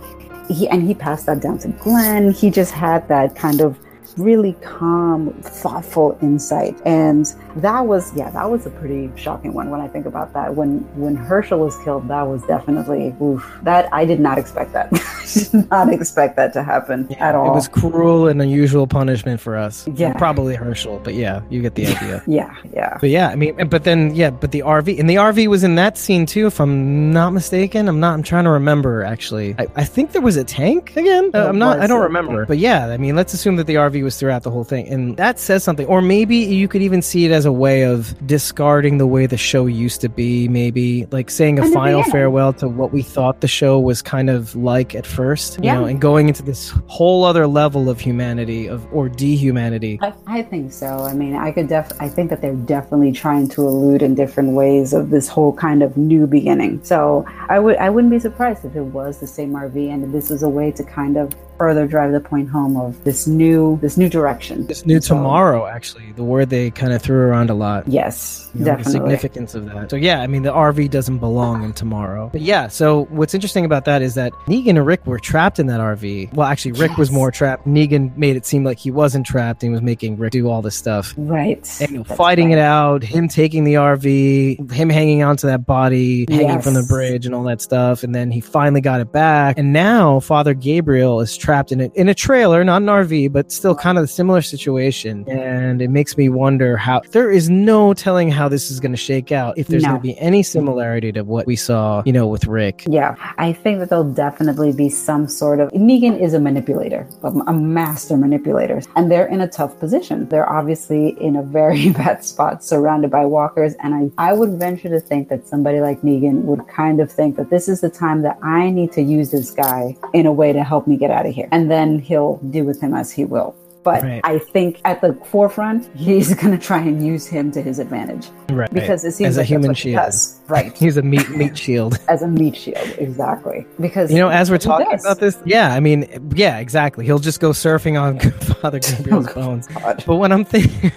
he, 0.49 0.67
and 0.69 0.83
he 0.83 0.93
passed 0.93 1.25
that 1.25 1.41
down 1.41 1.57
to 1.59 1.69
Glenn. 1.69 2.31
He 2.31 2.49
just 2.51 2.71
had 2.71 3.07
that 3.07 3.35
kind 3.35 3.61
of 3.61 3.77
really 4.17 4.53
calm, 4.61 5.33
thoughtful 5.41 6.17
insight, 6.21 6.79
and 6.85 7.33
that 7.57 7.81
was, 7.85 8.15
yeah, 8.15 8.29
that 8.31 8.49
was 8.49 8.65
a 8.65 8.69
pretty 8.69 9.11
shocking 9.15 9.53
one 9.53 9.69
when 9.69 9.81
I 9.81 9.87
think 9.87 10.05
about 10.05 10.33
that. 10.33 10.55
When 10.55 10.79
when 10.95 11.15
Hershel 11.15 11.59
was 11.59 11.77
killed, 11.83 12.07
that 12.07 12.23
was 12.23 12.41
definitely 12.43 13.15
oof. 13.21 13.59
That 13.63 13.91
I 13.93 14.05
did 14.05 14.19
not 14.19 14.37
expect 14.37 14.73
that. 14.73 14.91
did 15.51 15.69
not 15.69 15.91
expect 15.91 16.35
that 16.37 16.53
to 16.53 16.63
happen 16.63 17.11
at 17.15 17.35
all. 17.35 17.51
It 17.51 17.55
was 17.55 17.67
cruel 17.67 18.27
and 18.27 18.41
unusual 18.41 18.87
punishment 18.87 19.39
for 19.41 19.57
us. 19.57 19.87
Yeah. 19.95 20.13
probably 20.13 20.55
Hershel, 20.55 21.03
but 21.03 21.13
yeah, 21.13 21.41
you 21.49 21.61
get 21.61 21.75
the 21.75 21.87
idea. 21.95 22.23
yeah, 22.27 22.55
yeah. 22.73 22.97
But 22.99 23.09
yeah, 23.09 23.29
I 23.29 23.35
mean, 23.35 23.67
but 23.67 23.83
then 23.83 24.15
yeah, 24.15 24.29
but 24.29 24.51
the 24.51 24.61
RV 24.61 24.99
and 24.99 25.09
the 25.09 25.15
RV 25.15 25.47
was 25.47 25.63
in 25.63 25.75
that 25.75 25.97
scene 25.97 26.25
too, 26.25 26.47
if 26.47 26.59
I'm 26.59 27.11
not 27.11 27.31
mistaken. 27.31 27.87
I'm 27.87 27.99
not. 27.99 28.13
I'm 28.13 28.23
trying 28.23 28.45
to 28.45 28.51
remember 28.51 29.03
actually. 29.03 29.55
I, 29.57 29.67
I 29.75 29.83
think 29.83 30.11
there 30.11 30.21
was 30.21 30.37
a 30.37 30.43
tank 30.43 30.95
again. 30.95 31.31
Uh, 31.33 31.47
I'm 31.47 31.59
not. 31.59 31.79
I 31.79 31.87
don't 31.87 32.01
remember. 32.01 32.45
But 32.45 32.57
yeah, 32.57 32.87
I 32.87 32.97
mean, 32.97 33.15
let's 33.15 33.33
assume 33.33 33.55
that 33.57 33.67
the 33.67 33.75
RV 33.75 34.03
was 34.05 34.17
throughout 34.17 34.43
the 34.43 34.51
whole 34.51 34.63
thing, 34.63 34.87
and 34.87 35.17
that 35.17 35.37
says 35.39 35.63
something. 35.63 35.85
Or 35.87 36.01
maybe 36.01 36.37
you 36.37 36.69
could 36.69 36.81
even 36.81 37.01
see 37.01 37.25
it 37.25 37.31
as 37.31 37.45
a 37.45 37.51
way 37.51 37.81
of 37.81 38.15
discarding 38.25 38.97
the 38.97 39.07
way 39.07 39.25
the 39.25 39.35
show 39.35 39.65
used 39.65 39.99
to 40.01 40.09
be. 40.09 40.47
Maybe 40.47 41.05
like 41.11 41.29
saying 41.29 41.59
a 41.59 41.65
In 41.65 41.73
final 41.73 41.99
beginning. 41.99 42.11
farewell 42.11 42.53
to 42.53 42.69
what 42.69 42.93
we 42.93 43.01
thought 43.01 43.41
the 43.41 43.47
show 43.49 43.77
was 43.79 44.01
kind 44.01 44.29
of 44.29 44.55
like 44.55 44.95
at 44.95 45.05
first. 45.05 45.57
You 45.57 45.73
know, 45.73 45.85
and 45.85 45.99
going 45.99 46.29
into 46.29 46.43
this 46.43 46.69
whole 46.87 47.25
other 47.25 47.47
level 47.47 47.89
of 47.89 47.99
humanity 47.99 48.69
of 48.69 48.87
or 48.93 49.09
dehumanity. 49.09 49.99
I, 50.01 50.13
I 50.27 50.41
think 50.43 50.71
so. 50.71 50.99
I 50.99 51.13
mean, 51.13 51.35
I 51.35 51.51
could 51.51 51.67
def. 51.67 51.91
I 51.99 52.07
think 52.07 52.29
that 52.29 52.41
they're 52.41 52.55
definitely 52.55 53.11
trying 53.11 53.49
to 53.49 53.61
allude 53.61 54.01
in 54.01 54.15
different 54.15 54.51
ways 54.51 54.93
of 54.93 55.09
this 55.09 55.27
whole 55.27 55.53
kind 55.53 55.83
of 55.83 55.97
new 55.97 56.27
beginning. 56.27 56.83
So 56.83 57.25
I 57.49 57.59
would, 57.59 57.77
I 57.77 57.89
wouldn't 57.89 58.11
be 58.11 58.19
surprised 58.19 58.63
if 58.63 58.75
it 58.75 58.83
was 58.83 59.19
the 59.19 59.27
same 59.27 59.53
RV, 59.53 59.89
and 59.91 60.13
this 60.13 60.29
was 60.29 60.43
a 60.43 60.49
way 60.49 60.71
to 60.71 60.83
kind 60.83 61.17
of 61.17 61.33
further 61.57 61.87
drive 61.87 62.11
the 62.11 62.19
point 62.19 62.49
home 62.49 62.77
of 62.77 63.03
this 63.03 63.27
new, 63.27 63.77
this 63.81 63.97
new 63.97 64.09
direction. 64.09 64.65
This 64.67 64.85
new 64.85 64.99
So, 65.01 65.15
tomorrow, 65.15 65.65
actually, 65.65 66.11
the 66.13 66.23
word 66.23 66.49
they 66.49 66.71
kind 66.71 66.93
of 66.93 67.01
threw 67.01 67.17
around 67.17 67.49
a 67.49 67.53
lot. 67.53 67.87
Yes, 67.87 68.44
you 68.55 68.65
know, 68.65 68.75
the 68.77 68.83
significance 68.83 69.55
of 69.55 69.65
that. 69.65 69.89
So 69.89 69.95
yeah, 69.95 70.21
I 70.21 70.27
mean 70.27 70.43
the 70.43 70.53
RV 70.53 70.89
doesn't 70.89 71.19
belong 71.19 71.63
in 71.63 71.73
tomorrow. 71.73 72.29
But 72.31 72.41
yeah, 72.41 72.67
so 72.67 73.05
what's 73.05 73.33
interesting 73.33 73.65
about 73.65 73.85
that 73.85 74.01
is 74.01 74.15
that 74.15 74.31
Negan 74.47 74.69
and 74.69 74.85
Rick 74.85 75.05
were 75.05 75.19
trapped 75.19 75.59
in 75.59 75.67
that 75.67 75.79
RV. 75.79 76.33
Well, 76.33 76.47
actually, 76.47 76.73
Rick 76.73 76.97
was 76.97 77.11
more 77.11 77.31
trapped. 77.31 77.67
Negan 77.67 78.15
made 78.17 78.35
it 78.35 78.45
seem 78.45 78.63
like 78.63 78.79
he 78.79 78.91
wasn't 78.91 79.25
trapped 79.25 79.63
and 79.63 79.71
was 79.71 79.81
making 79.81 80.17
Rick 80.17 80.31
do 80.31 80.49
all 80.49 80.61
this 80.61 80.75
stuff. 80.75 81.13
Right. 81.17 81.67
And 81.81 82.05
That's 82.05 82.17
fighting 82.17 82.49
right. 82.49 82.57
it 82.57 82.61
out, 82.61 83.03
him 83.03 83.27
taking 83.27 83.63
the 83.63 83.75
RV, 83.75 84.71
him 84.71 84.89
hanging 84.89 85.23
onto 85.23 85.47
that 85.47 85.65
body, 85.65 86.25
hanging 86.29 86.61
from 86.61 86.73
the 86.73 86.83
bridge, 86.83 87.25
and 87.25 87.33
all 87.33 87.43
that 87.43 87.61
stuff. 87.61 88.03
And 88.03 88.13
then 88.13 88.31
he 88.31 88.41
finally 88.41 88.81
got 88.81 89.01
it 89.01 89.11
back. 89.11 89.57
And 89.57 89.73
now 89.73 90.19
Father 90.19 90.53
Gabriel 90.53 91.21
is 91.21 91.35
trapped 91.35 91.71
in 91.71 91.81
it 91.81 91.91
in 91.95 92.09
a 92.09 92.13
trailer, 92.13 92.63
not 92.63 92.81
an 92.81 92.87
RV, 92.87 93.31
but 93.31 93.51
still 93.51 93.75
kind 93.75 93.97
of 93.97 94.03
a 94.03 94.07
similar 94.07 94.41
situation. 94.41 95.27
And 95.29 95.81
it 95.81 95.89
makes 95.89 96.17
me 96.17 96.29
wonder 96.29 96.77
how 96.77 97.01
there 97.11 97.31
is 97.31 97.49
no 97.49 97.93
telling 97.93 98.29
how 98.29 98.44
this 98.49 98.71
is 98.71 98.79
going 98.79 98.91
to 98.91 98.97
shake 98.97 99.31
out. 99.31 99.57
If 99.57 99.67
there's 99.67 99.83
No. 99.83 99.89
going 99.89 100.01
to 100.01 100.03
be 100.03 100.17
any 100.19 100.43
similarity 100.43 101.11
to 101.13 101.23
what 101.23 101.45
we 101.45 101.55
saw, 101.55 102.03
you 102.05 102.13
know, 102.13 102.27
with 102.27 102.45
Rick. 102.47 102.83
Yeah, 102.87 103.15
I 103.37 103.53
think 103.53 103.79
that 103.79 103.89
there'll 103.89 104.03
definitely 104.13 104.71
be 104.73 104.89
some 104.89 105.27
sort 105.27 105.59
of. 105.59 105.69
Negan 105.71 106.19
is 106.19 106.33
a 106.33 106.39
manipulator, 106.39 107.07
a, 107.23 107.27
a 107.27 107.53
master 107.53 108.17
manipulator, 108.17 108.81
and 108.95 109.11
they're 109.11 109.27
in 109.27 109.41
a 109.41 109.47
tough 109.47 109.77
position. 109.79 110.27
They're 110.29 110.49
obviously 110.49 111.09
in 111.21 111.35
a 111.35 111.43
very 111.43 111.89
bad 112.01 112.23
spot, 112.23 112.63
surrounded 112.63 113.11
by 113.11 113.25
walkers. 113.25 113.73
And 113.83 114.11
I, 114.17 114.29
I 114.29 114.33
would 114.33 114.51
venture 114.59 114.89
to 114.89 114.99
think 114.99 115.29
that 115.29 115.47
somebody 115.47 115.81
like 115.81 116.01
Negan 116.01 116.43
would 116.43 116.67
kind 116.67 116.99
of 116.99 117.11
think 117.11 117.35
that 117.37 117.49
this 117.49 117.67
is 117.67 117.81
the 117.81 117.89
time 117.89 118.21
that 118.23 118.37
I 118.43 118.69
need 118.69 118.91
to 118.93 119.01
use 119.01 119.31
this 119.31 119.51
guy 119.51 119.95
in 120.13 120.25
a 120.25 120.31
way 120.33 120.53
to 120.53 120.63
help 120.63 120.87
me 120.87 120.97
get 120.97 121.11
out 121.11 121.25
of 121.25 121.33
here, 121.33 121.47
and 121.51 121.69
then 121.69 121.99
he'll 121.99 122.37
do 122.51 122.63
with 122.63 122.81
him 122.81 122.93
as 122.93 123.11
he 123.11 123.25
will. 123.25 123.55
But 123.85 124.03
Right. 124.03 124.19
I 124.25 124.39
think 124.39 124.81
at 124.83 124.99
the 124.99 125.13
forefront, 125.31 125.87
he's 125.95 126.33
going 126.41 126.51
to 126.51 126.57
try 126.57 126.79
and 126.79 127.05
use 127.05 127.25
him 127.27 127.51
to 127.51 127.61
his 127.61 127.79
advantage 127.79 128.27
Right. 128.49 128.69
because 128.73 129.05
it 129.05 129.11
seems 129.13 129.29
As 129.29 129.37
a 129.37 129.41
like 129.41 129.47
human 129.47 129.67
that's 129.69 129.69
what 129.69 129.77
he 129.77 129.91
shield. 129.93 130.41
Right. 130.47 130.77
He's 130.83 130.97
a 130.97 131.01
meat 131.01 131.29
meat 131.29 131.57
shield. 131.65 131.97
As 132.07 132.21
a 132.21 132.27
meat 132.27 132.55
shield, 132.55 132.87
exactly. 132.99 133.65
Because 133.79 134.11
You 134.11 134.17
know, 134.19 134.29
as 134.29 134.51
we're 134.51 134.57
talking 134.59 134.89
does. 134.91 135.03
about 135.05 135.19
this, 135.19 135.37
yeah, 135.45 135.73
I 135.73 135.79
mean, 135.79 136.05
yeah, 136.35 136.59
exactly. 136.59 137.03
He'll 137.05 137.17
just 137.19 137.39
go 137.39 137.49
surfing 137.51 137.99
on 137.99 138.19
Father 138.61 138.79
Gabriel's 138.79 139.31
bones. 139.33 139.65
God. 139.67 140.03
But 140.05 140.17
when 140.17 140.31
I'm 140.31 140.45
thinking, 140.45 140.91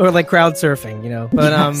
or 0.00 0.10
like 0.10 0.26
crowd 0.26 0.54
surfing, 0.54 1.04
you 1.04 1.10
know, 1.10 1.28
but 1.32 1.52
um, 1.52 1.74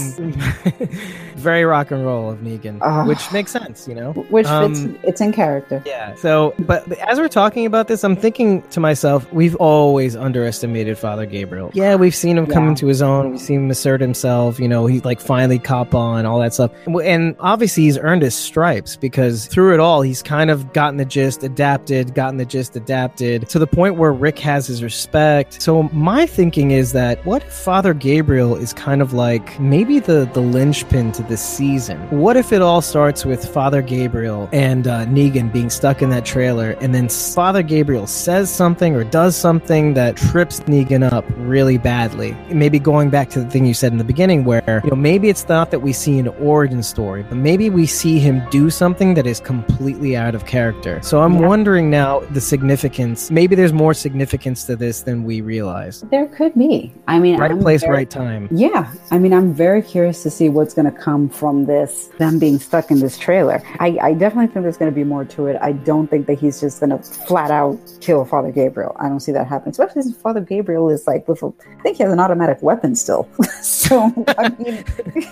very 1.36 1.64
rock 1.64 1.90
and 1.90 2.04
roll 2.04 2.30
of 2.30 2.38
Negan, 2.40 2.78
Ah. 2.82 3.04
which 3.04 3.30
makes 3.32 3.50
sense, 3.50 3.88
you 3.88 3.94
know. 3.94 4.12
which 4.30 4.46
Um, 4.46 4.74
fits, 4.74 4.98
it's 5.04 5.20
in 5.20 5.32
character. 5.32 5.82
Yeah. 5.84 6.14
So, 6.14 6.54
but 6.60 6.90
as 7.00 7.18
we're 7.18 7.28
talking 7.28 7.66
about 7.66 7.88
this, 7.88 8.04
I'm 8.04 8.16
thinking 8.16 8.62
to 8.70 8.80
myself, 8.80 9.30
we've 9.32 9.56
always 9.56 10.14
underestimated 10.36 10.96
Father 10.96 11.26
Gabriel. 11.26 11.70
Yeah, 11.74 11.94
we've 11.96 12.14
seen 12.14 12.38
him 12.38 12.46
come 12.46 12.64
Yeah. 12.64 12.70
into 12.70 12.86
his 12.86 13.02
own. 13.02 13.32
We've 13.32 13.40
seen 13.40 13.64
him 13.64 13.70
assert 13.70 14.00
himself. 14.00 14.58
You 14.58 14.66
know, 14.66 14.86
he 14.86 15.00
like 15.00 15.20
finally 15.20 15.58
cop 15.58 15.94
on 15.94 16.24
all 16.24 16.40
that 16.40 16.54
stuff. 16.54 16.70
And 17.04 17.36
obviously, 17.38 17.82
he's 17.84 17.98
earned 17.98 18.22
his 18.22 18.34
stripes 18.34 18.96
because 18.96 19.46
through 19.46 19.74
it 19.74 19.80
all, 19.80 20.00
he's 20.00 20.22
kind 20.22 20.50
of 20.50 20.72
gotten 20.72 20.96
the 20.96 21.04
gist, 21.04 21.42
adapted, 21.44 22.14
gotten 22.14 22.38
the 22.38 22.46
gist, 22.46 22.76
adapted 22.76 23.46
to 23.50 23.58
the 23.58 23.66
point 23.66 23.96
where 23.96 24.12
Rick 24.12 24.38
has 24.38 24.66
his 24.66 24.82
respect. 24.82 25.60
So 25.60 25.82
my 25.92 26.24
thinking 26.24 26.70
is 26.70 26.92
that 26.92 27.24
what 27.26 27.42
if 27.42 27.52
Father 27.52 27.92
Gabriel 27.92 28.56
is 28.56 28.72
kind 28.72 29.02
of 29.02 29.12
like 29.12 29.60
maybe 29.60 29.98
the 30.00 30.28
the 30.32 30.40
linchpin 30.40 31.12
to 31.12 31.22
this 31.24 31.42
season? 31.42 31.98
What 32.10 32.38
if 32.38 32.52
it 32.54 32.62
all 32.62 32.80
starts 32.80 33.26
with 33.26 33.46
Father 33.46 33.82
Gabriel 33.82 34.48
and 34.52 34.86
uh, 34.88 35.04
Negan 35.06 35.52
being 35.52 35.68
stuck 35.68 36.00
in 36.00 36.08
that 36.10 36.24
trailer, 36.24 36.70
and 36.80 36.94
then 36.94 37.08
Father 37.10 37.62
Gabriel 37.62 38.06
says 38.06 38.48
something 38.50 38.94
or 38.94 39.04
does 39.04 39.36
something 39.36 39.92
that 39.94 40.18
trips 40.30 40.60
Negan 40.60 41.10
up 41.12 41.24
really 41.36 41.78
badly? 41.78 42.36
Maybe 42.50 42.78
going 42.78 43.10
back 43.10 43.28
to 43.30 43.40
the 43.40 43.50
thing 43.50 43.66
you 43.66 43.74
said 43.74 43.92
in 43.92 43.98
the 43.98 44.04
beginning, 44.04 44.44
where 44.44 44.80
you 44.84 44.90
know 44.90 44.96
maybe 44.96 45.28
it's 45.28 45.48
not 45.48 45.70
that 45.70 45.80
we 45.80 45.92
see 45.92 46.18
an 46.18 46.28
origin 46.28 46.82
story, 46.82 47.22
but 47.28 47.36
maybe 47.36 47.70
we 47.70 47.86
see 47.86 48.18
him 48.18 48.42
do 48.50 48.70
something 48.70 49.14
that 49.14 49.26
is 49.26 49.40
completely 49.40 50.16
out 50.16 50.34
of 50.34 50.46
character. 50.46 51.00
So 51.02 51.20
I'm 51.22 51.34
Yeah. 51.38 51.48
wondering 51.48 51.90
now 51.90 52.20
the 52.30 52.40
significance. 52.40 53.30
Maybe 53.30 53.54
there's 53.54 53.72
more 53.72 53.94
significance 53.94 54.64
to 54.66 54.76
this 54.76 55.02
than 55.02 55.24
we 55.24 55.40
realize. 55.40 56.04
There 56.10 56.26
could 56.26 56.54
be. 56.54 56.92
I 57.08 57.18
mean, 57.18 57.38
Right 57.38 57.50
I'm 57.50 57.58
place, 57.60 57.82
very- 57.82 57.94
right 57.94 58.10
time. 58.10 58.48
Yeah, 58.50 58.86
I 59.10 59.18
mean, 59.18 59.32
I'm 59.32 59.52
very 59.52 59.82
curious 59.82 60.22
to 60.22 60.30
see 60.30 60.48
what's 60.48 60.74
going 60.74 60.86
to 60.86 60.96
come 60.96 61.28
from 61.28 61.66
this, 61.66 62.10
them 62.18 62.38
being 62.38 62.58
stuck 62.58 62.90
in 62.90 63.00
this 63.00 63.18
trailer. 63.18 63.62
I, 63.80 63.98
I 64.00 64.12
definitely 64.14 64.48
think 64.48 64.62
there's 64.64 64.76
going 64.76 64.90
to 64.90 64.94
be 64.94 65.04
more 65.04 65.24
to 65.24 65.46
it. 65.46 65.58
I 65.60 65.72
don't 65.72 66.08
think 66.08 66.26
that 66.26 66.38
he's 66.38 66.60
just 66.60 66.80
going 66.80 66.90
to 66.90 66.98
flat 66.98 67.50
out 67.50 67.78
kill 68.00 68.24
Father 68.24 68.50
Gabriel. 68.50 68.96
I 68.98 69.08
don't 69.08 69.20
see 69.20 69.32
that 69.32 69.46
happening, 69.46 69.70
especially 69.72 70.01
Father 70.22 70.40
Gabriel 70.40 70.88
is 70.90 71.06
like 71.06 71.26
with, 71.28 71.42
a, 71.42 71.46
I 71.78 71.82
think 71.82 71.96
he 71.96 72.02
has 72.02 72.12
an 72.12 72.20
automatic 72.20 72.62
weapon 72.62 72.94
still. 72.94 73.28
so, 73.62 74.12
I 74.38 74.48
mean, 74.50 74.84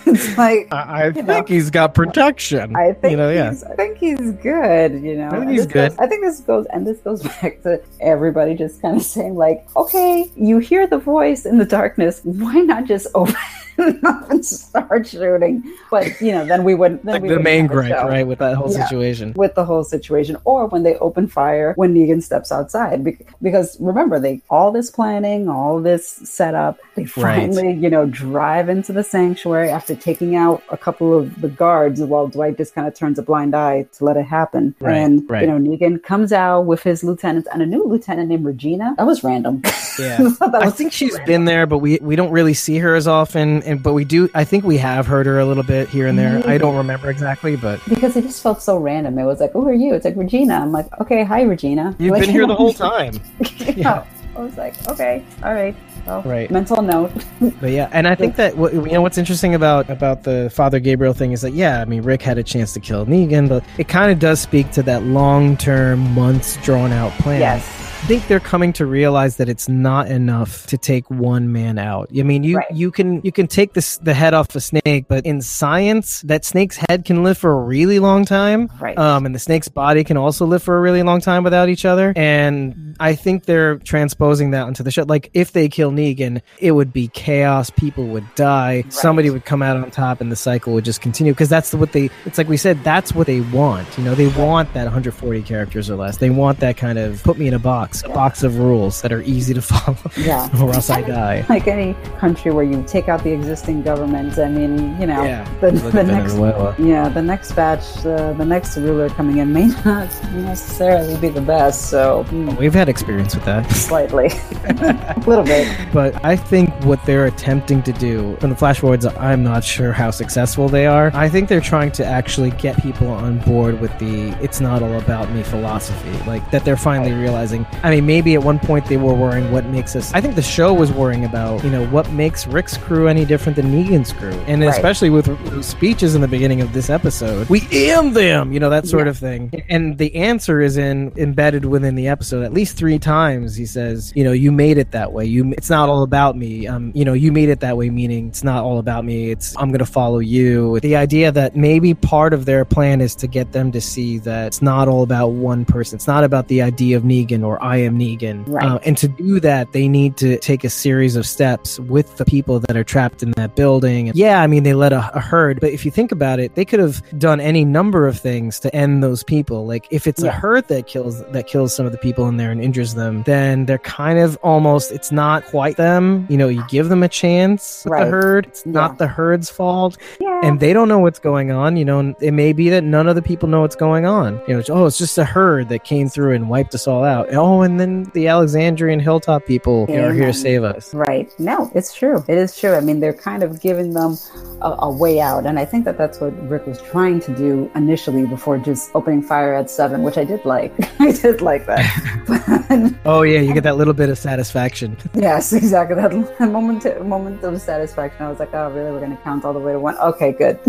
it's 0.05 0.37
like, 0.37 0.67
I, 0.71 1.07
I 1.07 1.11
think 1.11 1.27
know. 1.27 1.43
he's 1.47 1.69
got 1.69 1.93
protection. 1.93 2.75
I 2.75 2.93
think 2.93 3.11
you 3.11 3.17
know, 3.17 3.29
yeah. 3.29 3.49
he's, 3.49 3.63
I 3.63 3.75
think 3.75 3.97
he's 3.97 4.31
good. 4.33 5.01
You 5.01 5.17
know, 5.17 5.27
I 5.27 5.39
think 5.39 5.51
he's 5.51 5.65
this 5.65 5.73
goes- 5.73 5.95
good. 5.95 6.03
I 6.03 6.07
think 6.07 6.23
this 6.23 6.39
goes, 6.41 6.65
and 6.67 6.85
this 6.85 6.99
goes 6.99 7.23
back 7.41 7.61
to 7.63 7.81
everybody 7.99 8.55
just 8.55 8.81
kind 8.81 8.97
of 8.97 9.03
saying 9.03 9.35
like, 9.35 9.67
okay, 9.75 10.31
you 10.35 10.59
hear 10.59 10.87
the 10.87 10.97
voice 10.99 11.45
in 11.45 11.57
the 11.57 11.65
darkness. 11.65 12.21
Why 12.23 12.55
not 12.55 12.85
just 12.85 13.07
open 13.15 13.35
up 14.03 14.29
and 14.29 14.45
start 14.45 15.07
shooting? 15.07 15.63
But 15.89 16.19
you 16.21 16.31
know, 16.31 16.45
then 16.45 16.63
we 16.63 16.75
wouldn't. 16.75 17.03
Then 17.05 17.13
Like 17.15 17.21
we 17.23 17.29
the 17.29 17.39
main 17.39 17.67
gripe, 17.67 17.91
right, 18.05 18.25
with 18.25 18.39
that 18.39 18.55
whole 18.55 18.71
Yeah. 18.71 18.85
situation. 18.87 19.33
With 19.35 19.55
the 19.55 19.65
whole 19.65 19.83
situation, 19.83 20.37
or 20.45 20.67
when 20.67 20.83
they 20.83 20.95
open 20.97 21.27
fire 21.27 21.73
when 21.75 21.93
Negan 21.93 22.21
steps 22.21 22.51
outside, 22.51 23.03
because 23.41 23.77
remember 23.79 24.19
they 24.19 24.41
all 24.49 24.71
this 24.71 24.89
planning, 24.89 25.49
all 25.49 25.79
this 25.79 26.07
setup, 26.07 26.79
they 26.95 27.03
Right. 27.03 27.11
finally 27.51 27.73
you 27.73 27.89
know 27.89 28.05
drive 28.05 28.69
into 28.69 28.93
the 28.93 29.03
sanctuary 29.03 29.69
after 29.69 29.95
taking 29.95 30.35
out 30.35 30.61
a 30.69 30.77
couple 30.77 31.17
of 31.17 31.41
the 31.41 31.47
guards 31.49 32.01
while 32.01 32.27
Dwight 32.27 32.57
just 32.57 32.73
kind 32.75 32.87
of 32.87 32.93
turns 32.93 33.17
a 33.19 33.23
blind 33.23 33.55
eye 33.55 33.85
to 33.97 34.05
let 34.05 34.17
it 34.17 34.25
happen. 34.25 34.75
Right, 34.79 34.97
and 34.97 35.29
right. 35.29 35.41
you 35.41 35.47
know 35.47 35.57
Negan 35.57 36.01
comes 36.03 36.31
out 36.33 36.61
with 36.65 36.83
his 36.83 37.03
lieutenants 37.03 37.47
and 37.51 37.61
a 37.61 37.65
new 37.65 37.83
lieutenant 37.85 38.29
named 38.29 38.45
Regina. 38.45 38.95
That 38.97 39.05
was 39.07 39.23
random. 39.23 39.61
Yeah. 39.99 40.29
I 40.41 40.69
think 40.69 40.91
she's 40.93 41.11
random. 41.13 41.25
been 41.27 41.45
there, 41.45 41.65
but 41.65 41.79
we 41.79 41.99
we 42.01 42.15
don't 42.15 42.31
really 42.31 42.53
see 42.53 42.77
her 42.79 42.95
as 42.95 43.07
often. 43.07 43.60
And 43.63 43.81
but 43.81 43.93
we 43.93 44.05
do. 44.05 44.29
I 44.33 44.43
think 44.43 44.63
we 44.63 44.77
have 44.77 45.07
heard 45.07 45.25
her 45.25 45.39
a 45.39 45.45
little 45.45 45.63
bit 45.63 45.89
here 45.89 46.07
and 46.07 46.17
there. 46.17 46.37
I 46.37 46.41
mm-hmm. 46.41 46.57
don't 46.57 46.75
remember 46.75 47.09
exactly, 47.09 47.55
but 47.55 47.79
because 47.87 48.15
it 48.15 48.23
just 48.23 48.41
felt 48.41 48.61
so 48.61 48.77
random. 48.77 49.17
It 49.19 49.25
was 49.25 49.39
like, 49.39 49.51
"Oh, 49.55 49.61
who 49.61 49.69
are 49.69 49.73
you?" 49.73 49.93
It's 49.93 50.05
like 50.05 50.15
Regina. 50.15 50.55
I'm 50.55 50.71
like, 50.71 50.87
"Okay, 50.99 51.23
hi, 51.23 51.43
Regina." 51.43 51.95
you've 51.99 52.11
Like, 52.11 52.21
been 52.21 52.31
here 52.31 52.47
the 52.47 52.55
whole 52.61 52.73
time. 52.73 53.19
yeah. 53.59 54.05
I 54.35 54.39
was 54.39 54.57
like, 54.57 54.87
okay, 54.87 55.23
all 55.43 55.53
right. 55.53 55.75
Well, 56.05 56.21
Right. 56.23 56.49
Mental 56.49 56.81
note. 56.81 57.11
But 57.59 57.71
yeah, 57.71 57.89
and 57.91 58.07
I 58.07 58.15
think 58.15 58.35
that 58.37 58.57
what, 58.57 58.73
you 58.73 58.81
know 58.81 59.01
what's 59.01 59.17
interesting 59.17 59.53
about 59.55 59.89
about 59.89 60.23
the 60.23 60.49
Father 60.53 60.79
Gabriel 60.79 61.13
thing 61.13 61.31
is 61.31 61.41
that 61.41 61.53
yeah, 61.53 61.81
I 61.81 61.85
mean 61.85 62.01
Rick 62.01 62.21
had 62.21 62.37
a 62.37 62.43
chance 62.43 62.73
to 62.73 62.79
kill 62.79 63.05
Negan, 63.05 63.49
but 63.49 63.63
it 63.77 63.87
kind 63.87 64.11
of 64.11 64.19
does 64.19 64.39
speak 64.39 64.71
to 64.71 64.83
that 64.83 65.03
long 65.03 65.57
term, 65.57 65.99
months 66.13 66.57
drawn 66.63 66.91
out 66.91 67.11
plan. 67.19 67.39
yes. 67.39 67.90
I 68.03 68.13
think 68.13 68.27
they're 68.27 68.39
coming 68.39 68.73
to 68.73 68.85
realize 68.87 69.37
that 69.37 69.47
it's 69.47 69.69
not 69.69 70.07
enough 70.07 70.65
to 70.67 70.77
take 70.77 71.09
one 71.11 71.51
man 71.53 71.77
out. 71.77 72.09
I 72.17 72.23
mean, 72.23 72.43
you 72.43 72.57
Right. 72.57 72.65
you 72.73 72.89
can 72.91 73.21
you 73.23 73.31
can 73.31 73.45
take 73.47 73.73
this 73.73 73.97
the 73.97 74.13
head 74.15 74.33
off 74.33 74.53
a 74.55 74.59
snake, 74.59 75.05
but 75.07 75.23
in 75.25 75.39
science, 75.41 76.21
that 76.23 76.43
snake's 76.43 76.77
head 76.89 77.05
can 77.05 77.23
live 77.23 77.37
for 77.37 77.51
a 77.51 77.59
really 77.63 77.99
long 77.99 78.25
time. 78.25 78.69
Right. 78.81 78.97
Um, 78.97 79.25
and 79.27 79.35
the 79.35 79.39
snake's 79.39 79.69
body 79.69 80.03
can 80.03 80.17
also 80.17 80.45
live 80.47 80.63
for 80.63 80.75
a 80.77 80.81
really 80.81 81.03
long 81.03 81.21
time 81.21 81.43
without 81.43 81.69
each 81.69 81.85
other. 81.85 82.11
And 82.15 82.97
I 82.99 83.13
think 83.13 83.45
they're 83.45 83.77
transposing 83.77 84.49
that 84.51 84.63
onto 84.63 84.81
the 84.83 84.91
show. 84.91 85.03
Like, 85.03 85.29
if 85.35 85.51
they 85.53 85.69
kill 85.69 85.91
Negan, 85.91 86.41
it 86.59 86.71
would 86.71 86.91
be 86.91 87.07
chaos. 87.07 87.69
People 87.69 88.07
would 88.07 88.25
die. 88.35 88.83
Somebody 88.89 89.29
would 89.29 89.45
come 89.45 89.61
out 89.61 89.77
on 89.77 89.89
top, 89.91 90.21
and 90.21 90.31
the 90.31 90.35
cycle 90.35 90.73
would 90.73 90.85
just 90.85 91.01
continue. 91.01 91.33
Because 91.33 91.49
that's 91.49 91.71
what 91.73 91.91
they. 91.93 92.09
It's 92.25 92.39
like 92.39 92.49
we 92.49 92.57
said. 92.57 92.83
That's 92.83 93.13
what 93.13 93.27
they 93.27 93.41
want. 93.41 93.87
You 93.97 94.03
know, 94.03 94.15
they 94.15 94.27
want 94.27 94.73
that 94.73 94.85
140 94.85 95.43
characters 95.43 95.87
or 95.89 95.95
less. 95.95 96.17
They 96.17 96.31
want 96.31 96.59
that 96.61 96.77
kind 96.77 96.97
of 96.97 97.21
put 97.23 97.37
me 97.37 97.47
in 97.47 97.53
a 97.53 97.59
box, 97.59 97.90
a 98.03 98.09
box 98.09 98.43
of 98.43 98.57
rules 98.57 99.01
that 99.01 99.11
are 99.11 99.21
easy 99.21 99.53
to 99.53 99.61
follow, 99.71 99.97
Yeah. 100.17 100.49
or 100.61 100.71
else 100.73 100.89
I 100.89 101.01
die. 101.01 101.45
Like 101.49 101.67
any 101.67 101.93
country 102.19 102.51
where 102.51 102.63
you 102.63 102.83
take 102.87 103.07
out 103.09 103.23
the 103.23 103.31
existing 103.31 103.83
government, 103.83 104.37
I 104.39 104.49
mean, 104.49 104.99
you 104.99 105.07
know, 105.07 105.23
Yeah. 105.23 105.47
the, 105.59 105.71
the 105.71 106.03
next, 106.03 106.35
yeah, 106.79 107.09
the 107.09 107.21
next 107.21 107.51
batch, 107.53 107.85
uh, 108.05 108.33
the 108.33 108.45
next 108.45 108.77
ruler 108.77 109.09
coming 109.09 109.37
in 109.37 109.51
may 109.53 109.67
not 109.85 110.09
necessarily 110.33 111.17
be 111.17 111.29
the 111.29 111.41
best. 111.41 111.89
So 111.89 112.25
mm, 112.29 112.57
We've 112.57 112.73
had 112.73 112.89
experience 112.89 113.35
with 113.35 113.45
that. 113.45 113.69
slightly, 113.71 114.27
a 114.65 115.23
little 115.27 115.43
bit. 115.43 115.67
But 115.93 116.23
I 116.23 116.35
think 116.35 116.69
what 116.85 117.03
they're 117.05 117.25
attempting 117.25 117.83
to 117.83 117.93
do 117.93 118.37
in 118.41 118.49
the 118.49 118.55
flash 118.55 118.79
forwards, 118.79 119.05
I'm 119.05 119.43
not 119.43 119.63
sure 119.63 119.91
how 119.91 120.11
successful 120.11 120.69
they 120.69 120.85
are. 120.85 121.11
I 121.13 121.29
think 121.29 121.49
they're 121.49 121.61
trying 121.61 121.91
to 121.93 122.05
actually 122.05 122.51
get 122.51 122.81
people 122.81 123.07
on 123.07 123.39
board 123.39 123.79
with 123.81 123.97
the 123.99 124.29
it's 124.41 124.59
not 124.61 124.81
all 124.83 124.97
about 124.97 125.29
me 125.31 125.43
philosophy. 125.43 126.11
Like 126.27 126.49
that 126.51 126.63
they're 126.65 126.77
finally 126.77 127.13
realizing. 127.13 127.65
I 127.83 127.89
mean, 127.89 128.05
maybe 128.05 128.33
at 128.35 128.43
one 128.43 128.59
point 128.59 128.85
they 128.85 128.97
were 128.97 129.13
worrying 129.13 129.51
what 129.51 129.65
makes 129.65 129.95
us. 129.95 130.13
I 130.13 130.21
think 130.21 130.35
the 130.35 130.41
show 130.41 130.73
was 130.73 130.91
worrying 130.91 131.25
about, 131.25 131.63
you 131.63 131.69
know, 131.69 131.85
what 131.87 132.11
makes 132.11 132.45
Rick's 132.47 132.77
crew 132.77 133.07
any 133.07 133.25
different 133.25 133.55
than 133.55 133.67
Negan's 133.73 134.13
crew. 134.13 134.31
And 134.47 134.61
Right. 134.61 134.69
especially 134.69 135.09
with 135.09 135.27
speeches 135.65 136.13
in 136.15 136.21
the 136.21 136.27
beginning 136.27 136.61
of 136.61 136.73
this 136.73 136.89
episode, 136.89 137.49
we 137.49 137.67
am 137.71 138.13
them, 138.13 138.51
you 138.51 138.59
know, 138.59 138.69
that 138.69 138.87
sort 138.87 139.05
Yeah. 139.05 139.11
of 139.11 139.17
thing. 139.17 139.51
And 139.69 139.97
the 139.97 140.15
answer 140.15 140.61
is 140.61 140.77
in 140.77 141.11
embedded 141.17 141.65
within 141.65 141.95
the 141.95 142.07
episode 142.07 142.43
at 142.43 142.53
least 142.53 142.77
three 142.77 142.99
times. 142.99 143.55
He 143.55 143.65
says, 143.65 144.11
you 144.15 144.23
know, 144.23 144.31
you 144.31 144.51
made 144.51 144.77
it 144.77 144.91
that 144.91 145.11
way. 145.13 145.25
You, 145.25 145.51
it's 145.57 145.69
not 145.69 145.89
all 145.89 146.03
about 146.03 146.37
me. 146.37 146.67
Um, 146.67 146.91
you 146.93 147.03
know, 147.05 147.13
you 147.13 147.31
made 147.31 147.49
it 147.49 147.61
that 147.61 147.77
way, 147.77 147.89
meaning 147.89 148.27
it's 148.27 148.43
not 148.43 148.63
all 148.63 148.77
about 148.79 149.05
me. 149.05 149.31
It's 149.31 149.55
I'm 149.57 149.71
gonna 149.71 149.85
follow 149.85 150.19
you. 150.19 150.79
The 150.81 150.95
idea 150.95 151.31
that 151.31 151.55
maybe 151.55 151.93
part 151.93 152.33
of 152.33 152.45
their 152.45 152.65
plan 152.65 153.01
is 153.01 153.15
to 153.15 153.27
get 153.27 153.51
them 153.53 153.71
to 153.71 153.81
see 153.81 154.19
that 154.19 154.47
it's 154.47 154.61
not 154.61 154.87
all 154.87 155.03
about 155.03 155.29
one 155.29 155.65
person. 155.65 155.95
It's 155.95 156.07
not 156.07 156.23
about 156.23 156.47
the 156.47 156.61
idea 156.61 156.97
of 156.97 157.03
Negan 157.03 157.43
or 157.45 157.61
I 157.63 157.70
am 157.77 157.97
Negan. 157.97 158.43
Right. 158.47 158.65
Uh, 158.65 158.79
and 158.85 158.97
to 158.97 159.07
do 159.07 159.39
that, 159.41 159.71
they 159.71 159.87
need 159.87 160.17
to 160.17 160.37
take 160.39 160.63
a 160.63 160.69
series 160.69 161.15
of 161.15 161.25
steps 161.25 161.79
with 161.79 162.17
the 162.17 162.25
people 162.25 162.59
that 162.61 162.75
are 162.75 162.83
trapped 162.83 163.23
in 163.23 163.31
that 163.31 163.55
building. 163.55 164.11
Yeah, 164.13 164.41
I 164.41 164.47
mean, 164.47 164.63
they 164.63 164.73
let 164.73 164.93
a, 164.93 165.11
a 165.15 165.19
herd, 165.19 165.59
but 165.59 165.71
if 165.71 165.85
you 165.85 165.91
think 165.91 166.11
about 166.11 166.39
it, 166.39 166.55
they 166.55 166.65
could 166.65 166.79
have 166.79 167.01
done 167.19 167.39
any 167.39 167.65
number 167.65 168.07
of 168.07 168.19
things 168.19 168.59
to 168.61 168.75
end 168.75 169.03
those 169.03 169.23
people. 169.23 169.65
Like 169.65 169.87
if 169.91 170.07
it's 170.07 170.23
a 170.23 170.31
herd 170.31 170.67
that 170.69 170.87
kills 170.87 171.23
that 171.31 171.47
kills 171.47 171.75
some 171.75 171.85
of 171.85 171.91
the 171.91 171.97
people 171.97 172.27
in 172.27 172.37
there 172.37 172.51
and 172.51 172.61
injures 172.61 172.93
them, 172.95 173.23
then 173.23 173.65
they're 173.65 173.77
kind 173.79 174.19
of 174.19 174.37
almost. 174.43 174.91
It's 174.91 175.11
not 175.11 175.45
quite 175.45 175.77
them. 175.77 176.25
You 176.29 176.37
know, 176.37 176.47
you 176.47 176.63
give 176.69 176.89
them 176.89 177.03
a 177.03 177.09
chance 177.09 177.83
with 177.85 177.91
Right. 177.93 178.05
the 178.05 178.11
herd. 178.11 178.45
It's 178.47 178.63
Yeah. 178.65 178.71
not 178.73 178.97
the 178.97 179.07
herd's 179.07 179.49
fault 179.49 179.97
Yeah. 180.19 180.41
and 180.43 180.59
they 180.59 180.73
don't 180.73 180.87
know 180.87 180.99
what's 180.99 181.19
going 181.19 181.51
on. 181.51 181.77
You 181.77 181.85
know, 181.85 181.99
and 181.99 182.15
it 182.21 182.31
may 182.31 182.53
be 182.53 182.69
that 182.69 182.83
none 182.83 183.07
of 183.07 183.15
the 183.15 183.21
people 183.21 183.47
know 183.49 183.61
what's 183.61 183.75
going 183.75 184.05
on. 184.05 184.41
You 184.47 184.53
know, 184.55 184.59
it's, 184.59 184.69
oh, 184.69 184.85
it's 184.85 184.97
just 184.97 185.17
a 185.17 185.25
herd 185.25 185.69
that 185.69 185.83
came 185.83 186.09
through 186.09 186.33
and 186.33 186.49
wiped 186.49 186.73
us 186.75 186.87
all 186.87 187.03
out. 187.03 187.33
Oh 187.33 187.60
oh, 187.61 187.63
and 187.63 187.79
then 187.79 188.03
the 188.13 188.27
Alexandrian 188.27 188.99
hilltop 188.99 189.45
people 189.45 189.85
Yeah, 189.89 190.05
are 190.07 190.13
here 190.13 190.27
to 190.27 190.33
save 190.33 190.63
us. 190.63 190.93
Right. 190.93 191.31
No, 191.39 191.71
it's 191.75 191.93
true. 191.93 192.23
It 192.27 192.37
is 192.37 192.57
true. 192.57 192.73
I 192.73 192.79
mean, 192.81 192.99
they're 192.99 193.13
kind 193.13 193.43
of 193.43 193.61
giving 193.61 193.93
them 193.93 194.17
a, 194.61 194.75
a 194.79 194.91
way 194.91 195.19
out. 195.19 195.45
And 195.45 195.57
I 195.59 195.65
think 195.65 195.85
that 195.85 195.97
that's 195.97 196.19
what 196.19 196.31
Rick 196.49 196.67
was 196.67 196.81
trying 196.81 197.19
to 197.21 197.35
do 197.35 197.69
initially 197.75 198.25
before 198.25 198.57
just 198.57 198.91
opening 198.95 199.21
fire 199.21 199.53
at 199.53 199.69
seven, 199.69 200.03
which 200.03 200.17
I 200.17 200.23
did 200.23 200.43
like. 200.45 200.73
I 200.99 201.11
did 201.11 201.41
like 201.41 201.65
that. 201.67 201.81
Oh 203.05 203.23
yeah, 203.23 203.39
you 203.41 203.53
get 203.53 203.63
that 203.63 203.77
little 203.77 203.93
bit 203.93 204.09
of 204.09 204.17
satisfaction. 204.17 204.95
yes, 205.13 205.51
exactly. 205.53 205.95
That 205.95 206.13
moment, 206.39 207.05
moment 207.05 207.43
of 207.43 207.59
satisfaction. 207.59 208.25
I 208.25 208.29
was 208.29 208.39
like, 208.39 208.53
oh, 208.53 208.69
really? 208.71 208.91
We're 208.91 208.99
going 208.99 209.15
to 209.15 209.21
count 209.23 209.43
all 209.43 209.53
the 209.53 209.59
way 209.59 209.73
to 209.73 209.79
one? 209.79 209.97
Okay, 209.97 210.31
good. 210.31 210.59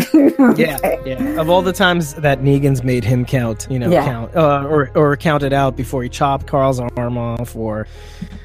Yeah, 0.59 0.77
Okay. 0.81 0.99
yeah. 1.07 1.41
Of 1.41 1.49
all 1.49 1.63
the 1.63 1.73
times 1.73 2.15
that 2.15 2.41
Negan's 2.41 2.83
made 2.83 3.05
him 3.05 3.25
count, 3.25 3.67
you 3.71 3.79
know, 3.79 3.91
Yeah. 3.91 4.05
count 4.05 4.35
uh, 4.35 4.67
or 4.69 4.91
or 4.95 5.17
count 5.17 5.43
it 5.43 5.53
out 5.53 5.77
before 5.77 6.03
he 6.03 6.09
chopped 6.09 6.47
Carl's 6.47 6.81
arm 6.97 7.17
off, 7.19 7.55
or 7.57 7.87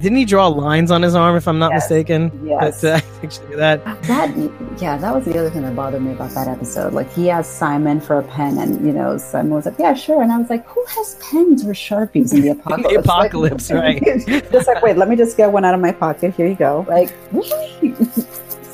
didn't 0.02 0.18
he 0.18 0.26
draw 0.26 0.48
lines 0.48 0.92
on 0.92 1.02
his 1.02 1.16
arm? 1.16 1.36
If 1.36 1.48
I'm 1.48 1.60
not 1.60 1.72
Yes. 1.72 1.84
mistaken. 1.84 2.32
Yes. 2.46 2.82
But, 2.82 2.88
uh, 2.94 3.00
actually, 3.24 3.56
that 3.56 3.84
That 4.04 4.36
yeah, 4.82 4.98
that 4.98 5.14
was 5.16 5.26
the 5.26 5.38
other 5.38 5.50
thing 5.50 5.64
that 5.64 5.76
bothered 5.76 6.02
me 6.02 6.12
about 6.14 6.32
that 6.32 6.48
episode. 6.48 6.94
Like 6.94 7.12
he 7.14 7.30
asked 7.30 7.58
Simon 7.58 8.00
for 8.00 8.20
a 8.20 8.24
pen, 8.24 8.58
and 8.58 8.86
you 8.86 8.94
know 8.94 9.18
Simon 9.18 9.52
was 9.52 9.66
like, 9.66 9.76
"Yeah, 9.80 9.94
sure," 9.94 10.22
and 10.22 10.32
I 10.32 10.38
was 10.38 10.50
like, 10.50 10.66
"Who 10.68 10.84
has 10.96 11.16
pens 11.16 11.64
or 11.66 11.74
sharpies 11.74 12.34
in 12.34 12.42
the 12.42 12.50
apocalypse?" 12.58 12.94
Like, 12.96 13.06
apocalypse, 13.06 13.72
right. 13.82 14.04
just 14.52 14.68
like, 14.68 14.82
wait, 14.82 14.98
let 14.98 15.10
me 15.10 15.16
just 15.16 15.38
get 15.38 15.52
one 15.52 15.66
out 15.66 15.74
of 15.74 15.80
my 15.82 15.92
pocket. 15.92 16.34
Here 16.36 16.48
you 16.48 16.56
go. 16.56 16.86
Like, 16.88 17.14
really? 17.32 17.94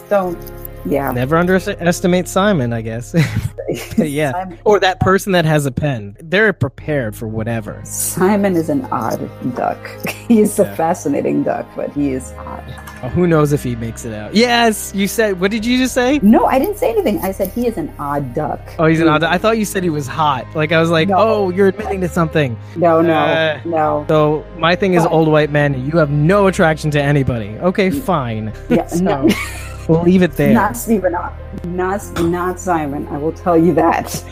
Don't. 0.09 0.37
Yeah. 0.85 1.11
never 1.11 1.35
underestimate 1.37 2.27
Simon, 2.27 2.73
I 2.73 2.81
guess. 2.81 3.13
yeah, 3.97 4.31
Simon, 4.33 4.59
or 4.65 4.79
that 4.79 4.99
person 4.99 5.31
that 5.31 5.45
has 5.45 5.65
a 5.65 5.71
pen. 5.71 6.15
They're 6.21 6.51
prepared 6.53 7.15
for 7.15 7.27
whatever. 7.27 7.81
Simon 7.85 8.55
is 8.55 8.69
an 8.69 8.85
odd 8.91 9.19
duck. 9.55 9.79
He's 10.27 10.57
Yeah. 10.59 10.65
a 10.65 10.75
fascinating 10.75 11.43
duck, 11.43 11.65
but 11.75 11.91
he 11.91 12.11
is 12.11 12.31
odd. 12.37 12.63
Uh, 13.01 13.09
who 13.09 13.25
knows 13.27 13.51
if 13.53 13.63
he 13.63 13.75
makes 13.75 14.05
it 14.05 14.13
out? 14.13 14.33
Yes, 14.35 14.93
you 14.95 15.07
said. 15.07 15.39
What 15.39 15.51
did 15.51 15.65
you 15.65 15.77
just 15.77 15.93
say? 15.93 16.19
No, 16.21 16.45
I 16.45 16.59
didn't 16.59 16.77
say 16.77 16.89
anything. 16.89 17.19
I 17.19 17.31
said 17.31 17.49
he 17.49 17.67
is 17.67 17.77
an 17.77 17.91
odd 17.99 18.33
duck. 18.33 18.59
Oh, 18.79 18.85
he's 18.85 18.99
an 19.01 19.07
odd. 19.09 19.23
I 19.23 19.37
thought 19.37 19.57
you 19.57 19.65
said 19.65 19.83
he 19.83 19.89
was 19.89 20.07
hot. 20.07 20.45
Like 20.55 20.71
I 20.71 20.79
was 20.79 20.89
like, 20.89 21.09
No. 21.09 21.15
oh, 21.17 21.49
you're 21.49 21.67
admitting 21.69 22.01
to 22.01 22.07
something. 22.09 22.57
No, 22.75 23.01
no, 23.01 23.13
Uh, 23.13 23.59
no. 23.65 24.05
So 24.07 24.45
my 24.57 24.75
thing 24.75 24.93
is 24.93 25.03
Fine. 25.03 25.13
old 25.13 25.27
white 25.29 25.49
men. 25.51 25.85
You 25.85 25.97
have 25.97 26.11
no 26.11 26.47
attraction 26.47 26.91
to 26.91 27.01
anybody. 27.01 27.57
Okay, 27.59 27.89
fine. 27.89 28.53
Yeah, 28.69 28.85
so 28.87 29.03
no. 29.03 29.29
We'll 29.87 30.03
leave 30.03 30.21
it 30.21 30.33
there. 30.33 30.53
Not 30.53 30.75
Stephen, 30.77 31.11
not, 31.13 31.33
uh, 31.33 31.67
not 31.67 32.21
not 32.23 32.59
Simon. 32.59 33.07
I 33.09 33.17
will 33.17 33.31
tell 33.31 33.57
you 33.57 33.73
that. 33.73 34.23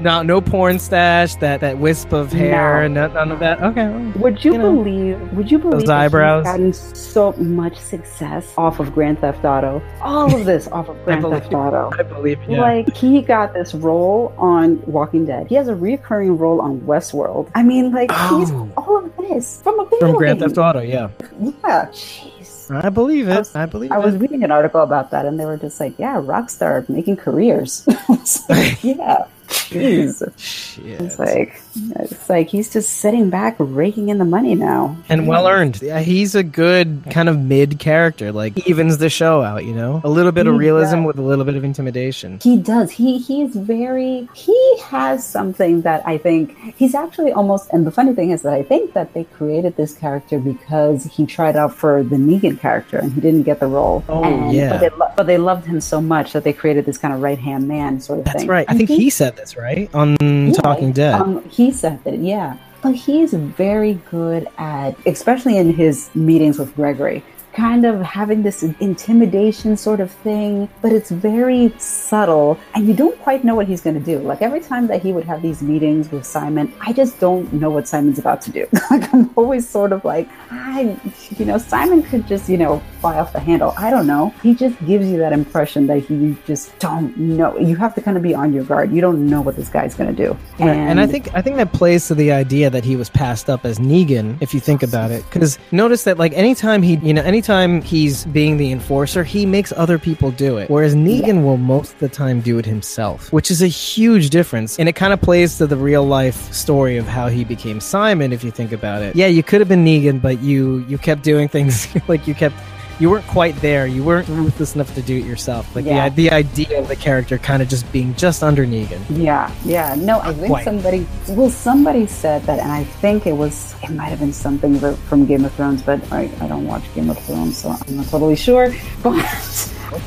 no, 0.00 0.22
no 0.22 0.40
porn 0.40 0.78
stash. 0.78 1.34
That 1.36 1.60
that 1.60 1.78
wisp 1.78 2.12
of 2.12 2.32
hair. 2.32 2.88
No. 2.88 3.06
None 3.08 3.30
of 3.32 3.38
that. 3.40 3.62
Okay. 3.62 3.88
Would 4.18 4.44
you, 4.44 4.52
You 4.52 4.58
know, 4.58 4.72
believe? 4.74 5.32
Would 5.32 5.50
you 5.50 5.58
believe 5.58 5.72
those 5.80 5.84
that 5.88 6.00
eyebrows. 6.00 6.44
gotten 6.44 6.72
so 6.72 7.32
much 7.32 7.76
success 7.78 8.52
off 8.56 8.80
of 8.80 8.92
Grand 8.94 9.18
Theft 9.20 9.44
Auto? 9.44 9.82
All 10.00 10.34
of 10.34 10.44
this 10.44 10.68
off 10.68 10.88
of 10.88 10.96
Grand 11.04 11.22
Theft 11.22 11.52
Auto. 11.52 11.90
I 11.98 12.02
believe. 12.02 12.38
Yeah. 12.48 12.60
Like 12.60 12.94
he 12.96 13.20
got 13.22 13.54
this 13.54 13.74
role 13.74 14.32
on 14.38 14.82
Walking 14.86 15.24
Dead. 15.26 15.46
He 15.48 15.54
has 15.54 15.68
a 15.68 15.74
recurring 15.74 16.36
role 16.38 16.60
on 16.60 16.80
Westworld. 16.80 17.50
I 17.54 17.62
mean, 17.62 17.92
like 17.92 18.10
he's 18.10 18.50
Oh. 18.52 18.68
all 18.76 18.96
of 19.04 19.16
this 19.16 19.60
from 19.62 19.78
a 19.80 19.84
video 19.84 19.98
From 20.08 20.16
Grand 20.16 20.38
game. 20.40 20.48
Theft 20.48 20.58
Auto. 20.58 20.80
Yeah. 20.80 21.08
Yeah, 21.40 21.86
jeez. 21.92 22.30
I 22.70 22.88
believe 22.90 23.28
I 23.28 23.32
it. 23.34 23.38
was- 23.38 23.54
I 23.56 23.66
believe 23.66 23.90
it. 23.90 23.94
I 23.94 23.98
was 23.98 24.16
reading 24.16 24.44
an 24.44 24.50
article 24.50 24.80
about 24.82 25.10
that, 25.12 25.26
and 25.26 25.38
they 25.38 25.44
were 25.44 25.56
just 25.56 25.78
like, 25.80 25.98
"Yeah, 25.98 26.16
Rockstar 26.20 26.88
making 26.88 27.16
careers." 27.16 27.86
Like, 28.48 28.82
yeah, 28.84 29.24
jeez. 29.54 30.38
Shit. 30.38 31.00
It's 31.00 31.18
like 31.18 31.60
it's 31.74 32.28
like 32.28 32.48
he's 32.48 32.72
just 32.72 32.98
sitting 32.98 33.30
back, 33.30 33.56
raking 33.58 34.08
in 34.08 34.18
the 34.18 34.24
money 34.24 34.54
now, 34.54 34.96
and 35.08 35.26
well 35.26 35.46
earned. 35.48 35.80
Yeah, 35.82 36.00
he's 36.00 36.34
a 36.34 36.42
good 36.42 37.04
kind 37.10 37.28
of 37.28 37.38
mid 37.38 37.78
character. 37.78 38.32
Like 38.32 38.66
evens 38.68 38.98
the 38.98 39.08
show 39.10 39.42
out. 39.42 39.64
You 39.64 39.74
know, 39.74 40.00
a 40.04 40.08
little 40.08 40.32
bit 40.32 40.46
of 40.46 40.54
He 40.54 40.58
realism 40.58 40.98
does. 40.98 41.06
with 41.06 41.18
a 41.18 41.22
little 41.22 41.44
bit 41.44 41.56
of 41.56 41.64
intimidation. 41.64 42.38
He 42.42 42.56
does. 42.56 42.90
He 42.90 43.18
he's 43.18 43.54
very. 43.54 44.28
He 44.34 44.78
has 44.84 45.26
something 45.26 45.82
that 45.82 46.06
I 46.06 46.18
think 46.18 46.56
he's 46.76 46.94
actually 46.94 47.32
almost. 47.32 47.70
And 47.72 47.86
the 47.86 47.90
funny 47.92 48.14
thing 48.14 48.30
is 48.30 48.42
that 48.42 48.52
I 48.52 48.62
think 48.62 48.92
that 48.92 49.14
they 49.14 49.24
created 49.24 49.76
this 49.76 49.94
character 49.94 50.38
because 50.38 51.04
he 51.04 51.26
tried 51.26 51.56
out 51.56 51.74
for 51.74 52.02
the 52.02 52.16
Negan 52.16 52.58
character 52.60 52.98
and 52.98 53.12
he 53.12 53.20
didn't 53.20 53.42
get 53.44 53.60
the 53.60 53.66
role. 53.66 54.04
Oh, 54.08 54.22
and, 54.24 54.52
yeah. 54.52 54.70
But 54.70 54.80
they, 54.80 54.88
lo- 54.90 55.12
but 55.16 55.26
they 55.26 55.38
loved 55.38 55.66
him 55.66 55.80
so 55.80 56.00
much 56.00 56.32
that 56.32 56.44
they 56.44 56.52
created 56.52 56.86
this 56.86 56.98
kind 56.98 57.12
of 57.14 57.20
right 57.22 57.38
hand 57.38 57.66
man 57.68 58.00
sort 58.00 58.20
of 58.20 58.24
That's 58.24 58.38
thing. 58.38 58.46
That's 58.46 58.48
right. 58.48 58.66
I 58.68 58.74
think 58.76 58.88
he 58.88 59.10
said 59.10 59.36
this 59.44 59.56
right 59.56 59.90
on 59.94 60.16
Yeah, 60.20 60.52
Talking 60.52 60.92
Dead. 60.92 61.20
Um, 61.20 61.48
he 61.48 61.70
said 61.70 62.02
that, 62.04 62.18
yeah. 62.18 62.56
But 62.82 62.94
he's 62.94 63.32
very 63.32 63.94
good 64.10 64.46
at, 64.58 64.94
especially 65.06 65.56
in 65.56 65.72
his 65.72 66.14
meetings 66.14 66.58
with 66.58 66.74
Gregory, 66.74 67.24
kind 67.54 67.86
of 67.86 68.02
having 68.02 68.42
this 68.42 68.62
intimidation 68.62 69.76
sort 69.76 70.00
of 70.00 70.10
thing, 70.10 70.68
but 70.82 70.92
it's 70.92 71.10
very 71.10 71.72
subtle 71.78 72.58
and 72.74 72.86
you 72.86 72.94
don't 72.94 73.18
quite 73.20 73.44
know 73.44 73.54
what 73.54 73.66
he's 73.66 73.80
going 73.80 73.98
to 73.98 74.04
do. 74.04 74.18
Like 74.18 74.42
every 74.42 74.60
time 74.60 74.86
that 74.88 75.02
he 75.02 75.12
would 75.12 75.24
have 75.24 75.42
these 75.42 75.62
meetings 75.62 76.10
with 76.10 76.26
Simon, 76.26 76.72
I 76.80 76.92
just 76.92 77.20
don't 77.20 77.52
know 77.52 77.70
what 77.70 77.86
Simon's 77.86 78.18
about 78.18 78.42
to 78.42 78.50
do. 78.50 78.66
like 78.90 79.12
I'm 79.14 79.30
always 79.36 79.68
sort 79.68 79.92
of 79.92 80.04
like, 80.04 80.28
I, 80.50 80.96
you 81.36 81.44
know, 81.44 81.58
Simon 81.58 82.02
could 82.02 82.26
just, 82.26 82.48
you 82.48 82.56
know, 82.56 82.82
fly 83.00 83.18
off 83.18 83.32
the 83.32 83.40
handle. 83.40 83.74
I 83.76 83.90
don't 83.90 84.06
know. 84.06 84.34
He 84.42 84.54
just 84.54 84.82
gives 84.86 85.06
you 85.06 85.18
that 85.18 85.32
impression 85.32 85.86
that 85.86 86.10
you 86.10 86.36
just 86.46 86.76
don't 86.78 87.16
know. 87.16 87.56
You 87.58 87.76
have 87.76 87.94
to 87.94 88.00
kind 88.00 88.16
of 88.16 88.22
be 88.22 88.34
on 88.34 88.52
your 88.52 88.64
guard. 88.64 88.92
You 88.92 89.00
don't 89.00 89.28
know 89.28 89.40
what 89.40 89.56
this 89.56 89.68
guy's 89.68 89.94
going 89.94 90.14
to 90.14 90.26
do. 90.26 90.36
And, 90.58 90.70
and 90.70 91.00
I 91.00 91.06
think 91.06 91.32
I 91.34 91.42
think 91.42 91.56
that 91.56 91.72
plays 91.72 92.08
to 92.08 92.14
the 92.14 92.32
idea 92.32 92.70
that 92.70 92.84
he 92.84 92.96
was 92.96 93.10
passed 93.10 93.48
up 93.48 93.64
as 93.64 93.78
Negan, 93.78 94.38
if 94.40 94.54
you 94.54 94.60
think 94.60 94.82
about 94.82 95.10
it. 95.10 95.22
Because 95.24 95.58
notice 95.70 96.04
that 96.04 96.18
like 96.18 96.32
anytime 96.32 96.82
he, 96.82 96.96
you 96.96 97.12
know, 97.12 97.22
anytime 97.44 97.82
he's 97.82 98.24
being 98.26 98.56
the 98.56 98.72
enforcer, 98.72 99.22
he 99.22 99.44
makes 99.44 99.70
other 99.76 99.98
people 99.98 100.30
do 100.30 100.56
it, 100.56 100.70
whereas 100.70 100.94
Negan 100.94 101.44
will 101.44 101.58
most 101.58 101.92
of 101.92 101.98
the 101.98 102.08
time 102.08 102.40
do 102.40 102.58
it 102.58 102.64
himself, 102.64 103.30
which 103.34 103.50
is 103.50 103.60
a 103.60 103.66
huge 103.66 104.30
difference. 104.30 104.78
And 104.78 104.88
it 104.88 104.94
kind 104.94 105.12
of 105.12 105.20
plays 105.20 105.58
to 105.58 105.66
the 105.66 105.76
real 105.76 106.06
life 106.06 106.50
story 106.54 106.96
of 106.96 107.06
how 107.06 107.28
he 107.28 107.44
became 107.44 107.80
Simon, 107.80 108.32
if 108.32 108.42
you 108.44 108.50
think 108.50 108.72
about 108.72 109.02
it. 109.02 109.14
Yeah, 109.14 109.26
you 109.26 109.42
could 109.42 109.60
have 109.60 109.68
been 109.68 109.84
Negan, 109.84 110.22
but 110.22 110.40
you 110.40 110.86
you 110.88 110.96
kept 110.96 111.22
doing 111.22 111.48
things 111.48 111.86
like 112.08 112.26
you 112.26 112.34
kept. 112.34 112.56
You 113.00 113.10
weren't 113.10 113.26
quite 113.26 113.56
there. 113.56 113.86
You 113.86 114.04
weren't 114.04 114.28
ruthless 114.28 114.74
enough 114.74 114.94
to 114.94 115.02
do 115.02 115.16
it 115.16 115.24
yourself. 115.24 115.74
Like 115.74 115.84
Yeah. 115.84 116.08
the 116.08 116.24
the 116.24 116.30
idea 116.30 116.78
of 116.80 116.88
the 116.88 116.96
character 116.96 117.38
kind 117.38 117.60
of 117.62 117.68
just 117.68 117.90
being 117.92 118.14
just 118.14 118.42
under 118.42 118.64
Negan. 118.64 119.00
Yeah, 119.10 119.50
yeah. 119.64 119.94
No, 119.98 120.20
I 120.20 120.32
think 120.32 120.46
quite. 120.48 120.64
somebody, 120.64 121.06
well, 121.28 121.50
somebody 121.50 122.06
said 122.06 122.42
that, 122.44 122.58
and 122.60 122.70
I 122.70 122.84
think 122.84 123.26
it 123.26 123.32
was, 123.36 123.74
it 123.82 123.90
might 123.90 124.06
have 124.06 124.20
been 124.20 124.32
something 124.32 124.78
from 125.08 125.26
Game 125.26 125.44
of 125.44 125.52
Thrones, 125.54 125.82
but 125.82 126.00
I, 126.12 126.30
I 126.40 126.46
don't 126.46 126.66
watch 126.66 126.82
Game 126.94 127.10
of 127.10 127.18
Thrones, 127.18 127.58
so 127.58 127.70
I'm 127.70 127.96
not 127.96 128.06
totally 128.06 128.36
sure. 128.36 128.72
But 129.02 129.20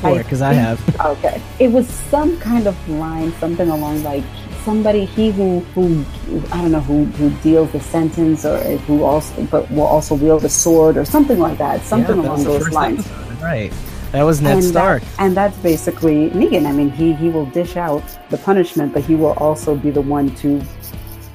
For 0.02 0.20
it, 0.20 0.24
because 0.24 0.42
I 0.42 0.52
have. 0.52 0.78
okay, 1.00 1.40
it 1.58 1.68
was 1.72 1.88
some 1.88 2.38
kind 2.40 2.66
of 2.66 2.76
line, 2.88 3.32
something 3.38 3.68
along 3.70 4.02
like 4.02 4.24
somebody 4.64 5.04
he 5.04 5.30
who 5.30 5.60
who 5.74 6.04
I 6.52 6.60
don't 6.62 6.72
know 6.72 6.80
who 6.80 7.04
who 7.18 7.30
deals 7.42 7.70
the 7.72 7.80
sentence 7.80 8.44
or 8.44 8.58
who 8.86 9.02
also 9.04 9.42
but 9.44 9.70
will 9.70 9.82
also 9.86 10.14
wield 10.14 10.44
a 10.44 10.48
sword 10.48 10.96
or 10.96 11.04
something 11.04 11.38
like 11.38 11.58
that, 11.58 11.82
something 11.82 12.16
Yeah, 12.16 12.22
that 12.22 12.28
along 12.28 12.44
those 12.44 12.70
lines. 12.70 13.00
episode, 13.06 13.42
Right. 13.42 13.72
That 14.12 14.22
was 14.22 14.40
Ned 14.40 14.54
and 14.54 14.62
that- 14.62 14.68
Stark. 14.70 15.02
and 15.18 15.36
that's 15.36 15.56
basically 15.58 16.30
Negan. 16.30 16.64
I 16.66 16.72
mean, 16.72 16.90
he 16.90 17.12
he 17.12 17.28
will 17.28 17.44
dish 17.46 17.76
out 17.76 18.02
the 18.30 18.38
punishment, 18.38 18.94
but 18.94 19.02
he 19.04 19.14
will 19.14 19.34
also 19.36 19.74
be 19.76 19.90
the 19.90 20.00
one 20.00 20.30
to 20.36 20.60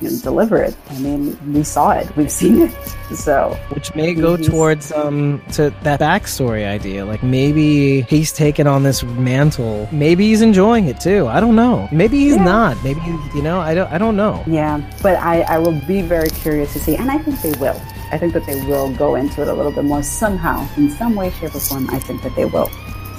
know, 0.10 0.18
deliver 0.22 0.58
it. 0.62 0.76
I 0.89 0.99
mean, 0.99 1.38
we 1.54 1.64
saw 1.64 1.91
it, 1.91 2.16
we've 2.16 2.32
seen 2.32 2.62
it. 2.64 2.72
So 3.16 3.56
which 3.70 3.93
may 3.95 4.14
go 4.14 4.38
towards 4.38 4.91
um 4.91 5.41
to 5.54 5.70
that 5.84 5.99
backstory 5.99 6.66
idea. 6.66 7.06
Like 7.06 7.22
maybe 7.22 8.01
he's 8.04 8.32
taken 8.34 8.66
on 8.66 8.84
this 8.84 9.04
mantle. 9.04 9.88
Maybe 9.91 10.28
he's 10.30 10.41
enjoying 10.41 10.86
it 10.88 10.99
too. 10.99 11.28
I 11.28 11.39
don't 11.39 11.56
know. 11.56 11.88
Maybe 11.91 12.18
he's 12.20 12.36
Yeah. 12.36 12.43
not. 12.43 12.84
Maybe 12.84 13.01
you 13.36 13.41
know. 13.41 13.60
I 13.60 13.74
don't. 13.76 13.91
I 13.91 13.97
don't 13.97 14.16
know. 14.16 14.43
yeah, 14.47 14.82
but 15.01 15.16
I 15.18 15.41
I 15.41 15.58
will 15.60 15.80
be 15.88 16.01
very 16.01 16.30
curious 16.30 16.74
to 16.74 16.80
see, 16.80 16.95
and 16.95 17.12
I 17.12 17.18
think 17.20 17.41
they 17.41 17.51
will. 17.60 17.80
I 18.12 18.18
think 18.18 18.34
that 18.34 18.45
they 18.45 18.56
will 18.66 18.93
go 18.95 19.16
into 19.16 19.41
it 19.41 19.47
a 19.47 19.54
little 19.54 19.72
bit 19.72 19.86
more 19.86 20.04
somehow, 20.04 20.68
in 20.78 20.89
some 20.91 21.16
way, 21.16 21.30
shape, 21.32 21.56
or 21.56 21.60
form. 21.60 21.89
I 21.89 21.99
think 21.99 22.22
that 22.24 22.36
they 22.36 22.45
will. 22.45 22.70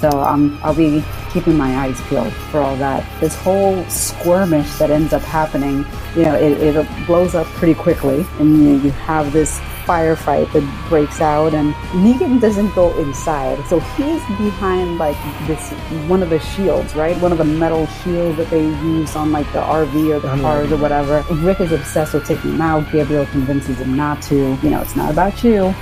So 0.01 0.09
um, 0.23 0.59
I'll 0.63 0.75
be 0.75 1.03
keeping 1.33 1.57
my 1.57 1.77
eyes 1.77 2.01
peeled 2.03 2.33
for 2.33 2.61
all 2.61 2.77
that. 2.77 3.05
This 3.21 3.35
whole 3.37 3.85
skirmish 3.89 4.73
that 4.77 4.91
ends 4.91 5.13
up 5.13 5.23
happening, 5.23 5.85
you 6.15 6.23
know, 6.25 6.35
it, 6.35 6.77
it 6.77 7.07
blows 7.07 7.35
up 7.35 7.47
pretty 7.49 7.75
quickly, 7.75 8.27
and 8.39 8.59
you, 8.59 8.81
you 8.81 8.91
have 8.91 9.33
this 9.33 9.59
firefight 9.85 10.51
that 10.53 10.87
breaks 10.89 11.21
out, 11.21 11.55
and 11.55 11.75
Negan 11.93 12.41
doesn't 12.41 12.75
go 12.75 12.97
inside, 12.99 13.65
so 13.67 13.81
he's 13.81 14.23
behind 14.39 14.99
like 14.99 15.17
this 15.47 15.71
one 16.09 16.23
of 16.23 16.31
the 16.31 16.39
shields, 16.41 16.95
right? 16.95 17.17
One 17.21 17.33
of 17.33 17.39
the 17.39 17.45
metal 17.45 17.87
shields 17.87 18.37
that 18.39 18.51
they 18.51 18.65
use 18.65 19.15
on 19.17 19.33
like 19.33 19.47
the 19.53 19.61
RV 19.61 20.17
or 20.17 20.21
the 20.21 20.29
cars 20.41 20.73
or 20.73 20.77
whatever. 20.77 21.25
Rick 21.35 21.61
is 21.61 21.73
obsessed 21.73 22.15
with 22.15 22.27
taking 22.27 22.53
him 22.53 22.61
out. 22.61 22.91
Gabriel 22.93 23.27
convinces 23.27 23.79
him 23.79 23.97
not 23.97 24.23
to. 24.23 24.59
You 24.63 24.71
know, 24.71 24.81
it's 24.81 24.97
not 24.97 25.11
about 25.11 25.43
you. 25.45 25.75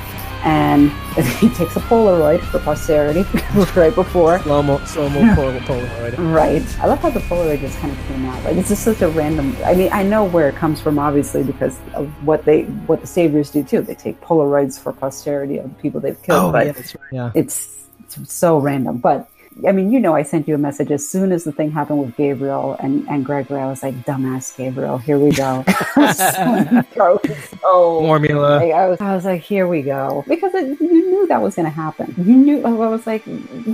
And 0.44 0.90
he 1.38 1.48
takes 1.50 1.76
a 1.76 1.80
Polaroid 1.80 2.40
for 2.40 2.58
posterity 2.58 3.22
right 3.80 3.94
before. 3.94 4.40
Slow 4.40 4.62
mo, 4.62 4.78
slow 4.84 5.08
mo 5.08 5.20
Polaroid. 5.34 6.34
Right. 6.34 6.80
I 6.80 6.86
love 6.86 6.98
how 7.00 7.10
the 7.10 7.20
Polaroid 7.20 7.60
just 7.60 7.78
kind 7.78 7.92
of 7.92 7.98
came 8.06 8.24
out. 8.26 8.42
Like 8.44 8.56
it's 8.56 8.68
just 8.68 8.82
such 8.82 9.02
a 9.02 9.08
random. 9.08 9.56
I 9.64 9.74
mean, 9.74 9.90
I 9.92 10.02
know 10.02 10.24
where 10.24 10.48
it 10.48 10.56
comes 10.56 10.80
from, 10.80 10.98
obviously, 10.98 11.42
because 11.42 11.78
of 11.94 12.08
what 12.26 12.44
they, 12.44 12.62
what 12.62 13.00
the 13.00 13.06
saviors 13.06 13.50
do 13.50 13.62
too. 13.62 13.82
They 13.82 13.94
take 13.94 14.20
Polaroids 14.20 14.80
for 14.80 14.92
posterity 14.92 15.58
of 15.58 15.68
the 15.68 15.80
people 15.82 16.00
they've 16.00 16.20
killed. 16.22 16.48
Oh, 16.48 16.52
but 16.52 16.66
yeah, 16.66 16.72
right. 16.72 16.96
Yeah. 17.10 17.30
it's, 17.34 17.86
it's 18.04 18.32
so 18.32 18.58
random. 18.58 18.98
But 18.98 19.28
I 19.66 19.72
mean, 19.72 19.92
you 19.92 20.00
know, 20.00 20.14
I 20.14 20.22
sent 20.22 20.48
you 20.48 20.54
a 20.54 20.58
message 20.58 20.90
as 20.90 21.08
soon 21.08 21.32
as 21.32 21.44
the 21.44 21.52
thing 21.52 21.70
happened 21.70 22.00
with 22.00 22.16
Gabriel 22.16 22.76
and, 22.80 23.06
and 23.08 23.24
Gregory. 23.24 23.60
I 23.60 23.66
was 23.66 23.82
like, 23.82 23.94
dumbass 24.04 24.56
Gabriel, 24.56 24.98
here 24.98 25.18
we 25.18 25.30
go. 25.30 25.64
so, 26.12 27.18
Formula. 27.60 28.60
I, 28.60 28.70
I 28.70 28.88
was, 28.88 29.00
I 29.00 29.14
was 29.14 29.24
like, 29.24 29.42
here 29.42 29.68
we 29.68 29.82
go. 29.82 30.24
Because 30.26 30.54
it, 30.54 30.80
you 30.80 31.10
knew 31.10 31.26
that 31.28 31.40
was 31.40 31.54
going 31.54 31.66
to 31.66 31.70
happen. 31.70 32.14
You 32.18 32.36
knew, 32.36 32.64
I 32.64 32.70
was 32.70 33.06
like, 33.06 33.24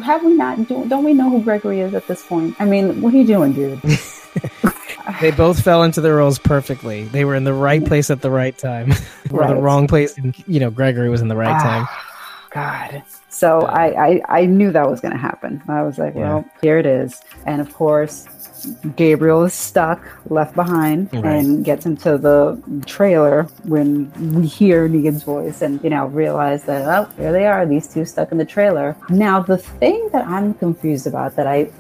have 0.03 0.25
we 0.25 0.35
not, 0.35 0.69
do, 0.69 0.87
don't 0.89 1.05
we 1.05 1.15
know 1.15 1.31
who 1.31 1.43
Gregory 1.43 1.81
is 1.81 1.95
at 1.95 2.07
this 2.07 2.25
point? 2.27 2.55
I 2.61 2.65
mean, 2.65 3.01
what 3.01 3.15
are 3.15 3.17
you 3.17 3.27
doing, 3.27 3.53
dude? 3.53 3.81
They 5.21 5.31
both 5.31 5.63
fell 5.63 5.83
into 5.83 6.01
their 6.01 6.17
roles 6.17 6.39
perfectly. 6.39 7.05
They 7.05 7.25
were 7.25 7.35
in 7.35 7.45
the 7.45 7.55
right 7.55 7.85
place 7.85 8.11
at 8.11 8.21
the 8.21 8.31
right 8.31 8.57
time, 8.57 8.93
or 9.31 9.47
the 9.47 9.57
wrong 9.57 9.87
place. 9.89 10.17
And 10.19 10.35
you 10.47 10.61
know, 10.61 10.71
Gregory 10.71 11.09
was 11.09 11.23
in 11.23 11.29
the 11.29 11.37
right 11.37 11.57
ah. 11.57 11.63
time. 11.63 11.87
God. 12.51 13.03
So 13.29 13.63
I, 13.63 14.07
I, 14.09 14.21
I 14.41 14.47
knew 14.47 14.71
that 14.73 14.89
was 14.89 15.01
going 15.01 15.13
to 15.13 15.19
happen. 15.19 15.63
I 15.69 15.83
was 15.83 15.99
like, 15.99 16.15
well, 16.15 16.45
here 16.63 16.79
it 16.79 16.87
is. 16.87 17.21
And 17.47 17.61
of 17.61 17.73
course, 17.75 18.27
Gabriel 18.97 19.45
is 19.45 19.55
stuck, 19.55 20.03
left 20.31 20.55
behind, 20.55 21.13
Right. 21.13 21.25
and 21.25 21.65
gets 21.65 21.87
into 21.87 22.19
the 22.19 22.61
trailer 22.87 23.45
when 23.65 24.11
we 24.35 24.47
hear 24.47 24.89
Negan's 24.89 25.23
voice 25.23 25.63
and, 25.63 25.83
you 25.85 25.91
know, 25.91 26.07
realize 26.07 26.65
that, 26.65 26.87
oh, 26.89 27.09
here 27.17 27.33
they 27.33 27.47
are, 27.47 27.67
these 27.67 27.87
two 27.93 28.05
stuck 28.05 28.33
in 28.33 28.39
the 28.39 28.45
trailer. 28.45 28.97
Now, 29.11 29.41
the 29.41 29.59
thing 29.59 30.09
that 30.13 30.27
I'm 30.27 30.55
confused 30.55 31.07
about 31.07 31.37
that 31.37 31.47
I, 31.47 31.71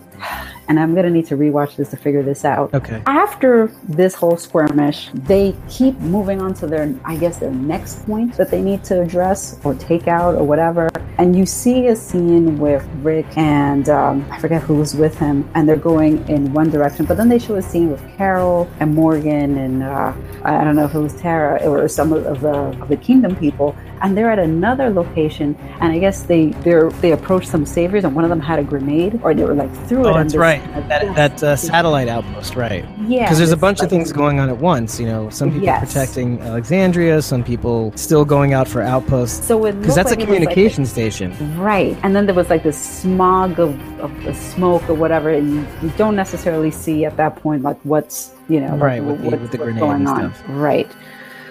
and 0.69 0.79
I'm 0.79 0.95
going 0.95 1.05
to 1.05 1.11
need 1.11 1.27
to 1.27 1.37
rewatch 1.37 1.77
this 1.77 1.91
to 1.91 1.97
figure 1.97 2.23
this 2.23 2.45
out. 2.45 2.73
Okay. 2.75 3.03
After 3.07 3.73
this 3.89 4.15
whole 4.15 4.37
skirmish, 4.37 5.09
they 5.15 5.57
keep 5.69 5.99
moving 5.99 6.41
on 6.41 6.55
to 6.55 6.67
their, 6.67 6.95
I 7.05 7.17
guess, 7.17 7.39
their 7.39 7.51
next 7.51 8.07
point 8.07 8.37
that 8.37 8.51
they 8.51 8.61
need 8.63 8.85
to 8.85 9.01
address 9.01 9.59
or 9.65 9.75
take 9.75 10.09
out 10.09 10.35
or 10.35 10.45
whatever. 10.45 10.89
And 11.19 11.35
you 11.35 11.47
see 11.47 11.89
a 11.89 11.97
scene 11.97 12.59
with 12.59 12.87
Rick 13.03 13.27
and 13.37 13.89
um, 13.89 14.27
I 14.31 14.39
forget 14.39 14.63
who 14.63 14.77
was 14.77 14.95
with 14.95 15.19
him, 15.19 15.49
and 15.55 15.69
they're 15.69 15.77
going 15.77 16.27
in 16.29 16.53
one 16.53 16.71
direction. 16.71 17.07
But 17.07 17.17
then 17.17 17.29
they 17.29 17.39
show 17.39 17.57
a 17.57 17.63
scene 17.63 17.91
with 17.91 18.03
Carol 18.17 18.71
and 18.79 18.95
Morgan 18.95 19.59
and 19.59 19.83
uh, 19.83 20.13
I 20.45 20.65
don't 20.65 20.77
know 20.77 20.85
if 20.85 20.95
it 20.95 20.99
was 20.99 21.15
Tara 21.15 21.57
or 21.69 21.89
some 21.89 22.13
of 22.13 22.41
the 22.41 22.49
of 22.81 22.89
the 22.89 22.97
Kingdom 22.97 23.35
people, 23.37 23.75
and 24.03 24.17
they're 24.17 24.31
at 24.31 24.39
another 24.39 24.91
location. 24.91 25.57
And 25.81 25.93
I 25.93 25.99
guess 25.99 26.23
they 26.23 26.47
they 26.47 26.89
they 27.01 27.13
approached 27.13 27.49
some 27.49 27.67
saviors, 27.67 28.05
and 28.05 28.15
one 28.15 28.25
of 28.25 28.31
them 28.31 28.41
had 28.41 28.59
a 28.59 28.63
grenade, 28.63 29.21
or 29.23 29.35
they 29.35 29.45
were 29.45 29.55
like 29.55 29.75
threw 29.89 30.01
it. 30.01 30.11
Oh, 30.11 30.15
that's 30.15 30.33
this- 30.33 30.39
right. 30.67 30.89
That 30.89 31.15
that 31.17 31.43
uh, 31.43 31.57
satellite 31.57 32.09
outpost, 32.09 32.55
right? 32.57 32.85
Yeah, 33.07 33.25
Because 33.25 33.39
there's 33.39 33.53
a 33.53 33.57
bunch 33.57 33.81
of 33.81 33.89
things 33.91 34.13
going 34.13 34.41
on 34.41 34.49
at 34.49 34.59
once. 34.59 34.99
You 35.01 35.07
know, 35.07 35.31
some 35.31 35.51
people 35.51 35.65
Yes. 35.65 35.85
protecting 35.85 36.41
Alexandria, 36.41 37.23
some 37.23 37.43
people 37.45 37.93
still 37.97 38.25
going 38.25 38.53
out 38.55 38.69
for 38.69 38.83
outposts. 38.83 39.47
So 39.47 39.61
Because 39.73 39.95
that's 39.95 40.11
a 40.11 40.15
like 40.15 40.21
it 40.21 40.29
was, 40.29 40.39
like, 40.39 40.49
communication 40.49 40.87
station. 40.87 41.35
Right. 41.59 41.97
And 42.03 42.15
then 42.17 42.27
there 42.27 42.35
was 42.35 42.49
like 42.51 42.63
this 42.63 42.79
smog 42.79 43.59
of, 43.59 43.79
of 44.01 44.11
the 44.25 44.35
smoke 44.35 44.89
or 44.89 44.95
whatever, 44.95 45.31
and 45.31 45.55
you, 45.55 45.67
you 45.83 45.91
don't 45.97 46.17
necessarily 46.17 46.71
see 46.71 47.05
at 47.05 47.17
that 47.17 47.37
point 47.37 47.63
like 47.63 47.79
what's 47.85 48.33
you 48.49 48.61
know 48.61 48.77
Right, 48.77 49.03
what- 49.03 49.21
with 49.21 49.31
the- 49.33 49.37
with 49.39 49.51
the 49.53 49.59
grenade 49.59 49.81
going 49.81 49.97
and 50.01 50.09
on. 50.09 50.35
stuff. 50.35 50.43
Right. 50.49 50.91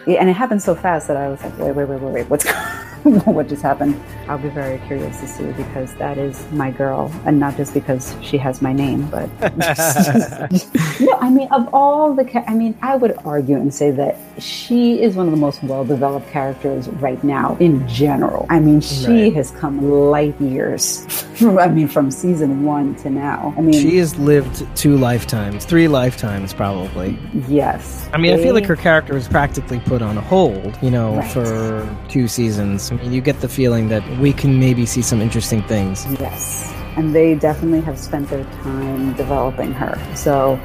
Yeah, 0.05 0.19
and 0.21 0.29
it 0.29 0.33
happened 0.37 0.61
so 0.63 0.73
fast 0.73 1.07
that 1.09 1.17
I 1.17 1.27
was 1.27 1.41
like, 1.43 1.57
wait, 1.59 1.75
wait, 1.75 1.89
wait, 1.89 1.99
wait, 2.01 2.13
wait, 2.13 2.29
what's 2.29 2.45
what 3.07 3.47
just 3.47 3.61
happened? 3.61 3.99
I'll 4.27 4.37
be 4.37 4.49
very 4.49 4.77
curious 4.87 5.19
to 5.21 5.27
see 5.27 5.45
because 5.53 5.93
that 5.95 6.17
is 6.17 6.45
my 6.51 6.71
girl, 6.71 7.11
and 7.25 7.39
not 7.39 7.55
just 7.57 7.73
because 7.73 8.15
she 8.21 8.37
has 8.37 8.61
my 8.61 8.73
name, 8.73 9.07
but 9.09 9.29
no, 10.99 11.17
I 11.19 11.29
mean, 11.29 11.47
of 11.51 11.69
all 11.73 12.13
the, 12.13 12.25
cha- 12.25 12.43
I 12.47 12.53
mean, 12.53 12.77
I 12.81 12.95
would 12.95 13.15
argue 13.25 13.55
and 13.55 13.73
say 13.73 13.91
that 13.91 14.17
she 14.41 15.01
is 15.01 15.15
one 15.15 15.25
of 15.27 15.31
the 15.31 15.37
most 15.37 15.63
well-developed 15.63 16.29
characters 16.29 16.87
right 16.89 17.21
now 17.23 17.55
in 17.59 17.87
general. 17.87 18.45
I 18.49 18.59
mean, 18.59 18.81
she 18.81 19.07
Right. 19.07 19.33
has 19.35 19.51
come 19.51 19.89
light 20.11 20.39
years. 20.41 21.05
From, 21.37 21.59
I 21.59 21.67
mean, 21.67 21.87
from 21.87 22.09
season 22.09 22.63
one 22.63 22.95
to 22.95 23.11
now. 23.11 23.53
I 23.57 23.61
mean, 23.61 23.79
She 23.79 23.97
has 23.97 24.17
lived 24.17 24.65
two 24.75 24.97
lifetimes, 24.97 25.65
three 25.65 25.87
lifetimes 25.87 26.51
probably. 26.51 27.15
yes. 27.47 28.09
I 28.11 28.17
mean, 28.17 28.33
I 28.33 28.41
feel 28.41 28.55
like 28.55 28.65
her 28.65 28.75
character 28.75 29.13
was 29.13 29.27
practically 29.27 29.79
put 29.81 30.01
on 30.01 30.17
hold, 30.17 30.75
you 30.81 30.89
know, 30.89 31.17
Right. 31.17 31.31
for 31.31 31.97
two 32.09 32.27
seasons. 32.27 32.91
You 33.03 33.21
get 33.21 33.39
the 33.41 33.49
feeling 33.49 33.89
that 33.89 34.03
we 34.19 34.33
can 34.33 34.59
maybe 34.59 34.85
see 34.85 35.01
some 35.01 35.21
interesting 35.21 35.61
things. 35.63 36.05
Yes. 36.19 36.73
And 36.95 37.13
they 37.13 37.35
definitely 37.35 37.81
have 37.81 37.99
spent 37.99 38.29
their 38.29 38.43
time 38.63 39.13
developing 39.13 39.71
her. 39.73 39.97
So 40.15 40.59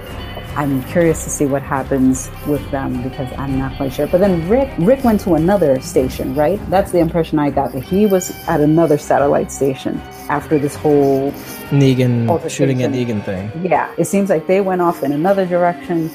I'm 0.54 0.82
curious 0.84 1.24
to 1.24 1.30
see 1.30 1.46
what 1.46 1.62
happens 1.62 2.30
with 2.46 2.70
them 2.70 3.02
because 3.02 3.30
I'm 3.38 3.58
not 3.58 3.74
quite 3.76 3.92
sure. 3.92 4.06
But 4.06 4.18
then 4.18 4.46
Rick 4.48 4.70
Rick 4.78 5.02
went 5.02 5.20
to 5.22 5.34
another 5.34 5.80
station, 5.80 6.34
right? 6.34 6.60
That's 6.68 6.92
the 6.92 6.98
impression 6.98 7.38
I 7.38 7.50
got 7.50 7.72
that 7.72 7.82
he 7.82 8.04
was 8.04 8.30
at 8.48 8.60
another 8.60 8.98
satellite 8.98 9.50
station 9.50 9.98
after 10.28 10.58
this 10.58 10.74
whole 10.74 11.32
Negan 11.70 12.50
shooting 12.50 12.82
at 12.82 12.90
Negan 12.90 13.24
thing. 13.24 13.50
yeah, 13.64 13.94
it 13.96 14.04
seems 14.04 14.28
like 14.28 14.46
they 14.46 14.60
went 14.60 14.82
off 14.82 15.02
in 15.02 15.12
another 15.12 15.46
direction, 15.46 16.10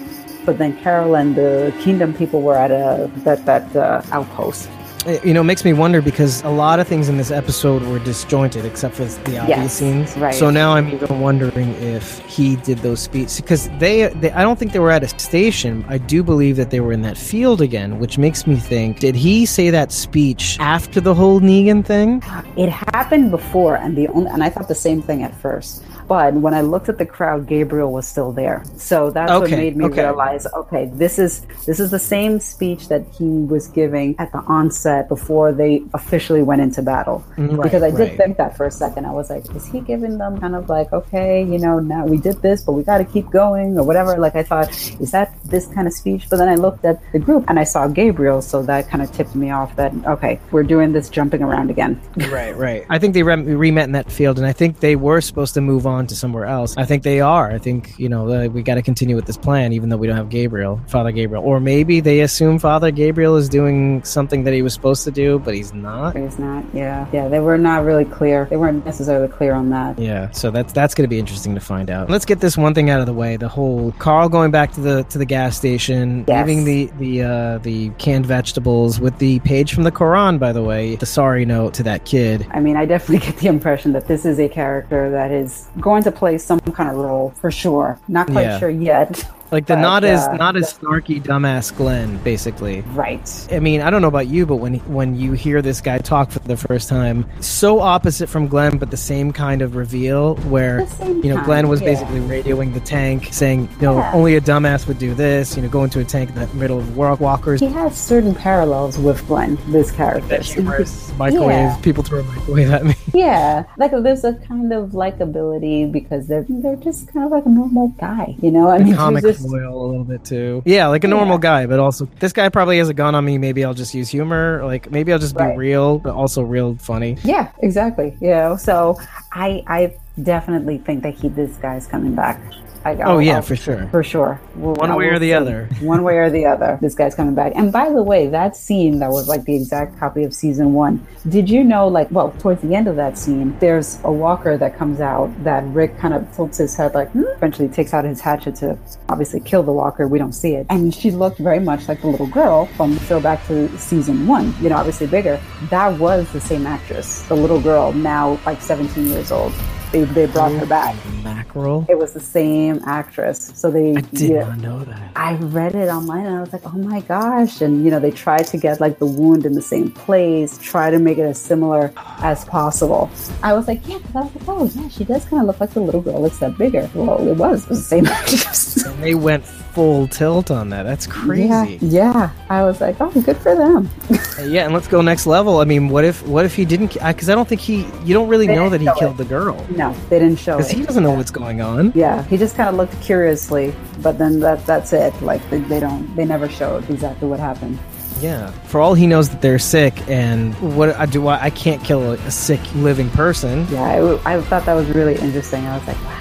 but 0.46 0.60
then 0.60 0.78
Carol 0.82 1.16
and 1.16 1.36
the 1.36 1.74
Kingdom 1.82 2.14
people 2.14 2.42
were 2.44 2.56
at 2.56 2.70
a 2.70 3.10
that 3.24 3.44
that 3.46 3.76
uh, 3.76 4.02
outpost. 4.12 4.70
It- 5.06 5.24
You 5.26 5.34
know, 5.34 5.42
it 5.42 5.46
makes 5.46 5.64
me 5.64 5.74
wonder 5.74 6.02
because 6.02 6.42
a 6.44 6.50
lot 6.50 6.80
of 6.80 6.88
things 6.88 7.08
in 7.08 7.18
this 7.18 7.32
episode 7.32 7.82
were 7.84 8.00
disjointed 8.00 8.66
except 8.66 8.96
for 8.96 9.06
the 9.06 9.38
obvious 9.40 9.48
Yes, 9.48 9.74
scenes. 9.74 10.18
right. 10.18 10.34
So 10.34 10.50
now 10.50 10.74
I'm 10.74 10.90
even 10.90 11.20
wondering 11.22 11.70
if 11.82 12.20
he 12.28 12.56
did 12.58 12.80
those 12.80 13.00
speeches 13.00 13.40
because 13.40 13.70
they, 13.80 14.08
they, 14.20 14.32
I 14.32 14.42
don't 14.42 14.58
think 14.60 14.72
they 14.74 14.80
were 14.80 14.92
at 14.92 15.04
a 15.04 15.08
station. 15.20 15.86
I 15.88 15.98
do 15.98 16.24
believe 16.24 16.56
that 16.58 16.72
they 16.72 16.80
were 16.82 16.92
in 16.92 17.04
that 17.04 17.18
field 17.18 17.62
again, 17.62 18.00
which 18.00 18.18
makes 18.18 18.46
me 18.48 18.56
think: 18.58 19.00
Did 19.00 19.16
he 19.16 19.46
say 19.46 19.70
that 19.70 19.92
speech 19.92 20.58
after 20.60 21.00
the 21.00 21.14
whole 21.14 21.40
Negan 21.40 21.86
thing? 21.86 22.22
It 22.58 22.70
happened 22.70 23.32
before, 23.32 23.76
and 23.76 23.96
the 23.96 24.08
only 24.10 24.30
and 24.30 24.44
I 24.44 24.50
thought 24.50 24.68
the 24.68 24.76
same 24.76 25.02
thing 25.02 25.24
at 25.24 25.34
first. 25.36 25.84
But 26.08 26.34
when 26.36 26.54
I 26.54 26.62
looked 26.62 26.90
at 26.90 26.98
the 26.98 27.06
crowd, 27.06 27.48
Gabriel 27.48 27.92
was 27.92 28.08
still 28.08 28.32
there. 28.32 28.64
So 28.78 29.12
that's 29.12 29.32
what 29.32 29.50
made 29.52 29.76
me 29.76 29.86
okay. 29.86 30.04
realize, 30.04 30.48
okay, 30.54 30.90
this 30.94 31.20
is 31.20 31.46
this 31.66 31.80
is 31.80 31.92
the 31.92 32.00
same 32.00 32.40
speech 32.40 32.88
that 32.88 33.06
he 33.18 33.26
was 33.26 33.68
giving 33.68 34.16
at 34.20 34.32
the 34.32 34.40
onset 34.40 35.10
before 35.10 35.52
they 35.52 35.84
officially 35.94 36.44
went 36.44 36.62
into 36.62 36.82
battle. 36.82 37.26
Mm, 37.36 37.58
right, 37.58 37.64
because 37.64 37.84
I 37.84 37.92
did 37.92 38.00
right. 38.00 38.18
think 38.18 38.38
that 38.38 38.56
for 38.56 38.66
a 38.66 38.72
second. 38.72 39.06
I 39.06 39.12
was 39.12 39.30
like, 39.30 39.44
is 39.56 39.66
he 39.68 39.82
giving 39.82 40.18
them 40.18 40.40
kind 40.40 40.56
of 40.56 40.70
like, 40.70 40.94
okay, 40.94 41.44
you 41.44 41.60
know, 41.60 41.80
now 41.80 42.06
we 42.06 42.18
did 42.18 42.42
this, 42.42 42.64
but 42.64 42.74
we 42.74 42.84
got 42.84 43.00
to 43.00 43.06
keep 43.06 43.30
going 43.30 43.78
or 43.78 43.84
whatever? 43.84 44.18
Like 44.18 44.36
I 44.36 44.44
thought, 44.44 44.70
is 45.02 45.12
that 45.12 45.36
this 45.44 45.68
kind 45.68 45.88
of 45.88 45.94
speech? 45.94 46.28
But 46.30 46.38
then 46.38 46.48
I 46.48 46.56
looked 46.56 46.86
at 46.86 47.02
the 47.12 47.20
group 47.20 47.46
and 47.50 47.60
I 47.60 47.64
saw 47.64 47.88
Gabriel, 47.88 48.42
so 48.42 48.64
that 48.64 48.88
kind 48.90 49.04
of 49.04 49.12
tipped 49.12 49.36
me 49.36 49.52
off 49.52 49.76
that 49.76 49.94
okay, 50.06 50.40
we're 50.52 50.64
doing 50.64 50.94
this 50.94 51.10
jumping 51.10 51.44
around 51.44 51.70
again. 51.70 52.00
Right, 52.30 52.56
right. 52.56 52.86
I 52.90 53.00
think 53.00 53.14
they 53.14 53.24
re- 53.24 53.36
re-met 53.36 53.86
in 53.86 53.92
that 53.94 54.12
field, 54.12 54.38
and 54.38 54.48
I 54.48 54.54
think 54.54 54.80
they 54.80 54.96
were 54.96 55.22
supposed 55.22 55.54
to 55.56 55.62
move 55.62 55.86
on 55.86 55.97
to 56.06 56.16
somewhere 56.16 56.46
else. 56.46 56.78
I 56.78 56.86
think 56.86 57.02
they 57.02 57.20
are. 57.22 57.50
I 57.50 57.58
think 57.58 57.98
you 57.98 58.10
know 58.10 58.48
we 58.50 58.62
got 58.62 58.76
to 58.76 58.84
continue 58.84 59.16
with 59.16 59.26
this 59.26 59.38
plan, 59.38 59.74
even 59.74 59.90
though 59.90 59.98
we 59.98 60.06
don't 60.06 60.16
have 60.18 60.30
Gabriel, 60.30 60.80
Father 60.88 61.12
Gabriel, 61.12 61.44
or 61.44 61.60
maybe 61.60 62.00
they 62.00 62.20
assume 62.20 62.60
Father 62.60 62.92
Gabriel 62.92 63.36
is 63.36 63.50
doing 63.50 64.04
something 64.04 64.44
that 64.44 64.54
he 64.54 64.62
was 64.62 64.74
supposed 64.74 65.04
to 65.06 65.12
do, 65.12 65.40
but 65.40 65.56
he's 65.56 65.74
not. 65.74 66.16
It's 66.16 66.38
not, 66.38 66.64
yeah, 66.74 67.08
yeah. 67.12 67.28
They 67.28 67.40
were 67.40 67.58
not 67.58 67.84
really 67.84 68.06
clear. 68.06 68.46
They 68.46 68.58
weren't 68.58 68.86
necessarily 68.86 69.28
clear 69.28 69.54
on 69.54 69.70
that. 69.72 69.98
Yeah, 69.98 70.30
so 70.32 70.52
that's 70.52 70.74
that's 70.74 70.94
going 70.94 71.04
to 71.06 71.10
be 71.10 71.18
interesting 71.20 71.56
to 71.56 71.62
find 71.62 71.90
out. 71.90 72.10
Let's 72.10 72.26
get 72.26 72.40
this 72.42 72.58
one 72.58 72.74
thing 72.76 72.90
out 72.90 73.00
of 73.00 73.06
the 73.08 73.14
way: 73.14 73.38
the 73.38 73.48
whole 73.50 73.94
Carl 73.94 74.30
going 74.30 74.52
back 74.52 74.74
to 74.74 74.82
the 74.82 75.04
to 75.06 75.18
the 75.18 75.26
gas 75.26 75.58
station, 75.58 76.26
Yes. 76.28 76.46
leaving 76.48 76.66
the 76.66 76.92
the 77.00 77.24
uh, 77.24 77.58
the 77.60 77.90
canned 77.98 78.26
vegetables 78.26 79.00
with 79.00 79.18
the 79.20 79.40
page 79.40 79.74
from 79.74 79.84
the 79.84 79.92
Quran. 79.92 80.40
By 80.40 80.52
the 80.52 80.64
way, 80.64 80.96
the 80.96 81.06
sorry 81.06 81.46
note 81.46 81.74
to 81.76 81.84
that 81.84 82.06
kid. 82.06 82.46
I 82.52 82.60
mean, 82.60 82.76
I 82.76 82.86
definitely 82.86 83.26
get 83.32 83.38
the 83.38 83.48
impression 83.48 83.94
that 83.94 84.08
this 84.08 84.26
is 84.26 84.40
a 84.40 84.50
character 84.50 85.10
that 85.12 85.32
is 85.32 85.68
going 85.88 86.04
to 86.04 86.12
play 86.12 86.38
some 86.38 86.60
kind 86.78 86.90
of 86.90 86.96
role 86.98 87.30
for 87.42 87.50
sure. 87.50 87.98
Not 88.08 88.26
quite 88.28 88.48
Yeah. 88.52 88.60
sure 88.60 88.70
yet. 88.70 89.12
Like 89.52 89.66
the 89.66 89.76
But, 89.76 89.82
not 89.82 90.04
as 90.04 90.28
uh, 90.28 90.34
not 90.36 90.58
as 90.58 90.74
snarky 90.74 91.22
dumbass 91.22 91.76
Glenn, 91.76 92.18
basically. 92.24 92.82
Right. 92.94 93.48
I 93.52 93.60
mean, 93.60 93.82
I 93.82 93.90
don't 93.90 94.02
know 94.02 94.08
about 94.08 94.28
you, 94.28 94.46
but 94.46 94.58
when 94.58 94.76
when 94.88 95.16
you 95.16 95.34
hear 95.34 95.62
this 95.62 95.82
guy 95.82 95.98
talk 96.00 96.32
for 96.32 96.40
the 96.40 96.58
first 96.58 96.90
time, 96.90 97.26
so 97.40 97.80
opposite 97.80 98.28
from 98.28 98.48
Glenn, 98.48 98.78
but 98.78 98.92
the 98.92 98.98
same 98.98 99.32
kind 99.32 99.62
of 99.62 99.76
reveal 99.76 100.36
where 100.50 100.88
you 101.02 101.34
know 101.34 101.42
Glenn 101.44 101.68
was 101.70 101.82
yeah. 101.82 101.88
basically 101.88 102.20
radioing 102.20 102.74
the 102.74 102.80
tank, 102.82 103.30
saying, 103.32 103.70
you 103.80 103.82
know, 103.82 103.98
Yeah. 103.98 104.12
only 104.14 104.36
a 104.36 104.42
dumbass 104.42 104.88
would 104.88 105.00
do 105.00 105.14
this. 105.14 105.56
You 105.56 105.64
know, 105.64 105.70
go 105.70 105.84
into 105.84 106.00
a 106.00 106.04
tank 106.04 106.30
in 106.30 106.36
the 106.36 106.48
middle 106.56 106.80
of 106.80 106.98
world 106.98 107.20
walkers. 107.20 107.60
He 107.62 107.68
has 107.68 107.98
certain 107.98 108.36
parallels 108.36 108.98
with 108.98 109.26
Glenn, 109.28 109.58
this 109.68 109.92
character. 109.92 110.42
Humorous 110.42 111.14
microwave. 111.18 111.50
Yeah. 111.52 111.78
People 111.82 112.04
throw 112.04 112.20
a 112.20 112.24
microwave 112.24 112.72
at 112.72 112.86
me. 112.86 112.96
Yeah, 113.14 113.64
like 113.78 113.92
there's 113.92 114.24
a 114.24 114.34
kind 114.34 114.72
of 114.72 114.92
likability 114.92 115.92
because 115.92 116.28
they're 116.28 116.46
they're 116.48 116.76
just 116.76 117.12
kind 117.12 117.26
of 117.26 117.32
like 117.32 117.46
a 117.46 117.50
normal 117.50 117.88
guy, 118.00 118.36
you 118.42 118.52
know. 118.52 118.70
I 118.70 118.78
mean, 118.80 118.94
comic 119.38 119.52
there's 119.52 119.68
a 119.68 119.72
little 119.72 120.04
bit 120.04 120.24
too. 120.26 120.62
Yeah, 120.66 120.88
like 120.88 121.04
a 121.04 121.08
normal 121.08 121.36
Yeah. 121.38 121.42
guy, 121.42 121.66
but 121.68 121.80
also 121.80 122.08
this 122.20 122.34
guy 122.34 122.50
probably 122.50 122.78
has 122.80 122.90
a 122.90 122.94
gun 122.94 123.16
on 123.16 123.24
me. 123.26 123.38
Maybe 123.38 123.64
I'll 123.64 123.74
just 123.74 123.94
use 123.94 124.10
humor. 124.10 124.62
Like 124.66 124.92
maybe 124.92 125.12
I'll 125.14 125.20
just 125.20 125.36
be 125.38 125.44
Right. 125.44 125.58
real, 125.58 126.00
but 126.00 126.14
also 126.14 126.42
real 126.42 126.76
funny. 126.80 127.18
Yeah, 127.24 127.50
exactly. 127.60 128.16
You 128.20 128.30
know, 128.30 128.56
so 128.58 129.00
I 129.32 129.64
I 129.68 129.94
definitely 130.22 130.80
think 130.80 131.04
that 131.04 131.14
he 131.14 131.30
this 131.30 131.56
guy's 131.58 131.88
coming 131.88 132.16
back. 132.16 132.40
I, 132.88 133.02
Oh 133.04 133.20
yeah, 133.20 133.36
I'll- 133.38 133.42
for 133.42 133.56
sure. 133.56 133.88
for 133.92 134.04
sure. 134.04 134.40
We'll- 134.56 134.76
One 134.76 134.96
way 134.96 135.08
or 135.08 135.20
the 135.20 135.28
see. 135.28 135.34
other. 135.34 135.68
One 135.82 136.04
way 136.04 136.18
or 136.18 136.30
the 136.30 136.46
other. 136.46 136.78
This 136.82 136.96
guy's 136.96 137.16
coming 137.16 137.36
back. 137.36 137.54
And 137.56 137.72
by 137.72 137.90
the 137.90 138.02
way, 138.04 138.28
that 138.28 138.56
scene 138.56 139.00
that 139.00 139.10
was 139.12 139.28
like 139.28 139.44
the 139.46 139.56
exact 139.56 139.98
copy 140.00 140.24
of 140.24 140.34
season 140.34 140.74
one. 140.74 141.06
Did 141.30 141.50
you 141.50 141.64
know, 141.64 141.88
like, 141.88 142.10
well, 142.12 142.32
towards 142.40 142.62
the 142.62 142.74
end 142.76 142.88
of 142.88 142.96
that 142.96 143.18
scene, 143.18 143.58
there's 143.60 144.00
a 144.04 144.12
walker 144.12 144.58
that 144.58 144.78
comes 144.78 145.02
out 145.02 145.32
that 145.44 145.64
Rick 145.68 145.98
kind 146.00 146.14
of 146.14 146.32
tilts 146.36 146.58
his 146.58 146.76
head, 146.76 146.94
like, 146.94 147.10
hmm, 147.12 147.24
eventually 147.36 147.68
takes 147.68 147.94
out 147.94 148.06
his 148.06 148.22
hatchet 148.22 148.56
to 148.58 148.78
obviously 149.10 149.40
kill 149.42 149.64
the 149.64 149.74
walker. 149.74 150.08
We 150.08 150.20
don't 150.20 150.34
see 150.34 150.56
it. 150.56 150.66
And 150.70 150.94
she 150.94 151.12
looked 151.12 151.38
very 151.40 151.60
much 151.60 151.88
like 151.88 152.02
the 152.02 152.08
little 152.08 152.28
girl 152.28 152.66
from 152.78 152.94
the 152.94 153.00
show 153.02 153.20
back 153.20 153.46
to 153.48 153.68
season 153.78 154.28
one, 154.28 154.54
you 154.62 154.70
know, 154.70 154.78
obviously 154.78 155.08
bigger. 155.08 155.40
That 155.70 155.98
was 156.00 156.32
the 156.32 156.40
same 156.42 156.66
actress, 156.68 157.24
the 157.24 157.36
little 157.36 157.60
girl, 157.62 157.92
now 157.94 158.40
like 158.46 158.62
17 158.62 159.08
years 159.08 159.32
old. 159.32 159.54
They, 159.92 160.04
they 160.04 160.26
brought 160.26 160.52
her 160.52 160.66
back. 160.66 160.96
Mackerel. 161.24 161.86
It 161.90 161.98
was 161.98 162.14
the 162.14 162.20
same 162.20 162.82
actress. 162.86 163.52
So 163.56 163.72
they 163.72 163.96
I 163.96 164.02
did 164.02 164.30
yeah, 164.32 164.48
not 164.50 164.58
know 164.60 164.80
that. 164.84 165.12
I 165.16 165.36
read 165.36 165.76
it 165.76 165.88
online 165.88 166.26
and 166.26 166.36
I 166.36 166.42
was 166.42 166.52
like, 166.52 166.66
oh 166.66 166.78
my 166.78 167.00
gosh. 167.02 167.62
And, 167.62 167.84
you 167.86 167.92
know, 167.92 168.00
they 168.00 168.12
tried 168.12 168.48
to 168.48 168.58
get 168.58 168.82
like 168.82 169.00
the 169.00 169.06
wound 169.06 169.46
in 169.46 169.54
the 169.54 169.62
same 169.62 169.92
place, 169.92 170.58
try 170.58 170.90
to 170.90 171.00
make 171.00 171.18
it 171.18 171.24
as 171.24 171.40
similar 171.40 171.94
as 172.20 172.44
possible. 172.46 173.10
I 173.44 173.54
was 173.54 173.68
like, 173.68 173.88
yeah, 173.88 174.00
'cause 174.00 174.16
I 174.16 174.22
was 174.22 174.36
like, 174.36 174.48
oh, 174.48 174.72
yeah, 174.76 174.90
she 174.90 175.04
does 175.06 175.24
kind 175.26 175.42
of 175.42 175.48
look 175.48 175.60
like 175.60 175.72
the 175.72 175.80
little 175.82 176.02
girl, 176.02 176.26
except 176.26 176.58
bigger. 176.58 176.90
Well, 176.94 177.26
it 177.28 177.36
was, 177.38 177.64
it 177.64 177.70
was 177.70 177.80
the 177.80 177.86
same 177.86 178.06
actress. 178.08 178.84
And 178.86 179.02
they 179.04 179.16
went 179.16 179.46
full 179.78 180.08
tilt 180.08 180.50
on 180.50 180.70
that. 180.70 180.82
That's 180.82 181.06
crazy. 181.06 181.48
Yeah, 181.48 181.78
yeah. 181.82 182.30
I 182.50 182.64
was 182.64 182.82
like, 182.82 182.96
oh, 183.00 183.12
good 183.12 183.38
for 183.38 183.56
them. 183.56 183.88
Uh, 184.10 184.42
yeah, 184.42 184.66
and 184.66 184.74
let's 184.74 184.88
go 184.88 185.02
next 185.02 185.28
level. 185.28 185.60
I 185.60 185.66
mean, 185.66 185.90
what 185.90 186.04
if 186.04 186.26
what 186.28 186.46
if 186.46 186.56
he 186.56 186.66
didn't? 186.66 186.94
Because 186.94 187.30
uh, 187.30 187.34
I 187.34 187.36
don't 187.36 187.48
think 187.48 187.62
he. 187.62 187.86
You 188.04 188.16
don't 188.16 188.28
really 188.28 188.48
They 188.48 188.56
know 188.56 188.70
that 188.70 188.82
he 188.82 188.90
killed 188.98 189.16
it. 189.16 189.24
the 189.24 189.26
girl. 189.26 189.64
no, 189.70 189.94
they 190.10 190.18
didn't 190.18 190.40
show 190.40 190.58
Because 190.58 190.72
he 190.72 190.84
doesn't 190.84 191.04
know 191.04 191.12
what's 191.14 191.30
going 191.30 191.62
on. 191.62 191.92
Yeah, 191.94 192.24
he 192.24 192.38
just 192.38 192.56
kind 192.56 192.70
of 192.70 192.76
looked 192.76 193.00
curiously, 193.02 193.72
but 194.02 194.18
then 194.18 194.40
that 194.40 194.66
that's 194.66 194.94
it. 194.94 195.14
Like 195.22 195.48
they, 195.52 195.60
they 195.60 195.80
don't, 195.80 196.16
they 196.16 196.26
never 196.26 196.50
showed 196.50 196.90
exactly 196.90 197.28
what 197.28 197.40
happened. 197.40 197.78
Yeah. 198.20 198.50
For 198.66 198.82
all 198.82 198.96
he 198.96 199.06
knows 199.06 199.30
that 199.30 199.44
they're 199.44 199.60
sick, 199.60 199.94
and 200.10 200.56
what 200.76 200.96
I 200.96 201.06
do, 201.06 201.28
I, 201.28 201.44
I 201.46 201.50
can't 201.52 201.84
kill 201.84 202.14
a, 202.14 202.16
a 202.16 202.32
sick 202.32 202.62
living 202.74 203.12
person. 203.12 203.68
Yeah, 203.70 204.18
I 204.26 204.42
thought 204.42 204.66
that 204.66 204.74
was 204.74 204.88
really 204.90 205.16
interesting. 205.20 205.66
I 205.68 205.78
was 205.78 205.86
like, 205.88 206.04
wow, 206.04 206.17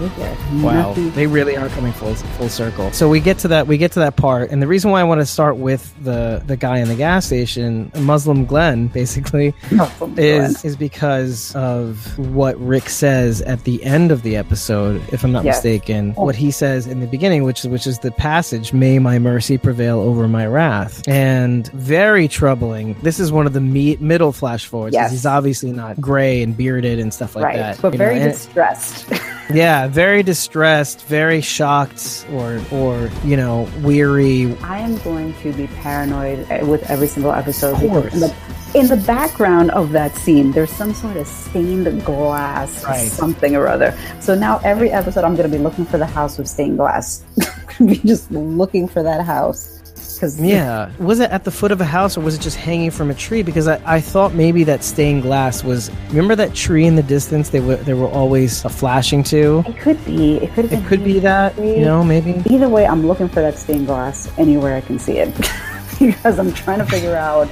Wow, 0.00 0.88
Nothing- 0.88 1.10
they 1.12 1.26
really 1.26 1.56
are 1.56 1.68
coming 1.68 1.92
full 1.92 2.14
full 2.14 2.48
circle. 2.48 2.90
So 2.92 3.08
we 3.08 3.20
get 3.20 3.38
to 3.38 3.48
that 3.48 3.66
we 3.66 3.76
get 3.78 3.92
to 3.92 3.98
that 4.00 4.16
part, 4.16 4.50
and 4.50 4.62
the 4.62 4.66
reason 4.66 4.90
why 4.90 5.00
I 5.00 5.04
want 5.04 5.20
to 5.20 5.26
start 5.26 5.56
with 5.56 5.92
the 6.02 6.42
the 6.46 6.56
guy 6.56 6.78
in 6.78 6.88
the 6.88 6.94
gas 6.94 7.26
station, 7.26 7.90
Muslim 7.98 8.44
Glenn, 8.46 8.88
basically, 8.88 9.54
Nothing. 9.70 10.14
is 10.16 10.64
is 10.64 10.76
because 10.76 11.54
of 11.54 12.18
what 12.18 12.58
Rick 12.60 12.88
says 12.88 13.42
at 13.42 13.64
the 13.64 13.82
end 13.84 14.10
of 14.10 14.22
the 14.22 14.36
episode, 14.36 15.02
if 15.12 15.24
I'm 15.24 15.32
not 15.32 15.44
Yes. 15.44 15.56
mistaken. 15.56 16.14
Oh. 16.16 16.24
What 16.24 16.34
he 16.36 16.50
says 16.50 16.86
in 16.86 17.00
the 17.00 17.06
beginning, 17.06 17.44
which 17.44 17.60
is 17.60 17.68
which 17.68 17.86
is 17.86 17.98
the 18.00 18.10
passage, 18.10 18.72
"May 18.72 18.98
my 18.98 19.18
mercy 19.18 19.58
prevail 19.58 20.00
over 20.00 20.26
my 20.28 20.46
wrath," 20.46 21.02
and 21.08 21.66
very 21.72 22.28
troubling. 22.28 22.96
This 23.02 23.20
is 23.20 23.30
one 23.32 23.46
of 23.46 23.52
the 23.52 23.60
me- 23.60 23.96
middle 24.00 24.32
flash 24.32 24.66
forwards. 24.66 24.94
Yes. 24.94 25.10
he's 25.10 25.26
obviously 25.26 25.72
not 25.72 26.00
gray 26.00 26.42
and 26.42 26.56
bearded 26.56 26.98
and 26.98 27.12
stuff 27.12 27.34
like 27.36 27.44
right, 27.44 27.56
that. 27.56 27.78
but 27.82 27.92
you 27.92 27.98
know, 27.98 28.04
very 28.04 28.20
and- 28.20 28.32
distressed. 28.32 29.06
yeah, 29.52 29.86
very 29.90 30.22
distressed, 30.22 31.06
very 31.06 31.40
shocked, 31.40 32.26
or 32.32 32.60
or 32.70 33.10
you 33.24 33.36
know, 33.36 33.68
weary. 33.82 34.56
I 34.62 34.78
am 34.78 34.96
going 34.98 35.34
to 35.42 35.52
be 35.52 35.66
paranoid 35.66 36.50
uh, 36.50 36.64
with 36.66 36.88
every 36.90 37.08
single 37.08 37.32
episode. 37.32 37.74
Of 37.82 37.90
course. 37.90 38.14
In 38.14 38.20
the, 38.20 38.34
in 38.74 38.86
the 38.86 38.96
background 39.04 39.70
of 39.72 39.90
that 39.92 40.14
scene, 40.14 40.52
there's 40.52 40.70
some 40.70 40.94
sort 40.94 41.16
of 41.16 41.26
stained 41.26 42.04
glass, 42.04 42.84
Right. 42.84 43.10
something 43.10 43.56
or 43.56 43.66
other. 43.66 43.96
So 44.20 44.34
now 44.34 44.60
every 44.64 44.90
episode, 44.90 45.24
I'm 45.24 45.34
going 45.36 45.50
to 45.50 45.56
be 45.56 45.62
looking 45.62 45.84
for 45.84 45.98
the 45.98 46.06
house 46.06 46.38
with 46.38 46.46
stained 46.48 46.76
glass. 46.78 47.24
be 47.84 47.96
just 48.04 48.30
looking 48.30 48.86
for 48.86 49.02
that 49.02 49.24
house. 49.26 49.79
Because 50.20 50.38
Yeah, 50.38 50.90
was 50.98 51.18
it 51.18 51.30
at 51.30 51.44
the 51.44 51.50
foot 51.50 51.72
of 51.72 51.80
a 51.80 51.84
house 51.86 52.18
or 52.18 52.20
was 52.20 52.34
it 52.34 52.42
just 52.42 52.58
hanging 52.58 52.90
from 52.90 53.10
a 53.10 53.14
tree? 53.14 53.42
Because 53.42 53.66
I, 53.66 53.80
I 53.86 54.02
thought 54.02 54.34
maybe 54.34 54.64
that 54.64 54.84
stained 54.84 55.22
glass 55.22 55.64
was. 55.64 55.90
Remember 56.10 56.36
that 56.36 56.54
tree 56.54 56.84
in 56.84 56.94
the 56.94 57.02
distance? 57.02 57.48
They 57.48 57.60
were 57.60 57.76
they 57.76 57.94
were 57.94 58.06
always 58.08 58.62
uh, 58.62 58.68
flashing 58.68 59.22
to. 59.32 59.64
it 59.66 59.78
could 59.78 60.04
be. 60.04 60.36
It 60.36 60.52
could. 60.52 60.70
It 60.70 60.84
could 60.84 61.02
be 61.02 61.20
that 61.20 61.56
you 61.56 61.80
know 61.80 62.04
maybe. 62.04 62.42
Either 62.50 62.68
way, 62.68 62.86
I'm 62.86 63.06
looking 63.06 63.30
for 63.30 63.40
that 63.40 63.56
stained 63.56 63.86
glass 63.86 64.30
anywhere 64.36 64.76
I 64.76 64.82
can 64.82 64.98
see 64.98 65.16
it 65.16 65.34
because 65.98 66.38
I'm 66.38 66.52
trying 66.52 66.80
to 66.80 66.84
figure 66.84 67.16
out 67.16 67.48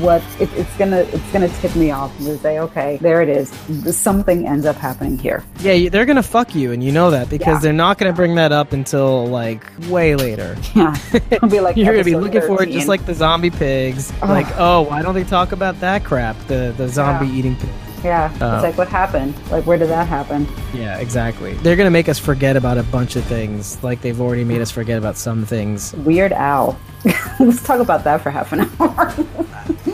what 0.00 0.22
it, 0.40 0.48
it's 0.54 0.76
gonna 0.76 0.98
it's 1.00 1.32
gonna 1.32 1.48
tip 1.60 1.74
me 1.76 1.90
off 1.90 2.16
and 2.20 2.38
say, 2.40 2.58
okay, 2.60 2.98
there 3.00 3.22
it 3.22 3.28
is. 3.28 3.50
Something 3.96 4.46
ends 4.46 4.66
up 4.66 4.76
happening 4.76 5.18
here. 5.18 5.42
Yeah, 5.60 5.88
they're 5.88 6.06
gonna 6.06 6.22
fuck 6.22 6.54
you, 6.54 6.72
and 6.72 6.82
you 6.82 6.92
know 6.92 7.10
that 7.10 7.28
because 7.28 7.54
Yeah. 7.56 7.60
they're 7.60 7.72
not 7.72 7.98
gonna 7.98 8.12
bring 8.12 8.34
that 8.36 8.52
up 8.52 8.72
until 8.72 9.26
like 9.26 9.64
way 9.88 10.14
later. 10.16 10.56
Yeah, 10.74 10.94
I'll 11.42 11.48
be 11.48 11.60
like, 11.60 11.76
You're 11.78 11.92
gonna 11.92 12.04
be 12.04 12.14
looking 12.16 12.42
for 12.42 12.62
it 12.62 12.70
just 12.70 12.88
like 12.88 13.04
the 13.06 13.14
zombie 13.14 13.50
pigs. 13.50 14.12
Like, 14.22 14.46
oh, 14.58 14.82
why 14.82 15.02
don't 15.02 15.14
they 15.14 15.24
talk 15.24 15.52
about 15.52 15.80
that 15.80 16.04
crap? 16.04 16.36
The 16.46 16.74
the 16.76 16.88
zombie 16.88 17.26
Yeah. 17.26 17.34
eating 17.38 17.56
pig. 17.56 17.68
yeah. 18.04 18.32
Oh. 18.40 18.54
It's 18.54 18.62
like 18.62 18.78
what 18.78 18.86
happened? 18.88 19.34
Like 19.50 19.66
where 19.66 19.76
did 19.78 19.88
that 19.88 20.06
happen? 20.06 20.46
Yeah, 20.72 20.98
exactly. 20.98 21.54
They're 21.54 21.74
gonna 21.76 21.90
make 21.90 22.08
us 22.08 22.18
forget 22.18 22.56
about 22.56 22.78
a 22.78 22.84
bunch 22.84 23.16
of 23.16 23.24
things, 23.24 23.82
like 23.82 24.00
they've 24.02 24.20
already 24.20 24.44
made 24.44 24.60
us 24.60 24.70
forget 24.70 24.98
about 24.98 25.16
some 25.16 25.44
things. 25.44 25.92
Weird 25.94 26.32
Al. 26.32 26.78
Let's 27.40 27.62
talk 27.62 27.80
about 27.80 28.04
that 28.04 28.20
for 28.20 28.30
half 28.30 28.52
an 28.52 28.60
hour. 28.78 29.12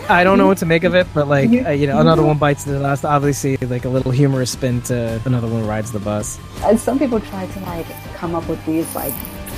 I 0.09 0.23
don't 0.23 0.37
know 0.37 0.47
what 0.47 0.59
to 0.59 0.67
make 0.67 0.85
of 0.85 0.95
it, 0.95 1.07
but 1.15 1.29
like 1.29 1.51
You- 1.51 1.65
uh, 1.67 1.71
you 1.71 1.87
know, 1.87 1.99
another 1.99 2.23
one 2.23 2.37
bites 2.37 2.65
the 2.65 2.79
dust. 2.79 3.05
Obviously, 3.05 3.57
like 3.57 3.85
a 3.85 3.89
little 3.89 4.13
humorous 4.13 4.51
spin 4.51 4.83
to 4.83 5.21
another 5.25 5.47
one 5.49 5.67
rides 5.67 5.93
the 5.93 5.99
bus. 5.99 6.39
and 6.65 6.79
some 6.79 6.99
people 6.99 7.21
try 7.21 7.47
to 7.47 7.61
like 7.61 7.87
come 8.15 8.35
up 8.35 8.47
with 8.49 8.65
these 8.67 8.95
like 8.95 9.15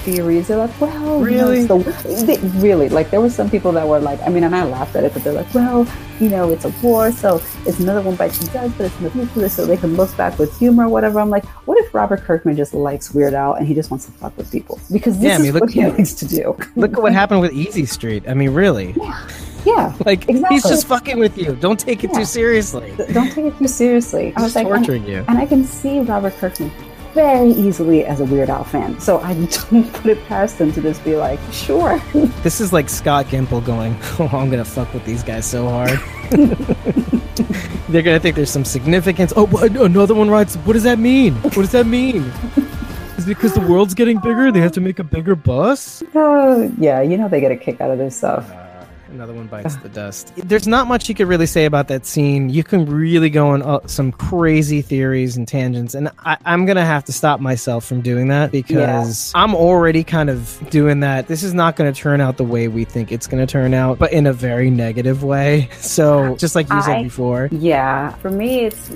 theories. 0.07 0.47
They're 0.49 0.57
like, 0.57 0.81
well, 0.81 1.21
Really? 1.21 1.63
You 1.63 1.69
know, 1.69 1.81
it's 1.81 2.23
the, 2.23 2.39
really, 2.57 2.89
like 2.89 3.11
there 3.11 3.21
were 3.21 3.29
some 3.31 3.51
people 3.51 3.73
that 3.73 3.87
were 3.87 3.99
like, 3.99 4.21
I 4.23 4.29
mean, 4.29 4.45
and 4.45 4.55
I 4.55 4.65
laughed 4.65 4.95
at 4.97 5.03
it, 5.05 5.13
but 5.13 5.25
they're 5.25 5.33
like, 5.33 5.53
well, 5.53 5.87
you 6.21 6.29
know, 6.31 6.51
it's 6.51 6.65
a 6.65 6.71
war, 6.83 7.11
so 7.13 7.43
it's 7.67 7.81
another 7.81 8.01
one 8.01 8.15
bites 8.15 8.39
the 8.39 8.47
dust, 8.53 8.75
but 8.79 8.85
it's 8.87 8.97
in 8.99 9.05
the 9.05 9.11
future, 9.11 9.49
so 9.49 9.67
they 9.67 9.77
can 9.77 9.97
look 9.97 10.17
back 10.17 10.39
with 10.39 10.57
humor 10.59 10.85
or 10.85 10.89
whatever. 10.89 11.21
I'm 11.21 11.29
like, 11.31 11.45
what 11.67 11.77
if 11.85 11.93
Robert 11.93 12.21
Kirkman 12.23 12.57
just 12.57 12.73
likes 12.73 13.13
Weird 13.13 13.35
Al 13.35 13.55
and 13.55 13.67
he 13.67 13.75
just 13.75 13.91
wants 13.91 14.07
to 14.07 14.13
fuck 14.13 14.35
with 14.39 14.51
people 14.51 14.79
because 14.93 15.19
this 15.19 15.29
Yeah, 15.29 15.35
I 15.35 15.39
mean, 15.39 15.49
is 15.49 15.55
look- 15.55 15.63
what 15.65 15.73
he 15.73 15.85
likes 15.87 16.15
to 16.15 16.27
do. 16.27 16.57
Look 16.77 16.93
at 16.95 17.03
what 17.03 17.13
happened 17.23 17.41
with 17.41 17.53
Easy 17.53 17.85
Street. 17.85 18.25
I 18.29 18.35
mean, 18.35 18.51
really, 18.51 18.95
Yeah, 18.97 19.29
Yeah, 19.67 19.95
like 20.07 20.29
Exactly. 20.29 20.55
he's 20.57 20.63
just 20.63 20.87
fucking 20.87 21.19
with 21.19 21.37
you. 21.37 21.57
Don't 21.57 21.79
take 21.81 22.05
it 22.05 22.11
Yeah. 22.13 22.21
too 22.21 22.25
seriously. 22.25 22.95
don't 23.13 23.31
take 23.33 23.47
it 23.47 23.59
too 23.59 23.69
seriously. 23.69 24.29
I 24.37 24.41
He's 24.41 24.43
was 24.45 24.55
like, 24.57 24.67
and- 24.69 24.77
torturing 24.77 25.07
you. 25.07 25.25
And 25.29 25.37
I 25.39 25.45
can 25.47 25.65
see 25.65 26.01
Robert 26.01 26.35
Kirkman 26.35 26.71
very 27.17 27.51
easily 27.53 28.05
as 28.05 28.21
a 28.21 28.27
Weird 28.27 28.51
Al 28.51 28.63
fan. 28.63 29.01
So 29.01 29.19
I 29.21 29.33
don't 29.71 29.93
put 29.95 30.07
it 30.07 30.23
past 30.27 30.59
them 30.59 30.71
to 30.75 30.83
just 30.83 31.03
be 31.03 31.17
like, 31.17 31.41
sure. 31.51 31.99
This 32.45 32.61
is 32.61 32.73
like 32.73 32.89
Scott 32.89 33.27
Gimple 33.27 33.65
going, 33.65 33.97
"Oh, 34.21 34.29
I'm 34.33 34.51
gonna 34.51 34.65
fuck 34.65 34.93
with 34.95 35.05
these 35.05 35.23
guys 35.25 35.47
so 35.47 35.69
hard." 35.69 35.99
They're 37.89 38.03
gonna 38.03 38.21
think 38.21 38.37
there's 38.37 38.51
some 38.51 38.65
significance. 38.65 39.33
Oh, 39.35 39.47
another 39.83 40.15
one 40.15 40.31
rides. 40.31 40.57
What 40.59 40.75
does 40.75 40.85
that 40.85 40.99
mean? 40.99 41.35
What 41.37 41.55
does 41.55 41.73
that 41.73 41.87
mean? 41.87 42.23
Is 43.17 43.25
it 43.25 43.29
because 43.29 43.55
the 43.55 43.61
world's 43.61 43.95
getting 43.95 44.19
bigger? 44.21 44.53
They 44.53 44.61
have 44.61 44.73
to 44.73 44.81
make 44.81 44.99
a 44.99 45.05
bigger 45.05 45.35
bus? 45.35 46.03
Uh, 46.15 46.69
yeah, 46.79 47.01
you 47.01 47.17
know 47.17 47.29
they 47.29 47.41
get 47.41 47.51
a 47.51 47.57
kick 47.57 47.81
out 47.81 47.91
of 47.91 47.99
this 47.99 48.17
stuff. 48.17 48.47
Another 49.17 49.33
one 49.33 49.47
bites 49.47 49.77
the 49.77 49.89
dust. 49.89 50.31
There's 50.37 50.69
not 50.69 50.89
much 50.89 51.09
you 51.09 51.15
could 51.15 51.27
really 51.27 51.47
say 51.47 51.65
about 51.65 51.89
that 51.89 52.05
scene. 52.05 52.51
You 52.51 52.63
can 52.63 52.85
really 52.85 53.31
go 53.31 53.49
on 53.49 53.63
uh, 53.63 53.81
some 53.87 54.13
crazy 54.13 54.83
theories 54.83 55.39
and 55.39 55.49
tangents, 55.49 55.95
and 55.95 56.11
I, 56.19 56.37
I'm 56.45 56.67
gonna 56.67 56.85
have 56.85 57.03
to 57.07 57.13
stop 57.13 57.41
myself 57.41 57.87
from 57.87 58.03
doing 58.03 58.29
that 58.29 58.53
because 58.53 59.33
I'm 59.35 59.55
already 59.55 60.05
kind 60.05 60.29
of 60.29 60.61
doing 60.69 61.01
that. 61.01 61.29
This 61.29 61.43
is 61.43 61.55
not 61.55 61.77
gonna 61.77 61.95
turn 61.95 62.21
out 62.21 62.37
the 62.37 62.45
way 62.45 62.69
we 62.69 62.85
think 62.85 63.11
it's 63.11 63.27
gonna 63.27 63.47
turn 63.47 63.73
out, 63.73 63.99
but 63.99 64.13
in 64.13 64.27
a 64.27 64.35
very 64.35 64.69
negative 64.69 65.25
way. 65.25 65.71
So, 65.87 66.37
just 66.37 66.55
like 66.55 66.69
you 66.69 66.83
said 66.83 67.05
before, 67.05 67.49
Yeah, 67.53 68.11
for 68.17 68.31
me, 68.31 68.67
it's 68.67 68.91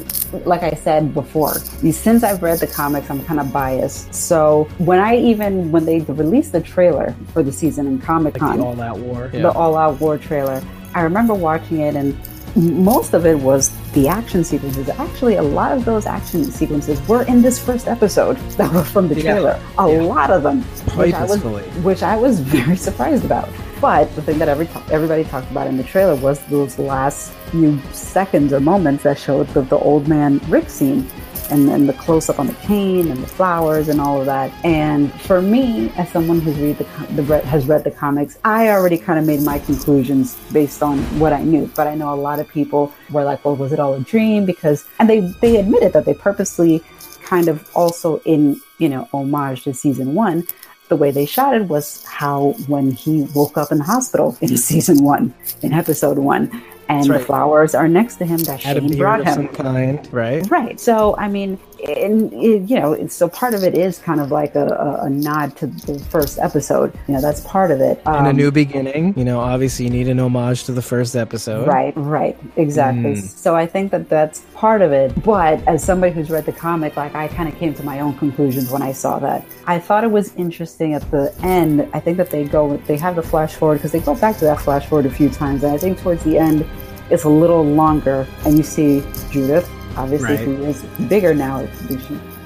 like 0.44 0.62
I 0.62 0.72
said 0.72 1.14
before. 1.14 1.54
Since 1.54 2.24
I've 2.24 2.42
read 2.42 2.58
the 2.58 2.66
comics, 2.66 3.08
I'm 3.08 3.24
kind 3.24 3.40
of 3.40 3.52
biased. 3.52 4.12
So 4.14 4.68
when 4.78 4.98
I 4.98 5.16
even 5.16 5.70
when 5.72 5.86
they 5.86 6.00
released 6.00 6.52
the 6.52 6.60
trailer 6.60 7.14
for 7.32 7.42
the 7.42 7.52
season 7.52 7.86
in 7.86 8.00
Comic 8.00 8.34
like 8.34 8.40
Con, 8.40 8.58
the 8.58 8.64
All 8.64 8.80
Out 8.80 8.98
War. 8.98 9.28
the 9.28 9.50
All 9.52 9.76
Out 9.76 10.00
War 10.00 10.09
trailer. 10.18 10.62
I 10.94 11.02
remember 11.02 11.34
watching 11.34 11.80
it, 11.80 11.94
and 11.96 12.16
most 12.56 13.14
of 13.14 13.26
it 13.26 13.38
was 13.38 13.70
the 13.92 14.08
action 14.08 14.42
sequences. 14.42 14.88
Actually, 14.88 15.36
a 15.36 15.42
lot 15.42 15.70
of 15.72 15.84
those 15.84 16.04
action 16.06 16.44
sequences 16.44 17.00
were 17.06 17.22
in 17.24 17.42
this 17.42 17.58
first 17.62 17.86
episode 17.86 18.36
that 18.58 18.72
were 18.72 18.82
from 18.84 19.08
the 19.08 19.14
Yeah. 19.14 19.32
trailer. 19.32 19.60
A 19.78 19.88
Yeah. 19.92 20.02
lot 20.02 20.30
of 20.30 20.42
them, 20.42 20.62
which 20.96 21.14
I 21.14 21.24
was, 21.24 21.42
which 21.84 22.02
I 22.02 22.16
was 22.16 22.40
very 22.56 22.76
surprised 22.76 23.24
about. 23.24 23.48
But 23.80 24.14
the 24.14 24.22
thing 24.22 24.38
that 24.38 24.48
every 24.48 24.68
everybody 24.90 25.24
talked 25.24 25.50
about 25.50 25.66
in 25.68 25.76
the 25.76 25.84
trailer 25.84 26.14
was 26.16 26.38
those 26.50 26.78
last 26.78 27.30
few 27.50 27.80
seconds 27.92 28.52
or 28.52 28.60
moments 28.60 29.04
that 29.04 29.18
showed 29.18 29.46
the, 29.54 29.62
the 29.62 29.78
old 29.78 30.06
man 30.08 30.38
Rick 30.48 30.68
scene. 30.70 31.06
And 31.50 31.68
then 31.68 31.86
the 31.86 31.92
close 31.92 32.28
up 32.28 32.38
on 32.38 32.46
the 32.46 32.54
cane 32.54 33.10
and 33.10 33.22
the 33.22 33.26
flowers 33.26 33.88
and 33.88 34.00
all 34.00 34.20
of 34.20 34.26
that. 34.26 34.52
And 34.64 35.12
for 35.22 35.40
me, 35.42 35.90
as 35.96 36.08
someone 36.10 36.40
who's 36.40 36.58
read 36.58 36.78
the, 36.78 36.84
the 37.22 37.40
has 37.46 37.66
read 37.66 37.84
the 37.84 37.90
comics, 37.90 38.38
I 38.44 38.68
already 38.68 38.98
kind 38.98 39.18
of 39.18 39.26
made 39.26 39.42
my 39.42 39.58
conclusions 39.58 40.36
based 40.52 40.82
on 40.82 40.98
what 41.18 41.32
I 41.32 41.42
knew. 41.42 41.70
But 41.74 41.86
I 41.86 41.94
know 41.94 42.12
a 42.12 42.16
lot 42.16 42.40
of 42.40 42.48
people 42.48 42.92
were 43.10 43.24
like, 43.24 43.44
"Well, 43.44 43.56
was 43.56 43.72
it 43.72 43.80
all 43.80 43.94
a 43.94 44.00
dream?" 44.00 44.44
Because 44.44 44.84
and 44.98 45.08
they 45.08 45.20
they 45.40 45.56
admitted 45.56 45.92
that 45.92 46.04
they 46.04 46.14
purposely 46.14 46.82
kind 47.22 47.48
of 47.48 47.68
also 47.76 48.18
in 48.24 48.60
you 48.78 48.88
know 48.88 49.08
homage 49.12 49.64
to 49.64 49.74
season 49.74 50.14
one 50.14 50.46
the 50.90 50.96
way 50.96 51.10
they 51.10 51.24
shot 51.24 51.54
it 51.54 51.68
was 51.68 52.04
how 52.04 52.50
when 52.66 52.90
he 52.90 53.22
woke 53.34 53.56
up 53.56 53.72
in 53.72 53.78
the 53.78 53.84
hospital 53.84 54.36
in 54.42 54.56
season 54.70 55.02
one, 55.02 55.32
in 55.62 55.72
episode 55.72 56.18
one, 56.18 56.50
and 56.90 57.08
right. 57.08 57.18
the 57.18 57.24
flowers 57.24 57.74
are 57.74 57.88
next 57.88 58.16
to 58.16 58.26
him 58.26 58.38
that 58.40 58.60
Had 58.60 58.76
Shane 58.78 58.96
brought 58.98 59.24
him. 59.24 59.48
kind, 59.48 60.08
right? 60.12 60.48
Right. 60.50 60.78
So 60.80 61.16
I 61.16 61.28
mean, 61.28 61.58
and 61.88 62.32
it, 62.32 62.68
you 62.68 62.78
know, 62.78 63.06
so 63.08 63.28
part 63.28 63.54
of 63.54 63.62
it 63.62 63.74
is 63.74 63.98
kind 63.98 64.20
of 64.20 64.30
like 64.30 64.54
a, 64.54 64.98
a, 65.02 65.10
nod 65.10 65.56
to 65.56 65.66
the 65.66 65.98
first 65.98 66.38
episode. 66.38 66.92
You 67.06 67.14
know, 67.14 67.20
that's 67.20 67.40
part 67.42 67.70
of 67.70 67.80
it. 67.80 68.00
Um, 68.06 68.16
and 68.16 68.28
a 68.28 68.32
new 68.32 68.50
beginning. 68.50 69.14
You 69.16 69.24
know, 69.24 69.40
obviously 69.40 69.86
you 69.86 69.90
need 69.90 70.08
an 70.08 70.18
homage 70.20 70.64
to 70.64 70.72
the 70.72 70.82
first 70.82 71.16
episode. 71.16 71.66
Right. 71.66 71.92
Right. 71.96 72.38
Exactly. 72.56 73.14
Mm. 73.14 73.22
So 73.22 73.56
I 73.56 73.66
think 73.66 73.90
that 73.92 74.08
that's 74.08 74.40
part 74.54 74.82
of 74.82 74.92
it. 74.92 75.22
But 75.22 75.66
as 75.66 75.84
somebody 75.84 76.12
who's 76.12 76.30
read 76.30 76.46
the 76.46 76.52
comic, 76.52 76.96
like 76.96 77.14
I 77.14 77.28
kind 77.28 77.48
of 77.48 77.58
came 77.58 77.74
to 77.74 77.82
my 77.82 78.00
own 78.00 78.16
conclusions 78.18 78.70
when 78.70 78.82
I 78.82 78.92
saw 78.92 79.18
that. 79.20 79.44
I 79.66 79.78
thought 79.78 80.04
it 80.04 80.10
was 80.10 80.34
interesting 80.36 80.94
at 80.94 81.08
the 81.10 81.34
end. 81.42 81.88
I 81.92 82.00
think 82.00 82.16
that 82.16 82.30
they 82.30 82.44
go, 82.44 82.76
they 82.78 82.96
have 82.96 83.16
the 83.16 83.22
flash 83.22 83.54
forward 83.54 83.76
because 83.76 83.92
they 83.92 84.00
go 84.00 84.14
back 84.14 84.36
to 84.38 84.44
that 84.44 84.60
flash 84.60 84.86
forward 84.86 85.06
a 85.06 85.10
few 85.10 85.30
times, 85.30 85.62
and 85.62 85.72
I 85.72 85.78
think 85.78 86.00
towards 86.00 86.24
the 86.24 86.38
end 86.38 86.66
it's 87.10 87.24
a 87.24 87.28
little 87.28 87.64
longer, 87.64 88.26
and 88.44 88.56
you 88.56 88.62
see 88.62 89.02
Judith 89.30 89.68
obviously 90.00 90.36
right. 90.36 90.38
who 90.38 90.64
is 90.64 90.82
bigger 91.08 91.34
now. 91.34 91.66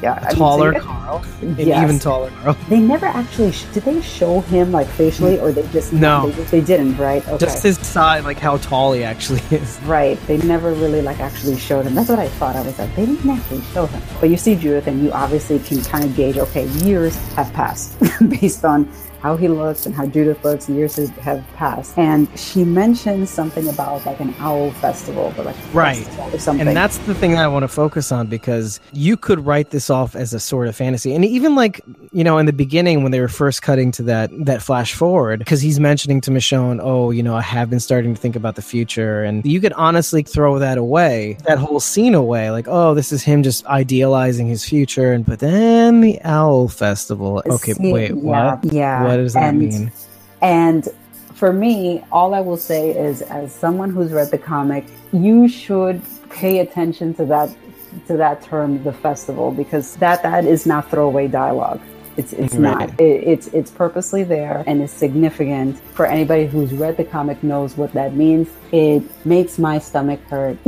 Yeah, 0.02 0.18
taller 0.32 0.78
Carl, 0.78 1.24
yes. 1.40 1.82
even 1.82 1.98
taller 1.98 2.30
Carl. 2.42 2.56
They 2.68 2.80
never 2.80 3.06
actually 3.06 3.52
sh- 3.52 3.64
did. 3.72 3.84
They 3.84 4.02
show 4.02 4.40
him 4.40 4.70
like 4.70 4.86
facially, 4.86 5.38
or 5.38 5.52
they 5.52 5.66
just 5.68 5.92
no, 5.92 6.30
they, 6.30 6.42
they 6.44 6.60
didn't, 6.60 6.96
right? 6.98 7.26
Okay. 7.26 7.46
Just 7.46 7.62
his 7.62 7.78
side, 7.78 8.24
like 8.24 8.38
how 8.38 8.58
tall 8.58 8.92
he 8.92 9.02
actually 9.02 9.42
is. 9.50 9.80
Right. 9.84 10.18
They 10.26 10.36
never 10.38 10.72
really 10.74 11.00
like 11.00 11.20
actually 11.20 11.56
showed 11.56 11.86
him. 11.86 11.94
That's 11.94 12.10
what 12.10 12.18
I 12.18 12.28
thought. 12.28 12.56
I 12.56 12.62
was 12.62 12.78
like, 12.78 12.94
they 12.96 13.06
didn't 13.06 13.30
actually 13.30 13.62
show 13.72 13.86
him. 13.86 14.02
But 14.20 14.28
you 14.28 14.36
see 14.36 14.56
Judith, 14.56 14.86
and 14.86 15.02
you 15.02 15.10
obviously 15.12 15.58
can 15.60 15.82
kind 15.82 16.04
of 16.04 16.14
gauge. 16.14 16.36
Okay, 16.36 16.66
years 16.84 17.16
have 17.34 17.50
passed 17.54 17.98
based 18.28 18.64
on 18.64 18.90
how 19.24 19.36
he 19.36 19.48
looks 19.48 19.86
and 19.86 19.94
how 19.94 20.04
Judith 20.04 20.44
looks. 20.44 20.68
Years 20.68 20.96
have 20.96 21.42
passed, 21.54 21.96
and 21.96 22.28
she 22.38 22.62
mentions 22.62 23.30
something 23.30 23.66
about 23.70 24.04
like 24.04 24.20
an 24.20 24.34
owl 24.38 24.70
festival, 24.72 25.32
but 25.34 25.46
like 25.46 25.56
right 25.72 26.06
or 26.34 26.38
something. 26.38 26.68
And 26.68 26.76
that's 26.76 26.98
the 26.98 27.14
thing 27.14 27.30
that 27.30 27.42
I 27.42 27.48
want 27.48 27.62
to 27.62 27.68
focus 27.68 28.12
on 28.12 28.26
because 28.26 28.80
you 28.92 29.16
could 29.16 29.46
write 29.46 29.70
this 29.70 29.88
off 29.88 30.14
as 30.14 30.34
a 30.34 30.40
sort 30.40 30.68
of 30.68 30.76
fantasy, 30.76 31.14
and 31.14 31.24
even 31.24 31.54
like 31.54 31.80
you 32.12 32.22
know 32.22 32.36
in 32.36 32.44
the 32.44 32.52
beginning 32.52 33.02
when 33.02 33.12
they 33.12 33.20
were 33.20 33.28
first 33.28 33.62
cutting 33.62 33.90
to 33.92 34.02
that 34.02 34.30
that 34.44 34.60
flash 34.60 34.92
forward, 34.92 35.38
because 35.38 35.62
he's 35.62 35.80
mentioning 35.80 36.20
to 36.20 36.30
Michonne, 36.30 36.78
oh, 36.82 37.10
you 37.10 37.22
know, 37.22 37.34
I 37.34 37.40
have 37.40 37.70
been 37.70 37.80
starting 37.80 38.14
to 38.14 38.20
think 38.20 38.36
about 38.36 38.56
the 38.56 38.62
future, 38.62 39.24
and 39.24 39.42
you 39.46 39.58
could 39.58 39.72
honestly 39.72 40.22
throw 40.22 40.58
that 40.58 40.76
away, 40.76 41.38
that 41.46 41.56
whole 41.56 41.80
scene 41.80 42.14
away, 42.14 42.50
like 42.50 42.68
oh, 42.68 42.92
this 42.92 43.10
is 43.10 43.22
him 43.22 43.42
just 43.42 43.64
idealizing 43.64 44.48
his 44.48 44.66
future, 44.66 45.14
and 45.14 45.24
but 45.24 45.38
then 45.38 46.02
the 46.02 46.20
owl 46.24 46.68
festival. 46.68 47.42
Okay, 47.46 47.72
See, 47.72 47.90
wait, 47.90 48.10
yeah, 48.10 48.16
what? 48.16 48.70
Yeah. 48.70 49.13
What 49.13 49.13
what 49.16 49.24
does 49.24 49.34
that 49.34 49.42
and, 49.42 49.58
mean? 49.58 49.92
And 50.42 50.88
for 51.34 51.52
me, 51.52 52.04
all 52.12 52.34
I 52.34 52.40
will 52.40 52.56
say 52.56 52.90
is, 52.90 53.22
as 53.22 53.54
someone 53.54 53.90
who's 53.90 54.12
read 54.12 54.30
the 54.30 54.38
comic, 54.38 54.86
you 55.12 55.48
should 55.48 56.00
pay 56.30 56.60
attention 56.60 57.14
to 57.14 57.24
that 57.26 57.54
to 58.08 58.16
that 58.16 58.42
term, 58.42 58.82
the 58.82 58.92
festival, 58.92 59.52
because 59.52 59.96
that 59.96 60.22
that 60.22 60.44
is 60.44 60.66
not 60.66 60.90
throwaway 60.90 61.28
dialogue. 61.28 61.80
It's 62.16 62.32
it's 62.32 62.54
right. 62.54 62.90
not. 62.90 63.00
It, 63.00 63.24
it's 63.24 63.48
it's 63.48 63.70
purposely 63.70 64.22
there 64.22 64.62
and 64.66 64.82
it's 64.82 64.92
significant 64.92 65.78
for 65.78 66.06
anybody 66.06 66.46
who's 66.46 66.72
read 66.72 66.96
the 66.96 67.04
comic 67.04 67.42
knows 67.42 67.76
what 67.76 67.92
that 67.92 68.14
means 68.14 68.48
it 68.72 69.02
makes 69.26 69.58
my 69.58 69.78
stomach 69.78 70.20
hurt. 70.28 70.58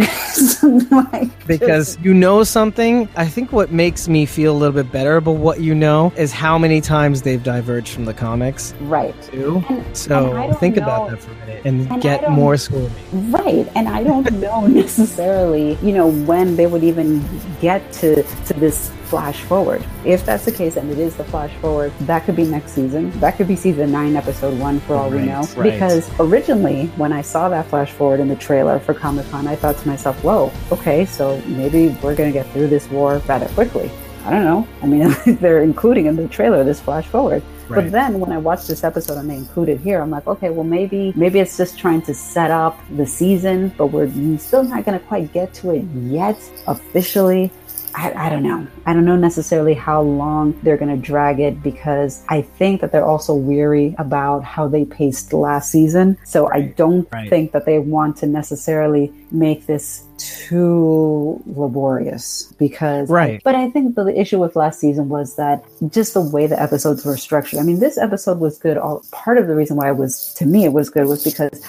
like, 0.91 1.47
because 1.47 1.99
you 2.01 2.15
know 2.15 2.45
something. 2.45 3.09
I 3.17 3.27
think 3.27 3.53
what 3.53 3.73
makes 3.73 4.09
me 4.09 4.27
feel 4.27 4.53
a 4.53 4.59
little 4.59 4.75
bit 4.75 4.93
better 4.93 5.17
about 5.17 5.37
what 5.37 5.61
you 5.61 5.75
know 5.75 6.13
is 6.17 6.33
how 6.33 6.59
many 6.59 6.81
times 6.81 7.23
they've 7.23 7.43
diverged 7.43 7.93
from 7.93 8.05
the 8.05 8.15
comics. 8.15 8.75
Right. 8.81 9.15
Too. 9.23 9.65
And, 9.69 9.97
so 9.97 10.37
and 10.37 10.57
think 10.59 10.77
know, 10.77 10.83
about 10.83 11.11
that 11.11 11.21
for 11.21 11.33
a 11.33 11.35
minute 11.37 11.63
and, 11.65 11.91
and 11.91 12.03
get 12.03 12.31
more 12.31 12.57
school. 12.57 12.91
Right. 13.13 13.69
And 13.75 13.89
I 13.89 14.05
don't 14.05 14.31
know 14.35 14.67
necessarily, 14.67 15.75
you 15.83 15.93
know, 15.93 16.09
when 16.09 16.57
they 16.57 16.67
would 16.67 16.85
even 16.85 17.25
get 17.61 17.93
to 17.95 18.23
to 18.23 18.55
this 18.55 18.91
flash 19.07 19.41
forward. 19.43 19.85
If 20.05 20.27
that's 20.27 20.45
the 20.45 20.53
case, 20.53 20.77
and 20.77 20.91
it 20.91 20.99
is 20.99 21.17
the 21.17 21.25
flash 21.25 21.53
forward, 21.57 21.93
that 22.01 22.25
could 22.25 22.37
be 22.37 22.45
next 22.45 22.73
season. 22.73 23.11
That 23.21 23.37
could 23.37 23.49
be 23.49 23.57
season 23.57 23.93
nine, 23.93 24.17
episode 24.17 24.59
one, 24.59 24.81
for 24.81 24.97
all 24.97 25.11
right, 25.11 25.21
we 25.21 25.27
know. 25.27 25.43
Right. 25.57 25.73
Because 25.73 26.11
originally, 26.19 26.87
when 26.97 27.13
I 27.13 27.23
saw 27.23 27.49
that 27.49 27.67
flash 27.67 27.93
forward 27.97 28.21
in 28.21 28.29
the 28.29 28.37
trailer 28.37 28.79
for 28.79 28.95
Comic 28.95 29.29
Con, 29.31 29.47
I 29.47 29.57
thought 29.57 29.77
to 29.79 29.89
myself, 29.89 30.23
whoa, 30.23 30.53
okay, 30.71 31.05
so 31.05 31.41
maybe 31.47 31.89
we're 32.03 32.15
going 32.15 32.33
to 32.33 32.39
get 32.39 32.47
through 32.53 32.69
this 32.69 32.89
war 32.91 33.19
rather 33.27 33.49
quickly. 33.49 33.91
I 34.25 34.31
don't 34.31 34.45
know. 34.45 34.69
I 34.83 34.87
mean, 34.87 35.15
they're 35.41 35.63
including 35.63 36.07
in 36.07 36.17
the 36.17 36.27
trailer 36.29 36.65
this 36.65 36.81
flash 36.81 37.07
forward. 37.07 37.43
Right. 37.69 37.83
But 37.83 37.93
then 37.93 38.21
when 38.21 38.31
I 38.31 38.39
watched 38.39 38.69
this 38.69 38.85
episode 38.85 39.19
and 39.19 39.29
they 39.29 39.37
included 39.37 39.81
here, 39.81 40.01
I'm 40.01 40.11
like, 40.11 40.27
okay, 40.27 40.51
well 40.51 40.65
maybe 40.65 41.13
maybe 41.17 41.41
it's 41.41 41.57
just 41.57 41.79
trying 41.79 42.03
to 42.03 42.15
set 42.15 42.51
up 42.51 42.79
the 42.97 43.07
season, 43.07 43.73
but 43.77 43.89
we're 43.89 44.09
still 44.39 44.63
not 44.63 44.85
going 44.85 44.99
to 44.99 45.05
quite 45.05 45.33
get 45.33 45.53
to 45.55 45.71
it 45.73 45.83
yet 45.95 46.39
officially. 46.67 47.51
I, 47.97 48.27
I, 48.27 48.29
don't 48.29 48.43
know. 48.43 48.67
I 48.85 48.93
don't 48.93 49.07
know 49.07 49.17
necessarily 49.17 49.73
how 49.73 50.03
long 50.03 50.53
they're 50.63 50.77
going 50.77 50.95
to 50.95 51.03
drag 51.03 51.41
it 51.41 51.63
because 51.63 52.23
I 52.29 52.43
think 52.43 52.83
that 52.83 52.93
they're 52.93 53.07
also 53.07 53.35
weary 53.35 53.95
about 53.99 54.45
how 54.45 54.69
they 54.69 54.85
paced 54.85 55.33
last 55.33 55.73
season. 55.73 56.19
So 56.25 56.47
right. 56.49 56.65
I 56.65 56.67
don't 56.77 57.09
right. 57.11 57.31
think 57.31 57.53
that 57.53 57.65
they 57.65 57.79
want 57.79 58.19
to 58.19 58.27
necessarily 58.27 59.13
make 59.31 59.65
this 59.67 60.05
too 60.19 61.43
laborious 61.47 62.53
because 62.59 63.11
right 63.11 63.43
but 63.45 63.55
i 63.55 63.69
think 63.71 63.95
the 63.95 64.19
issue 64.19 64.39
with 64.39 64.57
last 64.57 64.81
season 64.81 65.09
was 65.09 65.37
that 65.37 65.65
just 65.91 66.15
the 66.15 66.21
way 66.21 66.47
the 66.47 66.61
episodes 66.61 67.05
were 67.05 67.17
structured 67.17 67.59
i 67.59 67.63
mean 67.63 67.79
this 67.81 67.99
episode 67.99 68.39
was 68.39 68.59
good 68.59 68.79
all 68.79 69.05
part 69.13 69.37
of 69.39 69.47
the 69.47 69.55
reason 69.55 69.77
why 69.77 69.89
it 69.91 69.97
was 69.97 70.33
to 70.35 70.47
me 70.47 70.65
it 70.65 70.73
was 70.73 70.89
good 70.89 71.07
was 71.07 71.23
because 71.23 71.63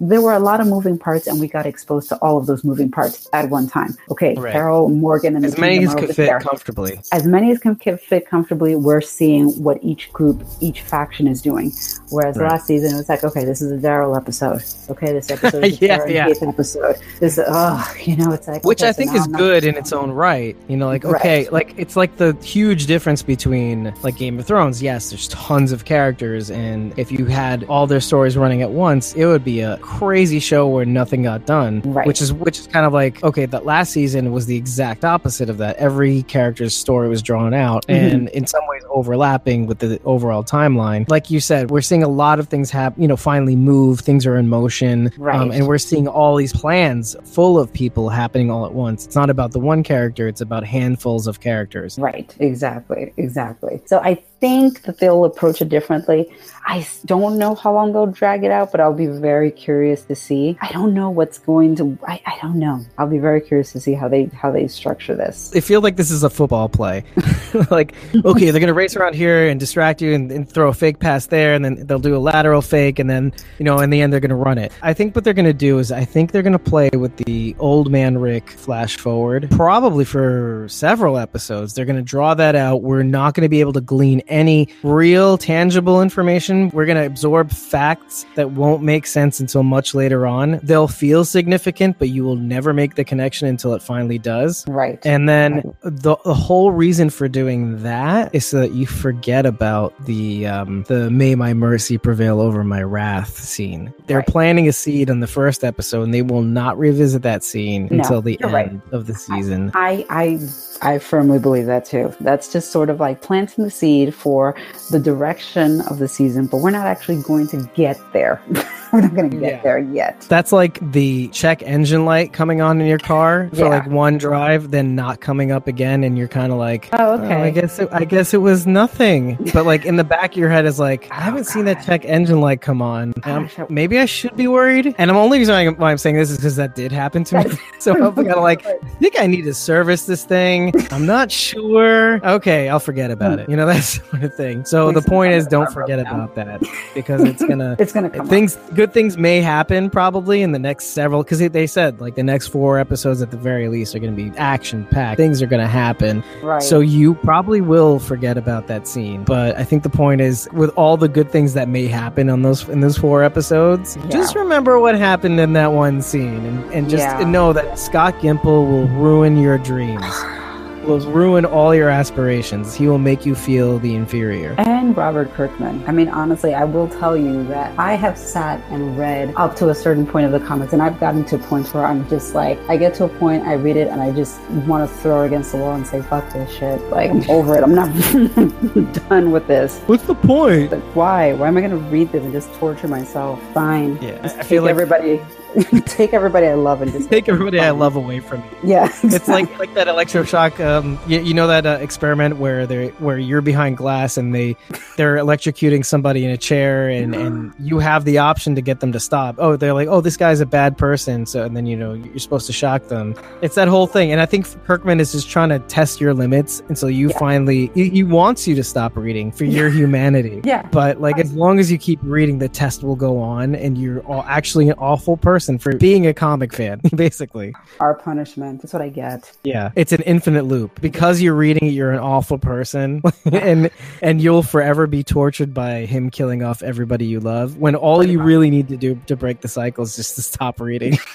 there 0.00 0.20
were 0.20 0.32
a 0.32 0.38
lot 0.38 0.60
of 0.60 0.66
moving 0.66 0.98
parts 0.98 1.26
and 1.26 1.40
we 1.40 1.48
got 1.48 1.66
exposed 1.66 2.08
to 2.08 2.16
all 2.16 2.36
of 2.36 2.46
those 2.46 2.64
moving 2.64 2.90
parts 2.90 3.28
at 3.32 3.48
one 3.48 3.66
time 3.66 3.96
okay 4.10 4.34
right. 4.34 4.52
carol 4.52 4.88
morgan 4.88 5.36
and 5.36 5.44
as 5.44 5.56
many 5.56 5.82
as 5.84 5.94
could 5.94 6.08
fit 6.08 6.26
there. 6.26 6.40
comfortably 6.40 7.00
as 7.12 7.26
many 7.26 7.50
as 7.50 7.58
can 7.58 7.74
fit 7.76 8.28
comfortably 8.28 8.76
we're 8.76 9.00
seeing 9.00 9.48
what 9.62 9.78
each 9.82 10.12
group 10.12 10.44
each 10.60 10.82
faction 10.82 11.26
is 11.26 11.40
doing 11.40 11.72
whereas 12.10 12.36
right. 12.36 12.50
last 12.50 12.66
season 12.66 12.92
it 12.92 12.96
was 12.96 13.08
like 13.08 13.24
okay 13.24 13.44
this 13.44 13.62
is 13.62 13.72
a 13.72 13.76
daryl 13.76 14.16
episode 14.16 14.62
okay 14.90 15.12
this 15.12 15.30
episode 15.30 15.64
is 15.64 15.80
a 15.80 15.86
yeah, 15.86 16.06
yeah. 16.06 16.26
episode 16.28 16.96
this 17.20 17.38
oh 17.46 17.93
you 18.06 18.16
know 18.16 18.32
it's 18.32 18.48
like 18.48 18.64
which 18.64 18.82
i 18.82 18.92
think 18.92 19.14
is 19.14 19.26
good 19.28 19.64
in 19.64 19.76
its 19.76 19.92
own 19.92 20.10
right 20.10 20.56
you 20.68 20.76
know 20.76 20.86
like 20.86 21.04
okay 21.04 21.44
right. 21.44 21.52
like 21.52 21.74
it's 21.76 21.96
like 21.96 22.16
the 22.16 22.36
huge 22.42 22.86
difference 22.86 23.22
between 23.22 23.94
like 24.02 24.16
game 24.16 24.38
of 24.38 24.46
thrones 24.46 24.82
yes 24.82 25.10
there's 25.10 25.28
tons 25.28 25.72
of 25.72 25.84
characters 25.84 26.50
and 26.50 26.96
if 26.98 27.10
you 27.10 27.26
had 27.26 27.64
all 27.64 27.86
their 27.86 28.00
stories 28.00 28.36
running 28.36 28.62
at 28.62 28.70
once 28.70 29.14
it 29.14 29.26
would 29.26 29.44
be 29.44 29.60
a 29.60 29.76
crazy 29.78 30.40
show 30.40 30.68
where 30.68 30.84
nothing 30.84 31.22
got 31.22 31.46
done 31.46 31.80
right. 31.84 32.06
which 32.06 32.20
is 32.20 32.32
which 32.32 32.58
is 32.58 32.66
kind 32.66 32.86
of 32.86 32.92
like 32.92 33.22
okay 33.22 33.46
that 33.46 33.64
last 33.64 33.92
season 33.92 34.32
was 34.32 34.46
the 34.46 34.56
exact 34.56 35.04
opposite 35.04 35.48
of 35.48 35.58
that 35.58 35.76
every 35.76 36.22
character's 36.24 36.74
story 36.74 37.08
was 37.08 37.22
drawn 37.22 37.54
out 37.54 37.86
mm-hmm. 37.86 38.14
and 38.14 38.28
in 38.30 38.46
some 38.46 38.62
ways 38.68 38.82
overlapping 38.90 39.66
with 39.66 39.78
the 39.78 40.00
overall 40.04 40.44
timeline 40.44 41.08
like 41.08 41.30
you 41.30 41.40
said 41.40 41.70
we're 41.70 41.80
seeing 41.80 42.02
a 42.02 42.08
lot 42.08 42.38
of 42.38 42.48
things 42.48 42.70
happen 42.70 43.00
you 43.00 43.08
know 43.08 43.16
finally 43.16 43.56
move 43.56 44.00
things 44.00 44.26
are 44.26 44.36
in 44.36 44.48
motion 44.48 45.12
right. 45.16 45.34
Um, 45.34 45.50
and 45.50 45.66
we're 45.66 45.78
seeing 45.78 46.06
all 46.06 46.36
these 46.36 46.52
plans 46.52 47.16
full 47.24 47.58
of 47.58 47.72
people 47.72 47.83
happening 48.08 48.50
all 48.50 48.66
at 48.66 48.72
once. 48.72 49.06
It's 49.06 49.14
not 49.14 49.30
about 49.30 49.52
the 49.52 49.60
one 49.60 49.82
character, 49.82 50.28
it's 50.28 50.40
about 50.40 50.64
handfuls 50.64 51.26
of 51.26 51.40
characters. 51.40 51.98
Right, 51.98 52.34
exactly, 52.38 53.12
exactly. 53.16 53.80
So 53.86 53.98
I 53.98 54.22
think 54.44 54.82
that 54.82 54.98
they'll 54.98 55.24
approach 55.24 55.62
it 55.62 55.70
differently. 55.70 56.30
I 56.66 56.86
don't 57.06 57.38
know 57.38 57.54
how 57.54 57.72
long 57.72 57.92
they'll 57.92 58.06
drag 58.06 58.44
it 58.44 58.50
out, 58.50 58.72
but 58.72 58.80
I'll 58.80 58.94
be 58.94 59.06
very 59.06 59.50
curious 59.50 60.02
to 60.04 60.14
see. 60.14 60.58
I 60.60 60.72
don't 60.72 60.94
know 60.94 61.10
what's 61.10 61.38
going 61.38 61.76
to. 61.76 61.98
I, 62.06 62.20
I 62.26 62.38
don't 62.40 62.58
know. 62.58 62.84
I'll 62.98 63.06
be 63.06 63.18
very 63.18 63.40
curious 63.40 63.72
to 63.72 63.80
see 63.80 63.92
how 63.94 64.08
they 64.08 64.24
how 64.26 64.50
they 64.50 64.66
structure 64.68 65.14
this. 65.14 65.50
They 65.50 65.60
feel 65.60 65.80
like 65.80 65.96
this 65.96 66.10
is 66.10 66.22
a 66.22 66.30
football 66.30 66.68
play. 66.68 67.04
like, 67.70 67.94
okay, 68.14 68.50
they're 68.50 68.60
gonna 68.60 68.74
race 68.74 68.96
around 68.96 69.14
here 69.14 69.48
and 69.48 69.60
distract 69.60 70.02
you 70.02 70.14
and, 70.14 70.30
and, 70.30 70.48
throw 70.48 70.68
a 70.68 70.74
fake 70.74 70.98
pass 70.98 71.26
there, 71.26 71.54
and 71.54 71.64
then 71.64 71.86
they'll 71.86 71.98
do 71.98 72.16
a 72.16 72.18
lateral 72.18 72.62
fake, 72.62 72.98
and 72.98 73.10
then 73.10 73.32
you 73.58 73.64
know, 73.64 73.78
in 73.80 73.90
the 73.90 74.00
end, 74.00 74.12
they're 74.12 74.20
gonna 74.20 74.36
run 74.36 74.58
it. 74.58 74.72
I 74.82 74.92
think 74.94 75.14
what 75.14 75.24
they're 75.24 75.34
gonna 75.34 75.52
do 75.52 75.78
is, 75.78 75.92
I 75.92 76.04
think 76.04 76.32
they're 76.32 76.42
gonna 76.42 76.58
play 76.58 76.90
with 76.90 77.16
the 77.16 77.56
old 77.58 77.90
man 77.90 78.18
Rick 78.18 78.50
flash 78.50 78.96
forward, 78.96 79.48
probably 79.50 80.04
for 80.04 80.66
several 80.68 81.18
episodes. 81.18 81.74
They're 81.74 81.84
gonna 81.84 82.02
draw 82.02 82.34
that 82.34 82.54
out. 82.54 82.82
We're 82.82 83.02
not 83.02 83.34
gonna 83.34 83.48
be 83.50 83.60
able 83.60 83.74
to 83.74 83.80
glean 83.82 84.22
any 84.34 84.68
real 84.82 85.38
tangible 85.38 86.02
information. 86.02 86.68
We're 86.70 86.86
going 86.86 86.98
to 86.98 87.06
absorb 87.06 87.50
facts 87.52 88.26
that 88.34 88.50
won't 88.50 88.82
make 88.82 89.06
sense 89.06 89.38
until 89.40 89.62
much 89.62 89.94
later 89.94 90.26
on. 90.26 90.58
They'll 90.62 90.88
feel 90.88 91.24
significant, 91.24 91.98
but 91.98 92.08
you 92.08 92.24
will 92.24 92.36
never 92.36 92.74
make 92.74 92.96
the 92.96 93.04
connection 93.04 93.46
until 93.48 93.72
it 93.74 93.82
finally 93.82 94.18
does. 94.18 94.66
Right. 94.68 94.98
And 95.06 95.28
then 95.28 95.74
the, 95.82 96.16
the 96.24 96.34
whole 96.34 96.72
reason 96.72 97.10
for 97.10 97.28
doing 97.28 97.82
that 97.82 98.34
is 98.34 98.44
so 98.44 98.58
that 98.58 98.72
you 98.72 98.86
forget 98.86 99.46
about 99.46 99.94
the 100.04 100.46
um, 100.46 100.82
the 100.88 101.10
"May 101.10 101.34
my 101.36 101.54
mercy 101.54 101.96
prevail 101.98 102.40
over 102.40 102.64
my 102.64 102.82
wrath" 102.82 103.38
scene. 103.38 103.94
They're 104.06 104.18
Right. 104.18 104.26
planting 104.26 104.68
a 104.68 104.72
seed 104.72 105.08
in 105.10 105.20
the 105.20 105.26
first 105.26 105.62
episode, 105.64 106.02
and 106.02 106.12
they 106.14 106.22
will 106.22 106.42
not 106.42 106.76
revisit 106.78 107.22
that 107.22 107.44
scene 107.44 107.88
No, 107.90 107.98
until 107.98 108.20
the 108.22 108.38
end 108.42 108.52
right. 108.52 108.72
of 108.92 109.06
the 109.06 109.14
season. 109.14 109.70
I, 109.74 110.04
I 110.10 110.38
I 110.82 110.98
firmly 110.98 111.38
believe 111.38 111.66
that 111.66 111.84
too. 111.84 112.12
That's 112.20 112.52
just 112.52 112.72
sort 112.72 112.90
of 112.90 113.00
like 113.00 113.22
planting 113.22 113.64
the 113.64 113.70
seed 113.70 114.14
for 114.24 114.56
the 114.90 114.98
direction 114.98 115.82
of 115.82 115.98
the 115.98 116.08
season, 116.08 116.46
but 116.46 116.56
we're 116.56 116.70
not 116.70 116.86
actually 116.86 117.20
going 117.22 117.46
to 117.48 117.58
get 117.74 118.00
there. 118.14 118.40
we're 118.92 119.02
not 119.02 119.14
going 119.14 119.28
to 119.30 119.36
get 119.36 119.56
Yeah. 119.56 119.62
there 119.62 119.78
yet. 119.78 120.22
That's 120.30 120.50
like 120.50 120.78
the 120.92 121.28
check 121.28 121.62
engine 121.62 122.06
light 122.06 122.32
coming 122.32 122.62
on 122.62 122.80
in 122.80 122.86
your 122.86 122.98
car 122.98 123.50
for 123.50 123.56
Yeah. 123.56 123.68
like 123.68 123.86
one 123.86 124.16
drive, 124.16 124.70
then 124.70 124.94
not 124.94 125.20
coming 125.20 125.52
up 125.52 125.66
again, 125.68 126.02
and 126.04 126.16
you're 126.16 126.28
kind 126.28 126.52
of 126.52 126.58
like, 126.58 126.88
Oh, 126.94 126.96
"Oh, 126.98 127.22
okay. 127.22 127.34
I 127.34 127.50
guess 127.50 127.78
it, 127.78 127.90
I 127.92 128.04
guess 128.04 128.32
it 128.32 128.38
was 128.38 128.66
nothing." 128.66 129.36
But 129.52 129.66
like 129.66 129.84
in 129.84 129.96
the 129.96 130.04
back 130.04 130.32
of 130.32 130.38
your 130.38 130.48
head 130.48 130.64
is 130.64 130.78
like, 130.78 131.06
I 131.10 131.16
oh, 131.18 131.20
haven't 131.20 131.44
seen 131.44 131.66
that 131.66 131.84
check 131.84 132.06
engine 132.06 132.40
light 132.40 132.62
come 132.62 132.80
on. 132.80 133.12
Gosh, 133.20 133.58
um, 133.58 133.66
I- 133.68 133.72
maybe 133.72 133.98
I 133.98 134.06
should 134.06 134.36
be 134.36 134.48
worried. 134.48 134.94
And 134.96 135.10
I'm 135.10 135.18
only 135.18 135.38
reason 135.38 135.76
why 135.76 135.90
I'm- 135.90 135.98
saying 135.98 136.16
this 136.16 136.30
is 136.30 136.38
because 136.38 136.56
that 136.56 136.74
did 136.74 136.92
happen 136.92 137.24
to 137.24 137.44
me. 137.44 137.58
so 137.78 137.92
I'm 137.92 138.14
kind 138.14 138.30
of 138.30 138.42
like, 138.42 138.64
I 138.66 138.78
think 139.00 139.20
I 139.20 139.26
need 139.26 139.42
to 139.42 139.54
service 139.54 140.06
this 140.06 140.24
thing. 140.24 140.72
I'm 140.90 141.04
not 141.04 141.30
sure. 141.30 142.24
Okay, 142.26 142.70
I'll 142.70 142.80
forget 142.80 143.10
about 143.10 143.34
hmm. 143.34 143.40
it. 143.40 143.48
You 143.50 143.56
know 143.56 143.66
that 143.66 143.82
sort 144.10 144.22
of 144.24 144.34
thing. 144.34 144.64
So 144.64 144.92
the 144.92 145.02
point 145.02 145.32
is, 145.34 145.46
don't 145.46 145.70
forget 145.72 145.98
about 145.98 146.34
that 146.34 146.62
because 146.94 147.22
it's 147.22 147.44
gonna 147.44 147.76
It's 147.78 147.92
come 147.92 148.10
things 148.26 148.56
good 148.74 148.92
things 148.92 149.16
may 149.16 149.40
happen 149.40 149.90
probably 149.90 150.42
in 150.42 150.52
the 150.52 150.58
next 150.58 150.86
several 150.86 151.22
because 151.22 151.38
they 151.38 151.66
said 151.66 152.00
like 152.00 152.14
the 152.14 152.22
next 152.22 152.48
four 152.48 152.78
episodes 152.78 153.22
at 153.22 153.30
the 153.30 153.36
very 153.36 153.68
least 153.68 153.94
are 153.94 153.98
going 153.98 154.14
to 154.14 154.30
be 154.30 154.36
action 154.38 154.86
packed 154.86 155.16
things 155.16 155.42
are 155.42 155.46
going 155.46 155.60
to 155.62 155.68
happen. 155.68 156.22
Right. 156.42 156.62
so 156.62 156.80
you 156.80 157.14
probably 157.14 157.60
will 157.60 157.98
forget 157.98 158.36
about 158.38 158.66
that 158.68 158.86
scene 158.86 159.24
but 159.24 159.56
i 159.56 159.64
think 159.64 159.82
the 159.82 159.88
point 159.90 160.20
is 160.20 160.48
with 160.52 160.70
all 160.76 160.96
the 160.96 161.08
good 161.08 161.30
things 161.30 161.54
that 161.54 161.68
may 161.68 161.86
happen 161.86 162.28
on 162.30 162.42
those 162.42 162.68
in 162.68 162.80
those 162.80 162.96
four 162.98 163.22
episodes 163.22 163.96
Yeah. 163.96 164.08
just 164.08 164.34
remember 164.34 164.78
what 164.78 164.94
happened 164.96 165.38
in 165.40 165.52
that 165.54 165.72
one 165.72 166.02
scene 166.02 166.44
and, 166.44 166.72
and 166.72 166.88
just 166.90 167.04
Yeah. 167.04 167.28
know 167.28 167.52
that 167.52 167.78
scott 167.78 168.14
gimple 168.20 168.44
will 168.68 168.88
ruin 168.88 169.36
your 169.36 169.58
dreams 169.58 170.04
will 170.86 171.00
ruin 171.10 171.44
all 171.44 171.74
your 171.74 171.88
aspirations 171.88 172.74
he 172.74 172.86
will 172.88 172.98
make 172.98 173.24
you 173.26 173.34
feel 173.34 173.78
the 173.78 173.94
inferior 173.94 174.54
and 174.58 174.96
Robert 174.96 175.32
Kirkman. 175.34 175.82
I 175.88 175.92
mean, 175.92 176.08
honestly, 176.08 176.54
I 176.54 176.64
will 176.64 176.88
tell 176.88 177.16
you 177.16 177.42
that 177.48 177.76
I 177.78 177.94
have 177.94 178.16
sat 178.18 178.60
and 178.70 178.96
read 178.98 179.32
up 179.36 179.56
to 179.56 179.70
a 179.70 179.74
certain 179.74 180.06
point 180.06 180.26
of 180.26 180.32
the 180.32 180.40
comics, 180.46 180.72
and 180.72 180.82
I've 180.82 181.00
gotten 181.00 181.24
to 181.26 181.38
points 181.38 181.72
where 181.74 181.84
I'm 181.84 182.06
just 182.08 182.34
like, 182.34 182.58
I 182.68 182.76
get 182.76 182.94
to 182.96 183.04
a 183.04 183.08
point, 183.08 183.44
I 183.44 183.54
read 183.54 183.76
it, 183.76 183.88
and 183.88 184.00
I 184.00 184.12
just 184.12 184.40
want 184.68 184.88
to 184.88 184.96
throw 184.98 185.22
it 185.22 185.26
against 185.28 185.52
the 185.52 185.58
wall 185.58 185.74
and 185.74 185.86
say, 185.86 186.02
fuck 186.02 186.30
this 186.32 186.50
shit. 186.52 186.80
Like, 186.90 187.10
I'm 187.10 187.28
over 187.30 187.56
it. 187.56 187.64
I'm 187.64 187.74
not 187.74 187.88
done 189.08 189.32
with 189.32 189.46
this. 189.48 189.80
what's 189.86 190.04
the 190.04 190.14
point 190.14 190.70
Like, 190.72 190.82
why? 190.94 191.32
Why 191.32 191.48
am 191.48 191.56
I 191.56 191.60
going 191.60 191.70
to 191.72 191.76
read 191.90 192.12
this 192.12 192.22
and 192.22 192.32
just 192.32 192.52
torture 192.54 192.88
myself? 192.88 193.40
Fine. 193.52 194.00
Yeah, 194.02 194.20
Just 194.22 194.36
I 194.38 194.42
feel 194.42 194.62
like- 194.62 194.70
everybody, 194.70 195.20
take 195.86 196.12
everybody 196.12 196.46
I 196.46 196.54
love 196.54 196.82
and 196.82 196.90
just 196.92 197.10
take 197.10 197.28
everybody 197.28 197.60
i 197.60 197.70
love 197.70 197.96
away 197.96 198.20
from 198.20 198.40
me 198.40 198.46
Yeah, 198.64 198.88
it's 199.02 199.28
like 199.28 199.58
like 199.58 199.74
that 199.74 199.86
electroshock 199.86 200.58
um 200.64 200.98
you, 201.06 201.20
you 201.20 201.34
know 201.34 201.46
that 201.46 201.66
uh, 201.66 201.78
experiment 201.80 202.36
where 202.38 202.66
they 202.66 202.88
where 202.98 203.18
you're 203.18 203.40
behind 203.42 203.76
glass 203.76 204.16
and 204.16 204.34
they 204.34 204.56
they're 204.96 205.16
electrocuting 205.16 205.84
somebody 205.84 206.24
in 206.24 206.30
a 206.30 206.36
chair 206.36 206.88
and 206.88 207.14
and 207.24 207.54
you 207.58 207.78
have 207.78 208.04
the 208.04 208.18
option 208.18 208.54
to 208.54 208.62
get 208.62 208.80
them 208.80 208.92
to 208.92 209.00
stop. 209.00 209.36
Oh 209.38 209.56
they're 209.56 209.74
like 209.74 209.88
oh 209.88 210.00
this 210.00 210.16
guy's 210.16 210.40
a 210.40 210.46
bad 210.46 210.76
person. 210.78 211.26
So 211.26 211.44
and 211.44 211.56
then 211.56 211.66
you 211.66 211.76
know 211.76 211.92
you're 211.94 212.18
supposed 212.18 212.46
to 212.46 212.52
shock 212.52 212.88
them. 212.88 213.14
It's 213.42 213.54
that 213.56 213.68
whole 213.68 213.86
thing. 213.86 214.12
And 214.12 214.20
i 214.20 214.26
think 214.26 214.46
kirkman 214.64 215.00
is 215.00 215.12
just 215.12 215.28
trying 215.28 215.50
to 215.50 215.58
test 215.60 216.00
your 216.00 216.14
limits 216.14 216.62
until 216.68 216.90
you 216.90 217.08
Yeah. 217.10 217.18
finally 217.18 217.70
he, 217.74 217.90
he 217.90 218.02
wants 218.02 218.48
you 218.48 218.54
to 218.56 218.64
stop 218.64 218.96
reading 218.96 219.30
for 219.30 219.44
your 219.44 219.68
humanity. 219.70 220.40
Yeah. 220.54 220.66
but 220.72 221.00
like 221.00 221.18
as 221.18 221.32
long 221.34 221.58
as 221.58 221.70
you 221.70 221.78
keep 221.78 221.98
reading 222.02 222.38
the 222.38 222.48
test 222.48 222.82
will 222.82 222.96
go 222.96 223.18
on 223.18 223.54
and 223.54 223.76
you're 223.78 224.00
all 224.00 224.24
actually 224.26 224.68
an 224.68 224.74
awful 224.78 225.16
person 225.16 225.43
for 225.58 225.76
being 225.76 226.06
a 226.06 226.14
comic 226.14 226.52
fan 226.52 226.80
basically 226.96 227.52
Our 227.80 227.94
punishment. 227.94 228.62
That's 228.62 228.72
what 228.72 228.82
I 228.82 228.88
get. 228.88 229.30
yeah, 229.44 229.70
it's 229.76 229.92
an 229.92 230.02
infinite 230.02 230.44
loop. 230.44 230.80
Because 230.80 231.20
you're 231.20 231.34
reading 231.34 231.68
it, 231.68 231.72
you're 231.72 231.92
an 231.92 231.98
awful 232.00 232.38
person, 232.38 233.02
and 233.32 233.70
and 234.02 234.20
you'll 234.20 234.42
forever 234.42 234.86
be 234.86 235.02
tortured 235.02 235.52
by 235.54 235.86
him 235.86 236.10
killing 236.10 236.42
off 236.42 236.62
everybody 236.62 237.06
you 237.06 237.20
love. 237.20 237.56
When 237.58 237.74
all 237.74 237.98
Pretty 237.98 238.12
you 238.12 238.18
much. 238.18 238.26
really 238.26 238.50
need 238.50 238.68
to 238.68 238.76
do 238.76 239.00
to 239.06 239.16
break 239.16 239.40
the 239.40 239.48
cycle 239.48 239.84
is 239.84 239.96
just 239.96 240.16
to 240.16 240.22
stop 240.22 240.60
reading. 240.60 240.98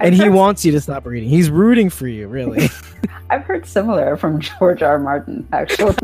and 0.00 0.14
he 0.14 0.28
wants 0.28 0.64
you 0.64 0.72
to 0.72 0.80
stop 0.80 1.06
reading. 1.06 1.28
He's 1.28 1.50
rooting 1.50 1.90
for 1.90 2.06
you, 2.06 2.28
really. 2.28 2.68
I've 3.30 3.42
heard 3.42 3.66
similar 3.66 4.16
from 4.16 4.40
George 4.40 4.82
R. 4.82 4.98
Martin, 4.98 5.46
actually. 5.52 5.96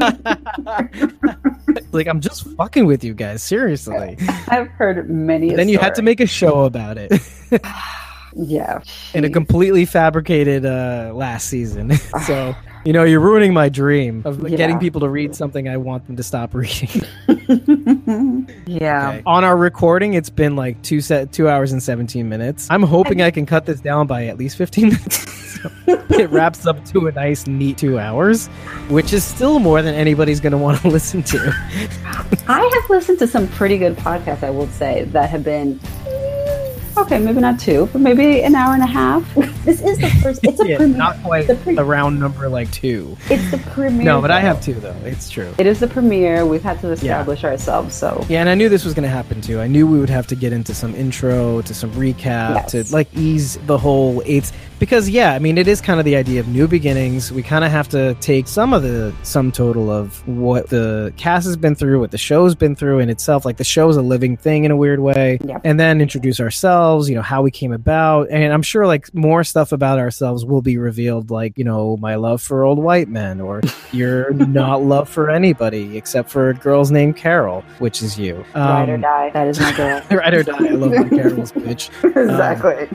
like 1.93 2.07
I'm 2.07 2.21
just 2.21 2.47
fucking 2.57 2.87
with 2.87 3.05
you 3.05 3.15
guys, 3.15 3.43
seriously. 3.43 4.17
I've 4.49 4.69
heard 4.69 5.09
many. 5.09 5.55
then 5.55 5.69
you 5.69 5.79
had 5.79 5.95
to 5.97 6.03
make 6.03 6.21
a 6.21 6.27
show 6.27 6.63
about 6.65 6.99
it 6.99 7.13
Yeah. 8.35 8.81
in 9.15 9.25
a 9.25 9.31
completely 9.31 9.85
fabricated 9.85 10.65
uh 10.67 11.13
last 11.15 11.49
season. 11.49 11.93
so 12.27 12.55
you 12.85 12.93
know, 12.93 13.05
you're 13.05 13.21
ruining 13.21 13.55
my 13.55 13.69
dream 13.69 14.23
of 14.25 14.49
Yeah. 14.49 14.57
getting 14.57 14.79
people 14.81 15.01
to 15.03 15.09
read 15.09 15.37
something 15.37 15.69
I 15.69 15.77
want 15.77 16.07
them 16.09 16.17
to 16.17 16.23
stop 16.23 16.53
reading. 16.55 17.03
yeah. 18.67 19.09
Okay. 19.11 19.23
On 19.27 19.45
our 19.45 19.57
recording, 19.57 20.15
it's 20.15 20.31
been 20.31 20.57
like 20.57 20.81
two 20.83 21.01
set 21.01 21.33
two 21.33 21.49
hours 21.49 21.73
and 21.73 21.83
seventeen 21.83 22.29
minutes. 22.29 22.67
I'm 22.71 22.83
hoping 22.83 23.23
I 23.23 23.31
can 23.31 23.47
cut 23.47 23.67
this 23.67 23.81
down 23.81 24.07
by 24.07 24.27
at 24.27 24.39
least 24.39 24.57
fifteen 24.57 24.89
minutes. 24.89 25.31
So 25.63 25.71
it 25.87 26.29
wraps 26.31 26.67
up 26.67 26.85
to 26.87 27.07
a 27.07 27.13
nice, 27.13 27.47
neat 27.47 27.79
two 27.79 27.99
hours, 27.99 28.49
which 28.89 29.13
is 29.13 29.23
still 29.23 29.61
more 29.61 29.81
than 29.81 29.95
anybody's 29.95 30.41
going 30.41 30.51
to 30.53 30.59
want 30.59 30.81
to 30.81 30.89
listen 30.89 31.23
to. 31.25 31.39
I 32.49 32.69
have 32.81 32.91
listened 32.91 33.21
to 33.21 33.29
some 33.29 33.47
pretty 33.49 33.79
good 33.79 33.97
podcasts, 33.97 34.43
I 34.43 34.51
will 34.51 34.67
say, 34.69 35.05
that 35.05 35.31
have 35.31 35.45
been 35.45 35.79
okay, 36.97 37.19
maybe 37.19 37.41
not 37.41 37.59
two, 37.59 37.89
but 37.93 38.01
maybe 38.01 38.43
an 38.43 38.55
hour 38.55 38.75
and 38.75 38.83
a 38.83 38.87
half. 38.87 39.23
this 39.65 39.81
is 39.81 39.99
the 39.99 40.09
first. 40.23 40.41
It's 40.45 40.61
a 40.61 40.69
Yeah, 40.73 40.77
premiere. 40.79 40.97
not 40.99 41.23
quite 41.23 41.47
The 41.47 41.57
pre- 41.57 41.77
a 41.77 41.85
round 41.85 42.19
number 42.21 42.49
like 42.49 42.71
two. 42.73 43.17
It's 43.31 43.51
the 43.51 43.59
premiere. 43.59 44.05
No, 44.05 44.21
but 44.21 44.31
I 44.31 44.41
have 44.41 44.61
two 44.63 44.75
though. 44.75 44.97
It's 45.05 45.29
true. 45.31 45.53
It 45.59 45.67
is 45.67 45.81
the 45.81 45.89
premiere. 45.89 46.47
We've 46.47 46.63
had 46.63 46.81
to 46.81 46.91
establish 46.91 47.45
ourselves, 47.45 47.95
so 47.95 48.25
Yeah, 48.29 48.41
and 48.41 48.49
I 48.49 48.55
knew 48.55 48.69
this 48.69 48.85
was 48.85 48.95
going 48.95 49.05
to 49.05 49.09
happen 49.09 49.41
too. 49.41 49.61
I 49.61 49.67
knew 49.67 49.87
we 49.87 49.99
would 50.01 50.11
have 50.11 50.27
to 50.29 50.35
get 50.37 50.53
into 50.53 50.75
some 50.75 50.95
intro, 50.95 51.63
to 51.63 51.75
some 51.75 51.91
recap, 51.93 52.55
Yes. 52.55 52.71
to 52.73 52.85
like 52.95 53.09
ease 53.15 53.57
the 53.67 53.79
whole 53.79 54.23
eights. 54.25 54.53
Because 54.79 55.09
yeah, 55.09 55.33
I 55.33 55.39
mean, 55.39 55.59
it 55.59 55.69
is 55.69 55.81
kind 55.81 56.01
of 56.01 56.05
the 56.05 56.17
idea 56.17 56.41
of 56.41 56.49
new 56.49 56.67
beginnings. 56.67 57.31
We 57.31 57.45
kind 57.45 57.65
of 57.65 57.71
have 57.71 57.89
to 57.91 58.15
take 58.15 58.49
some 58.49 58.73
of 58.73 58.83
the 58.83 59.15
sum 59.23 59.53
total 59.53 59.91
of 59.93 60.27
what 60.27 60.71
the 60.71 61.13
cast 61.17 61.47
has 61.47 61.57
been 61.57 61.77
through, 61.77 62.01
what 62.01 62.11
the 62.11 62.19
show's 62.19 62.57
been 62.57 62.75
through 62.75 62.99
in 62.99 63.09
itself. 63.09 63.45
Like 63.45 63.59
the 63.59 63.65
show's 63.65 63.97
a 63.97 64.03
living 64.03 64.37
thing 64.37 64.65
in 64.65 64.73
a 64.73 64.77
weird 64.77 64.99
way, 64.99 65.39
Yep. 65.45 65.61
and 65.63 65.79
then 65.79 66.01
introduce 66.01 66.41
ourselves. 66.41 66.82
You 66.83 67.15
know 67.15 67.23
how 67.23 67.43
we 67.43 67.51
came 67.51 67.73
about, 67.73 68.29
and 68.31 68.53
I'm 68.53 68.63
sure 68.63 68.87
like 68.87 69.13
more 69.15 69.45
stuff 69.45 69.73
about 69.73 69.99
ourselves 69.99 70.45
will 70.45 70.63
be 70.63 70.77
revealed. 70.79 71.31
Like 71.31 71.57
you 71.59 71.65
know 71.65 71.97
my 71.99 72.15
love 72.17 72.43
for 72.43 72.65
old 72.65 72.79
white 72.79 73.09
men, 73.09 73.41
or 73.41 73.61
your 73.93 74.33
not 74.33 74.83
love 74.83 75.09
for 75.09 75.31
anybody 75.31 75.97
except 75.97 76.31
for 76.31 76.51
a 76.51 76.55
girl's 76.55 76.91
named 76.91 77.17
Carol, 77.17 77.63
which 77.79 78.03
is 78.03 78.19
you. 78.19 78.45
ride 78.55 78.89
or 78.89 78.95
Um, 78.95 79.01
die. 79.03 79.31
That 79.31 79.49
is 79.49 79.61
my 79.61 79.73
girl. 79.77 80.03
Ride 80.11 80.35
or 80.35 80.43
die. 80.43 80.57
I 80.59 80.71
love 80.71 80.93
my 80.93 81.09
carols, 81.09 81.53
bitch. 81.63 81.89
exactly. 82.05 82.89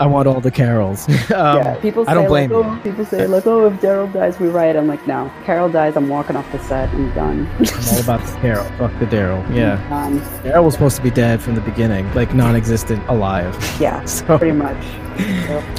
I 0.00 0.06
want 0.06 0.26
all 0.28 0.40
the 0.40 0.50
carols. 0.50 1.08
Um, 1.08 1.14
yeah. 1.58 1.76
People 1.80 2.04
say 2.04 2.10
I 2.10 2.14
don't 2.14 2.26
blame 2.28 2.50
like, 2.50 2.64
you. 2.66 2.72
oh, 2.72 2.80
people 2.82 3.04
say 3.04 3.26
like, 3.26 3.46
oh, 3.46 3.66
if 3.66 3.74
Daryl 3.80 4.12
dies, 4.12 4.38
we 4.40 4.48
riot. 4.48 4.76
I'm 4.76 4.86
like, 4.86 5.06
no. 5.06 5.30
Carol 5.44 5.68
dies. 5.70 5.96
I'm 5.96 6.08
walking 6.08 6.36
off 6.36 6.50
the 6.52 6.58
set. 6.64 6.88
I'm 6.90 7.12
done. 7.14 7.46
I'm 7.58 7.88
all 7.94 8.00
about 8.00 8.26
the 8.26 8.38
Carol. 8.40 8.64
Fuck 8.78 8.98
the 8.98 9.06
Daryl. 9.06 9.54
Yeah. 9.54 9.74
Um, 9.94 10.20
Daryl 10.42 10.64
was 10.64 10.74
supposed 10.74 10.96
to 10.96 11.02
be 11.02 11.10
dead 11.10 11.42
from 11.42 11.54
the 11.54 11.60
beginning, 11.60 12.12
like 12.14 12.34
non 12.40 12.56
existent, 12.56 13.02
alive. 13.08 13.54
yeah. 13.80 14.02
So, 14.06 14.38
Pretty 14.38 14.56
much. 14.56 14.82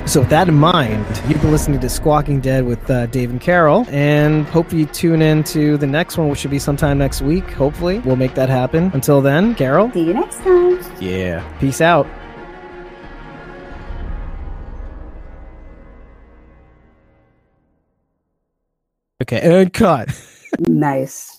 so 0.08 0.20
with 0.20 0.30
that 0.30 0.48
in 0.48 0.54
mind, 0.56 1.06
you've 1.28 1.42
been 1.42 1.52
listening 1.52 1.80
to 1.80 1.90
Squawking 1.90 2.40
Dead 2.40 2.64
with 2.66 2.88
uh, 2.90 3.08
Dave 3.08 3.32
and 3.32 3.42
Carol, 3.42 3.86
and 3.90 4.46
hope 4.48 4.72
you 4.72 4.86
tune 4.86 5.22
in 5.24 5.44
to 5.46 5.78
the 5.78 5.88
next 5.88 6.18
one, 6.18 6.30
which 6.30 6.38
should 6.40 6.52
be 6.52 6.60
sometime 6.60 7.00
next 7.00 7.22
week. 7.24 7.50
Hopefully, 7.52 7.98
we'll 8.00 8.16
make 8.16 8.36
that 8.36 8.48
happen. 8.50 8.92
Until 8.94 9.22
then, 9.22 9.56
Carol, 9.56 9.92
See 9.92 10.06
you 10.06 10.14
next 10.14 10.38
time. 10.42 10.80
yeah, 11.02 11.42
peace 11.60 11.82
out. 11.82 12.06
Okay, 19.22 19.40
and 19.42 19.72
cut. 19.74 20.10
Nice. 20.60 21.31